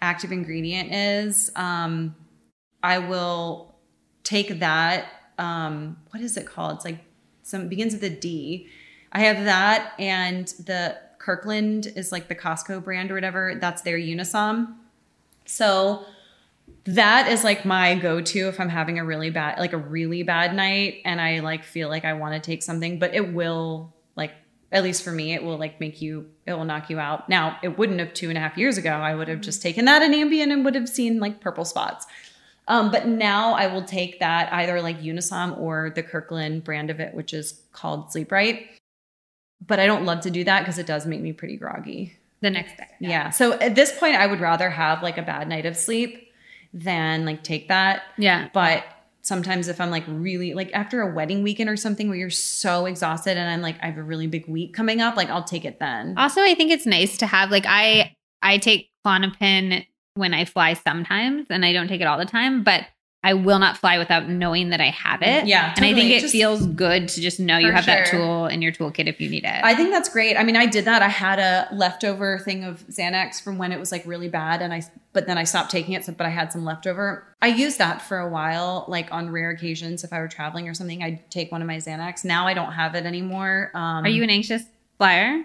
active 0.00 0.30
ingredient 0.32 0.92
is. 0.92 1.50
Um 1.56 2.14
i 2.82 2.98
will 2.98 3.74
take 4.22 4.60
that 4.60 5.06
um 5.38 5.96
what 6.10 6.22
is 6.22 6.36
it 6.36 6.46
called? 6.46 6.76
It's 6.76 6.84
like 6.84 7.00
some 7.42 7.68
begins 7.68 7.94
with 7.94 8.04
a 8.04 8.10
d. 8.10 8.68
I 9.10 9.20
have 9.20 9.44
that 9.44 9.94
and 9.98 10.46
the 10.66 10.96
kirkland 11.28 11.92
is 11.94 12.10
like 12.10 12.28
the 12.28 12.34
costco 12.34 12.82
brand 12.82 13.10
or 13.10 13.14
whatever 13.14 13.58
that's 13.60 13.82
their 13.82 13.98
unisom 13.98 14.74
so 15.44 16.04
that 16.84 17.30
is 17.30 17.44
like 17.44 17.66
my 17.66 17.94
go-to 17.94 18.48
if 18.48 18.58
i'm 18.58 18.70
having 18.70 18.98
a 18.98 19.04
really 19.04 19.28
bad 19.28 19.58
like 19.58 19.74
a 19.74 19.78
really 19.78 20.22
bad 20.22 20.54
night 20.54 21.02
and 21.04 21.20
i 21.20 21.40
like 21.40 21.62
feel 21.64 21.90
like 21.90 22.06
i 22.06 22.14
want 22.14 22.32
to 22.32 22.40
take 22.40 22.62
something 22.62 22.98
but 22.98 23.14
it 23.14 23.34
will 23.34 23.92
like 24.16 24.32
at 24.72 24.82
least 24.82 25.02
for 25.02 25.12
me 25.12 25.34
it 25.34 25.42
will 25.42 25.58
like 25.58 25.80
make 25.80 26.00
you 26.00 26.26
it 26.46 26.52
will 26.52 26.64
knock 26.64 26.88
you 26.90 26.98
out. 26.98 27.28
Now 27.28 27.58
it 27.62 27.78
wouldn't 27.78 28.00
have 28.00 28.14
two 28.14 28.28
and 28.28 28.38
a 28.38 28.40
half 28.40 28.56
years 28.56 28.78
ago. 28.78 28.90
I 28.90 29.14
would 29.14 29.28
have 29.28 29.40
just 29.40 29.62
taken 29.62 29.84
that 29.84 30.02
in 30.02 30.12
ambien 30.12 30.52
and 30.52 30.64
would 30.64 30.74
have 30.74 30.88
seen 30.88 31.20
like 31.20 31.40
purple 31.40 31.64
spots. 31.64 32.06
Um, 32.66 32.90
but 32.90 33.06
now 33.06 33.54
i 33.54 33.66
will 33.66 33.82
take 33.82 34.20
that 34.20 34.52
either 34.52 34.82
like 34.82 35.00
unisom 35.00 35.58
or 35.58 35.90
the 35.94 36.02
kirkland 36.02 36.64
brand 36.64 36.90
of 36.90 37.00
it 37.00 37.14
which 37.14 37.32
is 37.32 37.62
called 37.72 38.12
sleep 38.12 38.30
right 38.30 38.77
but 39.66 39.78
i 39.80 39.86
don't 39.86 40.04
love 40.04 40.20
to 40.20 40.30
do 40.30 40.44
that 40.44 40.60
because 40.60 40.78
it 40.78 40.86
does 40.86 41.06
make 41.06 41.20
me 41.20 41.32
pretty 41.32 41.56
groggy 41.56 42.16
The 42.40 42.50
next 42.50 42.76
day. 42.76 42.86
yeah. 43.00 43.30
So 43.30 43.54
at 43.54 43.74
this 43.74 43.90
point, 43.98 44.14
I 44.14 44.26
would 44.28 44.38
rather 44.40 44.70
have 44.70 45.02
like 45.02 45.18
a 45.18 45.22
bad 45.22 45.48
night 45.48 45.66
of 45.66 45.76
sleep 45.76 46.30
than 46.72 47.24
like 47.24 47.42
take 47.42 47.66
that. 47.68 48.02
Yeah. 48.16 48.48
But 48.54 48.84
sometimes 49.22 49.66
if 49.68 49.80
I'm 49.80 49.90
like 49.90 50.04
really 50.06 50.54
like 50.54 50.70
after 50.72 51.00
a 51.02 51.12
wedding 51.12 51.42
weekend 51.42 51.68
or 51.68 51.76
something 51.76 52.08
where 52.08 52.16
you're 52.16 52.30
so 52.30 52.86
exhausted 52.86 53.36
and 53.36 53.50
I'm 53.50 53.60
like 53.60 53.76
I 53.82 53.86
have 53.86 53.98
a 53.98 54.02
really 54.02 54.28
big 54.28 54.46
week 54.46 54.72
coming 54.72 55.00
up, 55.00 55.16
like 55.16 55.28
I'll 55.30 55.42
take 55.44 55.64
it 55.64 55.80
then. 55.80 56.14
Also, 56.16 56.40
I 56.40 56.54
think 56.54 56.70
it's 56.70 56.86
nice 56.86 57.18
to 57.18 57.26
have 57.26 57.50
like 57.50 57.64
I 57.66 58.14
I 58.40 58.58
take 58.58 58.90
Klonopin 59.04 59.84
when 60.14 60.32
I 60.34 60.44
fly 60.44 60.74
sometimes, 60.74 61.46
and 61.50 61.64
I 61.64 61.72
don't 61.72 61.88
take 61.88 62.00
it 62.00 62.06
all 62.06 62.18
the 62.18 62.24
time, 62.24 62.62
but 62.62 62.84
I 63.24 63.34
will 63.34 63.58
not 63.58 63.76
fly 63.76 63.98
without 63.98 64.28
knowing 64.28 64.70
that 64.70 64.80
I 64.80 64.90
have 64.90 65.22
it. 65.22 65.46
Yeah, 65.46 65.74
and 65.76 65.84
I 65.84 65.92
think 65.92 66.12
it 66.12 66.20
Just- 66.20 66.32
feels 66.32 66.64
good 66.66 67.08
to 67.08 67.20
just 67.20 67.40
know 67.40 67.58
you 67.58 67.72
have 67.72 67.86
that 67.86 68.06
tool 68.06 68.46
in 68.46 68.62
your 68.62 68.70
toolkit 68.70 69.08
if 69.08 69.20
you 69.20 69.28
need 69.28 69.42
it. 69.44 69.60
I 69.64 69.74
think 69.74 69.90
that's 69.90 70.08
great. 70.08 70.36
I 70.36 70.44
mean, 70.44 70.56
I 70.56 70.66
did 70.66 70.84
that. 70.84 71.02
I 71.02 71.08
had 71.08 71.40
a 71.40 71.68
leftover 71.74 72.38
thing 72.38 72.62
of 72.62 72.86
Xanax 72.86 73.42
from 73.42 73.58
when 73.58 73.72
it 73.72 73.80
was 73.80 73.90
like 73.90 74.06
really 74.06 74.28
bad, 74.28 74.62
and 74.62 74.72
I 74.72 74.82
but 75.12 75.26
then 75.26 75.36
I 75.36 75.44
stopped 75.44 75.70
taking 75.72 75.94
it. 75.94 76.04
So, 76.04 76.12
but 76.12 76.26
I 76.26 76.30
had 76.30 76.52
some 76.52 76.64
leftover. 76.64 77.24
I 77.42 77.48
used 77.48 77.78
that 77.78 78.02
for 78.02 78.18
a 78.18 78.28
while, 78.28 78.84
like 78.86 79.10
on 79.12 79.30
rare 79.30 79.50
occasions 79.50 80.04
if 80.04 80.12
I 80.12 80.20
were 80.20 80.28
traveling 80.28 80.68
or 80.68 80.74
something. 80.74 81.02
I'd 81.02 81.28
take 81.30 81.50
one 81.50 81.60
of 81.60 81.66
my 81.66 81.78
Xanax. 81.78 82.24
Now 82.24 82.46
I 82.46 82.54
don't 82.54 82.72
have 82.72 82.94
it 82.94 83.04
anymore. 83.04 83.72
Um, 83.74 84.04
Are 84.04 84.08
you 84.08 84.22
an 84.22 84.30
anxious 84.30 84.62
flyer? 84.96 85.42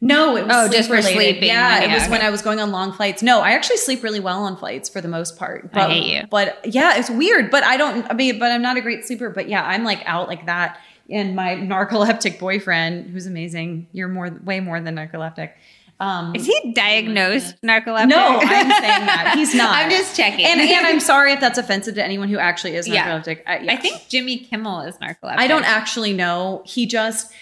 No, 0.00 0.36
it 0.36 0.46
was 0.46 0.54
Oh, 0.54 0.66
sleep 0.66 0.72
just 0.76 0.88
for 0.88 0.96
related. 0.96 1.14
sleeping. 1.16 1.48
Yeah, 1.48 1.82
it 1.82 1.92
was 1.92 2.02
okay. 2.02 2.10
when 2.12 2.20
I 2.22 2.30
was 2.30 2.42
going 2.42 2.60
on 2.60 2.70
long 2.70 2.92
flights. 2.92 3.22
No, 3.22 3.40
I 3.40 3.52
actually 3.52 3.78
sleep 3.78 4.02
really 4.02 4.20
well 4.20 4.42
on 4.44 4.56
flights 4.56 4.88
for 4.88 5.00
the 5.00 5.08
most 5.08 5.38
part. 5.38 5.70
I 5.72 5.88
hate 5.88 6.04
you. 6.04 6.24
But 6.30 6.60
yeah, 6.66 6.98
it's 6.98 7.08
weird. 7.10 7.50
But 7.50 7.64
I 7.64 7.76
don't. 7.76 8.04
I 8.10 8.14
mean, 8.14 8.38
but 8.38 8.50
I'm 8.52 8.62
not 8.62 8.76
a 8.76 8.80
great 8.82 9.04
sleeper. 9.06 9.30
But 9.30 9.48
yeah, 9.48 9.64
I'm 9.64 9.84
like 9.84 10.02
out 10.04 10.28
like 10.28 10.46
that. 10.46 10.78
And 11.08 11.36
my 11.36 11.54
narcoleptic 11.54 12.38
boyfriend, 12.40 13.10
who's 13.10 13.26
amazing, 13.26 13.86
you're 13.92 14.08
more, 14.08 14.28
way 14.44 14.58
more 14.60 14.80
than 14.80 14.96
narcoleptic. 14.96 15.52
Um, 16.00 16.34
Is 16.34 16.44
he 16.46 16.72
diagnosed 16.74 17.54
narcoleptic? 17.62 18.08
no, 18.08 18.38
I'm 18.40 18.48
saying 18.70 19.06
that 19.06 19.32
he's 19.36 19.54
not. 19.54 19.74
I'm 19.74 19.88
just 19.88 20.16
checking. 20.16 20.44
And 20.44 20.60
again, 20.60 20.84
I'm 20.84 21.00
sorry 21.12 21.32
if 21.32 21.40
that's 21.40 21.58
offensive 21.58 21.94
to 21.94 22.04
anyone 22.04 22.28
who 22.28 22.38
actually 22.38 22.74
is 22.74 22.86
Yeah. 22.88 23.08
narcoleptic. 23.08 23.42
I, 23.46 23.58
yeah. 23.60 23.72
I 23.72 23.76
think 23.76 24.08
Jimmy 24.08 24.38
Kimmel 24.38 24.80
is 24.82 24.96
narcoleptic. 24.98 25.38
I 25.38 25.46
don't 25.46 25.64
actually 25.64 26.12
know. 26.12 26.62
He 26.66 26.84
just 26.86 27.32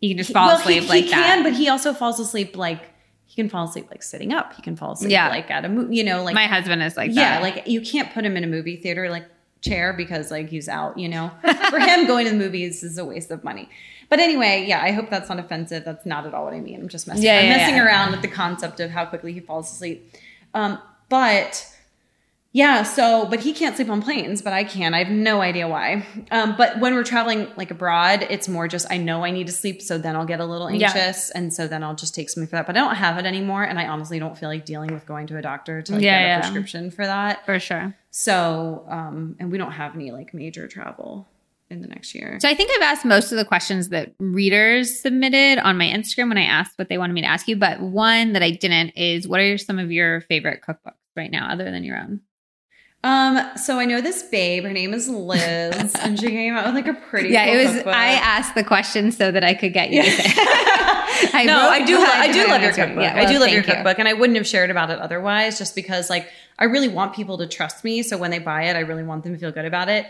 He 0.00 0.08
can 0.08 0.18
just 0.18 0.32
fall 0.32 0.46
well, 0.48 0.58
asleep 0.58 0.84
he, 0.84 0.88
like 0.88 1.04
he 1.04 1.10
that. 1.10 1.26
can, 1.26 1.42
but 1.42 1.52
he 1.54 1.68
also 1.68 1.92
falls 1.92 2.20
asleep 2.20 2.56
like 2.56 2.90
he 3.24 3.34
can 3.34 3.48
fall 3.48 3.64
asleep 3.66 3.88
like 3.90 4.02
sitting 4.02 4.32
up. 4.32 4.54
He 4.54 4.62
can 4.62 4.76
fall 4.76 4.92
asleep 4.92 5.10
Yeah. 5.10 5.28
like 5.28 5.50
at 5.50 5.64
a 5.64 5.68
movie, 5.68 5.96
you 5.96 6.04
know, 6.04 6.22
like 6.22 6.34
My 6.34 6.46
husband 6.46 6.82
is 6.82 6.96
like 6.96 7.10
yeah, 7.12 7.40
that. 7.40 7.42
like 7.42 7.66
you 7.66 7.80
can't 7.80 8.12
put 8.12 8.24
him 8.24 8.36
in 8.36 8.44
a 8.44 8.46
movie 8.46 8.76
theater 8.76 9.10
like 9.10 9.26
chair 9.60 9.92
because 9.92 10.30
like 10.30 10.48
he's 10.48 10.68
out, 10.68 10.96
you 10.98 11.08
know. 11.08 11.30
For 11.70 11.78
him, 11.80 12.06
going 12.06 12.24
to 12.26 12.30
the 12.30 12.36
movies 12.38 12.82
is 12.82 12.96
a 12.96 13.04
waste 13.04 13.30
of 13.30 13.42
money. 13.44 13.68
But 14.08 14.20
anyway, 14.20 14.64
yeah, 14.66 14.82
I 14.82 14.92
hope 14.92 15.10
that's 15.10 15.28
not 15.28 15.38
offensive. 15.38 15.84
That's 15.84 16.06
not 16.06 16.24
at 16.26 16.32
all 16.32 16.44
what 16.44 16.54
I 16.54 16.60
mean. 16.60 16.80
I'm 16.80 16.88
just 16.88 17.06
messing. 17.06 17.24
Yeah, 17.24 17.38
I'm 17.40 17.44
yeah, 17.46 17.56
messing 17.58 17.76
yeah. 17.76 17.84
around 17.84 18.12
with 18.12 18.22
the 18.22 18.28
concept 18.28 18.80
of 18.80 18.90
how 18.90 19.04
quickly 19.04 19.32
he 19.34 19.40
falls 19.40 19.70
asleep. 19.70 20.10
Um, 20.54 20.78
but 21.10 21.66
yeah, 22.52 22.82
so 22.82 23.26
but 23.28 23.40
he 23.40 23.52
can't 23.52 23.76
sleep 23.76 23.88
on 23.90 24.00
planes, 24.02 24.40
but 24.42 24.52
I 24.52 24.64
can. 24.64 24.94
I 24.94 24.98
have 25.04 25.12
no 25.12 25.40
idea 25.42 25.68
why. 25.68 26.06
Um, 26.30 26.54
but 26.56 26.80
when 26.80 26.94
we're 26.94 27.04
traveling 27.04 27.46
like 27.56 27.70
abroad, 27.70 28.26
it's 28.30 28.48
more 28.48 28.66
just 28.68 28.86
I 28.90 28.96
know 28.96 29.24
I 29.24 29.30
need 29.30 29.46
to 29.48 29.52
sleep, 29.52 29.82
so 29.82 29.98
then 29.98 30.16
I'll 30.16 30.24
get 30.24 30.40
a 30.40 30.44
little 30.46 30.70
Yeah. 30.70 30.86
anxious, 30.88 31.30
and 31.30 31.52
so 31.52 31.68
then 31.68 31.82
I'll 31.84 31.94
just 31.94 32.14
take 32.14 32.30
something 32.30 32.48
for 32.48 32.56
that. 32.56 32.66
But 32.66 32.76
I 32.76 32.80
don't 32.80 32.94
have 32.96 33.18
it 33.18 33.26
anymore, 33.26 33.64
and 33.64 33.78
I 33.78 33.86
honestly 33.86 34.18
don't 34.18 34.36
feel 34.36 34.48
like 34.48 34.64
dealing 34.64 34.92
with 34.94 35.04
going 35.06 35.26
to 35.28 35.36
a 35.36 35.42
doctor 35.42 35.82
to 35.82 35.92
like, 35.92 36.02
Yeah, 36.02 36.26
get 36.26 36.38
a 36.38 36.40
prescription 36.40 36.90
for 36.90 37.04
that. 37.04 37.44
for 37.44 37.58
sure. 37.60 37.94
So, 38.10 38.84
um, 38.88 39.36
and 39.38 39.52
we 39.52 39.58
don't 39.58 39.72
have 39.72 39.94
any 39.94 40.10
like 40.10 40.32
major 40.32 40.66
travel 40.68 41.28
in 41.70 41.82
the 41.82 41.86
next 41.88 42.14
year. 42.14 42.38
So 42.40 42.48
I 42.48 42.54
think 42.54 42.70
I've 42.74 42.82
asked 42.82 43.04
most 43.04 43.30
of 43.30 43.36
the 43.36 43.44
questions 43.44 43.90
that 43.90 44.14
readers 44.18 44.98
submitted 44.98 45.58
on 45.58 45.76
my 45.76 45.84
Instagram 45.84 46.28
when 46.28 46.38
I 46.38 46.44
asked 46.44 46.78
what 46.78 46.88
they 46.88 46.96
wanted 46.96 47.12
me 47.12 47.20
to 47.20 47.26
ask 47.26 47.46
you. 47.46 47.56
But 47.56 47.80
one 47.80 48.32
that 48.32 48.42
I 48.42 48.52
didn't 48.52 48.90
is 48.96 49.28
what 49.28 49.38
are 49.40 49.58
some 49.58 49.78
of 49.78 49.92
your 49.92 50.22
favorite 50.22 50.62
cookbooks 50.66 50.94
right 51.14 51.30
now, 51.30 51.50
other 51.52 51.70
than 51.70 51.84
your 51.84 51.98
own? 51.98 52.22
Um, 53.04 53.40
so 53.56 53.78
I 53.78 53.84
know 53.84 54.00
this 54.00 54.24
babe. 54.24 54.64
Her 54.64 54.72
name 54.72 54.92
is 54.92 55.08
Liz, 55.08 55.94
and 56.00 56.18
she 56.18 56.28
came 56.28 56.54
out 56.54 56.66
with 56.66 56.74
like 56.74 56.88
a 56.88 56.94
pretty. 56.94 57.28
yeah, 57.28 57.46
cool 57.46 57.54
it 57.54 57.64
was. 57.64 57.74
cookbook. 57.74 57.94
I 57.94 58.14
asked 58.14 58.54
the 58.56 58.64
question 58.64 59.12
so 59.12 59.30
that 59.30 59.44
I 59.44 59.54
could 59.54 59.72
get 59.72 59.90
you. 59.90 60.02
to. 60.02 60.10
I 61.32 61.44
no, 61.46 61.58
I 61.58 61.84
do. 61.84 61.96
the 61.96 62.06
I 62.06 62.32
do 62.32 62.46
love 62.48 62.62
your 62.62 62.72
cookbook. 62.72 63.02
Yeah, 63.02 63.14
I 63.16 63.24
do 63.24 63.38
love 63.38 63.50
your 63.50 63.62
thank 63.62 63.68
you. 63.68 63.74
cookbook, 63.74 63.98
and 63.98 64.08
I 64.08 64.14
wouldn't 64.14 64.36
have 64.36 64.46
shared 64.46 64.70
about 64.70 64.90
it 64.90 64.98
otherwise, 64.98 65.58
just 65.58 65.74
because 65.74 66.10
like 66.10 66.28
I 66.58 66.64
really 66.64 66.88
want 66.88 67.14
people 67.14 67.38
to 67.38 67.46
trust 67.46 67.84
me. 67.84 68.02
So 68.02 68.18
when 68.18 68.30
they 68.30 68.40
buy 68.40 68.64
it, 68.64 68.76
I 68.76 68.80
really 68.80 69.04
want 69.04 69.22
them 69.22 69.32
to 69.32 69.38
feel 69.38 69.52
good 69.52 69.64
about 69.64 69.88
it. 69.88 70.06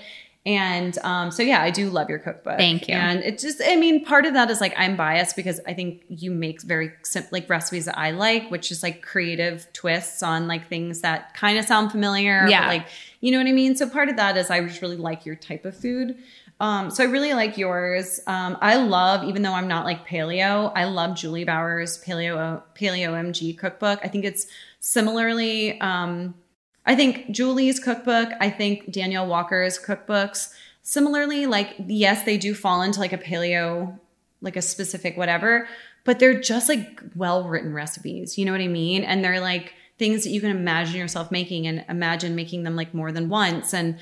And 0.47 0.97
um, 1.03 1.31
so 1.31 1.43
yeah, 1.43 1.63
I 1.63 1.71
do 1.71 1.91
love 1.91 2.09
your 2.09 2.21
cookbook. 2.21 2.57
Thank 2.57 2.89
you. 2.89 2.95
And 2.95 3.23
it 3.23 3.39
just, 3.39 3.61
I 3.65 3.77
mean, 3.77 4.05
part 4.05 4.25
of 4.25 4.35
that 4.35 4.51
is 4.51 4.61
like 4.61 4.73
I'm 4.77 4.97
biased 4.97 5.37
because 5.37 5.61
I 5.67 5.75
think 5.75 6.05
you 6.09 6.31
make 6.31 6.63
very 6.63 6.93
simple 7.03 7.31
like 7.33 7.51
recipes 7.51 7.85
that 7.85 7.99
I 7.99 8.13
like, 8.13 8.51
which 8.51 8.71
is 8.71 8.83
like 8.83 9.03
creative 9.03 9.71
twists 9.73 10.23
on 10.23 10.49
like 10.49 10.69
things 10.69 11.03
that 11.03 11.35
kind 11.35 11.59
of 11.59 11.67
sound 11.67 11.91
familiar. 11.91 12.47
Yeah. 12.49 12.67
like 12.67 12.87
you 13.21 13.33
know 13.33 13.39
what 13.39 13.47
I 13.47 13.53
mean. 13.53 13.77
So 13.77 13.89
part 13.89 14.09
of 14.09 14.17
that 14.17 14.37
is 14.37 14.49
I 14.49 14.61
just 14.65 14.81
really 14.81 14.97
like 14.97 15.27
your 15.27 15.37
type 15.37 15.65
of 15.65 15.77
food. 15.77 16.17
Um, 16.61 16.91
so 16.91 17.05
I 17.05 17.07
really 17.07 17.35
like 17.35 17.57
yours. 17.57 18.21
Um, 18.27 18.59
I 18.61 18.77
love, 18.77 19.25
even 19.25 19.43
though 19.43 19.53
I'm 19.53 19.69
not 19.69 19.85
like 19.85 20.07
paleo, 20.09 20.73
I 20.75 20.85
love 20.85 21.17
Juli 21.17 21.45
Bauer's 21.45 22.03
paleo 22.03 22.63
paleo 22.75 23.11
MG 23.11 23.57
cookbook. 23.57 24.01
I 24.03 24.09
think 24.09 24.25
it's 24.25 24.47
similarly. 24.81 25.81
Um, 25.81 26.35
I 26.89 26.97
think 26.97 27.31
Juli's 27.31 27.79
cookbook. 27.79 28.31
I 28.41 28.51
think 28.51 28.91
Danielle 28.91 29.29
Walker's 29.29 29.79
cookbooks. 29.79 30.53
Similarly, 30.83 31.47
like 31.47 31.75
yes, 31.87 32.25
they 32.25 32.39
do 32.39 32.55
fall 32.55 32.83
into 32.83 32.99
like 32.99 33.13
a 33.13 33.19
paleo, 33.19 33.99
like 34.41 34.57
a 34.57 34.63
specific 34.63 35.17
whatever, 35.17 35.69
but 36.05 36.19
they're 36.19 36.41
just 36.41 36.69
like 36.69 37.03
well 37.15 37.47
written 37.47 37.75
recipes. 37.75 38.39
You 38.39 38.47
know 38.47 38.53
what 38.53 38.63
I 38.63 38.69
mean? 38.69 39.05
And 39.05 39.23
they're 39.23 39.41
like 39.41 39.75
things 39.99 40.25
that 40.25 40.31
you 40.31 40.41
can 40.41 40.51
imagine 40.51 40.97
yourself 40.97 41.31
making 41.31 41.67
and 41.67 41.85
imagine 41.89 42.35
making 42.35 42.63
them 42.63 42.75
like 42.75 42.95
more 42.95 43.13
than 43.13 43.29
once 43.29 43.75
and 43.75 43.99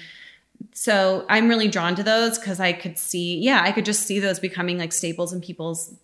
so 0.73 1.25
I'm 1.29 1.49
really 1.49 1.69
drawn 1.69 1.95
to 1.97 2.03
those 2.03 2.39
because 2.39 2.61
I 2.61 2.73
could 2.73 2.99
see, 2.99 3.39
yeah, 3.39 3.63
I 3.63 3.73
could 3.73 3.85
just 3.85 4.03
see 4.07 4.19
those 4.19 4.39
becoming 4.39 4.79
like 4.79 4.93
staples 4.93 5.33
in 5.33 5.41
people's 5.41 5.95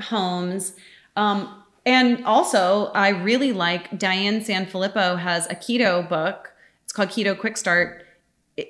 homes. 0.00 0.74
Um, 1.16 1.61
and 1.84 2.24
also, 2.24 2.92
I 2.94 3.08
really 3.08 3.52
like 3.52 3.98
Diane 3.98 4.40
Sanfilippo 4.40 5.18
has 5.18 5.46
a 5.46 5.54
keto 5.54 6.08
book. 6.08 6.52
It's 6.84 6.92
called 6.92 7.08
Keto 7.08 7.38
Quick 7.38 7.56
Start. 7.56 8.06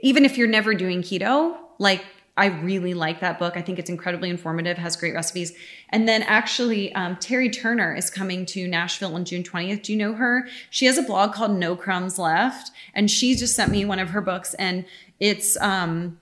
Even 0.03 0.25
if 0.25 0.39
you're 0.39 0.49
never 0.49 0.75
doing 0.75 1.03
keto, 1.03 1.57
like 1.79 2.05
I 2.37 2.47
really 2.47 2.95
like 2.95 3.21
that 3.21 3.39
book. 3.39 3.57
I 3.57 3.63
think 3.63 3.79
it's 3.79 3.91
incredibly 3.91 4.31
informative, 4.31 4.79
has 4.79 4.97
great 4.97 5.13
recipes. 5.13 5.53
And 5.91 6.09
then 6.09 6.23
actually, 6.23 6.95
um, 6.95 7.17
Teri 7.17 7.53
Turner 7.53 7.95
is 7.95 8.09
coming 8.09 8.47
to 8.47 8.67
Nashville 8.67 9.15
on 9.15 9.27
June 9.27 9.43
20th. 9.43 9.83
Do 9.83 9.93
you 9.93 9.99
know 9.99 10.15
her? 10.15 10.49
She 10.71 10.87
has 10.87 10.97
a 10.97 11.03
blog 11.03 11.35
called 11.35 11.53
No 11.59 11.77
Crumbs 11.77 12.19
Left, 12.19 12.71
and 12.95 13.11
she 13.11 13.35
just 13.35 13.55
sent 13.55 13.71
me 13.71 13.85
one 13.85 13.99
of 13.99 14.11
her 14.11 14.23
books. 14.23 14.55
And 14.55 14.87
it's, 15.21 15.59
um, 15.61 16.19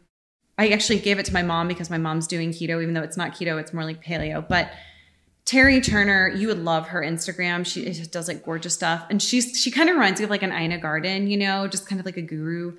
I 0.59 0.69
actually 0.71 0.99
gave 0.99 1.21
it 1.21 1.27
to 1.27 1.33
my 1.33 1.43
mom 1.43 1.69
because 1.69 1.91
my 1.91 1.99
mom's 1.99 2.27
doing 2.27 2.51
keto, 2.51 2.83
even 2.83 2.95
though 2.95 3.03
it's 3.03 3.17
not 3.17 3.33
keto, 3.33 3.61
it's 3.61 3.73
more 3.73 3.85
like 3.85 4.05
paleo. 4.05 4.47
But 4.47 4.73
Teri 5.47 5.85
Turner, 5.85 6.29
you 6.29 6.49
would 6.49 6.63
love 6.63 6.89
her 6.89 7.01
Instagram. 7.01 7.67
She 7.67 7.91
does 8.07 8.29
like 8.29 8.45
gorgeous 8.45 8.75
stuff. 8.75 9.07
And 9.11 9.23
she's 9.23 9.61
she 9.61 9.71
kind 9.71 9.89
of 9.89 9.97
reminds 9.97 10.21
me 10.21 10.25
of 10.25 10.31
like 10.31 10.43
an 10.43 10.53
Ina 10.53 10.79
Garten, 10.79 11.29
you 11.29 11.37
know, 11.37 11.67
just 11.67 11.89
kind 11.89 11.99
of 11.99 12.07
like 12.07 12.17
a 12.17 12.23
guru. 12.23 12.77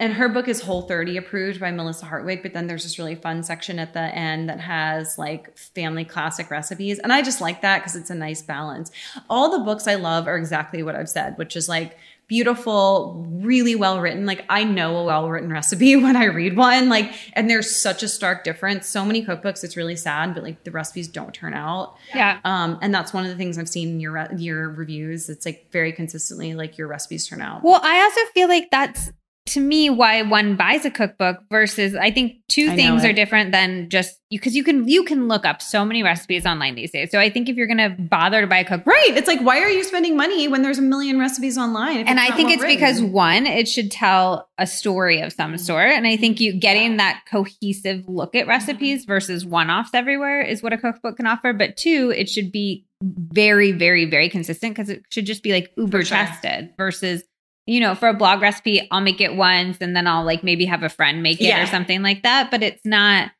And 0.00 0.14
her 0.14 0.30
book 0.30 0.48
is 0.48 0.62
Whole 0.62 0.82
30 0.82 1.18
approved 1.18 1.60
by 1.60 1.70
Melissa 1.70 2.06
Hartwig, 2.06 2.42
but 2.42 2.54
then 2.54 2.66
there's 2.66 2.84
this 2.84 2.98
really 2.98 3.16
fun 3.16 3.42
section 3.42 3.78
at 3.78 3.92
the 3.92 4.00
end 4.00 4.48
that 4.48 4.58
has 4.58 5.18
like 5.18 5.54
family 5.58 6.06
classic 6.06 6.50
recipes. 6.50 6.98
And 6.98 7.12
I 7.12 7.20
just 7.20 7.42
like 7.42 7.60
that 7.60 7.80
because 7.80 7.96
it's 7.96 8.08
a 8.08 8.14
nice 8.14 8.40
balance. 8.40 8.90
All 9.28 9.50
the 9.50 9.62
books 9.62 9.86
I 9.86 9.96
love 9.96 10.26
are 10.26 10.38
exactly 10.38 10.82
what 10.82 10.96
I've 10.96 11.10
said, 11.10 11.36
which 11.36 11.54
is 11.54 11.68
like 11.68 11.98
beautiful, 12.30 13.26
really 13.28 13.74
well 13.74 14.00
written. 14.00 14.24
Like 14.24 14.44
I 14.48 14.62
know 14.62 14.96
a 14.98 15.04
well 15.04 15.28
written 15.28 15.50
recipe 15.50 15.96
when 16.04 16.14
I 16.16 16.26
read 16.26 16.56
one. 16.56 16.88
Like, 16.88 17.12
and 17.32 17.50
there's 17.50 17.74
such 17.74 18.04
a 18.04 18.08
stark 18.08 18.44
difference. 18.44 18.86
So 18.86 19.04
many 19.04 19.26
cookbooks, 19.26 19.64
it's 19.64 19.76
really 19.76 19.96
sad, 19.96 20.32
but 20.32 20.44
like 20.44 20.62
the 20.62 20.70
recipes 20.70 21.08
don't 21.08 21.34
turn 21.34 21.54
out. 21.54 21.96
Yeah. 22.14 22.38
Um, 22.44 22.78
and 22.82 22.94
that's 22.94 23.12
one 23.12 23.24
of 23.24 23.30
the 23.30 23.36
things 23.36 23.58
I've 23.58 23.68
seen 23.68 23.88
in 23.88 24.00
your 24.00 24.12
re- 24.12 24.28
your 24.36 24.70
reviews. 24.70 25.28
It's 25.28 25.44
like 25.44 25.72
very 25.72 25.92
consistently 25.92 26.54
like 26.54 26.78
your 26.78 26.86
recipes 26.86 27.26
turn 27.26 27.42
out. 27.42 27.64
Well, 27.64 27.80
I 27.82 28.00
also 28.00 28.20
feel 28.32 28.46
like 28.46 28.70
that's 28.70 29.10
to 29.46 29.60
me 29.60 29.90
why 29.90 30.22
one 30.22 30.54
buys 30.54 30.84
a 30.84 30.90
cookbook 30.90 31.38
versus 31.50 31.96
I 31.96 32.10
think 32.10 32.36
two 32.48 32.70
I 32.70 32.76
things 32.76 33.04
are 33.04 33.12
different 33.12 33.52
than 33.52 33.88
just 33.88 34.16
because 34.30 34.54
you 34.54 34.62
can 34.62 34.86
you 34.86 35.02
can 35.02 35.28
look 35.28 35.44
up 35.44 35.60
so 35.60 35.84
many 35.84 36.02
recipes 36.02 36.46
online 36.46 36.74
these 36.74 36.92
days. 36.92 37.10
So 37.10 37.18
I 37.18 37.30
think 37.30 37.48
if 37.48 37.56
you're 37.56 37.66
gonna 37.66 37.90
bother 37.90 38.42
to 38.42 38.46
buy 38.46 38.58
a 38.58 38.64
cookbook, 38.64 38.86
Right. 38.86 39.16
It's 39.16 39.26
like, 39.26 39.40
why 39.40 39.60
are 39.60 39.68
you 39.68 39.82
spending 39.82 40.16
money 40.16 40.46
when 40.46 40.62
there's 40.62 40.78
a 40.78 40.82
million 40.82 41.18
recipes 41.18 41.58
online? 41.58 42.06
and 42.06 42.20
I 42.20 42.34
think 42.36 42.50
it's 42.50 42.62
written? 42.62 42.76
because 42.76 43.02
one, 43.02 43.46
it 43.46 43.66
should 43.66 43.90
tell 43.90 44.48
a 44.58 44.66
story 44.66 45.20
of 45.20 45.32
some 45.32 45.52
mm-hmm. 45.52 45.58
sort, 45.58 45.90
and 45.90 46.06
I 46.06 46.16
think 46.16 46.40
you 46.40 46.52
getting 46.52 46.98
that 46.98 47.22
cohesive 47.28 48.04
look 48.08 48.34
at 48.34 48.46
recipes 48.46 49.02
mm-hmm. 49.02 49.12
versus 49.12 49.44
one-offs 49.44 49.94
everywhere 49.94 50.42
is 50.42 50.62
what 50.62 50.72
a 50.72 50.78
cookbook 50.78 51.16
can 51.16 51.26
offer. 51.26 51.52
But 51.52 51.76
two, 51.76 52.12
it 52.14 52.28
should 52.28 52.52
be 52.52 52.86
very, 53.02 53.72
very, 53.72 54.04
very 54.04 54.28
consistent 54.28 54.74
because 54.74 54.90
it 54.90 55.02
should 55.10 55.24
just 55.24 55.42
be 55.42 55.52
like 55.52 55.72
uber 55.76 56.04
sure. 56.04 56.18
tested 56.18 56.70
versus. 56.76 57.22
You 57.70 57.78
know, 57.78 57.94
for 57.94 58.08
a 58.08 58.14
blog 58.14 58.42
recipe, 58.42 58.86
I'll 58.90 59.00
make 59.00 59.20
it 59.20 59.36
once 59.36 59.78
and 59.80 59.94
then 59.94 60.08
I'll 60.08 60.24
like 60.24 60.42
maybe 60.42 60.64
have 60.64 60.82
a 60.82 60.88
friend 60.88 61.22
make 61.22 61.40
it 61.40 61.44
Yeah. 61.44 61.62
or 61.62 61.66
something 61.66 62.02
like 62.02 62.24
that. 62.24 62.50
But 62.50 62.64
it's 62.64 62.84
not 62.84 63.30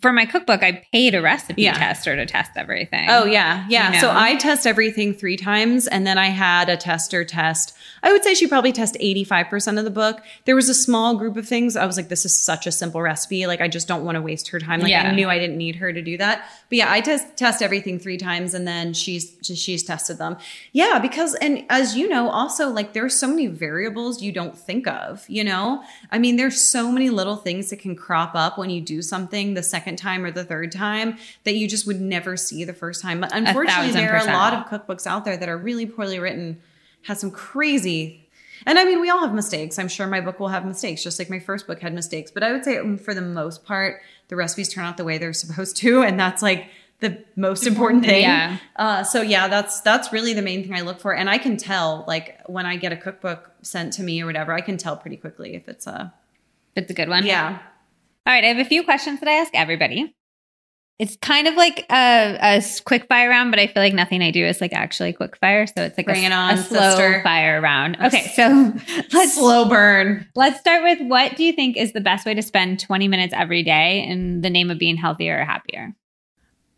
for 0.00 0.12
my 0.12 0.26
cookbook, 0.26 0.62
I 0.62 0.82
paid 0.92 1.14
a 1.14 1.22
recipe 1.22 1.62
Yeah. 1.62 1.74
tester 1.74 2.16
to 2.16 2.26
test 2.26 2.50
everything. 2.56 3.06
Oh 3.08 3.24
yeah, 3.24 3.64
yeah. 3.68 3.92
You 3.94 4.00
So? 4.00 4.10
I 4.12 4.34
test 4.36 4.66
everything 4.66 5.14
three 5.14 5.36
times, 5.36 5.86
and 5.86 6.06
then 6.06 6.18
I 6.18 6.26
had 6.26 6.68
a 6.68 6.76
tester 6.76 7.24
test. 7.24 7.76
I 8.02 8.12
would 8.12 8.24
say 8.24 8.34
she 8.34 8.46
probably 8.46 8.72
test 8.72 8.96
eighty 9.00 9.24
five 9.24 9.48
percent 9.48 9.78
of 9.78 9.84
the 9.84 9.90
book. 9.90 10.20
There 10.46 10.56
was 10.56 10.68
a 10.68 10.74
small 10.74 11.16
group 11.16 11.36
of 11.36 11.46
things. 11.46 11.76
I 11.76 11.86
was 11.86 11.96
like, 11.96 12.08
this 12.08 12.24
is 12.24 12.36
such 12.36 12.66
a 12.66 12.72
simple 12.72 13.00
recipe. 13.02 13.46
Like 13.46 13.60
I 13.60 13.68
just 13.68 13.86
don't 13.88 14.04
want 14.04 14.16
to 14.16 14.22
waste 14.22 14.48
her 14.48 14.58
time. 14.58 14.80
Like 14.80 14.90
Yeah. 14.90 15.08
I 15.10 15.14
knew 15.14 15.28
I 15.28 15.38
didn't 15.38 15.56
need 15.58 15.76
her 15.76 15.92
to 15.92 16.02
do 16.02 16.16
that. 16.18 16.48
But 16.68 16.78
yeah, 16.78 16.90
I 16.92 17.00
test 17.00 17.36
test 17.36 17.62
everything 17.62 17.98
three 17.98 18.18
times, 18.18 18.54
and 18.54 18.66
then 18.66 18.94
she's 18.94 19.32
she's 19.42 19.82
tested 19.84 20.18
them. 20.18 20.36
Yeah, 20.72 20.98
because 20.98 21.34
and 21.36 21.64
as 21.70 21.96
you 21.96 22.08
know, 22.08 22.30
also 22.30 22.68
like 22.68 22.92
there's 22.94 23.14
so 23.18 23.28
many 23.28 23.46
variables 23.46 24.22
you 24.22 24.32
don't 24.32 24.56
think 24.58 24.86
of. 24.88 25.24
You 25.28 25.44
know, 25.44 25.82
I 26.10 26.18
mean, 26.18 26.36
there's 26.36 26.60
so 26.60 26.90
many 26.90 27.10
little 27.10 27.36
things 27.36 27.70
that 27.70 27.78
can 27.78 27.94
crop 27.94 28.34
up 28.34 28.58
when 28.58 28.70
you 28.70 28.80
do 28.80 29.02
something 29.02 29.54
the 29.54 29.62
second 29.68 29.96
time 29.96 30.24
or 30.24 30.30
the 30.30 30.44
third 30.44 30.72
time 30.72 31.16
that 31.44 31.54
you 31.54 31.68
just 31.68 31.86
would 31.86 32.00
never 32.00 32.36
see 32.36 32.64
the 32.64 32.72
first 32.72 33.00
time. 33.02 33.20
But 33.20 33.30
unfortunately, 33.34 33.92
there 33.92 34.14
are 34.16 34.28
a 34.28 34.32
lot 34.32 34.52
of 34.54 34.66
cookbooks 34.66 35.06
out 35.06 35.24
there 35.24 35.36
that 35.36 35.48
are 35.48 35.56
really 35.56 35.86
poorly 35.86 36.18
written, 36.18 36.60
has 37.02 37.20
some 37.20 37.30
crazy. 37.30 38.24
And 38.66 38.78
I 38.78 38.84
mean, 38.84 39.00
we 39.00 39.08
all 39.08 39.20
have 39.20 39.34
mistakes. 39.34 39.78
I'm 39.78 39.88
sure 39.88 40.06
my 40.06 40.20
book 40.20 40.40
will 40.40 40.48
have 40.48 40.64
mistakes, 40.66 41.02
just 41.04 41.18
like 41.18 41.30
my 41.30 41.38
first 41.38 41.66
book 41.68 41.80
had 41.80 41.94
mistakes. 41.94 42.30
But 42.30 42.42
I 42.42 42.50
would 42.52 42.64
say, 42.64 42.78
um, 42.78 42.98
for 42.98 43.14
the 43.14 43.22
most 43.22 43.64
part, 43.64 44.00
the 44.28 44.36
recipes 44.36 44.68
turn 44.68 44.84
out 44.84 44.96
the 44.96 45.04
way 45.04 45.16
they're 45.18 45.32
supposed 45.32 45.76
to, 45.78 46.02
and 46.02 46.18
that's 46.18 46.42
like 46.42 46.68
the 47.00 47.22
most 47.36 47.64
important 47.66 48.04
thing. 48.04 48.22
Yeah. 48.22 48.56
Uh, 48.74 49.04
so 49.04 49.22
yeah, 49.22 49.46
that's 49.46 49.80
that's 49.82 50.12
really 50.12 50.32
the 50.34 50.42
main 50.42 50.64
thing 50.64 50.74
I 50.74 50.80
look 50.80 50.98
for, 50.98 51.14
and 51.14 51.30
I 51.30 51.38
can 51.38 51.56
tell 51.56 52.04
like 52.08 52.40
when 52.46 52.66
I 52.66 52.74
get 52.76 52.92
a 52.92 52.96
cookbook 52.96 53.52
sent 53.62 53.92
to 53.94 54.02
me 54.02 54.20
or 54.22 54.26
whatever, 54.26 54.52
I 54.52 54.60
can 54.60 54.76
tell 54.76 54.96
pretty 54.96 55.16
quickly 55.16 55.54
if 55.54 55.68
it's 55.68 55.86
a 55.86 56.12
It's 56.74 56.90
a 56.90 56.94
good 56.94 57.08
one. 57.08 57.24
yeah. 57.24 57.60
All 58.28 58.34
right, 58.34 58.44
I 58.44 58.48
have 58.48 58.58
a 58.58 58.64
few 58.68 58.82
questions 58.84 59.20
that 59.20 59.28
I 59.30 59.36
ask 59.40 59.50
everybody. 59.54 60.14
It's 60.98 61.16
kind 61.16 61.48
of 61.48 61.54
like 61.54 61.86
a 61.90 62.62
quick 62.84 63.06
fire 63.08 63.30
round, 63.30 63.50
but 63.50 63.58
I 63.58 63.68
feel 63.68 63.82
like 63.82 63.94
nothing 63.94 64.20
I 64.20 64.30
do 64.30 64.44
is 64.44 64.60
like 64.60 64.74
actually 64.74 65.14
quick 65.14 65.38
fire. 65.38 65.66
So 65.66 65.82
it's 65.84 65.96
like 65.96 66.04
Bring 66.04 66.24
a, 66.24 66.26
it 66.26 66.32
on, 66.32 66.54
a 66.58 66.62
slow 66.62 66.90
sister. 66.90 67.22
fire 67.22 67.58
round. 67.62 67.96
Okay, 68.02 68.30
so 68.34 68.74
let's 69.14 69.34
Slow 69.34 69.66
burn. 69.66 70.26
let's 70.34 70.60
start 70.60 70.82
with 70.82 71.00
what 71.08 71.36
do 71.36 71.44
you 71.44 71.54
think 71.54 71.78
is 71.78 71.94
the 71.94 72.02
best 72.02 72.26
way 72.26 72.34
to 72.34 72.42
spend 72.42 72.80
20 72.80 73.08
minutes 73.08 73.32
every 73.34 73.62
day 73.62 74.04
in 74.06 74.42
the 74.42 74.50
name 74.50 74.70
of 74.70 74.78
being 74.78 74.96
healthier 74.98 75.40
or 75.40 75.44
happier? 75.44 75.94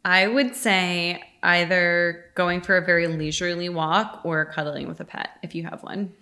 I 0.05 0.29
would 0.29 0.55
say 0.55 1.21
either 1.43 2.27
going 2.37 2.61
for 2.61 2.77
a 2.77 2.85
very 2.85 3.09
leisurely 3.09 3.69
walk 3.69 4.21
or 4.23 4.45
cuddling 4.45 4.87
with 4.87 5.01
a 5.01 5.05
pet 5.05 5.31
if 5.43 5.57
you 5.57 5.65
have 5.65 5.83
one. 5.83 6.13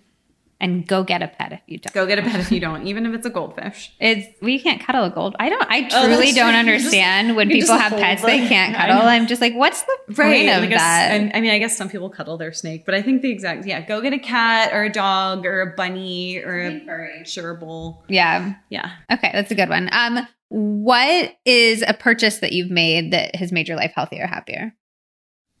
And 0.61 0.85
go 0.85 1.03
get 1.05 1.21
a 1.21 1.29
pet 1.29 1.53
if 1.53 1.61
you 1.67 1.77
don't. 1.77 1.93
Go 1.93 2.05
get 2.05 2.19
a 2.19 2.21
pet 2.21 2.37
if 2.41 2.51
you 2.51 2.59
don't, 2.59 2.85
even 2.85 3.05
if 3.05 3.13
it's 3.13 3.25
a 3.25 3.29
goldfish. 3.29 3.93
It's 3.99 4.27
we 4.41 4.59
can't 4.59 4.81
cuddle 4.81 5.05
a 5.05 5.09
gold. 5.09 5.35
I 5.39 5.47
don't. 5.47 5.65
I 5.69 5.87
Oh, 5.91 6.05
truly 6.05 6.25
that's 6.25 6.35
don't 6.35 6.47
true. 6.51 6.61
You 6.63 6.75
understand 6.75 7.35
when 7.37 7.47
people 7.49 7.77
have 7.77 7.91
hold 7.91 8.01
pets 8.01 8.23
they 8.23 8.45
can't 8.45 8.75
cuddle. 8.75 9.01
I'm 9.07 9.25
just 9.27 9.39
like, 9.39 9.53
what's 9.55 9.83
the 9.83 9.97
point 10.13 10.49
of 10.49 10.61
like 10.63 10.71
a 10.71 10.75
s- 10.75 10.79
that? 10.81 11.11
and 11.11 11.31
I 11.33 11.39
mean, 11.39 11.51
I 11.51 11.59
guess 11.59 11.77
some 11.77 11.87
people 11.89 12.09
cuddle 12.09 12.37
their 12.37 12.51
snake, 12.51 12.85
but 12.85 12.93
I 12.93 13.01
think 13.01 13.21
the 13.21 13.31
exact 13.31 13.65
yeah. 13.65 13.79
Go 13.85 14.01
get 14.01 14.11
a 14.11 14.19
cat 14.19 14.73
or 14.73 14.83
a 14.83 14.91
dog 14.91 15.45
or 15.45 15.61
a 15.61 15.75
bunny 15.77 16.39
or 16.39 16.59
a 16.59 16.81
gerbil. 17.23 18.01
yeah. 18.09 18.55
Yeah. 18.69 18.91
Okay, 19.11 19.29
that's 19.33 19.51
a 19.51 19.55
good 19.55 19.69
one. 19.69 19.87
Um, 19.93 20.27
what 20.49 21.35
is 21.45 21.83
a 21.87 21.93
purchase 21.93 22.39
that 22.39 22.51
you've 22.53 22.71
made 22.71 23.13
that 23.13 23.35
has 23.35 23.51
made 23.51 23.67
your 23.67 23.77
life 23.77 23.93
healthier, 23.95 24.25
happier? 24.27 24.73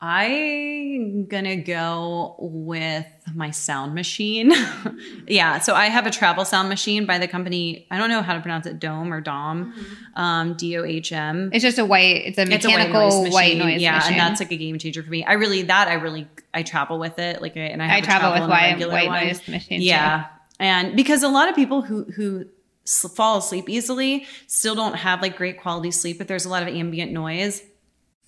I'm 0.01 1.25
gonna 1.25 1.57
go 1.57 2.35
with 2.39 3.05
my 3.35 3.51
sound 3.51 3.93
machine. 3.95 4.51
yeah, 5.27 5.59
so 5.59 5.75
I 5.75 5.87
have 5.87 6.05
a 6.07 6.11
travel 6.11 6.45
sound 6.45 6.69
machine 6.69 7.05
by 7.05 7.17
the 7.17 7.27
company. 7.27 7.85
I 7.91 7.97
don't 7.97 8.09
know 8.09 8.21
how 8.21 8.33
to 8.33 8.39
pronounce 8.39 8.65
it, 8.65 8.79
Dome 8.79 9.11
or 9.13 9.19
Dom, 9.21 9.73
um, 10.15 10.53
D 10.53 10.77
O 10.77 10.83
H 10.85 11.11
M. 11.11 11.49
It's 11.53 11.63
just 11.63 11.77
a 11.79 11.85
white. 11.85 12.25
It's 12.25 12.37
a 12.37 12.43
It's 12.43 12.63
a 12.65 12.69
mechanical 12.69 13.23
white 13.23 13.33
white 13.33 13.57
noise 13.57 13.59
noise, 13.59 13.65
machine. 13.65 13.79
Yeah, 13.81 13.95
machine. 13.95 14.11
and 14.13 14.19
that's 14.21 14.39
like 14.39 14.51
a 14.51 14.57
game 14.57 14.77
changer 14.79 15.03
for 15.03 15.09
me. 15.09 15.23
I 15.25 15.33
really 15.33 15.63
that 15.63 15.87
I 15.89 15.93
really 15.95 16.27
I 16.53 16.63
travel 16.63 16.97
with 16.97 17.19
it. 17.19 17.41
Like, 17.41 17.57
I- 17.57 17.61
and 17.61 17.83
I, 17.83 17.87
have 17.87 18.03
I 18.03 18.05
travel 18.05 18.31
with 18.39 18.49
white, 18.49 18.79
white 18.89 19.07
one. 19.07 19.27
noise 19.27 19.47
machine. 19.47 19.81
Yeah, 19.81 20.27
and 20.59 20.95
because 20.95 21.23
a 21.23 21.29
lot 21.29 21.49
of 21.49 21.55
people 21.55 21.81
who 21.81 22.05
who 22.05 22.45
fall 22.87 23.37
asleep 23.37 23.69
easily 23.69 24.25
still 24.47 24.75
don't 24.75 24.95
have 24.95 25.21
like 25.21 25.35
great 25.37 25.59
quality 25.61 25.91
sleep. 25.91 26.21
If 26.21 26.27
there's 26.27 26.45
a 26.45 26.49
lot 26.49 26.63
of 26.63 26.69
ambient 26.69 27.11
noise, 27.11 27.61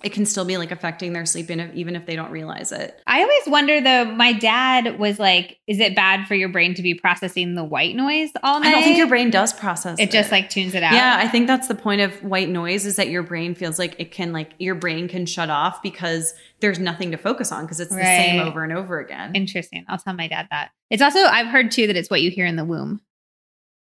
it 0.04 0.12
can 0.14 0.26
still 0.26 0.46
be 0.46 0.58
like 0.58 0.72
affecting 0.72 1.14
their 1.14 1.26
sleep, 1.26 1.50
even 1.50 1.96
if 1.96 2.06
they 2.06 2.16
don't 2.16 2.32
realize 2.32 2.72
it. 2.72 3.00
I 3.08 3.22
always 3.22 3.44
wonder 3.48 3.82
though. 3.82 4.06
My 4.06 4.34
dad 4.34 5.00
was 5.00 5.20
like, 5.20 5.60
"Is 5.68 5.80
it 5.80 5.96
bad 5.96 6.28
for 6.28 6.36
your 6.36 6.50
brain 6.50 6.74
to 6.76 6.82
be 6.82 6.94
processing 6.94 7.56
the 7.56 7.64
white 7.64 7.96
noise 7.96 8.30
all 8.44 8.60
night?" 8.60 8.70
I 8.70 8.72
don't 8.72 8.84
think 8.84 8.98
your 8.98 9.08
brain 9.08 9.30
does 9.30 9.54
process 9.54 10.00
It 10.00 10.12
just 10.12 10.32
like 10.32 10.50
tunes 10.50 10.76
it 10.76 10.84
out. 10.84 10.94
Yeah, 10.94 11.18
I 11.20 11.28
think 11.28 11.48
that's 11.48 11.68
the 11.68 11.76
point 11.76 12.02
of 12.02 12.24
white 12.24 12.50
noise 12.50 12.86
is 12.86 12.96
that 12.96 13.10
your 13.10 13.24
brain 13.24 13.56
feels 13.56 13.80
like 13.80 13.96
it 14.00 14.12
can 14.12 14.34
like 14.34 14.52
your 14.58 14.76
brain 14.76 15.08
can 15.08 15.26
shut 15.26 15.50
off 15.50 15.82
because 15.82 16.34
there's 16.60 16.80
nothing 16.80 17.12
to 17.12 17.18
focus 17.18 17.52
on 17.52 17.66
because 17.66 17.80
it's 17.80 17.92
the 17.92 18.02
same 18.02 18.40
over 18.40 18.64
and 18.64 18.74
over 18.74 19.00
again. 19.00 19.36
Interesting. 19.36 19.86
I'll 19.88 19.98
tell 19.98 20.14
my 20.14 20.28
dad 20.28 20.48
that. 20.52 20.72
It's 20.90 21.02
also 21.02 21.20
I've 21.20 21.48
heard 21.48 21.72
too 21.72 21.88
that 21.88 21.96
it's 21.96 22.10
what 22.10 22.22
you 22.22 22.32
hear 22.32 22.46
in 22.46 22.56
the 22.56 22.66
womb. 22.66 23.02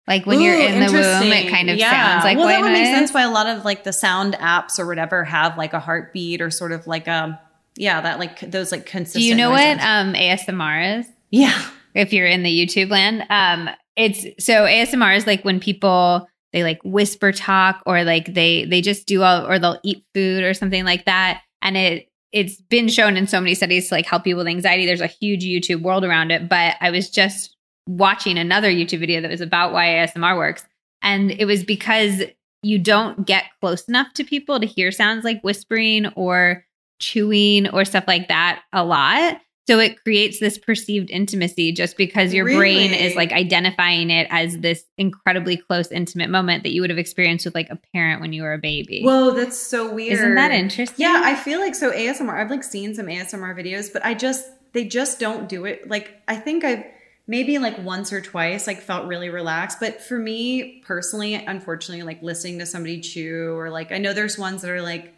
Like 0.08 0.26
when 0.26 0.40
you're 0.40 0.58
in 0.58 0.80
the 0.80 0.92
womb, 0.92 1.32
it 1.32 1.50
kind 1.50 1.70
of 1.70 1.76
Yeah. 1.78 1.90
sounds 1.90 2.24
like 2.24 2.36
well, 2.36 2.48
that 2.48 2.60
would 2.62 2.72
make 2.72 2.86
sense 2.86 3.12
why 3.14 3.22
a 3.22 3.30
lot 3.30 3.46
of 3.46 3.64
like 3.64 3.84
the 3.84 3.92
sound 3.92 4.34
apps 4.34 4.78
or 4.78 4.86
whatever 4.86 5.24
have 5.24 5.56
like 5.56 5.72
a 5.72 5.78
heartbeat 5.80 6.40
or 6.40 6.50
sort 6.50 6.72
of 6.72 6.86
like 6.86 7.06
a 7.06 7.40
yeah 7.76 8.00
that 8.00 8.18
like 8.18 8.40
those 8.50 8.72
like 8.72 8.86
consistent. 8.86 9.22
Do 9.22 9.28
you 9.28 9.34
know 9.36 9.50
noises. 9.50 9.76
what 9.76 9.86
um, 9.86 10.14
ASMR 10.14 10.98
is? 11.00 11.06
Yeah, 11.30 11.62
if 11.94 12.12
you're 12.12 12.26
in 12.26 12.42
the 12.42 12.50
YouTube 12.50 12.90
land. 12.90 13.24
Um, 13.30 13.70
it's 13.96 14.44
so 14.44 14.64
ASMR 14.64 15.16
is 15.16 15.26
like 15.26 15.44
when 15.44 15.60
people 15.60 16.26
they 16.52 16.64
like 16.64 16.80
whisper 16.82 17.30
talk 17.30 17.80
or 17.86 18.02
like 18.02 18.34
they 18.34 18.64
they 18.64 18.80
just 18.80 19.06
do 19.06 19.22
all 19.22 19.46
or 19.46 19.58
they'll 19.60 19.78
eat 19.84 20.04
food 20.14 20.42
or 20.42 20.54
something 20.54 20.84
like 20.84 21.04
that, 21.04 21.42
and 21.62 21.76
it 21.76 22.08
it's 22.32 22.60
been 22.62 22.88
shown 22.88 23.16
in 23.16 23.26
so 23.26 23.40
many 23.40 23.54
studies 23.54 23.88
to 23.88 23.94
like 23.94 24.06
help 24.06 24.24
people 24.24 24.38
with 24.38 24.46
anxiety. 24.48 24.86
There's 24.86 25.00
a 25.00 25.06
huge 25.06 25.44
YouTube 25.44 25.82
world 25.82 26.04
around 26.04 26.30
it, 26.32 26.48
but 26.48 26.74
I 26.80 26.90
was 26.90 27.10
just 27.10 27.56
watching 27.86 28.38
another 28.38 28.70
YouTube 28.70 29.00
video 29.00 29.20
that 29.20 29.30
was 29.30 29.40
about 29.40 29.72
why 29.72 29.86
ASMR 29.86 30.36
works, 30.36 30.64
and 31.02 31.30
it 31.30 31.44
was 31.44 31.64
because 31.64 32.22
you 32.62 32.78
don't 32.78 33.26
get 33.26 33.44
close 33.60 33.88
enough 33.88 34.12
to 34.14 34.24
people 34.24 34.60
to 34.60 34.66
hear 34.66 34.92
sounds 34.92 35.24
like 35.24 35.42
whispering 35.42 36.06
or 36.14 36.64
chewing 37.00 37.68
or 37.70 37.84
stuff 37.84 38.04
like 38.06 38.28
that 38.28 38.62
a 38.72 38.84
lot. 38.84 39.40
So 39.66 39.78
it 39.78 40.02
creates 40.02 40.40
this 40.40 40.58
perceived 40.58 41.10
intimacy 41.10 41.70
just 41.70 41.96
because 41.96 42.34
your 42.34 42.44
brain 42.44 42.92
is 42.92 43.14
like 43.14 43.30
identifying 43.30 44.10
it 44.10 44.26
as 44.28 44.58
this 44.58 44.82
incredibly 44.98 45.56
close, 45.56 45.92
intimate 45.92 46.28
moment 46.28 46.64
that 46.64 46.72
you 46.72 46.80
would 46.80 46.90
have 46.90 46.98
experienced 46.98 47.44
with 47.44 47.54
like 47.54 47.70
a 47.70 47.78
parent 47.94 48.20
when 48.20 48.32
you 48.32 48.42
were 48.42 48.52
a 48.52 48.58
baby. 48.58 49.02
Whoa, 49.04 49.30
that's 49.30 49.56
so 49.56 49.94
weird. 49.94 50.14
Isn't 50.14 50.34
that 50.34 50.50
interesting? 50.50 50.96
Yeah, 50.98 51.22
I 51.24 51.36
feel 51.36 51.60
like 51.60 51.76
so 51.76 51.92
ASMR. 51.92 52.34
I've 52.34 52.50
like 52.50 52.64
seen 52.64 52.96
some 52.96 53.06
ASMR 53.06 53.56
videos, 53.56 53.92
but 53.92 54.04
I 54.04 54.14
just 54.14 54.44
they 54.72 54.86
just 54.86 55.20
don't 55.20 55.48
do 55.48 55.66
it. 55.66 55.88
Like 55.88 56.20
I 56.26 56.34
think 56.34 56.64
I've 56.64 56.84
maybe 57.30 57.58
like 57.58 57.78
once 57.78 58.12
or 58.12 58.20
twice 58.20 58.66
like 58.66 58.80
felt 58.82 59.06
really 59.06 59.30
relaxed, 59.30 59.78
but 59.78 60.02
for 60.02 60.18
me 60.18 60.82
personally, 60.84 61.34
unfortunately, 61.34 62.02
like 62.02 62.20
listening 62.22 62.58
to 62.58 62.66
somebody 62.66 63.00
chew 63.00 63.54
or 63.56 63.70
like 63.70 63.92
I 63.92 63.98
know 63.98 64.12
there's 64.12 64.36
ones 64.36 64.62
that 64.62 64.70
are 64.70 64.82
like 64.82 65.14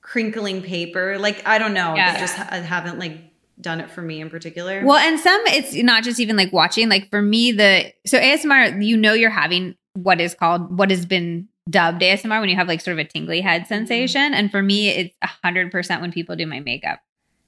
crinkling 0.00 0.62
paper. 0.62 1.18
Like 1.18 1.46
I 1.46 1.58
don't 1.58 1.74
know. 1.74 1.94
Yeah. 1.94 2.18
Just 2.18 2.34
ha- 2.34 2.48
haven't 2.62 2.98
like 2.98 3.18
done 3.60 3.80
it 3.80 3.90
for 3.90 4.02
me 4.02 4.20
in 4.20 4.30
particular. 4.30 4.84
Well, 4.84 4.96
and 4.98 5.20
some 5.20 5.40
it's 5.46 5.74
not 5.74 6.02
just 6.02 6.18
even 6.18 6.36
like 6.36 6.52
watching. 6.52 6.88
Like 6.88 7.10
for 7.10 7.22
me, 7.22 7.52
the 7.52 7.92
so 8.06 8.18
ASMR, 8.18 8.84
you 8.84 8.96
know, 8.96 9.12
you're 9.12 9.30
having 9.30 9.74
what 9.92 10.20
is 10.20 10.34
called 10.34 10.76
what 10.76 10.90
has 10.90 11.06
been 11.06 11.48
dubbed 11.70 12.02
ASMR 12.02 12.40
when 12.40 12.48
you 12.48 12.56
have 12.56 12.68
like 12.68 12.80
sort 12.80 12.98
of 12.98 13.06
a 13.06 13.08
tingly 13.08 13.40
head 13.42 13.62
Mm-hmm. 13.62 13.68
sensation. 13.68 14.34
And 14.34 14.50
for 14.50 14.62
me, 14.62 14.88
it's 14.88 15.14
hundred 15.22 15.70
percent 15.70 16.00
when 16.00 16.10
people 16.10 16.36
do 16.36 16.46
my 16.46 16.60
makeup. 16.60 17.00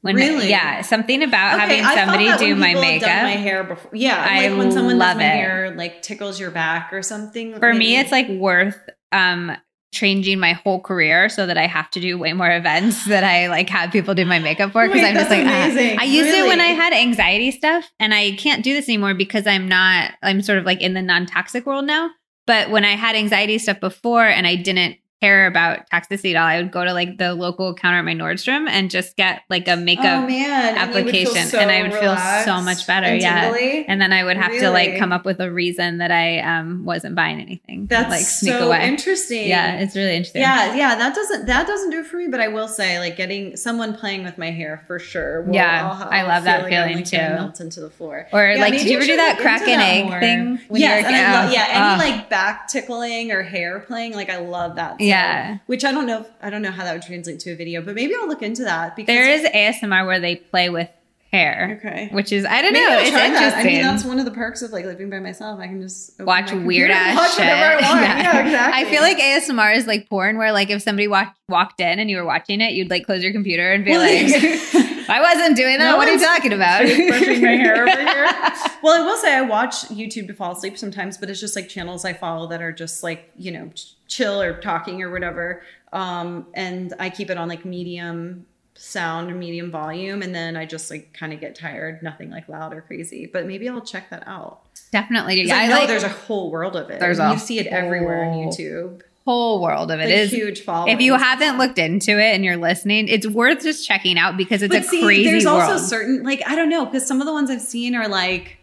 When 0.06 0.16
Really? 0.16 0.48
yeah, 0.48 0.80
something 0.82 1.22
about 1.22 1.60
Okay, 1.60 1.78
having 1.78 1.98
somebody 1.98 2.38
do 2.46 2.56
my 2.56 2.74
makeup. 2.74 3.08
my 3.22 3.30
hair 3.32 3.62
before. 3.64 3.90
Yeah, 3.94 4.24
I 4.26 4.48
like 4.48 4.58
when 4.58 4.72
someone 4.72 4.98
love 4.98 5.14
does 5.14 5.18
my 5.18 5.24
it. 5.32 5.36
hair, 5.36 5.74
like 5.76 6.02
tickles 6.02 6.40
your 6.40 6.50
back 6.50 6.92
or 6.92 7.02
something. 7.02 7.58
for 7.58 7.74
me, 7.74 7.98
it's 7.98 8.10
like 8.12 8.28
worth 8.28 8.78
um 9.12 9.56
changing 9.92 10.38
my 10.38 10.52
whole 10.52 10.80
career 10.80 11.28
so 11.28 11.46
that 11.46 11.56
I 11.56 11.66
have 11.66 11.88
to 11.92 12.00
do 12.00 12.18
way 12.18 12.32
more 12.34 12.50
events 12.50 13.06
that 13.06 13.24
I 13.24 13.46
like 13.48 13.70
have 13.70 13.90
people 13.92 14.14
do 14.14 14.26
my 14.26 14.38
makeup 14.38 14.72
for 14.72 14.86
because 14.86 15.02
I'm 15.02 15.14
just 15.14 15.30
like 15.30 15.44
ah. 15.46 16.00
I 16.00 16.04
used 16.04 16.28
it 16.28 16.46
when 16.46 16.60
I 16.60 16.66
had 16.66 16.92
anxiety 16.92 17.50
stuff 17.50 17.90
and 17.98 18.12
I 18.12 18.32
can't 18.32 18.62
do 18.62 18.74
this 18.74 18.88
anymore 18.88 19.14
because 19.14 19.46
I'm 19.46 19.68
not 19.68 20.12
I'm 20.22 20.42
sort 20.42 20.58
of 20.58 20.64
like 20.66 20.82
in 20.82 20.92
the 20.92 21.00
non-toxic 21.02 21.64
world 21.64 21.86
now 21.86 22.10
but 22.46 22.68
when 22.70 22.84
I 22.84 22.90
had 22.96 23.16
anxiety 23.16 23.56
stuff 23.58 23.80
before 23.80 24.24
and 24.26 24.46
I 24.46 24.56
didn't 24.56 24.96
care 25.20 25.46
about 25.46 25.88
toxicity 25.90 26.34
at 26.34 26.40
all 26.40 26.46
I 26.46 26.60
would 26.62 26.70
go 26.70 26.84
to 26.84 26.92
like 26.92 27.18
the 27.18 27.34
local 27.34 27.74
counter 27.74 27.98
at 27.98 28.04
my 28.04 28.14
Nordstrom 28.14 28.68
and 28.68 28.90
just 28.90 29.16
get 29.16 29.42
like 29.48 29.66
a 29.68 29.76
makeup 29.76 30.24
oh, 30.24 30.26
man. 30.26 30.76
and 30.76 30.94
you 30.94 31.04
would 31.04 31.10
feel 31.12 31.28
application, 31.28 31.48
so 31.48 31.58
and 31.58 31.70
I 31.70 31.82
would 31.82 31.94
feel 31.94 32.16
so 32.44 32.60
much 32.62 32.86
better, 32.86 33.06
and 33.06 33.22
yeah. 33.22 33.84
and 33.88 34.00
then 34.00 34.12
I 34.12 34.24
would 34.24 34.36
have 34.36 34.52
to 34.52 34.70
like 34.70 34.98
come 34.98 35.12
up 35.12 35.24
with 35.24 35.40
a 35.40 35.50
reason 35.50 35.98
that 35.98 36.10
I 36.10 36.40
um 36.40 36.84
wasn't 36.84 37.14
buying 37.14 37.40
anything 37.40 37.86
That's 37.86 38.10
like 38.10 38.20
sneak 38.20 38.52
so 38.52 38.66
away 38.66 38.86
interesting. 38.88 39.48
yeah 39.48 39.76
it's 39.80 39.96
really 39.96 40.14
interesting 40.14 40.42
Yeah, 40.42 40.74
yeah, 40.74 40.94
that 40.96 41.14
doesn't 41.14 41.46
that 41.46 41.66
doesn't 41.66 41.90
do 41.90 42.00
it 42.00 42.06
for 42.06 42.16
me. 42.16 42.28
But 42.28 42.40
I 42.40 42.48
will 42.48 42.68
say, 42.68 42.98
like 42.98 43.16
getting 43.16 43.56
someone 43.56 43.94
playing 43.94 44.24
with 44.24 44.38
my 44.38 44.50
hair 44.50 44.82
for 44.86 44.98
sure. 44.98 45.42
will- 45.42 45.54
Yeah, 45.54 46.06
I 46.10 46.22
love 46.22 46.44
that 46.44 46.60
feel 46.62 46.70
feeling 46.70 46.96
like, 46.96 47.04
too. 47.06 47.16
Melt 47.16 47.60
into 47.60 47.80
the 47.80 47.90
floor. 47.90 48.26
Or 48.32 48.50
Yeah, 48.50 48.60
like, 48.60 48.72
did 48.72 48.86
you 48.88 48.96
ever 48.96 49.06
do 49.06 49.16
that 49.16 49.38
crack 49.38 49.62
into 49.62 49.72
an 49.72 49.80
egg 49.80 50.04
more. 50.06 50.20
thing? 50.20 50.60
when 50.68 50.80
yes, 50.80 51.00
you 51.00 51.06
were- 51.06 51.14
and 51.16 51.32
love, 51.32 51.48
oh, 51.48 51.52
yeah, 51.52 51.66
any 51.70 52.10
oh. 52.10 52.16
like 52.16 52.30
back 52.30 52.68
tickling 52.68 53.32
or 53.32 53.42
hair 53.42 53.80
playing, 53.80 54.14
like 54.14 54.30
I 54.30 54.38
love 54.38 54.76
that. 54.76 55.00
Yeah. 55.06 55.58
which 55.66 55.84
I 55.84 55.92
don't 55.92 56.06
know. 56.06 56.20
If, 56.20 56.28
I 56.42 56.50
don't 56.50 56.62
know 56.62 56.70
how 56.70 56.84
that 56.84 56.92
would 56.92 57.02
translate 57.02 57.40
to 57.40 57.52
a 57.52 57.56
video, 57.56 57.82
but 57.82 57.94
maybe 57.94 58.14
I'll 58.14 58.28
look 58.28 58.42
into 58.42 58.64
that 58.64 58.96
because 58.96 59.14
There 59.14 59.30
is 59.30 59.44
ASMR 59.44 60.06
where 60.06 60.20
they 60.20 60.36
play 60.36 60.68
with 60.70 60.88
hair. 61.32 61.78
Okay. 61.80 62.08
Which 62.12 62.30
is 62.32 62.44
I 62.44 62.62
don't 62.62 62.72
Maybe 62.72 62.84
know. 62.86 62.92
I'll 62.92 63.00
It's 63.00 63.10
try 63.10 63.28
that. 63.30 63.58
I 63.58 63.64
mean, 63.64 63.82
that's 63.82 64.04
one 64.04 64.18
of 64.20 64.24
the 64.24 64.30
perks 64.30 64.62
of 64.62 64.70
like 64.70 64.84
living 64.84 65.10
by 65.10 65.18
myself. 65.18 65.58
I 65.58 65.66
can 65.66 65.80
just 65.82 66.18
watch 66.20 66.52
weird 66.52 66.90
ass 66.92 67.16
watch 67.16 67.30
shit. 67.32 67.38
whatever 67.40 67.82
I 67.84 67.90
want. 67.90 68.00
Yeah, 68.06 68.40
exactly. 68.46 68.82
I 68.82 68.90
feel 68.90 69.02
like 69.02 69.18
ASMR 69.18 69.76
is 69.76 69.86
like 69.88 70.08
porn, 70.08 70.38
where 70.38 70.52
like 70.52 70.70
if 70.70 70.82
somebody 70.82 71.08
walked 71.08 71.36
walked 71.48 71.80
in 71.80 71.98
and 71.98 72.08
you 72.08 72.16
were 72.18 72.24
watching 72.24 72.60
it, 72.60 72.72
you'd 72.74 72.90
like 72.90 73.04
close 73.06 73.22
your 73.24 73.32
computer 73.32 73.72
and 73.72 73.84
be 73.84 73.90
Well, 73.90 74.00
like, 74.00 74.32
"I 75.08 75.20
wasn't 75.20 75.56
doing 75.56 75.78
that. 75.78 75.92
No 75.92 75.96
what 75.96 76.08
are 76.08 76.12
you 76.12 76.20
talking 76.20 76.52
about?" 76.52 76.80
brushing 77.08 77.42
my 77.42 77.56
hair 77.56 77.82
over 77.88 77.90
here. 77.90 78.28
Well, 78.82 79.02
I 79.02 79.04
will 79.04 79.16
say 79.16 79.34
I 79.34 79.40
watch 79.42 79.74
YouTube 79.88 80.28
to 80.28 80.34
fall 80.34 80.52
asleep 80.52 80.78
sometimes, 80.78 81.18
but 81.18 81.28
it's 81.28 81.40
just 81.40 81.56
like 81.56 81.68
channels 81.68 82.04
I 82.04 82.12
follow 82.12 82.46
that 82.48 82.62
are 82.62 82.72
just 82.72 83.02
like 83.02 83.30
you 83.36 83.50
know 83.50 83.70
chill 84.06 84.40
or 84.40 84.60
talking 84.60 85.02
or 85.02 85.10
whatever. 85.10 85.62
Um, 85.92 86.46
and 86.54 86.94
I 87.00 87.10
keep 87.10 87.30
it 87.30 87.36
on 87.38 87.48
like 87.48 87.64
medium 87.64 88.46
sound 88.74 89.30
or 89.30 89.34
medium 89.34 89.70
volume, 89.70 90.22
and 90.22 90.34
then 90.34 90.56
I 90.56 90.66
just 90.66 90.90
like 90.90 91.12
kind 91.14 91.32
of 91.32 91.40
get 91.40 91.54
tired. 91.56 92.02
Nothing 92.02 92.30
like 92.30 92.48
loud 92.48 92.74
or 92.74 92.80
crazy, 92.82 93.26
but 93.26 93.46
maybe 93.46 93.68
I'll 93.68 93.80
check 93.80 94.10
that 94.10 94.24
out. 94.26 94.60
Definitely. 94.92 95.42
yeah. 95.42 95.56
I 95.56 95.62
I 95.64 95.66
know 95.66 95.74
like 95.76 95.88
there's 95.88 96.04
a 96.04 96.08
whole 96.08 96.50
world 96.50 96.76
of 96.76 96.90
it. 96.90 97.00
There's 97.00 97.18
a 97.18 97.32
you 97.32 97.38
see 97.38 97.58
it 97.58 97.66
everywhere 97.66 98.24
on 98.24 98.36
YouTube. 98.36 99.02
Whole 99.26 99.60
world 99.60 99.90
of 99.90 100.00
it 100.00 100.04
Like, 100.04 100.14
is 100.14 100.30
huge 100.30 100.60
following. 100.62 100.94
If 100.94 101.00
you 101.02 101.14
haven't 101.16 101.58
looked 101.58 101.78
into 101.78 102.12
it 102.12 102.34
and 102.34 102.42
you're 102.44 102.56
listening, 102.56 103.08
it's 103.08 103.26
worth 103.26 103.62
just 103.62 103.86
checking 103.86 104.16
out 104.16 104.36
because 104.38 104.62
it's 104.62 104.72
but 104.74 104.84
a 104.84 104.88
see, 104.88 105.02
crazy 105.02 105.24
there's 105.24 105.44
world. 105.44 105.60
also 105.62 105.76
certain 105.84 106.22
like 106.22 106.42
I 106.46 106.54
don't 106.56 106.68
know 106.70 106.86
because 106.86 107.06
some 107.06 107.20
of 107.20 107.26
the 107.26 107.32
ones 107.32 107.50
I've 107.50 107.60
seen 107.60 107.94
are 107.94 108.08
like. 108.08 108.56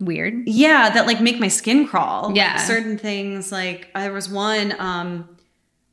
Weird. 0.00 0.46
yeah 0.46 0.90
that 0.90 1.08
like 1.08 1.20
make 1.20 1.40
my 1.40 1.48
skin 1.48 1.84
crawl 1.88 2.32
Yeah. 2.32 2.52
like 2.52 2.60
certain 2.60 2.96
things 2.98 3.50
like 3.50 3.88
there 3.94 4.12
was 4.12 4.28
one 4.28 4.72
um 4.78 5.28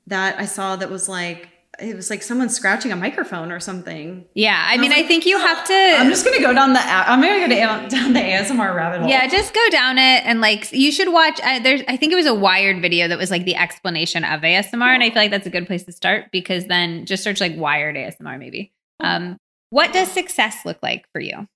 that 0.06 0.40
i 0.40 0.46
saw 0.46 0.76
that 0.76 0.92
was 0.92 1.10
like 1.10 1.50
it 1.80 1.96
was 1.96 2.10
like 2.10 2.24
someone 2.24 2.50
scratching 2.50 2.92
a 2.92 2.96
microphone 2.96 3.52
or 3.52 3.60
something 3.60 4.26
Yeah, 4.34 4.62
I 4.68 4.78
was 4.78 4.82
mean, 4.82 4.92
I 4.94 5.04
think 5.04 5.26
you 5.26 5.38
have 5.38 5.66
to. 5.68 5.74
i'm 5.74 6.10
just 6.10 6.24
gonna 6.26 6.40
go 6.40 6.54
down 6.54 6.74
the 6.74 6.80
I'm 6.82 7.22
gonna 7.22 7.48
go 7.48 7.90
down 7.90 8.14
the 8.14 8.20
asmr 8.20 8.76
rabbit 8.76 9.02
hole 9.02 9.10
Yeah, 9.10 9.28
just 9.28 9.54
go 9.54 9.70
down 9.70 9.98
it 9.98 10.26
and 10.26 10.42
like 10.42 10.72
you 10.72 10.92
should 10.92 11.12
watch. 11.12 11.40
I, 11.44 11.60
there's, 11.60 11.82
I 11.88 11.98
think 11.98 12.14
it 12.14 12.16
was 12.16 12.26
a 12.28 12.34
Wired 12.36 12.82
video 12.82 13.08
that 13.08 13.18
was 13.18 13.32
like 13.32 13.46
the 13.46 13.56
explanation 13.56 14.24
of 14.24 14.42
ASMR, 14.42 14.94
and 14.94 15.04
I 15.04 15.10
feel 15.10 15.22
like 15.22 15.32
that's 15.32 15.48
a 15.48 15.50
good 15.52 15.68
place 15.68 15.84
to 15.84 15.92
start 15.92 16.32
because 16.32 16.66
then 16.66 17.06
just 17.06 17.24
search 17.24 17.40
like 17.42 17.56
Wired 17.58 17.96
ASMR 17.96 18.38
maybe. 18.40 18.72
Um, 19.00 19.38
what 19.70 19.92
does 19.94 20.10
success 20.12 20.58
look 20.66 20.78
like 20.82 21.06
for 21.12 21.20
you? 21.20 21.48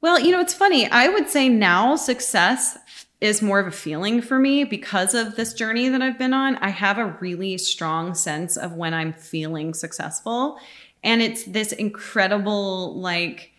Well, 0.00 0.18
you 0.18 0.32
know, 0.32 0.40
it's 0.40 0.54
funny. 0.54 0.88
I 0.88 1.08
would 1.08 1.28
say 1.28 1.48
now 1.48 1.94
success 1.96 2.76
is 3.22 3.40
more 3.40 3.60
of 3.60 3.68
a 3.68 3.70
feeling 3.70 4.20
for 4.20 4.38
me 4.38 4.64
because 4.64 5.14
of 5.14 5.36
this 5.36 5.54
journey 5.54 5.88
that 5.88 6.02
I've 6.02 6.18
been 6.18 6.34
on. 6.34 6.56
I 6.56 6.70
have 6.70 6.98
a 6.98 7.16
really 7.20 7.56
strong 7.56 8.14
sense 8.14 8.56
of 8.56 8.72
when 8.72 8.92
I'm 8.92 9.12
feeling 9.12 9.74
successful. 9.74 10.58
And 11.04 11.22
it's 11.22 11.44
this 11.44 11.72
incredible, 11.72 12.98
like, 12.98 13.52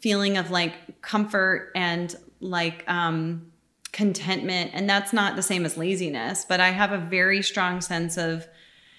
feeling 0.00 0.36
of 0.36 0.50
like 0.50 1.00
comfort 1.00 1.72
and 1.74 2.14
like 2.40 2.84
um, 2.88 3.50
contentment. 3.92 4.70
And 4.74 4.88
that's 4.88 5.12
not 5.12 5.36
the 5.36 5.42
same 5.42 5.64
as 5.64 5.76
laziness, 5.76 6.44
but 6.44 6.60
I 6.60 6.70
have 6.70 6.92
a 6.92 6.98
very 6.98 7.42
strong 7.42 7.80
sense 7.80 8.16
of 8.16 8.46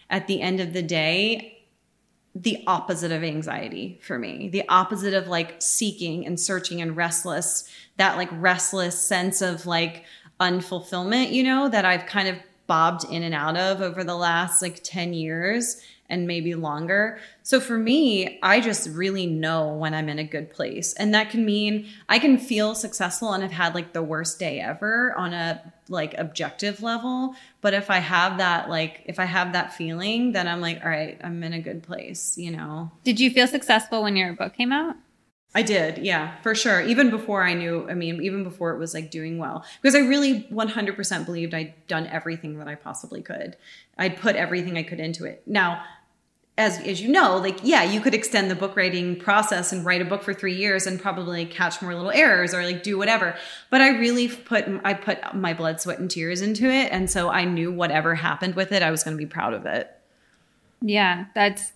at 0.10 0.28
the 0.28 0.42
end 0.42 0.60
of 0.60 0.74
the 0.74 0.82
day, 0.82 1.59
the 2.36 2.64
opposite 2.68 3.12
of 3.12 3.24
anxiety 3.24 4.00
for 4.02 4.20
me. 4.20 4.50
The 4.50 4.68
opposite 4.70 5.14
of 5.14 5.28
like 5.28 5.62
seeking 5.62 6.26
and 6.26 6.40
searching 6.40 6.82
and 6.82 6.96
restless 6.96 7.70
that 8.00 8.18
like 8.18 8.30
restless 8.32 9.00
sense 9.00 9.42
of 9.42 9.66
like 9.66 10.06
unfulfillment 10.40 11.34
you 11.34 11.44
know 11.44 11.68
that 11.68 11.84
i've 11.84 12.06
kind 12.06 12.30
of 12.30 12.38
bobbed 12.66 13.04
in 13.12 13.24
and 13.24 13.36
out 13.36 13.58
of 13.58 13.82
over 13.82 14.04
the 14.04 14.16
last 14.16 14.62
like 14.62 14.80
10 14.84 15.14
years 15.14 15.82
and 16.12 16.26
maybe 16.26 16.56
longer. 16.56 17.20
So 17.44 17.60
for 17.60 17.78
me 17.78 18.40
i 18.42 18.62
just 18.62 18.90
really 18.90 19.26
know 19.26 19.74
when 19.74 19.94
i'm 19.94 20.08
in 20.08 20.20
a 20.20 20.24
good 20.24 20.52
place. 20.52 20.94
And 20.94 21.14
that 21.14 21.30
can 21.30 21.46
mean 21.46 21.88
i 22.08 22.20
can 22.20 22.38
feel 22.38 22.74
successful 22.76 23.34
and 23.34 23.44
have 23.44 23.52
had 23.52 23.76
like 23.76 23.94
the 23.94 24.04
worst 24.04 24.40
day 24.40 24.60
ever 24.60 25.14
on 25.18 25.34
a 25.34 25.74
like 25.90 26.14
objective 26.18 26.82
level. 26.82 27.36
But 27.62 27.74
if 27.74 27.90
i 27.90 27.98
have 27.98 28.38
that 28.38 28.70
like 28.70 29.02
if 29.06 29.20
i 29.20 29.26
have 29.26 29.54
that 29.54 29.74
feeling 29.74 30.32
then 30.32 30.48
i'm 30.48 30.62
like 30.62 30.80
all 30.84 30.90
right 30.90 31.20
i'm 31.24 31.44
in 31.44 31.54
a 31.54 31.62
good 31.62 31.84
place 31.84 32.38
you 32.38 32.52
know? 32.52 32.92
Did 33.04 33.20
you 33.20 33.32
feel 33.32 33.48
successful 33.48 34.04
when 34.04 34.16
your 34.16 34.34
book 34.34 34.54
came 34.54 34.72
out? 34.72 34.96
i 35.56 35.64
did 35.64 35.98
yeah 35.98 36.40
for 36.42 36.54
sure. 36.54 36.82
Even 36.82 37.10
before 37.10 37.44
i 37.44 37.54
knew 37.54 37.90
i 37.90 37.94
mean 37.94 38.22
even 38.22 38.44
before 38.44 38.72
it 38.72 38.78
was 38.78 38.94
like 38.94 39.10
doing 39.12 39.38
well. 39.38 39.66
Because 39.82 39.96
i 39.96 40.00
really 40.00 40.44
100% 40.44 41.26
believed 41.26 41.54
i'd 41.54 41.74
done 41.88 42.08
everything 42.08 42.60
that 42.60 42.68
i 42.68 42.76
possibly 42.76 43.22
could. 43.22 43.58
I'd 43.98 44.18
put 44.18 44.36
everything 44.36 44.78
i 44.78 44.84
could 44.84 45.00
into 45.00 45.26
it. 45.26 45.44
Now 45.46 45.84
as 46.60 46.80
as 46.82 47.02
you 47.02 47.08
know, 47.08 47.38
like 47.38 47.58
yeah, 47.64 47.84
you 47.84 48.02
could 48.02 48.14
extend 48.14 48.52
the 48.52 48.56
book 48.56 48.76
writing 48.76 49.16
process 49.16 49.72
and 49.72 49.86
write 49.86 50.02
a 50.02 50.06
book 50.06 50.22
for 50.22 50.34
three 50.34 50.56
years 50.56 50.86
and 50.86 51.02
probably 51.02 51.46
catch 51.46 51.82
more 51.82 51.96
little 51.96 52.12
errors 52.12 52.54
or 52.54 52.64
like 52.64 52.84
do 52.84 52.98
whatever. 52.98 53.36
But 53.70 53.82
I 53.82 53.98
really 53.98 54.28
put 54.28 54.66
I 54.84 54.94
put 54.94 55.34
my 55.34 55.54
blood, 55.54 55.80
sweat, 55.80 56.00
and 56.00 56.12
tears 56.12 56.42
into 56.42 56.66
it, 56.66 56.92
and 56.92 57.10
so 57.10 57.30
I 57.30 57.46
knew 57.46 57.72
whatever 57.72 58.14
happened 58.14 58.56
with 58.56 58.74
it, 58.74 58.84
I 58.84 58.92
was 58.92 59.04
going 59.04 59.16
to 59.16 59.18
be 59.18 59.26
proud 59.26 59.54
of 59.54 59.66
it. 59.66 59.90
Yeah, 60.82 61.26
that's 61.34 61.72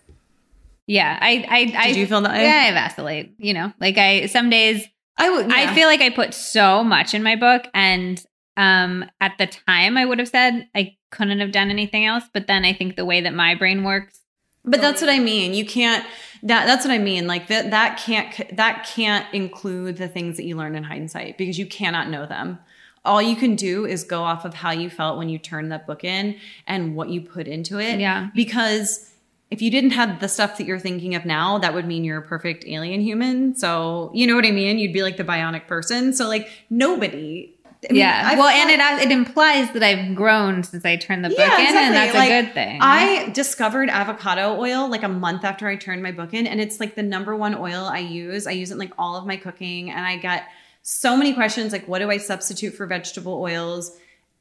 yeah. 0.86 1.18
I 1.22 1.46
I 1.50 1.74
I 1.78 1.88
Did 1.88 1.96
you 1.96 2.06
feel 2.06 2.22
that? 2.22 2.42
Yeah, 2.42 2.70
I 2.70 2.74
vacillate. 2.74 3.36
You 3.38 3.54
know, 3.54 3.74
like 3.80 3.98
I 3.98 4.26
some 4.26 4.50
days 4.50 4.86
I 5.18 5.30
would. 5.30 5.52
I 5.52 5.74
feel 5.74 5.88
like 5.88 6.02
I 6.02 6.10
put 6.10 6.34
so 6.34 6.84
much 6.84 7.14
in 7.14 7.24
my 7.24 7.38
book 7.38 7.64
and 7.74 8.24
um 8.58 9.06
at 9.22 9.38
the 9.40 9.48
time 9.48 9.98
I 9.98 10.06
would 10.06 10.20
have 10.20 10.28
said 10.28 10.68
I 10.76 10.98
couldn't 11.10 11.40
have 11.40 11.54
done 11.54 11.70
anything 11.70 12.06
else, 12.06 12.26
but 12.34 12.48
then 12.48 12.66
I 12.66 12.74
think 12.74 12.98
the 12.98 13.06
way 13.06 13.22
that 13.22 13.34
my 13.34 13.56
brain 13.56 13.86
works 13.86 14.20
But 14.66 14.82
that's 14.82 15.02
what 15.02 15.10
I 15.10 15.20
mean. 15.20 15.54
You 15.54 15.66
can't. 15.66 16.06
That 16.44 16.66
that's 16.66 16.86
what 16.86 16.94
I 16.94 16.98
mean. 16.98 17.28
Like 17.28 17.48
that 17.48 17.72
that 17.72 17.98
can't 17.98 18.56
that 18.56 18.86
can't 18.86 19.26
include 19.34 19.98
the 19.98 20.08
things 20.08 20.38
that 20.38 20.44
you 20.44 20.56
learn 20.56 20.76
in 20.76 20.84
hindsight 20.84 21.38
because 21.38 21.58
you 21.58 21.66
cannot 21.66 22.10
know 22.10 22.26
them. 22.26 22.60
All 23.06 23.22
you 23.22 23.36
can 23.36 23.56
do 23.56 23.86
is 23.86 24.06
go 24.06 24.24
off 24.24 24.46
of 24.46 24.54
how 24.54 24.72
you 24.72 24.90
felt 24.90 25.18
when 25.18 25.28
you 25.28 25.38
turned 25.38 25.72
that 25.74 25.86
book 25.86 26.06
in 26.06 26.38
and 26.66 26.96
what 26.96 27.10
you 27.10 27.20
put 27.20 27.48
into 27.48 27.80
it. 27.80 28.00
Yeah. 28.00 28.30
Because 28.34 29.12
if 29.52 29.62
you 29.62 29.70
didn't 29.70 29.92
have 29.92 30.22
the 30.22 30.30
stuff 30.30 30.58
that 30.58 30.66
you're 30.66 30.80
thinking 30.80 31.14
of 31.14 31.26
now, 31.26 31.58
that 31.60 31.74
would 31.74 31.86
mean 31.86 32.06
you're 32.06 32.20
a 32.20 32.28
perfect 32.28 32.66
alien 32.66 33.02
human. 33.02 33.56
So 33.56 34.10
you 34.14 34.26
know 34.26 34.36
what 34.36 34.46
I 34.46 34.52
mean? 34.52 34.80
You'd 34.80 34.94
be 34.94 35.04
like 35.04 35.18
the 35.18 35.26
bionic 35.26 35.68
person. 35.68 36.14
So 36.14 36.28
like 36.28 36.50
nobody. 36.70 37.54
I 37.90 37.94
mean, 37.94 38.00
yeah. 38.02 38.24
I've 38.26 38.38
well, 38.38 38.48
thought- 38.48 38.72
and 38.72 39.00
it 39.02 39.10
it 39.10 39.12
implies 39.12 39.72
that 39.72 39.84
I've 39.84 40.16
grown 40.16 40.64
since 40.64 40.86
I 40.86 40.96
turned 40.96 41.24
the 41.26 41.30
book 41.30 41.38
Yeah, 41.40 41.58
in, 41.58 41.66
exactly. 41.66 41.86
and 41.86 41.96
that's 41.96 42.14
Like, 42.16 42.32
a 42.32 42.42
good 42.44 42.54
thing. 42.54 42.80
I 42.82 43.30
discovered 43.34 43.90
avocado 43.90 44.58
oil 44.60 44.90
like 44.90 45.04
a 45.04 45.10
month 45.10 45.44
after 45.44 45.68
I 45.68 45.76
turned 45.76 46.02
my 46.04 46.12
book 46.12 46.34
in, 46.34 46.48
and 46.48 46.62
it's 46.62 46.80
like 46.80 46.96
the 46.96 47.04
number 47.04 47.36
one 47.36 47.56
oil 47.56 47.86
I 47.86 48.00
use. 48.00 48.48
I 48.48 48.52
use 48.52 48.72
it 48.72 48.76
in 48.76 48.80
like 48.80 48.94
all 48.98 49.16
of 49.18 49.26
my 49.26 49.36
cooking, 49.38 49.90
and 49.92 50.06
I 50.06 50.18
got 50.18 50.44
so 50.82 51.16
many 51.18 51.34
questions 51.34 51.72
like, 51.72 51.88
what 51.88 52.00
do 52.00 52.10
I 52.10 52.18
substitute 52.18 52.74
for 52.76 52.86
vegetable 52.86 53.34
oils? 53.42 53.96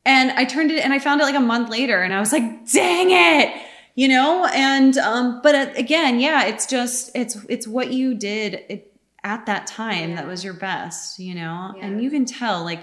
And 0.04 0.32
I 0.32 0.44
turned 0.44 0.70
it 0.72 0.84
and 0.84 0.92
I 0.92 0.98
found 0.98 1.20
it 1.20 1.24
like 1.24 1.36
a 1.36 1.40
month 1.40 1.68
later, 1.68 2.02
and 2.02 2.12
I 2.12 2.20
was 2.20 2.32
like, 2.32 2.42
dang 2.72 3.10
it. 3.10 3.54
you 3.94 4.08
know 4.08 4.46
and 4.54 4.96
um 4.96 5.40
but 5.42 5.54
uh, 5.54 5.70
again 5.76 6.18
yeah 6.18 6.46
it's 6.46 6.64
just 6.66 7.10
it's 7.14 7.36
it's 7.50 7.68
what 7.68 7.92
you 7.92 8.14
did 8.14 8.54
it, 8.70 8.90
at 9.22 9.44
that 9.44 9.66
time 9.66 10.08
Yeah. 10.10 10.16
that 10.16 10.26
was 10.26 10.42
your 10.42 10.54
best 10.54 11.18
you 11.18 11.34
know 11.34 11.74
Yeah. 11.76 11.84
and 11.84 12.02
you 12.02 12.08
can 12.10 12.24
tell 12.24 12.64
like 12.64 12.80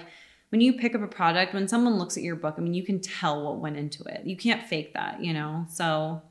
when 0.50 0.60
you 0.60 0.74
pick 0.74 0.94
up 0.94 1.02
a 1.02 1.08
product 1.08 1.54
when 1.54 1.66
someone 1.66 1.94
looks 1.98 2.16
at 2.16 2.22
your 2.22 2.36
book 2.36 2.54
i 2.58 2.60
mean 2.60 2.74
you 2.74 2.84
can 2.84 3.00
tell 3.00 3.44
what 3.44 3.58
went 3.58 3.76
into 3.76 4.04
it. 4.04 4.26
You 4.26 4.36
can't 4.36 4.62
fake 4.62 4.94
that 4.94 5.24
you 5.24 5.32
know? 5.32 5.66
So 5.68 6.22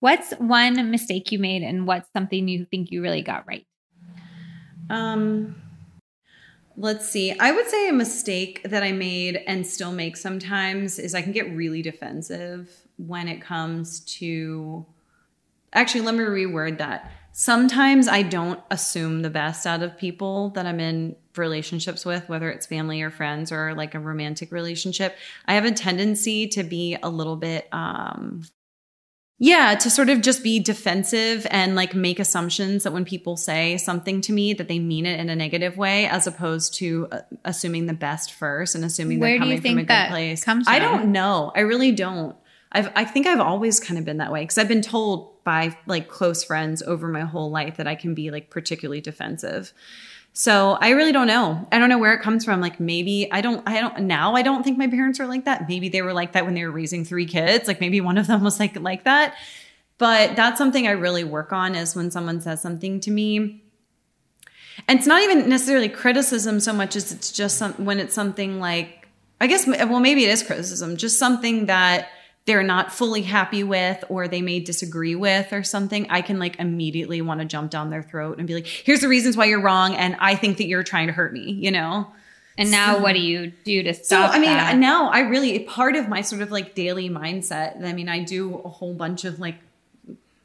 What's 0.00 0.32
one 0.32 0.90
mistake 0.90 1.30
you 1.30 1.38
made 1.38 1.62
and 1.62 1.86
what's 1.86 2.10
something 2.12 2.48
you 2.48 2.64
think 2.64 2.90
you 2.90 3.02
really 3.02 3.22
got 3.22 3.46
right? 3.46 3.64
um 4.90 5.54
let's 6.76 7.08
see. 7.08 7.30
I 7.38 7.52
would 7.52 7.68
say 7.68 7.88
a 7.88 7.92
mistake 7.92 8.62
that 8.64 8.82
i 8.82 8.92
made 8.92 9.36
and 9.46 9.66
still 9.66 9.92
make 9.92 10.16
sometimes 10.16 10.98
is 10.98 11.14
i 11.14 11.22
can 11.22 11.32
get 11.32 11.54
really 11.54 11.82
defensive 11.82 12.70
when 12.96 13.28
it 13.28 13.40
comes 13.40 14.00
to 14.00 14.86
actually 15.72 16.02
let 16.02 16.14
me 16.14 16.24
reword 16.24 16.78
that 16.78 17.10
sometimes 17.32 18.08
i 18.08 18.22
don't 18.22 18.60
assume 18.70 19.22
the 19.22 19.30
best 19.30 19.66
out 19.66 19.82
of 19.82 19.96
people 19.98 20.50
that 20.50 20.66
i'm 20.66 20.80
in 20.80 21.16
relationships 21.38 22.04
with 22.04 22.28
whether 22.28 22.50
it's 22.50 22.66
family 22.66 23.02
or 23.02 23.10
friends 23.10 23.52
or 23.52 23.74
like 23.74 23.94
a 23.94 24.00
romantic 24.00 24.52
relationship. 24.52 25.16
I 25.46 25.54
have 25.54 25.64
a 25.64 25.72
tendency 25.72 26.48
to 26.48 26.62
be 26.62 26.96
a 27.02 27.08
little 27.08 27.36
bit 27.36 27.68
um 27.72 28.42
yeah 29.38 29.74
to 29.74 29.90
sort 29.90 30.08
of 30.08 30.20
just 30.20 30.42
be 30.42 30.60
defensive 30.60 31.46
and 31.50 31.74
like 31.74 31.94
make 31.94 32.20
assumptions 32.20 32.84
that 32.84 32.92
when 32.92 33.04
people 33.04 33.36
say 33.36 33.76
something 33.76 34.20
to 34.20 34.32
me 34.32 34.52
that 34.54 34.68
they 34.68 34.78
mean 34.78 35.06
it 35.06 35.18
in 35.18 35.30
a 35.30 35.36
negative 35.36 35.76
way 35.76 36.06
as 36.06 36.26
opposed 36.26 36.74
to 36.74 37.08
uh, 37.10 37.20
assuming 37.44 37.86
the 37.86 37.94
best 37.94 38.32
first 38.32 38.74
and 38.74 38.84
assuming 38.84 39.18
Where 39.18 39.30
they're 39.30 39.38
coming 39.38 39.60
from 39.60 39.78
a 39.78 39.84
good 39.84 40.08
place. 40.08 40.46
i 40.46 40.78
don't 40.78 41.12
know. 41.12 41.50
I 41.54 41.60
really 41.60 41.92
don't 41.92 42.36
I've, 42.72 42.90
I 42.96 43.04
think 43.04 43.26
I've 43.26 43.40
always 43.40 43.78
kind 43.78 43.98
of 43.98 44.04
been 44.04 44.16
that 44.16 44.32
way 44.32 44.40
because 44.40 44.58
I've 44.58 44.68
been 44.68 44.82
told 44.82 45.44
by 45.44 45.76
like 45.86 46.08
close 46.08 46.42
friends 46.42 46.82
over 46.82 47.06
my 47.08 47.20
whole 47.20 47.50
life 47.50 47.76
that 47.76 47.86
I 47.86 47.94
can 47.94 48.14
be 48.14 48.30
like 48.30 48.50
particularly 48.50 49.00
defensive. 49.00 49.72
So 50.32 50.78
I 50.80 50.90
really 50.90 51.12
don't 51.12 51.26
know. 51.26 51.68
I 51.70 51.78
don't 51.78 51.90
know 51.90 51.98
where 51.98 52.14
it 52.14 52.22
comes 52.22 52.44
from. 52.44 52.62
Like 52.62 52.80
maybe 52.80 53.30
I 53.30 53.42
don't, 53.42 53.62
I 53.68 53.80
don't, 53.80 54.00
now 54.04 54.34
I 54.34 54.40
don't 54.40 54.62
think 54.62 54.78
my 54.78 54.88
parents 54.88 55.20
are 55.20 55.26
like 55.26 55.44
that. 55.44 55.68
Maybe 55.68 55.90
they 55.90 56.00
were 56.00 56.14
like 56.14 56.32
that 56.32 56.46
when 56.46 56.54
they 56.54 56.64
were 56.64 56.70
raising 56.70 57.04
three 57.04 57.26
kids. 57.26 57.68
Like 57.68 57.80
maybe 57.80 58.00
one 58.00 58.16
of 58.16 58.26
them 58.26 58.42
was 58.42 58.58
like, 58.58 58.80
like 58.80 59.04
that. 59.04 59.34
But 59.98 60.34
that's 60.34 60.56
something 60.56 60.88
I 60.88 60.92
really 60.92 61.22
work 61.22 61.52
on 61.52 61.74
is 61.74 61.94
when 61.94 62.10
someone 62.10 62.40
says 62.40 62.62
something 62.62 62.98
to 63.00 63.10
me. 63.10 63.62
And 64.88 64.98
it's 64.98 65.06
not 65.06 65.22
even 65.22 65.50
necessarily 65.50 65.90
criticism 65.90 66.60
so 66.60 66.72
much 66.72 66.96
as 66.96 67.12
it's 67.12 67.30
just 67.30 67.58
some, 67.58 67.74
when 67.74 68.00
it's 68.00 68.14
something 68.14 68.58
like, 68.58 69.06
I 69.38 69.46
guess, 69.46 69.66
well, 69.66 70.00
maybe 70.00 70.24
it 70.24 70.30
is 70.30 70.42
criticism, 70.42 70.96
just 70.96 71.18
something 71.18 71.66
that 71.66 72.08
they're 72.44 72.62
not 72.62 72.92
fully 72.92 73.22
happy 73.22 73.62
with 73.62 74.02
or 74.08 74.26
they 74.26 74.42
may 74.42 74.58
disagree 74.58 75.14
with 75.14 75.52
or 75.52 75.62
something, 75.62 76.06
I 76.10 76.22
can 76.22 76.38
like 76.38 76.58
immediately 76.58 77.22
want 77.22 77.40
to 77.40 77.46
jump 77.46 77.70
down 77.70 77.90
their 77.90 78.02
throat 78.02 78.38
and 78.38 78.46
be 78.48 78.54
like, 78.54 78.66
here's 78.66 79.00
the 79.00 79.08
reasons 79.08 79.36
why 79.36 79.44
you're 79.44 79.60
wrong. 79.60 79.94
And 79.94 80.16
I 80.18 80.34
think 80.34 80.56
that 80.58 80.66
you're 80.66 80.82
trying 80.82 81.06
to 81.06 81.12
hurt 81.12 81.32
me, 81.32 81.52
you 81.52 81.70
know? 81.70 82.08
And 82.58 82.70
now 82.70 82.98
what 83.00 83.14
do 83.14 83.20
you 83.20 83.52
do 83.64 83.82
to 83.84 83.94
stop? 83.94 84.30
So, 84.30 84.36
I 84.36 84.40
mean, 84.40 84.50
that? 84.50 84.76
now 84.76 85.08
I 85.08 85.20
really, 85.20 85.58
part 85.60 85.94
of 85.96 86.08
my 86.08 86.20
sort 86.20 86.42
of 86.42 86.50
like 86.50 86.74
daily 86.74 87.08
mindset, 87.08 87.82
I 87.82 87.92
mean, 87.92 88.08
I 88.08 88.24
do 88.24 88.56
a 88.64 88.68
whole 88.68 88.92
bunch 88.92 89.24
of 89.24 89.38
like 89.38 89.56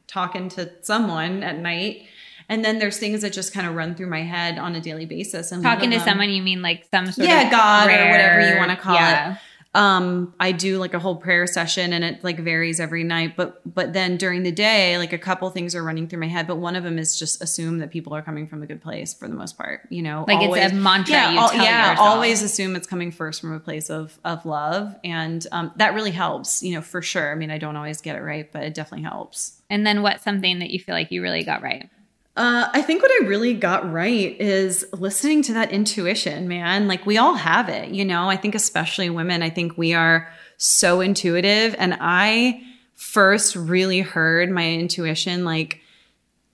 talking 0.08 0.50
to 0.50 0.72
someone 0.84 1.44
at 1.44 1.58
night. 1.58 2.04
And 2.50 2.64
then 2.64 2.80
there's 2.80 2.98
things 2.98 3.22
that 3.24 3.34
just 3.34 3.54
kind 3.54 3.68
of 3.68 3.76
run 3.76 3.94
through 3.94 4.08
my 4.08 4.22
head 4.22 4.58
on 4.58 4.74
a 4.76 4.80
daily 4.80 5.06
basis. 5.06 5.52
And 5.52 5.62
Talking 5.62 5.90
to 5.92 5.98
them- 5.98 6.08
someone, 6.08 6.30
you 6.30 6.42
mean 6.42 6.62
like 6.62 6.86
some 6.92 7.12
sort 7.12 7.28
Yeah, 7.28 7.42
of 7.42 7.52
God 7.52 7.90
or 7.90 8.10
whatever 8.10 8.50
you 8.50 8.58
wanna 8.58 8.78
call 8.78 8.96
it. 8.96 9.38
Um 9.78 10.34
i 10.40 10.52
do 10.52 10.78
like 10.80 10.94
a 10.94 11.00
whole 11.00 11.16
prayer 11.16 11.46
session 11.48 11.94
and 11.94 12.04
it 12.04 12.24
like 12.24 12.40
varies 12.40 12.80
every 12.80 13.04
night 13.04 13.36
but 13.38 13.62
but 13.66 13.94
then 13.94 14.18
during 14.18 14.44
the 14.44 14.52
day 14.52 14.98
like 14.98 15.14
a 15.14 15.18
couple 15.18 15.50
things 15.52 15.76
are 15.76 15.84
running 15.84 16.08
through 16.08 16.20
my 16.20 16.28
head 16.28 16.48
but 16.48 16.56
one 16.58 16.76
of 16.76 16.84
them 16.84 16.98
is 16.98 17.18
just 17.18 17.42
assume 17.42 17.78
that 17.80 17.92
people 17.92 18.14
are 18.16 18.22
coming 18.22 18.48
from 18.48 18.64
a 18.64 18.66
good 18.66 18.82
place 18.82 19.14
for 19.14 19.28
the 19.28 19.36
most 19.36 19.58
part 19.58 19.82
you 19.90 20.02
know 20.02 20.26
Like 20.28 20.40
it's 20.42 20.74
a 20.74 20.76
mantra 20.76 21.14
yeah, 21.14 21.32
yeah 21.54 21.92
yourself. 21.92 22.08
always 22.10 22.42
assume 22.42 22.76
it's 22.76 22.88
coming 22.88 23.12
first 23.12 23.40
from 23.42 23.54
a 23.54 23.60
place 23.60 23.90
of 23.90 24.18
of 24.26 24.46
love 24.46 24.96
and 25.04 25.46
um 25.52 25.72
that 25.78 25.94
really 25.94 26.12
helps 26.12 26.64
you 26.64 26.74
know 26.74 26.82
for 26.82 27.02
sure 27.02 27.32
i 27.32 27.36
mean 27.36 27.52
i 27.52 27.58
don't 27.58 27.76
always 27.76 28.02
get 28.02 28.16
it 28.16 28.22
right 28.22 28.52
but 28.52 28.64
it 28.64 28.74
definitely 28.74 29.04
helps 29.04 29.62
And 29.70 29.86
then 29.86 30.02
what's 30.02 30.24
something 30.24 30.60
that 30.60 30.70
you 30.72 30.80
feel 30.80 30.96
like 30.96 31.12
you 31.12 31.22
really 31.22 31.44
got 31.44 31.62
right? 31.62 31.90
Uh, 32.38 32.70
I 32.72 32.84
think 32.84 33.02
what 33.02 33.12
I 33.12 33.26
really 33.26 33.56
got 33.56 33.92
right 33.92 34.40
is 34.40 34.86
listening 34.94 35.42
to 35.44 35.54
that 35.54 35.72
intuition, 35.72 36.48
man. 36.48 36.88
Like 36.88 37.04
we 37.04 37.18
all 37.18 37.34
have 37.34 37.68
it, 37.68 37.90
you 37.90 38.06
know. 38.06 38.30
I 38.30 38.38
think 38.38 38.54
especially 38.54 39.10
women, 39.10 39.42
I 39.42 39.50
think 39.50 39.76
we 39.76 39.96
are 39.96 40.32
so 40.58 41.02
intuitive. 41.02 41.76
And 41.80 41.98
I 42.00 42.62
first 42.94 43.56
really 43.56 44.02
heard 44.02 44.52
my 44.52 44.72
intuition 44.72 45.46
like 45.46 45.82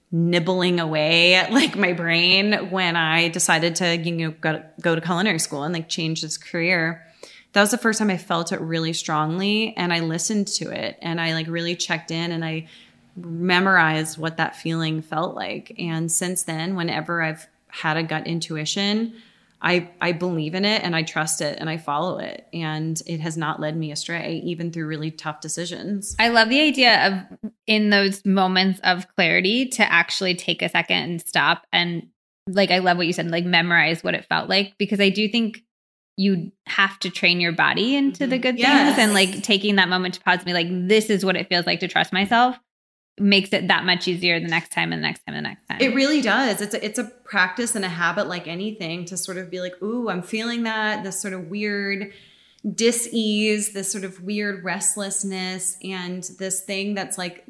nibbling 0.09 0.79
away 0.79 1.33
at 1.33 1.51
like 1.51 1.75
my 1.75 1.91
brain 1.91 2.69
when 2.69 2.95
I 2.95 3.27
decided 3.27 3.75
to, 3.77 3.97
you 3.97 4.11
know, 4.13 4.31
go, 4.39 4.63
go 4.79 4.95
to 4.95 5.01
culinary 5.01 5.39
school 5.39 5.63
and 5.63 5.73
like 5.73 5.89
change 5.89 6.21
this 6.21 6.37
career. 6.37 7.05
That 7.51 7.61
was 7.61 7.71
the 7.71 7.77
first 7.77 7.99
time 7.99 8.09
I 8.09 8.17
felt 8.17 8.53
it 8.53 8.61
really 8.61 8.93
strongly 8.93 9.73
and 9.75 9.91
I 9.91 9.99
listened 9.99 10.47
to 10.47 10.69
it 10.69 10.97
and 11.01 11.19
I 11.19 11.33
like 11.33 11.47
really 11.47 11.75
checked 11.75 12.09
in 12.09 12.31
and 12.31 12.45
I 12.45 12.67
memorized 13.15 14.17
what 14.17 14.37
that 14.37 14.55
feeling 14.55 15.01
felt 15.01 15.35
like. 15.35 15.73
And 15.77 16.11
since 16.11 16.43
then, 16.43 16.75
whenever 16.75 17.21
I've 17.21 17.47
had 17.67 17.97
a 17.97 18.03
gut 18.03 18.27
intuition, 18.27 19.13
I, 19.61 19.89
I 20.01 20.11
believe 20.11 20.55
in 20.55 20.65
it 20.65 20.83
and 20.83 20.95
I 20.95 21.03
trust 21.03 21.39
it 21.39 21.57
and 21.59 21.69
I 21.69 21.77
follow 21.77 22.19
it. 22.19 22.47
And 22.53 23.01
it 23.05 23.21
has 23.21 23.37
not 23.37 23.61
led 23.61 23.77
me 23.77 23.91
astray, 23.91 24.41
even 24.43 24.71
through 24.71 24.87
really 24.87 25.09
tough 25.09 25.39
decisions. 25.39 26.15
I 26.19 26.27
love 26.27 26.49
the 26.49 26.59
idea 26.59 27.07
of 27.07 27.51
in 27.65 27.89
those 27.89 28.25
moments 28.25 28.81
of 28.83 29.07
clarity 29.15 29.67
to 29.69 29.89
actually 29.89 30.35
take 30.35 30.61
a 30.61 30.69
second 30.69 30.97
and 30.97 31.21
stop 31.21 31.65
and 31.71 32.07
like 32.45 32.71
I 32.71 32.79
love 32.79 32.97
what 32.97 33.07
you 33.07 33.13
said, 33.13 33.31
like 33.31 33.45
memorize 33.45 34.03
what 34.03 34.15
it 34.15 34.25
felt 34.25 34.49
like 34.49 34.77
because 34.77 34.99
I 34.99 35.07
do 35.07 35.29
think 35.29 35.63
you 36.17 36.51
have 36.67 36.99
to 36.99 37.09
train 37.09 37.39
your 37.39 37.53
body 37.53 37.95
into 37.95 38.27
the 38.27 38.35
mm-hmm. 38.35 38.41
good 38.41 38.59
Yes. 38.59 38.95
things 38.95 38.99
and 38.99 39.13
like 39.13 39.43
taking 39.43 39.77
that 39.77 39.87
moment 39.87 40.15
to 40.15 40.21
pause 40.21 40.43
be 40.43 40.53
like, 40.53 40.67
this 40.69 41.09
is 41.09 41.23
what 41.23 41.37
it 41.37 41.47
feels 41.47 41.65
like 41.65 41.79
to 41.79 41.87
trust 41.87 42.11
myself 42.11 42.59
makes 43.19 43.53
it 43.53 43.67
that 43.67 43.85
much 43.85 44.07
easier 44.07 44.39
the 44.39 44.47
next 44.47 44.71
time 44.71 44.91
and 44.91 45.03
the 45.03 45.07
next 45.07 45.25
time 45.25 45.35
and 45.35 45.45
the 45.45 45.49
next 45.49 45.67
time. 45.67 45.77
It 45.79 45.93
really 45.93 46.21
does. 46.21 46.61
It's 46.61 46.73
a, 46.73 46.83
it's 46.83 46.97
a 46.99 47.03
practice 47.03 47.75
and 47.75 47.85
a 47.85 47.89
habit 47.89 48.27
like 48.27 48.47
anything 48.47 49.05
to 49.05 49.17
sort 49.17 49.37
of 49.37 49.51
be 49.51 49.61
like, 49.61 49.81
ooh, 49.83 50.09
I'm 50.09 50.23
feeling 50.23 50.63
that, 50.63 51.03
this 51.03 51.21
sort 51.21 51.33
of 51.33 51.49
weird 51.49 52.11
dis-ease, 52.75 53.73
this 53.73 53.91
sort 53.91 54.03
of 54.03 54.23
weird 54.23 54.63
restlessness, 54.63 55.77
and 55.83 56.23
this 56.39 56.61
thing 56.61 56.95
that's 56.95 57.17
like 57.17 57.45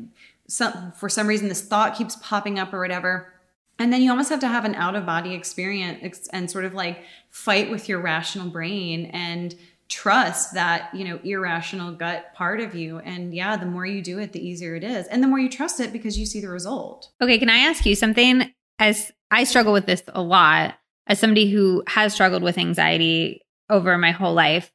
some 0.48 0.91
for 0.94 1.07
some 1.07 1.27
reason 1.27 1.48
this 1.48 1.61
thought 1.61 1.95
keeps 1.95 2.15
popping 2.18 2.60
up 2.60 2.73
or 2.73 2.80
whatever. 2.80 3.34
And 3.80 3.91
then 3.91 4.02
you 4.02 4.11
almost 4.11 4.30
have 4.30 4.40
to 4.41 4.48
have 4.48 4.65
an 4.65 4.76
out 4.76 4.95
of 4.95 5.06
body 5.06 5.34
experience 5.34 6.27
and 6.31 6.49
sort 6.49 6.65
of 6.65 6.73
like 6.73 7.03
fight 7.30 7.72
with 7.72 7.90
your 7.90 7.99
rational 7.99 8.49
brain 8.49 9.06
and 9.07 9.56
trust 9.90 10.54
that, 10.54 10.94
you 10.94 11.06
know, 11.06 11.20
irrational 11.24 11.92
gut 11.92 12.34
part 12.34 12.60
of 12.60 12.74
you. 12.76 13.00
And 13.00 13.34
yeah, 13.34 13.58
the 13.58 13.66
more 13.66 13.86
you 13.86 14.02
do 14.02 14.20
it, 14.20 14.32
the 14.32 14.46
easier 14.46 14.76
it 14.76 14.84
is. 14.84 15.08
And 15.08 15.22
the 15.22 15.28
more 15.28 15.40
you 15.40 15.50
trust 15.50 15.80
it 15.80 15.94
because 15.94 16.18
you 16.18 16.26
see 16.26 16.42
the 16.42 16.50
result. 16.50 17.12
Okay, 17.22 17.38
can 17.38 17.50
I 17.50 17.58
ask 17.58 17.86
you 17.86 17.96
something? 17.96 18.52
As 18.80 19.12
I 19.30 19.44
struggle 19.44 19.74
with 19.74 19.86
this 19.86 20.04
a 20.10 20.22
lot, 20.22 20.76
as 21.08 21.20
somebody 21.20 21.52
who 21.52 21.84
has 21.88 22.14
struggled 22.14 22.44
with 22.44 22.58
anxiety 22.58 23.42
over 23.70 23.98
my 23.98 24.12
whole 24.12 24.34
life, 24.34 24.72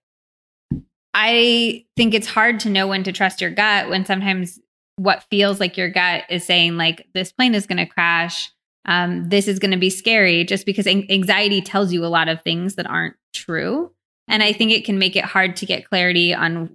I 1.15 1.85
think 1.97 2.15
it's 2.15 2.29
hard 2.29 2.61
to 2.61 2.71
know 2.71 2.87
when 2.87 3.03
to 3.05 3.13
trust 3.13 3.41
your 3.41 3.51
gut 3.51 3.89
when 3.89 4.05
sometimes 4.05 4.61
what 4.97 5.25
feels 5.31 5.59
like 5.59 5.77
your 5.77 5.89
gut 5.89 6.25
is 6.29 6.45
saying, 6.45 6.77
like, 6.77 7.07
this 7.15 7.33
plane 7.33 7.55
is 7.55 7.67
going 7.67 7.79
to 7.79 7.87
crash. 7.87 8.51
Um, 8.85 9.29
this 9.29 9.49
is 9.49 9.59
going 9.59 9.71
to 9.71 9.77
be 9.77 9.91
scary 9.91 10.45
just 10.45 10.65
because 10.65 10.87
anxiety 10.87 11.61
tells 11.61 11.93
you 11.93 12.05
a 12.05 12.09
lot 12.09 12.29
of 12.29 12.43
things 12.43 12.77
that 12.77 12.87
aren't 12.87 13.17
true. 13.35 13.93
And 14.29 14.43
I 14.43 14.53
think 14.53 14.73
it 14.73 14.85
can 14.85 14.99
make 14.99 15.17
it 15.17 15.25
hard 15.25 15.57
to 15.57 15.67
get 15.67 15.89
clarity 15.89 16.35
on 16.35 16.71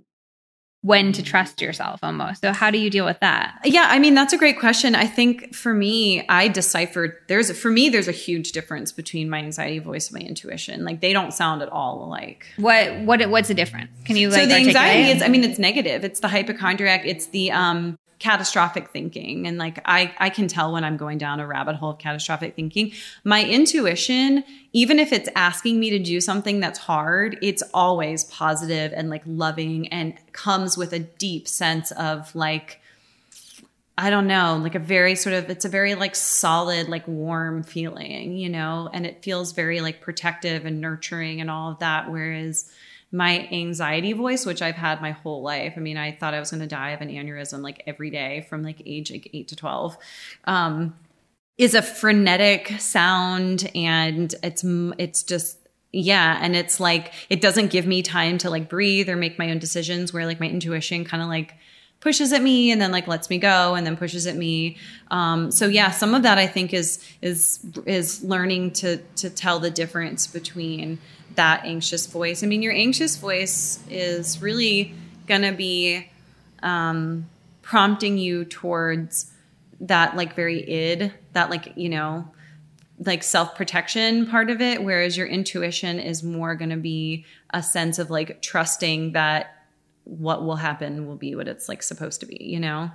when 0.84 1.14
to 1.14 1.24
trust 1.24 1.62
yourself 1.62 2.02
almost. 2.04 2.42
So, 2.42 2.52
how 2.52 2.70
do 2.70 2.78
you 2.78 2.90
deal 2.90 3.06
with 3.06 3.20
that? 3.22 3.58
Yeah, 3.64 3.88
I 3.90 4.00
mean 4.00 4.14
that's 4.16 4.34
a 4.34 4.38
great 4.38 4.60
question. 4.60 4.96
I 4.96 5.08
think 5.08 5.56
for 5.56 5.74
me, 5.74 6.28
I 6.28 6.50
deciphered 6.50 7.16
there's 7.28 7.58
for 7.58 7.72
me 7.72 7.88
there's 7.88 8.10
a 8.10 8.14
huge 8.14 8.52
difference 8.52 8.92
between 8.92 9.30
my 9.30 9.38
anxiety 9.38 9.80
voice 9.80 10.10
and 10.10 10.22
my 10.22 10.28
intuition. 10.28 10.84
Like 10.84 11.00
they 11.00 11.14
don't 11.14 11.34
sound 11.34 11.62
at 11.62 11.70
all 11.70 12.04
alike. 12.04 12.46
What 12.58 13.00
what 13.00 13.30
what's 13.30 13.48
the 13.48 13.54
difference? 13.54 13.92
Can 14.04 14.18
you 14.18 14.30
like 14.30 14.42
so 14.42 14.46
the 14.46 14.56
anxiety 14.56 15.10
is 15.12 15.22
I 15.22 15.30
mean 15.30 15.46
it's 15.46 15.58
negative. 15.58 16.04
It's 16.04 16.20
the 16.20 16.28
hypochondriac, 16.28 17.06
it's 17.06 17.28
the 17.28 17.52
um 17.52 17.98
catastrophic 18.24 18.88
thinking 18.92 19.48
and 19.48 19.58
like 19.58 19.82
I 19.84 20.16
I 20.18 20.30
can 20.30 20.48
tell 20.48 20.72
when 20.72 20.86
I'm 20.86 20.96
going 20.96 21.18
down 21.18 21.42
a 21.42 21.46
rabbit 21.46 21.76
hole 21.76 21.90
of 21.90 21.98
catastrophic 21.98 22.56
thinking. 22.56 22.94
My 23.26 23.44
intuition, 23.44 24.46
even 24.72 24.98
if 24.98 25.12
it's 25.12 25.28
asking 25.36 25.78
me 25.78 25.90
to 25.90 26.00
do 26.00 26.22
something 26.22 26.62
that's 26.62 26.80
hard, 26.80 27.38
it's 27.42 27.62
always 27.74 28.24
positive 28.24 28.94
and 28.96 29.10
like 29.10 29.24
loving 29.26 29.90
and 29.90 30.14
comes 30.32 30.78
with 30.78 30.94
a 30.94 31.00
deep 31.00 31.50
sense 31.50 31.92
of 31.92 32.34
like 32.34 32.80
I 33.98 34.10
don't 34.10 34.26
know, 34.26 34.58
like 34.64 34.74
a 34.74 34.80
very 34.80 35.16
sort 35.16 35.36
of, 35.36 35.50
it's 35.52 35.66
a 35.66 35.70
very 35.70 35.94
like 35.94 36.16
solid, 36.16 36.88
like 36.88 37.08
warm 37.08 37.62
feeling, 37.62 38.38
you 38.38 38.50
know, 38.50 38.90
and 38.92 39.06
it 39.06 39.22
feels 39.22 39.52
very 39.52 39.82
like 39.82 40.02
protective 40.02 40.66
and 40.66 40.82
nurturing 40.82 41.42
and 41.42 41.52
all 41.52 41.72
of 41.72 41.80
that. 41.80 42.10
Whereas 42.10 42.72
my 43.14 43.48
anxiety 43.52 44.12
voice, 44.12 44.44
which 44.44 44.64
I've 44.64 44.76
had 44.76 45.00
my 45.00 45.12
whole 45.12 45.44
life. 45.44 45.76
I 45.78 45.80
mean, 45.80 45.98
I 45.98 46.12
thought 46.12 46.34
I 46.34 46.40
was 46.40 46.50
going 46.50 46.62
to 46.62 46.68
die 46.68 46.90
of 46.90 47.02
an 47.02 47.10
aneurysm 47.10 47.62
like 47.62 47.84
every 47.86 48.10
day 48.10 48.46
from 48.50 48.64
like 48.64 48.82
age 48.88 49.12
like 49.12 49.30
eight 49.34 49.50
to 49.50 49.56
12. 49.56 49.96
Um, 50.46 50.96
is 51.56 51.76
a 51.76 51.84
frenetic 51.84 52.74
sound 52.80 53.70
and 53.76 54.34
it's, 54.42 54.64
it's 54.98 55.22
just, 55.22 55.60
yeah. 55.92 56.40
And 56.42 56.56
it's 56.56 56.80
like, 56.80 57.14
it 57.30 57.40
doesn't 57.40 57.70
give 57.70 57.86
me 57.86 58.02
time 58.02 58.40
to 58.40 58.50
like 58.50 58.68
breathe 58.68 59.08
or 59.08 59.16
make 59.16 59.38
my 59.38 59.52
own 59.52 59.60
decisions 59.60 60.12
where 60.12 60.26
like 60.26 60.40
my 60.40 60.50
intuition 60.50 61.06
kind 61.06 61.22
of 61.22 61.30
like 61.30 61.54
pushes 62.00 62.34
at 62.34 62.42
me 62.42 62.72
and 62.72 62.82
then 62.82 62.92
like 62.92 63.08
lets 63.08 63.30
me 63.30 63.38
go 63.38 63.76
and 63.76 63.86
then 63.86 63.96
pushes 63.96 64.26
at 64.26 64.36
me. 64.36 64.78
Um, 65.12 65.52
so 65.52 65.68
yeah, 65.68 65.92
some 65.92 66.16
of 66.16 66.24
that 66.24 66.40
I 66.40 66.48
think 66.48 66.74
is, 66.74 67.00
is, 67.22 67.64
is 67.86 68.24
learning 68.24 68.72
to, 68.72 68.98
to 69.18 69.30
tell 69.30 69.60
the 69.60 69.70
difference 69.70 70.26
between 70.26 70.98
that 71.36 71.66
anxious 71.66 72.06
voice. 72.08 72.44
I 72.44 72.48
mean, 72.48 72.62
your 72.62 72.74
anxious 72.74 73.18
voice 73.18 73.80
is 73.90 74.42
really 74.42 74.94
going 75.28 75.42
to 75.42 75.52
be 75.52 76.10
um, 76.62 77.30
prompting 77.62 78.18
you 78.18 78.46
towards 78.46 79.32
that, 79.82 80.16
like, 80.16 80.36
very 80.36 80.62
id, 80.70 81.14
that, 81.34 81.50
like, 81.50 81.74
you 81.76 81.90
know, 81.90 82.28
like 83.00 83.24
self 83.24 83.56
protection 83.56 84.28
part 84.28 84.50
of 84.50 84.62
it. 84.62 84.84
Whereas 84.84 85.18
your 85.18 85.28
intuition 85.28 86.00
is 86.00 86.24
more 86.24 86.56
going 86.56 86.70
to 86.70 86.78
be 86.78 87.26
a 87.50 87.64
sense 87.64 88.00
of 88.00 88.10
like 88.10 88.42
trusting 88.42 89.14
that 89.14 89.66
what 90.06 90.44
will 90.44 90.56
happen 90.56 91.08
will 91.08 91.16
be 91.16 91.36
what 91.36 91.48
it's 91.48 91.70
like 91.70 91.84
supposed 91.84 92.20
to 92.22 92.26
be, 92.26 92.38
you 92.42 92.60
know? 92.60 92.92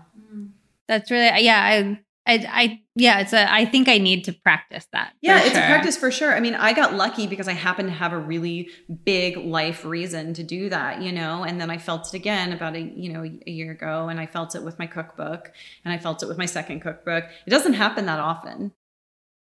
That's 0.87 1.11
really, 1.11 1.43
yeah. 1.43 1.63
I, 1.63 2.01
I, 2.29 2.47
I, 2.51 2.83
yeah, 2.95 3.21
it's 3.21 3.33
a. 3.33 3.51
I 3.51 3.65
think 3.65 3.89
I 3.89 3.97
need 3.97 4.25
to 4.25 4.35
practice 4.35 4.87
that. 4.93 5.15
Yeah, 5.23 5.39
it's 5.41 5.55
sure. 5.55 5.63
a 5.63 5.67
practice 5.67 5.97
for 5.97 6.11
sure. 6.11 6.35
I 6.35 6.41
mean, 6.41 6.55
I 6.55 6.75
got 6.75 6.93
lucky 6.93 7.27
because 7.27 7.49
I 7.49 7.55
happened 7.55 7.89
to 7.89 7.95
have 7.95 8.13
a 8.13 8.19
really 8.19 8.69
big 9.05 9.39
life 9.39 9.83
reason 9.87 10.35
to 10.35 10.43
do 10.43 10.69
that, 10.69 11.01
you 11.01 11.11
know. 11.11 11.43
And 11.45 11.59
then 11.59 11.71
I 11.71 11.79
felt 11.79 12.07
it 12.09 12.15
again 12.15 12.53
about 12.53 12.77
a, 12.77 12.81
you 12.81 13.11
know, 13.11 13.25
a 13.25 13.51
year 13.51 13.73
ago, 13.73 14.09
and 14.09 14.21
I 14.21 14.27
felt 14.27 14.55
it 14.55 14.63
with 14.63 14.79
my 14.79 14.87
cookbook, 14.87 15.51
and 15.87 15.95
I 15.95 15.97
felt 15.97 16.23
it 16.23 16.27
with 16.27 16.37
my 16.37 16.45
second 16.47 16.81
cookbook. 16.81 17.25
It 17.47 17.51
doesn't 17.51 17.73
happen 17.73 18.05
that 18.07 18.21
often, 18.21 18.73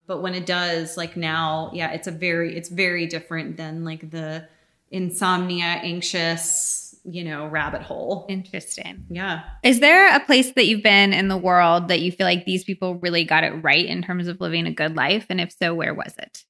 but 0.05 0.21
when 0.21 0.35
it 0.35 0.45
does, 0.45 0.97
like 0.97 1.17
now, 1.17 1.71
yeah, 1.73 1.91
it's 1.93 2.07
a 2.07 2.11
very, 2.11 2.55
it's 2.55 2.69
very 2.69 3.07
different 3.07 3.57
than 3.57 3.83
like 3.85 4.11
the 4.11 4.47
insomnia, 4.91 5.65
anxious 5.65 6.86
you 7.09 7.23
know, 7.23 7.47
rabbit 7.47 7.81
hole. 7.81 8.25
Interesting. 8.27 9.05
Yeah. 9.09 9.43
Is 9.63 9.79
there 9.79 10.13
a 10.13 10.19
place 10.19 10.51
that 10.51 10.65
you've 10.65 10.83
been 10.83 11.13
in 11.13 11.29
the 11.29 11.37
world 11.37 11.87
that 11.87 12.01
you 12.01 12.11
feel 12.11 12.25
like 12.25 12.45
these 12.45 12.65
people 12.65 12.95
really 12.95 13.23
got 13.23 13.45
it 13.45 13.51
right 13.63 13.85
in 13.85 14.01
terms 14.01 14.27
of 14.27 14.41
living 14.41 14.67
a 14.67 14.71
good 14.71 14.95
life? 14.95 15.25
And 15.29 15.39
if 15.39 15.53
so, 15.53 15.73
where 15.73 15.93
was 15.93 16.13
it? 16.19 16.43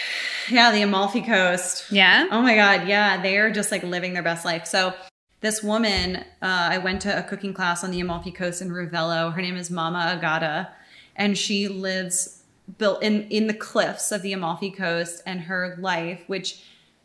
Yeah, 0.50 0.74
the 0.74 0.82
Amalfi 0.82 1.22
Coast. 1.22 1.90
Yeah. 1.90 2.28
Oh 2.30 2.42
my 2.42 2.56
God. 2.56 2.86
Yeah. 2.86 3.22
They 3.22 3.38
are 3.38 3.50
just 3.50 3.72
like 3.72 3.82
living 3.82 4.12
their 4.12 4.24
best 4.24 4.44
life. 4.44 4.68
So, 4.68 4.94
this 5.40 5.64
woman, 5.64 6.18
uh, 6.18 6.24
I 6.42 6.80
went 6.80 7.02
to 7.04 7.18
a 7.18 7.24
cooking 7.24 7.54
class 7.54 7.82
on 7.82 7.92
the 7.92 8.02
Amalfi 8.02 8.32
Coast 8.32 8.62
in 8.62 8.70
Ravello. 8.70 9.34
Her 9.34 9.42
name 9.42 9.56
is 9.56 9.72
Mama 9.72 10.00
Agata, 10.00 10.70
and 11.16 11.38
she 11.38 11.70
lives 11.70 12.44
built 12.78 13.02
in 13.02 13.24
in 13.30 13.48
the 13.48 13.54
cliffs 13.54 14.12
of 14.12 14.22
the 14.22 14.34
Amalfi 14.34 14.72
Coast. 14.72 15.22
And 15.26 15.42
her 15.42 15.78
life, 15.80 16.24
which 16.28 16.62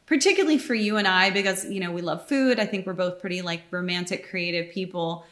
particularly 0.08 0.56
for 0.58 0.74
you 0.74 0.96
and 0.96 1.06
I, 1.06 1.28
because, 1.30 1.66
you 1.66 1.80
know, 1.80 1.92
we 1.92 2.00
love 2.00 2.26
food. 2.26 2.58
I 2.58 2.64
think 2.64 2.86
we're 2.86 2.94
both 2.94 3.20
pretty 3.20 3.42
like 3.42 3.62
romantic, 3.70 4.28
creative 4.28 4.72
people. 4.72 5.26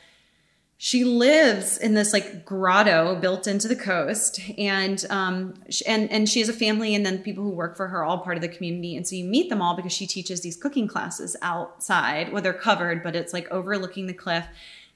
She 0.76 1.04
lives 1.04 1.78
in 1.78 1.94
this 1.94 2.12
like 2.12 2.44
grotto 2.44 3.16
built 3.16 3.46
into 3.46 3.66
the 3.66 3.76
coast, 3.76 4.38
and 4.58 5.02
um, 5.08 5.54
and 5.86 6.12
and 6.12 6.28
she 6.28 6.40
has 6.40 6.50
a 6.50 6.52
family, 6.52 6.94
and 6.94 7.06
then 7.06 7.22
people 7.22 7.42
who 7.42 7.48
work 7.48 7.78
for 7.78 7.88
her, 7.88 8.04
all 8.04 8.18
part 8.18 8.36
of 8.36 8.42
the 8.42 8.48
community, 8.48 8.94
and 8.94 9.08
so 9.08 9.16
you 9.16 9.24
meet 9.24 9.48
them 9.48 9.62
all 9.62 9.74
because 9.74 9.94
she 9.94 10.06
teaches 10.06 10.42
these 10.42 10.54
cooking 10.54 10.86
classes 10.86 11.34
outside. 11.40 12.30
Well, 12.30 12.42
they're 12.42 12.52
covered, 12.52 13.02
but 13.02 13.16
it's 13.16 13.32
like 13.32 13.50
overlooking 13.50 14.06
the 14.06 14.12
cliff 14.12 14.44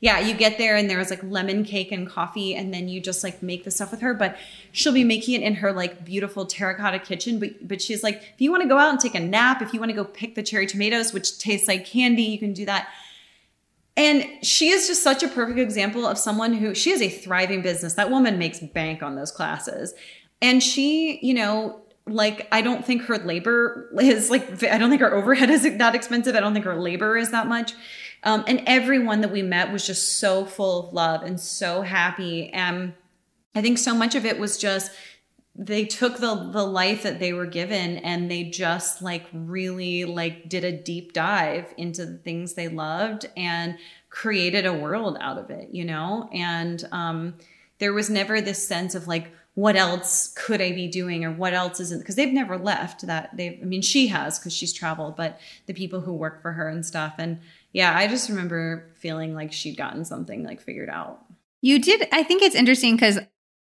yeah, 0.00 0.18
you 0.18 0.34
get 0.34 0.56
there 0.56 0.76
and 0.76 0.88
there's 0.88 1.10
like 1.10 1.22
lemon 1.22 1.62
cake 1.62 1.92
and 1.92 2.08
coffee, 2.08 2.54
and 2.54 2.72
then 2.72 2.88
you 2.88 3.00
just 3.00 3.22
like 3.22 3.42
make 3.42 3.64
the 3.64 3.70
stuff 3.70 3.90
with 3.90 4.00
her. 4.00 4.14
But 4.14 4.36
she'll 4.72 4.94
be 4.94 5.04
making 5.04 5.34
it 5.34 5.42
in 5.42 5.56
her 5.56 5.72
like 5.72 6.04
beautiful 6.04 6.46
terracotta 6.46 6.98
kitchen. 6.98 7.38
But 7.38 7.68
but 7.68 7.82
she's 7.82 8.02
like, 8.02 8.16
if 8.16 8.40
you 8.40 8.50
want 8.50 8.62
to 8.62 8.68
go 8.68 8.78
out 8.78 8.90
and 8.90 8.98
take 8.98 9.14
a 9.14 9.20
nap, 9.20 9.60
if 9.60 9.74
you 9.74 9.80
want 9.80 9.90
to 9.90 9.96
go 9.96 10.04
pick 10.04 10.34
the 10.34 10.42
cherry 10.42 10.66
tomatoes, 10.66 11.12
which 11.12 11.38
taste 11.38 11.68
like 11.68 11.84
candy, 11.84 12.22
you 12.22 12.38
can 12.38 12.54
do 12.54 12.64
that. 12.64 12.88
And 13.96 14.26
she 14.42 14.70
is 14.70 14.86
just 14.86 15.02
such 15.02 15.22
a 15.22 15.28
perfect 15.28 15.58
example 15.58 16.06
of 16.06 16.16
someone 16.16 16.54
who 16.54 16.74
she 16.74 16.90
has 16.90 17.02
a 17.02 17.10
thriving 17.10 17.60
business. 17.60 17.94
That 17.94 18.10
woman 18.10 18.38
makes 18.38 18.60
bank 18.60 19.02
on 19.02 19.16
those 19.16 19.30
classes. 19.30 19.92
And 20.40 20.62
she, 20.62 21.18
you 21.20 21.34
know, 21.34 21.82
like 22.06 22.48
I 22.50 22.62
don't 22.62 22.86
think 22.86 23.02
her 23.02 23.18
labor 23.18 23.90
is 24.00 24.30
like 24.30 24.62
I 24.64 24.78
don't 24.78 24.88
think 24.88 25.02
her 25.02 25.14
overhead 25.14 25.50
is 25.50 25.62
that 25.62 25.94
expensive. 25.94 26.34
I 26.34 26.40
don't 26.40 26.54
think 26.54 26.64
her 26.64 26.80
labor 26.80 27.18
is 27.18 27.30
that 27.32 27.46
much. 27.46 27.74
Um, 28.22 28.44
and 28.46 28.62
everyone 28.66 29.22
that 29.22 29.32
we 29.32 29.42
met 29.42 29.72
was 29.72 29.86
just 29.86 30.18
so 30.18 30.44
full 30.44 30.88
of 30.88 30.94
love 30.94 31.22
and 31.22 31.40
so 31.40 31.82
happy. 31.82 32.50
And 32.50 32.92
I 33.54 33.62
think 33.62 33.78
so 33.78 33.94
much 33.94 34.14
of 34.14 34.24
it 34.24 34.38
was 34.38 34.58
just 34.58 34.92
they 35.56 35.84
took 35.84 36.18
the 36.18 36.50
the 36.52 36.64
life 36.64 37.02
that 37.02 37.18
they 37.18 37.32
were 37.32 37.46
given 37.46 37.98
and 37.98 38.30
they 38.30 38.44
just 38.44 39.02
like 39.02 39.26
really 39.32 40.04
like 40.04 40.48
did 40.48 40.64
a 40.64 40.72
deep 40.72 41.12
dive 41.12 41.74
into 41.76 42.06
the 42.06 42.18
things 42.18 42.54
they 42.54 42.68
loved 42.68 43.26
and 43.36 43.76
created 44.08 44.64
a 44.64 44.72
world 44.72 45.18
out 45.20 45.38
of 45.38 45.50
it, 45.50 45.68
you 45.72 45.84
know? 45.84 46.28
And 46.32 46.86
um 46.92 47.34
there 47.78 47.92
was 47.92 48.08
never 48.08 48.40
this 48.40 48.66
sense 48.66 48.94
of 48.94 49.08
like 49.08 49.32
what 49.54 49.74
else 49.74 50.32
could 50.36 50.60
I 50.60 50.72
be 50.72 50.86
doing 50.86 51.24
or 51.24 51.32
what 51.32 51.52
else 51.52 51.80
isn't 51.80 51.98
because 51.98 52.14
they've 52.14 52.32
never 52.32 52.56
left 52.56 53.06
that 53.06 53.36
they've 53.36 53.58
I 53.60 53.64
mean 53.64 53.82
she 53.82 54.06
has 54.06 54.38
because 54.38 54.54
she's 54.54 54.72
traveled 54.72 55.16
but 55.16 55.40
the 55.66 55.74
people 55.74 56.00
who 56.00 56.14
work 56.14 56.40
for 56.40 56.52
her 56.52 56.68
and 56.68 56.86
stuff 56.86 57.14
and 57.18 57.40
yeah, 57.72 57.96
I 57.96 58.08
just 58.08 58.28
remember 58.28 58.90
feeling 58.96 59.34
like 59.34 59.52
she'd 59.52 59.76
gotten 59.76 60.04
something 60.04 60.44
like 60.44 60.60
figured 60.60 60.88
out. 60.88 61.24
You 61.62 61.78
did. 61.80 62.08
I 62.12 62.22
think 62.22 62.42
it's 62.42 62.54
interesting 62.54 62.96
because 62.96 63.18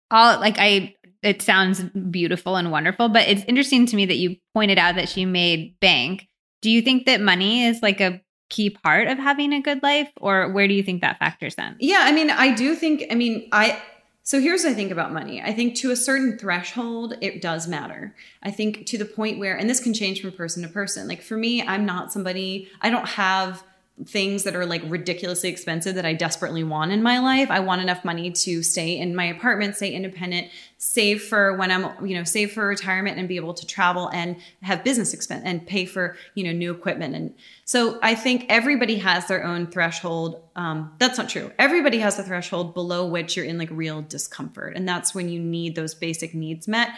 all 0.10 0.40
like 0.40 0.56
I, 0.57 0.95
it 1.22 1.41
sounds 1.41 1.82
beautiful 1.82 2.56
and 2.56 2.72
wonderful, 2.72 3.10
but 3.10 3.28
it's 3.28 3.44
interesting 3.48 3.86
to 3.88 3.95
me 3.95 4.06
that 4.06 4.18
you 4.18 4.38
pointed 4.53 4.78
out 4.78 4.95
that 4.95 5.10
she 5.10 5.26
made 5.26 5.80
bank. 5.80 6.28
Do 6.61 6.69
you 6.69 6.82
think 6.82 7.06
that 7.06 7.22
money 7.22 7.65
is 7.65 7.82
like 7.82 8.02
a 8.02 8.22
key 8.49 8.69
part 8.69 9.07
of 9.07 9.18
having 9.18 9.53
a 9.53 9.61
good 9.61 9.82
life, 9.84 10.10
or 10.19 10.52
where 10.52 10.68
do 10.68 10.73
you 10.73 10.84
think 10.84 11.02
that 11.02 11.19
factors 11.19 11.56
in? 11.57 11.76
Yeah, 11.80 12.02
I 12.02 12.11
mean, 12.11 12.30
I 12.30 12.53
do 12.53 12.76
think. 12.76 13.06
I 13.11 13.15
mean, 13.15 13.48
I 13.52 13.82
so 14.23 14.40
here's 14.40 14.64
what 14.64 14.72
I 14.72 14.76
think 14.76 14.91
about 14.91 15.11
money. 15.11 15.41
I 15.41 15.52
think 15.52 15.76
to 15.78 15.91
a 15.91 15.95
certain 15.95 16.38
threshold, 16.38 17.15
it 17.22 17.41
does 17.41 17.68
matter. 17.68 18.15
I 18.44 18.52
think 18.52 18.86
to 18.88 18.98
the 18.98 19.06
point 19.06 19.40
where, 19.40 19.57
and 19.57 19.69
this 19.69 19.80
can 19.80 19.94
change 19.94 20.22
from 20.22 20.32
person 20.32 20.61
to 20.64 20.69
person. 20.69 21.07
Like 21.07 21.22
for 21.22 21.36
me, 21.36 21.61
I'm 21.64 21.86
not 21.86 22.11
somebody, 22.11 22.69
I 22.82 22.91
don't 22.91 23.07
have 23.10 23.64
things 24.06 24.44
that 24.44 24.56
are 24.56 24.65
like 24.65 24.82
ridiculously 24.86 25.49
expensive 25.49 25.95
that 25.95 26.06
I 26.06 26.14
desperately 26.14 26.64
want 26.64 26.91
in 26.91 27.03
my 27.03 27.19
life. 27.19 27.49
I 27.52 27.60
want 27.60 27.82
enough 27.82 28.03
money 28.03 28.32
to 28.32 28.64
stay 28.64 28.98
in 28.98 29.15
my 29.15 29.26
apartment, 29.26 29.76
stay 29.76 29.94
independent, 29.94 30.48
save 30.78 31.23
for 31.23 31.56
when 31.57 31.72
I'm, 31.72 32.06
you 32.06 32.15
know, 32.15 32.23
save 32.23 32.52
for 32.52 32.65
retirement 32.65 33.18
and 33.18 33.28
be 33.28 33.36
able 33.36 33.53
to 33.53 33.65
travel 33.65 34.10
and 34.10 34.38
have 34.61 34.84
business 34.84 35.14
expense 35.14 35.44
and 35.45 35.65
pay 35.65 35.86
for, 35.86 36.18
you 36.36 36.44
know, 36.44 36.52
new 36.52 36.72
equipment. 36.72 37.15
And 37.15 37.34
so 37.65 37.99
I 38.02 38.15
think 38.15 38.45
everybody 38.49 38.98
has 38.98 39.28
their 39.28 39.44
own 39.44 39.68
threshold. 39.68 40.41
Um, 40.56 40.94
that's 40.98 41.18
not 41.18 41.30
true. 41.30 41.52
Everybody 41.60 41.99
has 41.99 42.18
a 42.18 42.23
threshold 42.23 42.73
below 42.73 43.06
which 43.06 43.36
you're 43.36 43.45
in 43.45 43.57
like 43.57 43.69
real 43.72 44.02
discomfort. 44.02 44.76
And 44.76 44.88
that's 44.88 45.14
when 45.14 45.30
you 45.30 45.40
need 45.40 45.76
those 45.76 45.94
basic 45.94 46.34
needs 46.34 46.68
met 46.68 46.90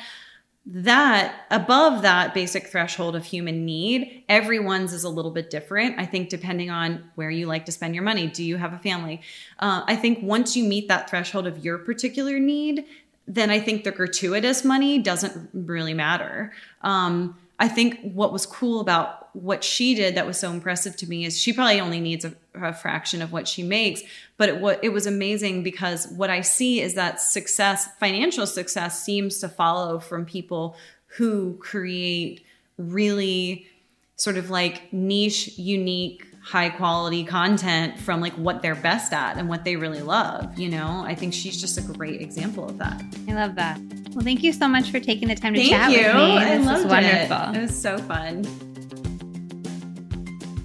that 0.65 1.45
above 1.51 2.03
that 2.03 2.33
basic 2.33 2.67
threshold 2.67 3.17
of 3.17 3.25
human 3.25 3.65
need 3.65 4.23
everyone's 4.29 4.93
is 4.93 5.03
a 5.03 5.09
little 5.09 5.31
bit 5.31 5.49
different. 5.49 5.99
I 5.99 6.05
think 6.05 6.29
depending 6.29 6.69
on 6.69 7.03
where 7.15 7.29
you 7.29 7.47
like 7.47 7.65
to 7.65 7.71
spend 7.71 7.95
your 7.95 8.03
money 8.03 8.27
do 8.27 8.43
you 8.43 8.55
have 8.57 8.73
a 8.73 8.79
family? 8.79 9.21
Uh, 9.59 9.83
i 9.87 9.95
think 9.95 10.19
once 10.21 10.55
you 10.55 10.63
meet 10.63 10.87
that 10.87 11.09
threshold 11.09 11.47
of 11.47 11.63
your 11.65 11.77
particular 11.77 12.39
need 12.39 12.85
then 13.27 13.49
i 13.49 13.59
think 13.59 13.83
the 13.83 13.91
gratuitous 13.91 14.63
money 14.63 14.99
doesn't 14.99 15.49
really 15.53 15.93
matter. 15.93 16.53
Um, 16.81 17.37
I 17.59 17.67
think 17.67 17.99
what 18.01 18.33
was 18.33 18.45
cool 18.45 18.81
about 18.81 19.22
what 19.33 19.63
she 19.63 19.95
did 19.95 20.15
that 20.15 20.25
was 20.25 20.39
so 20.39 20.51
impressive 20.51 20.95
to 20.97 21.07
me 21.07 21.25
is 21.25 21.39
she 21.39 21.53
probably 21.53 21.79
only 21.79 21.99
needs 21.99 22.23
a, 22.23 22.33
a 22.55 22.73
fraction 22.73 23.21
of 23.21 23.31
what 23.31 23.47
she 23.47 23.63
makes, 23.63 24.01
but 24.37 24.49
it, 24.49 24.79
it 24.83 24.89
was 24.89 25.05
amazing 25.05 25.63
because 25.63 26.07
what 26.07 26.29
I 26.29 26.41
see 26.41 26.81
is 26.81 26.93
that 26.93 27.19
success, 27.19 27.87
financial 27.99 28.45
success, 28.45 29.03
seems 29.03 29.39
to 29.39 29.49
follow 29.49 29.99
from 29.99 30.25
people 30.25 30.75
who 31.17 31.57
create 31.59 32.45
really 32.77 33.67
sort 34.15 34.37
of 34.37 34.49
like 34.49 34.93
niche, 34.93 35.57
unique 35.57 36.25
high 36.43 36.69
quality 36.69 37.23
content 37.23 37.97
from 37.99 38.19
like 38.19 38.33
what 38.33 38.61
they're 38.61 38.75
best 38.75 39.13
at 39.13 39.37
and 39.37 39.47
what 39.47 39.63
they 39.63 39.77
really 39.77 40.01
love. 40.01 40.59
You 40.59 40.69
know, 40.69 41.03
I 41.05 41.15
think 41.15 41.33
she's 41.33 41.59
just 41.59 41.77
a 41.77 41.81
great 41.81 42.21
example 42.21 42.65
of 42.65 42.77
that. 42.79 43.01
I 43.29 43.33
love 43.33 43.55
that. 43.55 43.79
Well, 44.11 44.23
thank 44.23 44.43
you 44.43 44.51
so 44.51 44.67
much 44.67 44.91
for 44.91 44.99
taking 44.99 45.29
the 45.29 45.35
time 45.35 45.53
to 45.53 45.59
thank 45.59 45.71
chat 45.71 45.91
you. 45.91 46.05
with 46.05 46.15
me. 46.15 46.37
I 46.37 46.57
this 46.57 46.65
loved 46.65 46.89
wonderful. 46.89 47.55
It. 47.55 47.57
it 47.57 47.61
was 47.61 47.81
so 47.81 47.97
fun. 47.97 48.45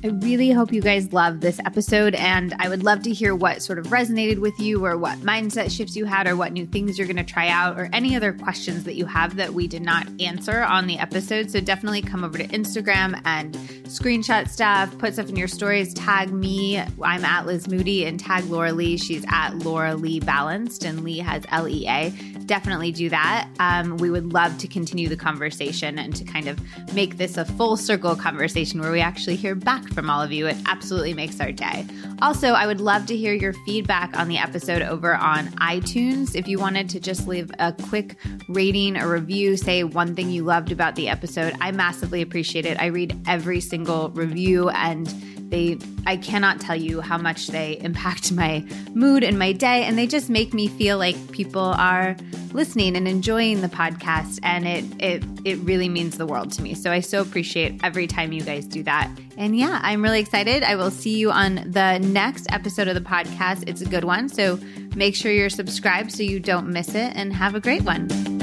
I 0.04 0.08
really 0.08 0.52
hope 0.52 0.72
you 0.72 0.80
guys 0.80 1.12
love 1.12 1.40
this 1.40 1.58
episode, 1.66 2.14
and 2.14 2.54
I 2.60 2.68
would 2.68 2.84
love 2.84 3.02
to 3.02 3.12
hear 3.12 3.34
what 3.34 3.62
sort 3.62 3.80
of 3.80 3.86
resonated 3.86 4.38
with 4.38 4.58
you, 4.60 4.84
or 4.86 4.96
what 4.96 5.18
mindset 5.18 5.76
shifts 5.76 5.96
you 5.96 6.04
had, 6.04 6.28
or 6.28 6.36
what 6.36 6.52
new 6.52 6.66
things 6.66 6.96
you're 6.96 7.08
going 7.08 7.16
to 7.16 7.24
try 7.24 7.48
out, 7.48 7.76
or 7.76 7.90
any 7.92 8.14
other 8.14 8.32
questions 8.32 8.84
that 8.84 8.94
you 8.94 9.06
have 9.06 9.34
that 9.36 9.54
we 9.54 9.66
did 9.66 9.82
not 9.82 10.06
answer 10.20 10.62
on 10.62 10.86
the 10.86 10.98
episode. 10.98 11.50
So 11.50 11.60
definitely 11.60 12.02
come 12.02 12.22
over 12.22 12.38
to 12.38 12.46
Instagram 12.46 13.20
and 13.24 13.54
screenshot 13.88 14.48
stuff, 14.48 14.96
put 14.98 15.14
stuff 15.14 15.30
in 15.30 15.36
your 15.36 15.48
stories, 15.48 15.92
tag 15.94 16.32
me. 16.32 16.78
I'm 16.78 17.24
at 17.24 17.46
Liz 17.46 17.66
Moody, 17.66 18.04
and 18.04 18.20
tag 18.20 18.44
Laura 18.44 18.72
Lea. 18.72 18.98
She's 18.98 19.24
at 19.28 19.56
Laura 19.58 19.96
Lea 19.96 20.20
Balanced, 20.20 20.84
and 20.84 21.02
Lea 21.02 21.18
has 21.18 21.42
L 21.48 21.66
E 21.66 21.88
A. 21.88 22.10
Definitely 22.46 22.92
do 22.92 23.10
that. 23.10 23.48
Um, 23.58 23.96
we 23.98 24.10
would 24.10 24.32
love 24.32 24.56
to 24.58 24.68
continue 24.68 25.08
the 25.08 25.16
conversation 25.16 25.98
and 25.98 26.14
to 26.16 26.24
kind 26.24 26.48
of 26.48 26.58
make 26.94 27.18
this 27.18 27.36
a 27.36 27.44
full 27.44 27.76
circle 27.76 28.16
conversation 28.16 28.80
where 28.80 28.92
we 28.92 29.00
actually 29.00 29.36
hear 29.36 29.54
back 29.54 29.87
from 29.94 30.10
all 30.10 30.22
of 30.22 30.32
you. 30.32 30.46
It 30.46 30.56
absolutely 30.66 31.14
makes 31.14 31.40
our 31.40 31.52
day. 31.52 31.86
Also, 32.20 32.48
I 32.48 32.66
would 32.66 32.80
love 32.80 33.06
to 33.06 33.16
hear 33.16 33.32
your 33.32 33.52
feedback 33.52 34.16
on 34.18 34.28
the 34.28 34.38
episode 34.38 34.82
over 34.82 35.14
on 35.14 35.46
iTunes. 35.58 36.34
If 36.34 36.48
you 36.48 36.58
wanted 36.58 36.88
to 36.90 37.00
just 37.00 37.26
leave 37.28 37.50
a 37.58 37.72
quick 37.72 38.16
rating 38.48 38.96
a 38.96 39.08
review, 39.08 39.56
say 39.56 39.84
one 39.84 40.14
thing 40.14 40.30
you 40.30 40.44
loved 40.44 40.72
about 40.72 40.94
the 40.96 41.08
episode, 41.08 41.54
I 41.60 41.70
massively 41.72 42.22
appreciate 42.22 42.66
it. 42.66 42.80
I 42.80 42.86
read 42.86 43.20
every 43.26 43.60
single 43.60 44.10
review 44.10 44.68
and 44.70 45.06
they 45.48 45.78
I 46.06 46.16
cannot 46.16 46.60
tell 46.60 46.76
you 46.76 47.00
how 47.00 47.18
much 47.18 47.48
they 47.48 47.78
impact 47.80 48.32
my 48.42 48.64
mood 48.94 49.24
and 49.24 49.38
my 49.38 49.52
day 49.52 49.84
and 49.84 49.98
they 49.98 50.06
just 50.06 50.30
make 50.30 50.54
me 50.54 50.68
feel 50.68 50.98
like 50.98 51.32
people 51.32 51.60
are 51.62 52.16
listening 52.52 52.96
and 52.96 53.06
enjoying 53.06 53.60
the 53.60 53.68
podcast 53.68 54.38
and 54.42 54.66
it 54.66 54.84
it 54.98 55.24
it 55.44 55.58
really 55.58 55.88
means 55.88 56.18
the 56.18 56.26
world 56.26 56.52
to 56.52 56.62
me. 56.62 56.74
So 56.74 56.90
I 56.90 57.00
so 57.00 57.20
appreciate 57.20 57.80
every 57.82 58.06
time 58.06 58.32
you 58.32 58.42
guys 58.42 58.66
do 58.66 58.82
that. 58.84 59.10
And 59.36 59.56
yeah, 59.56 59.80
I'm 59.82 60.02
really 60.02 60.20
excited. 60.20 60.62
I 60.62 60.76
will 60.76 60.90
see 60.90 61.18
you 61.18 61.30
on 61.30 61.56
the 61.66 61.98
next 61.98 62.46
episode 62.50 62.88
of 62.88 62.94
the 62.94 63.00
podcast. 63.00 63.68
It's 63.68 63.80
a 63.80 63.86
good 63.86 64.04
one. 64.04 64.28
So 64.28 64.58
make 64.94 65.14
sure 65.14 65.32
you're 65.32 65.50
subscribed 65.50 66.12
so 66.12 66.22
you 66.22 66.40
don't 66.40 66.68
miss 66.68 66.90
it 66.90 67.12
and 67.14 67.32
have 67.32 67.54
a 67.54 67.60
great 67.60 67.82
one. 67.82 68.37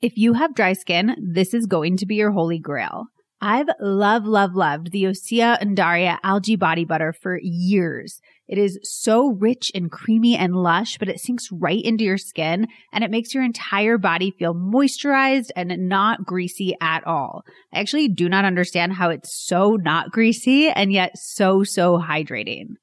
If 0.00 0.16
you 0.16 0.34
have 0.34 0.54
dry 0.54 0.74
skin, 0.74 1.16
this 1.34 1.52
is 1.52 1.66
going 1.66 1.96
to 1.96 2.06
be 2.06 2.14
your 2.14 2.30
holy 2.30 2.60
grail. 2.60 3.06
I've 3.40 3.66
loved, 3.80 4.26
loved, 4.26 4.54
loved 4.54 4.92
the 4.92 5.04
Osea 5.04 5.60
Undaria 5.60 6.18
algae 6.22 6.56
body 6.56 6.84
butter 6.84 7.12
for 7.12 7.38
years. 7.42 8.20
It 8.46 8.58
is 8.58 8.78
so 8.82 9.32
rich 9.32 9.72
and 9.74 9.90
creamy 9.90 10.36
and 10.36 10.54
lush, 10.54 10.98
but 10.98 11.08
it 11.08 11.20
sinks 11.20 11.48
right 11.52 11.82
into 11.82 12.04
your 12.04 12.16
skin 12.16 12.68
and 12.92 13.02
it 13.02 13.10
makes 13.10 13.34
your 13.34 13.42
entire 13.42 13.98
body 13.98 14.30
feel 14.30 14.54
moisturized 14.54 15.50
and 15.56 15.88
not 15.88 16.24
greasy 16.24 16.74
at 16.80 17.04
all. 17.04 17.42
I 17.72 17.80
actually 17.80 18.08
do 18.08 18.28
not 18.28 18.44
understand 18.44 18.92
how 18.92 19.10
it's 19.10 19.34
so 19.46 19.76
not 19.76 20.12
greasy 20.12 20.68
and 20.68 20.92
yet 20.92 21.18
so, 21.18 21.64
so 21.64 21.98
hydrating. 21.98 22.74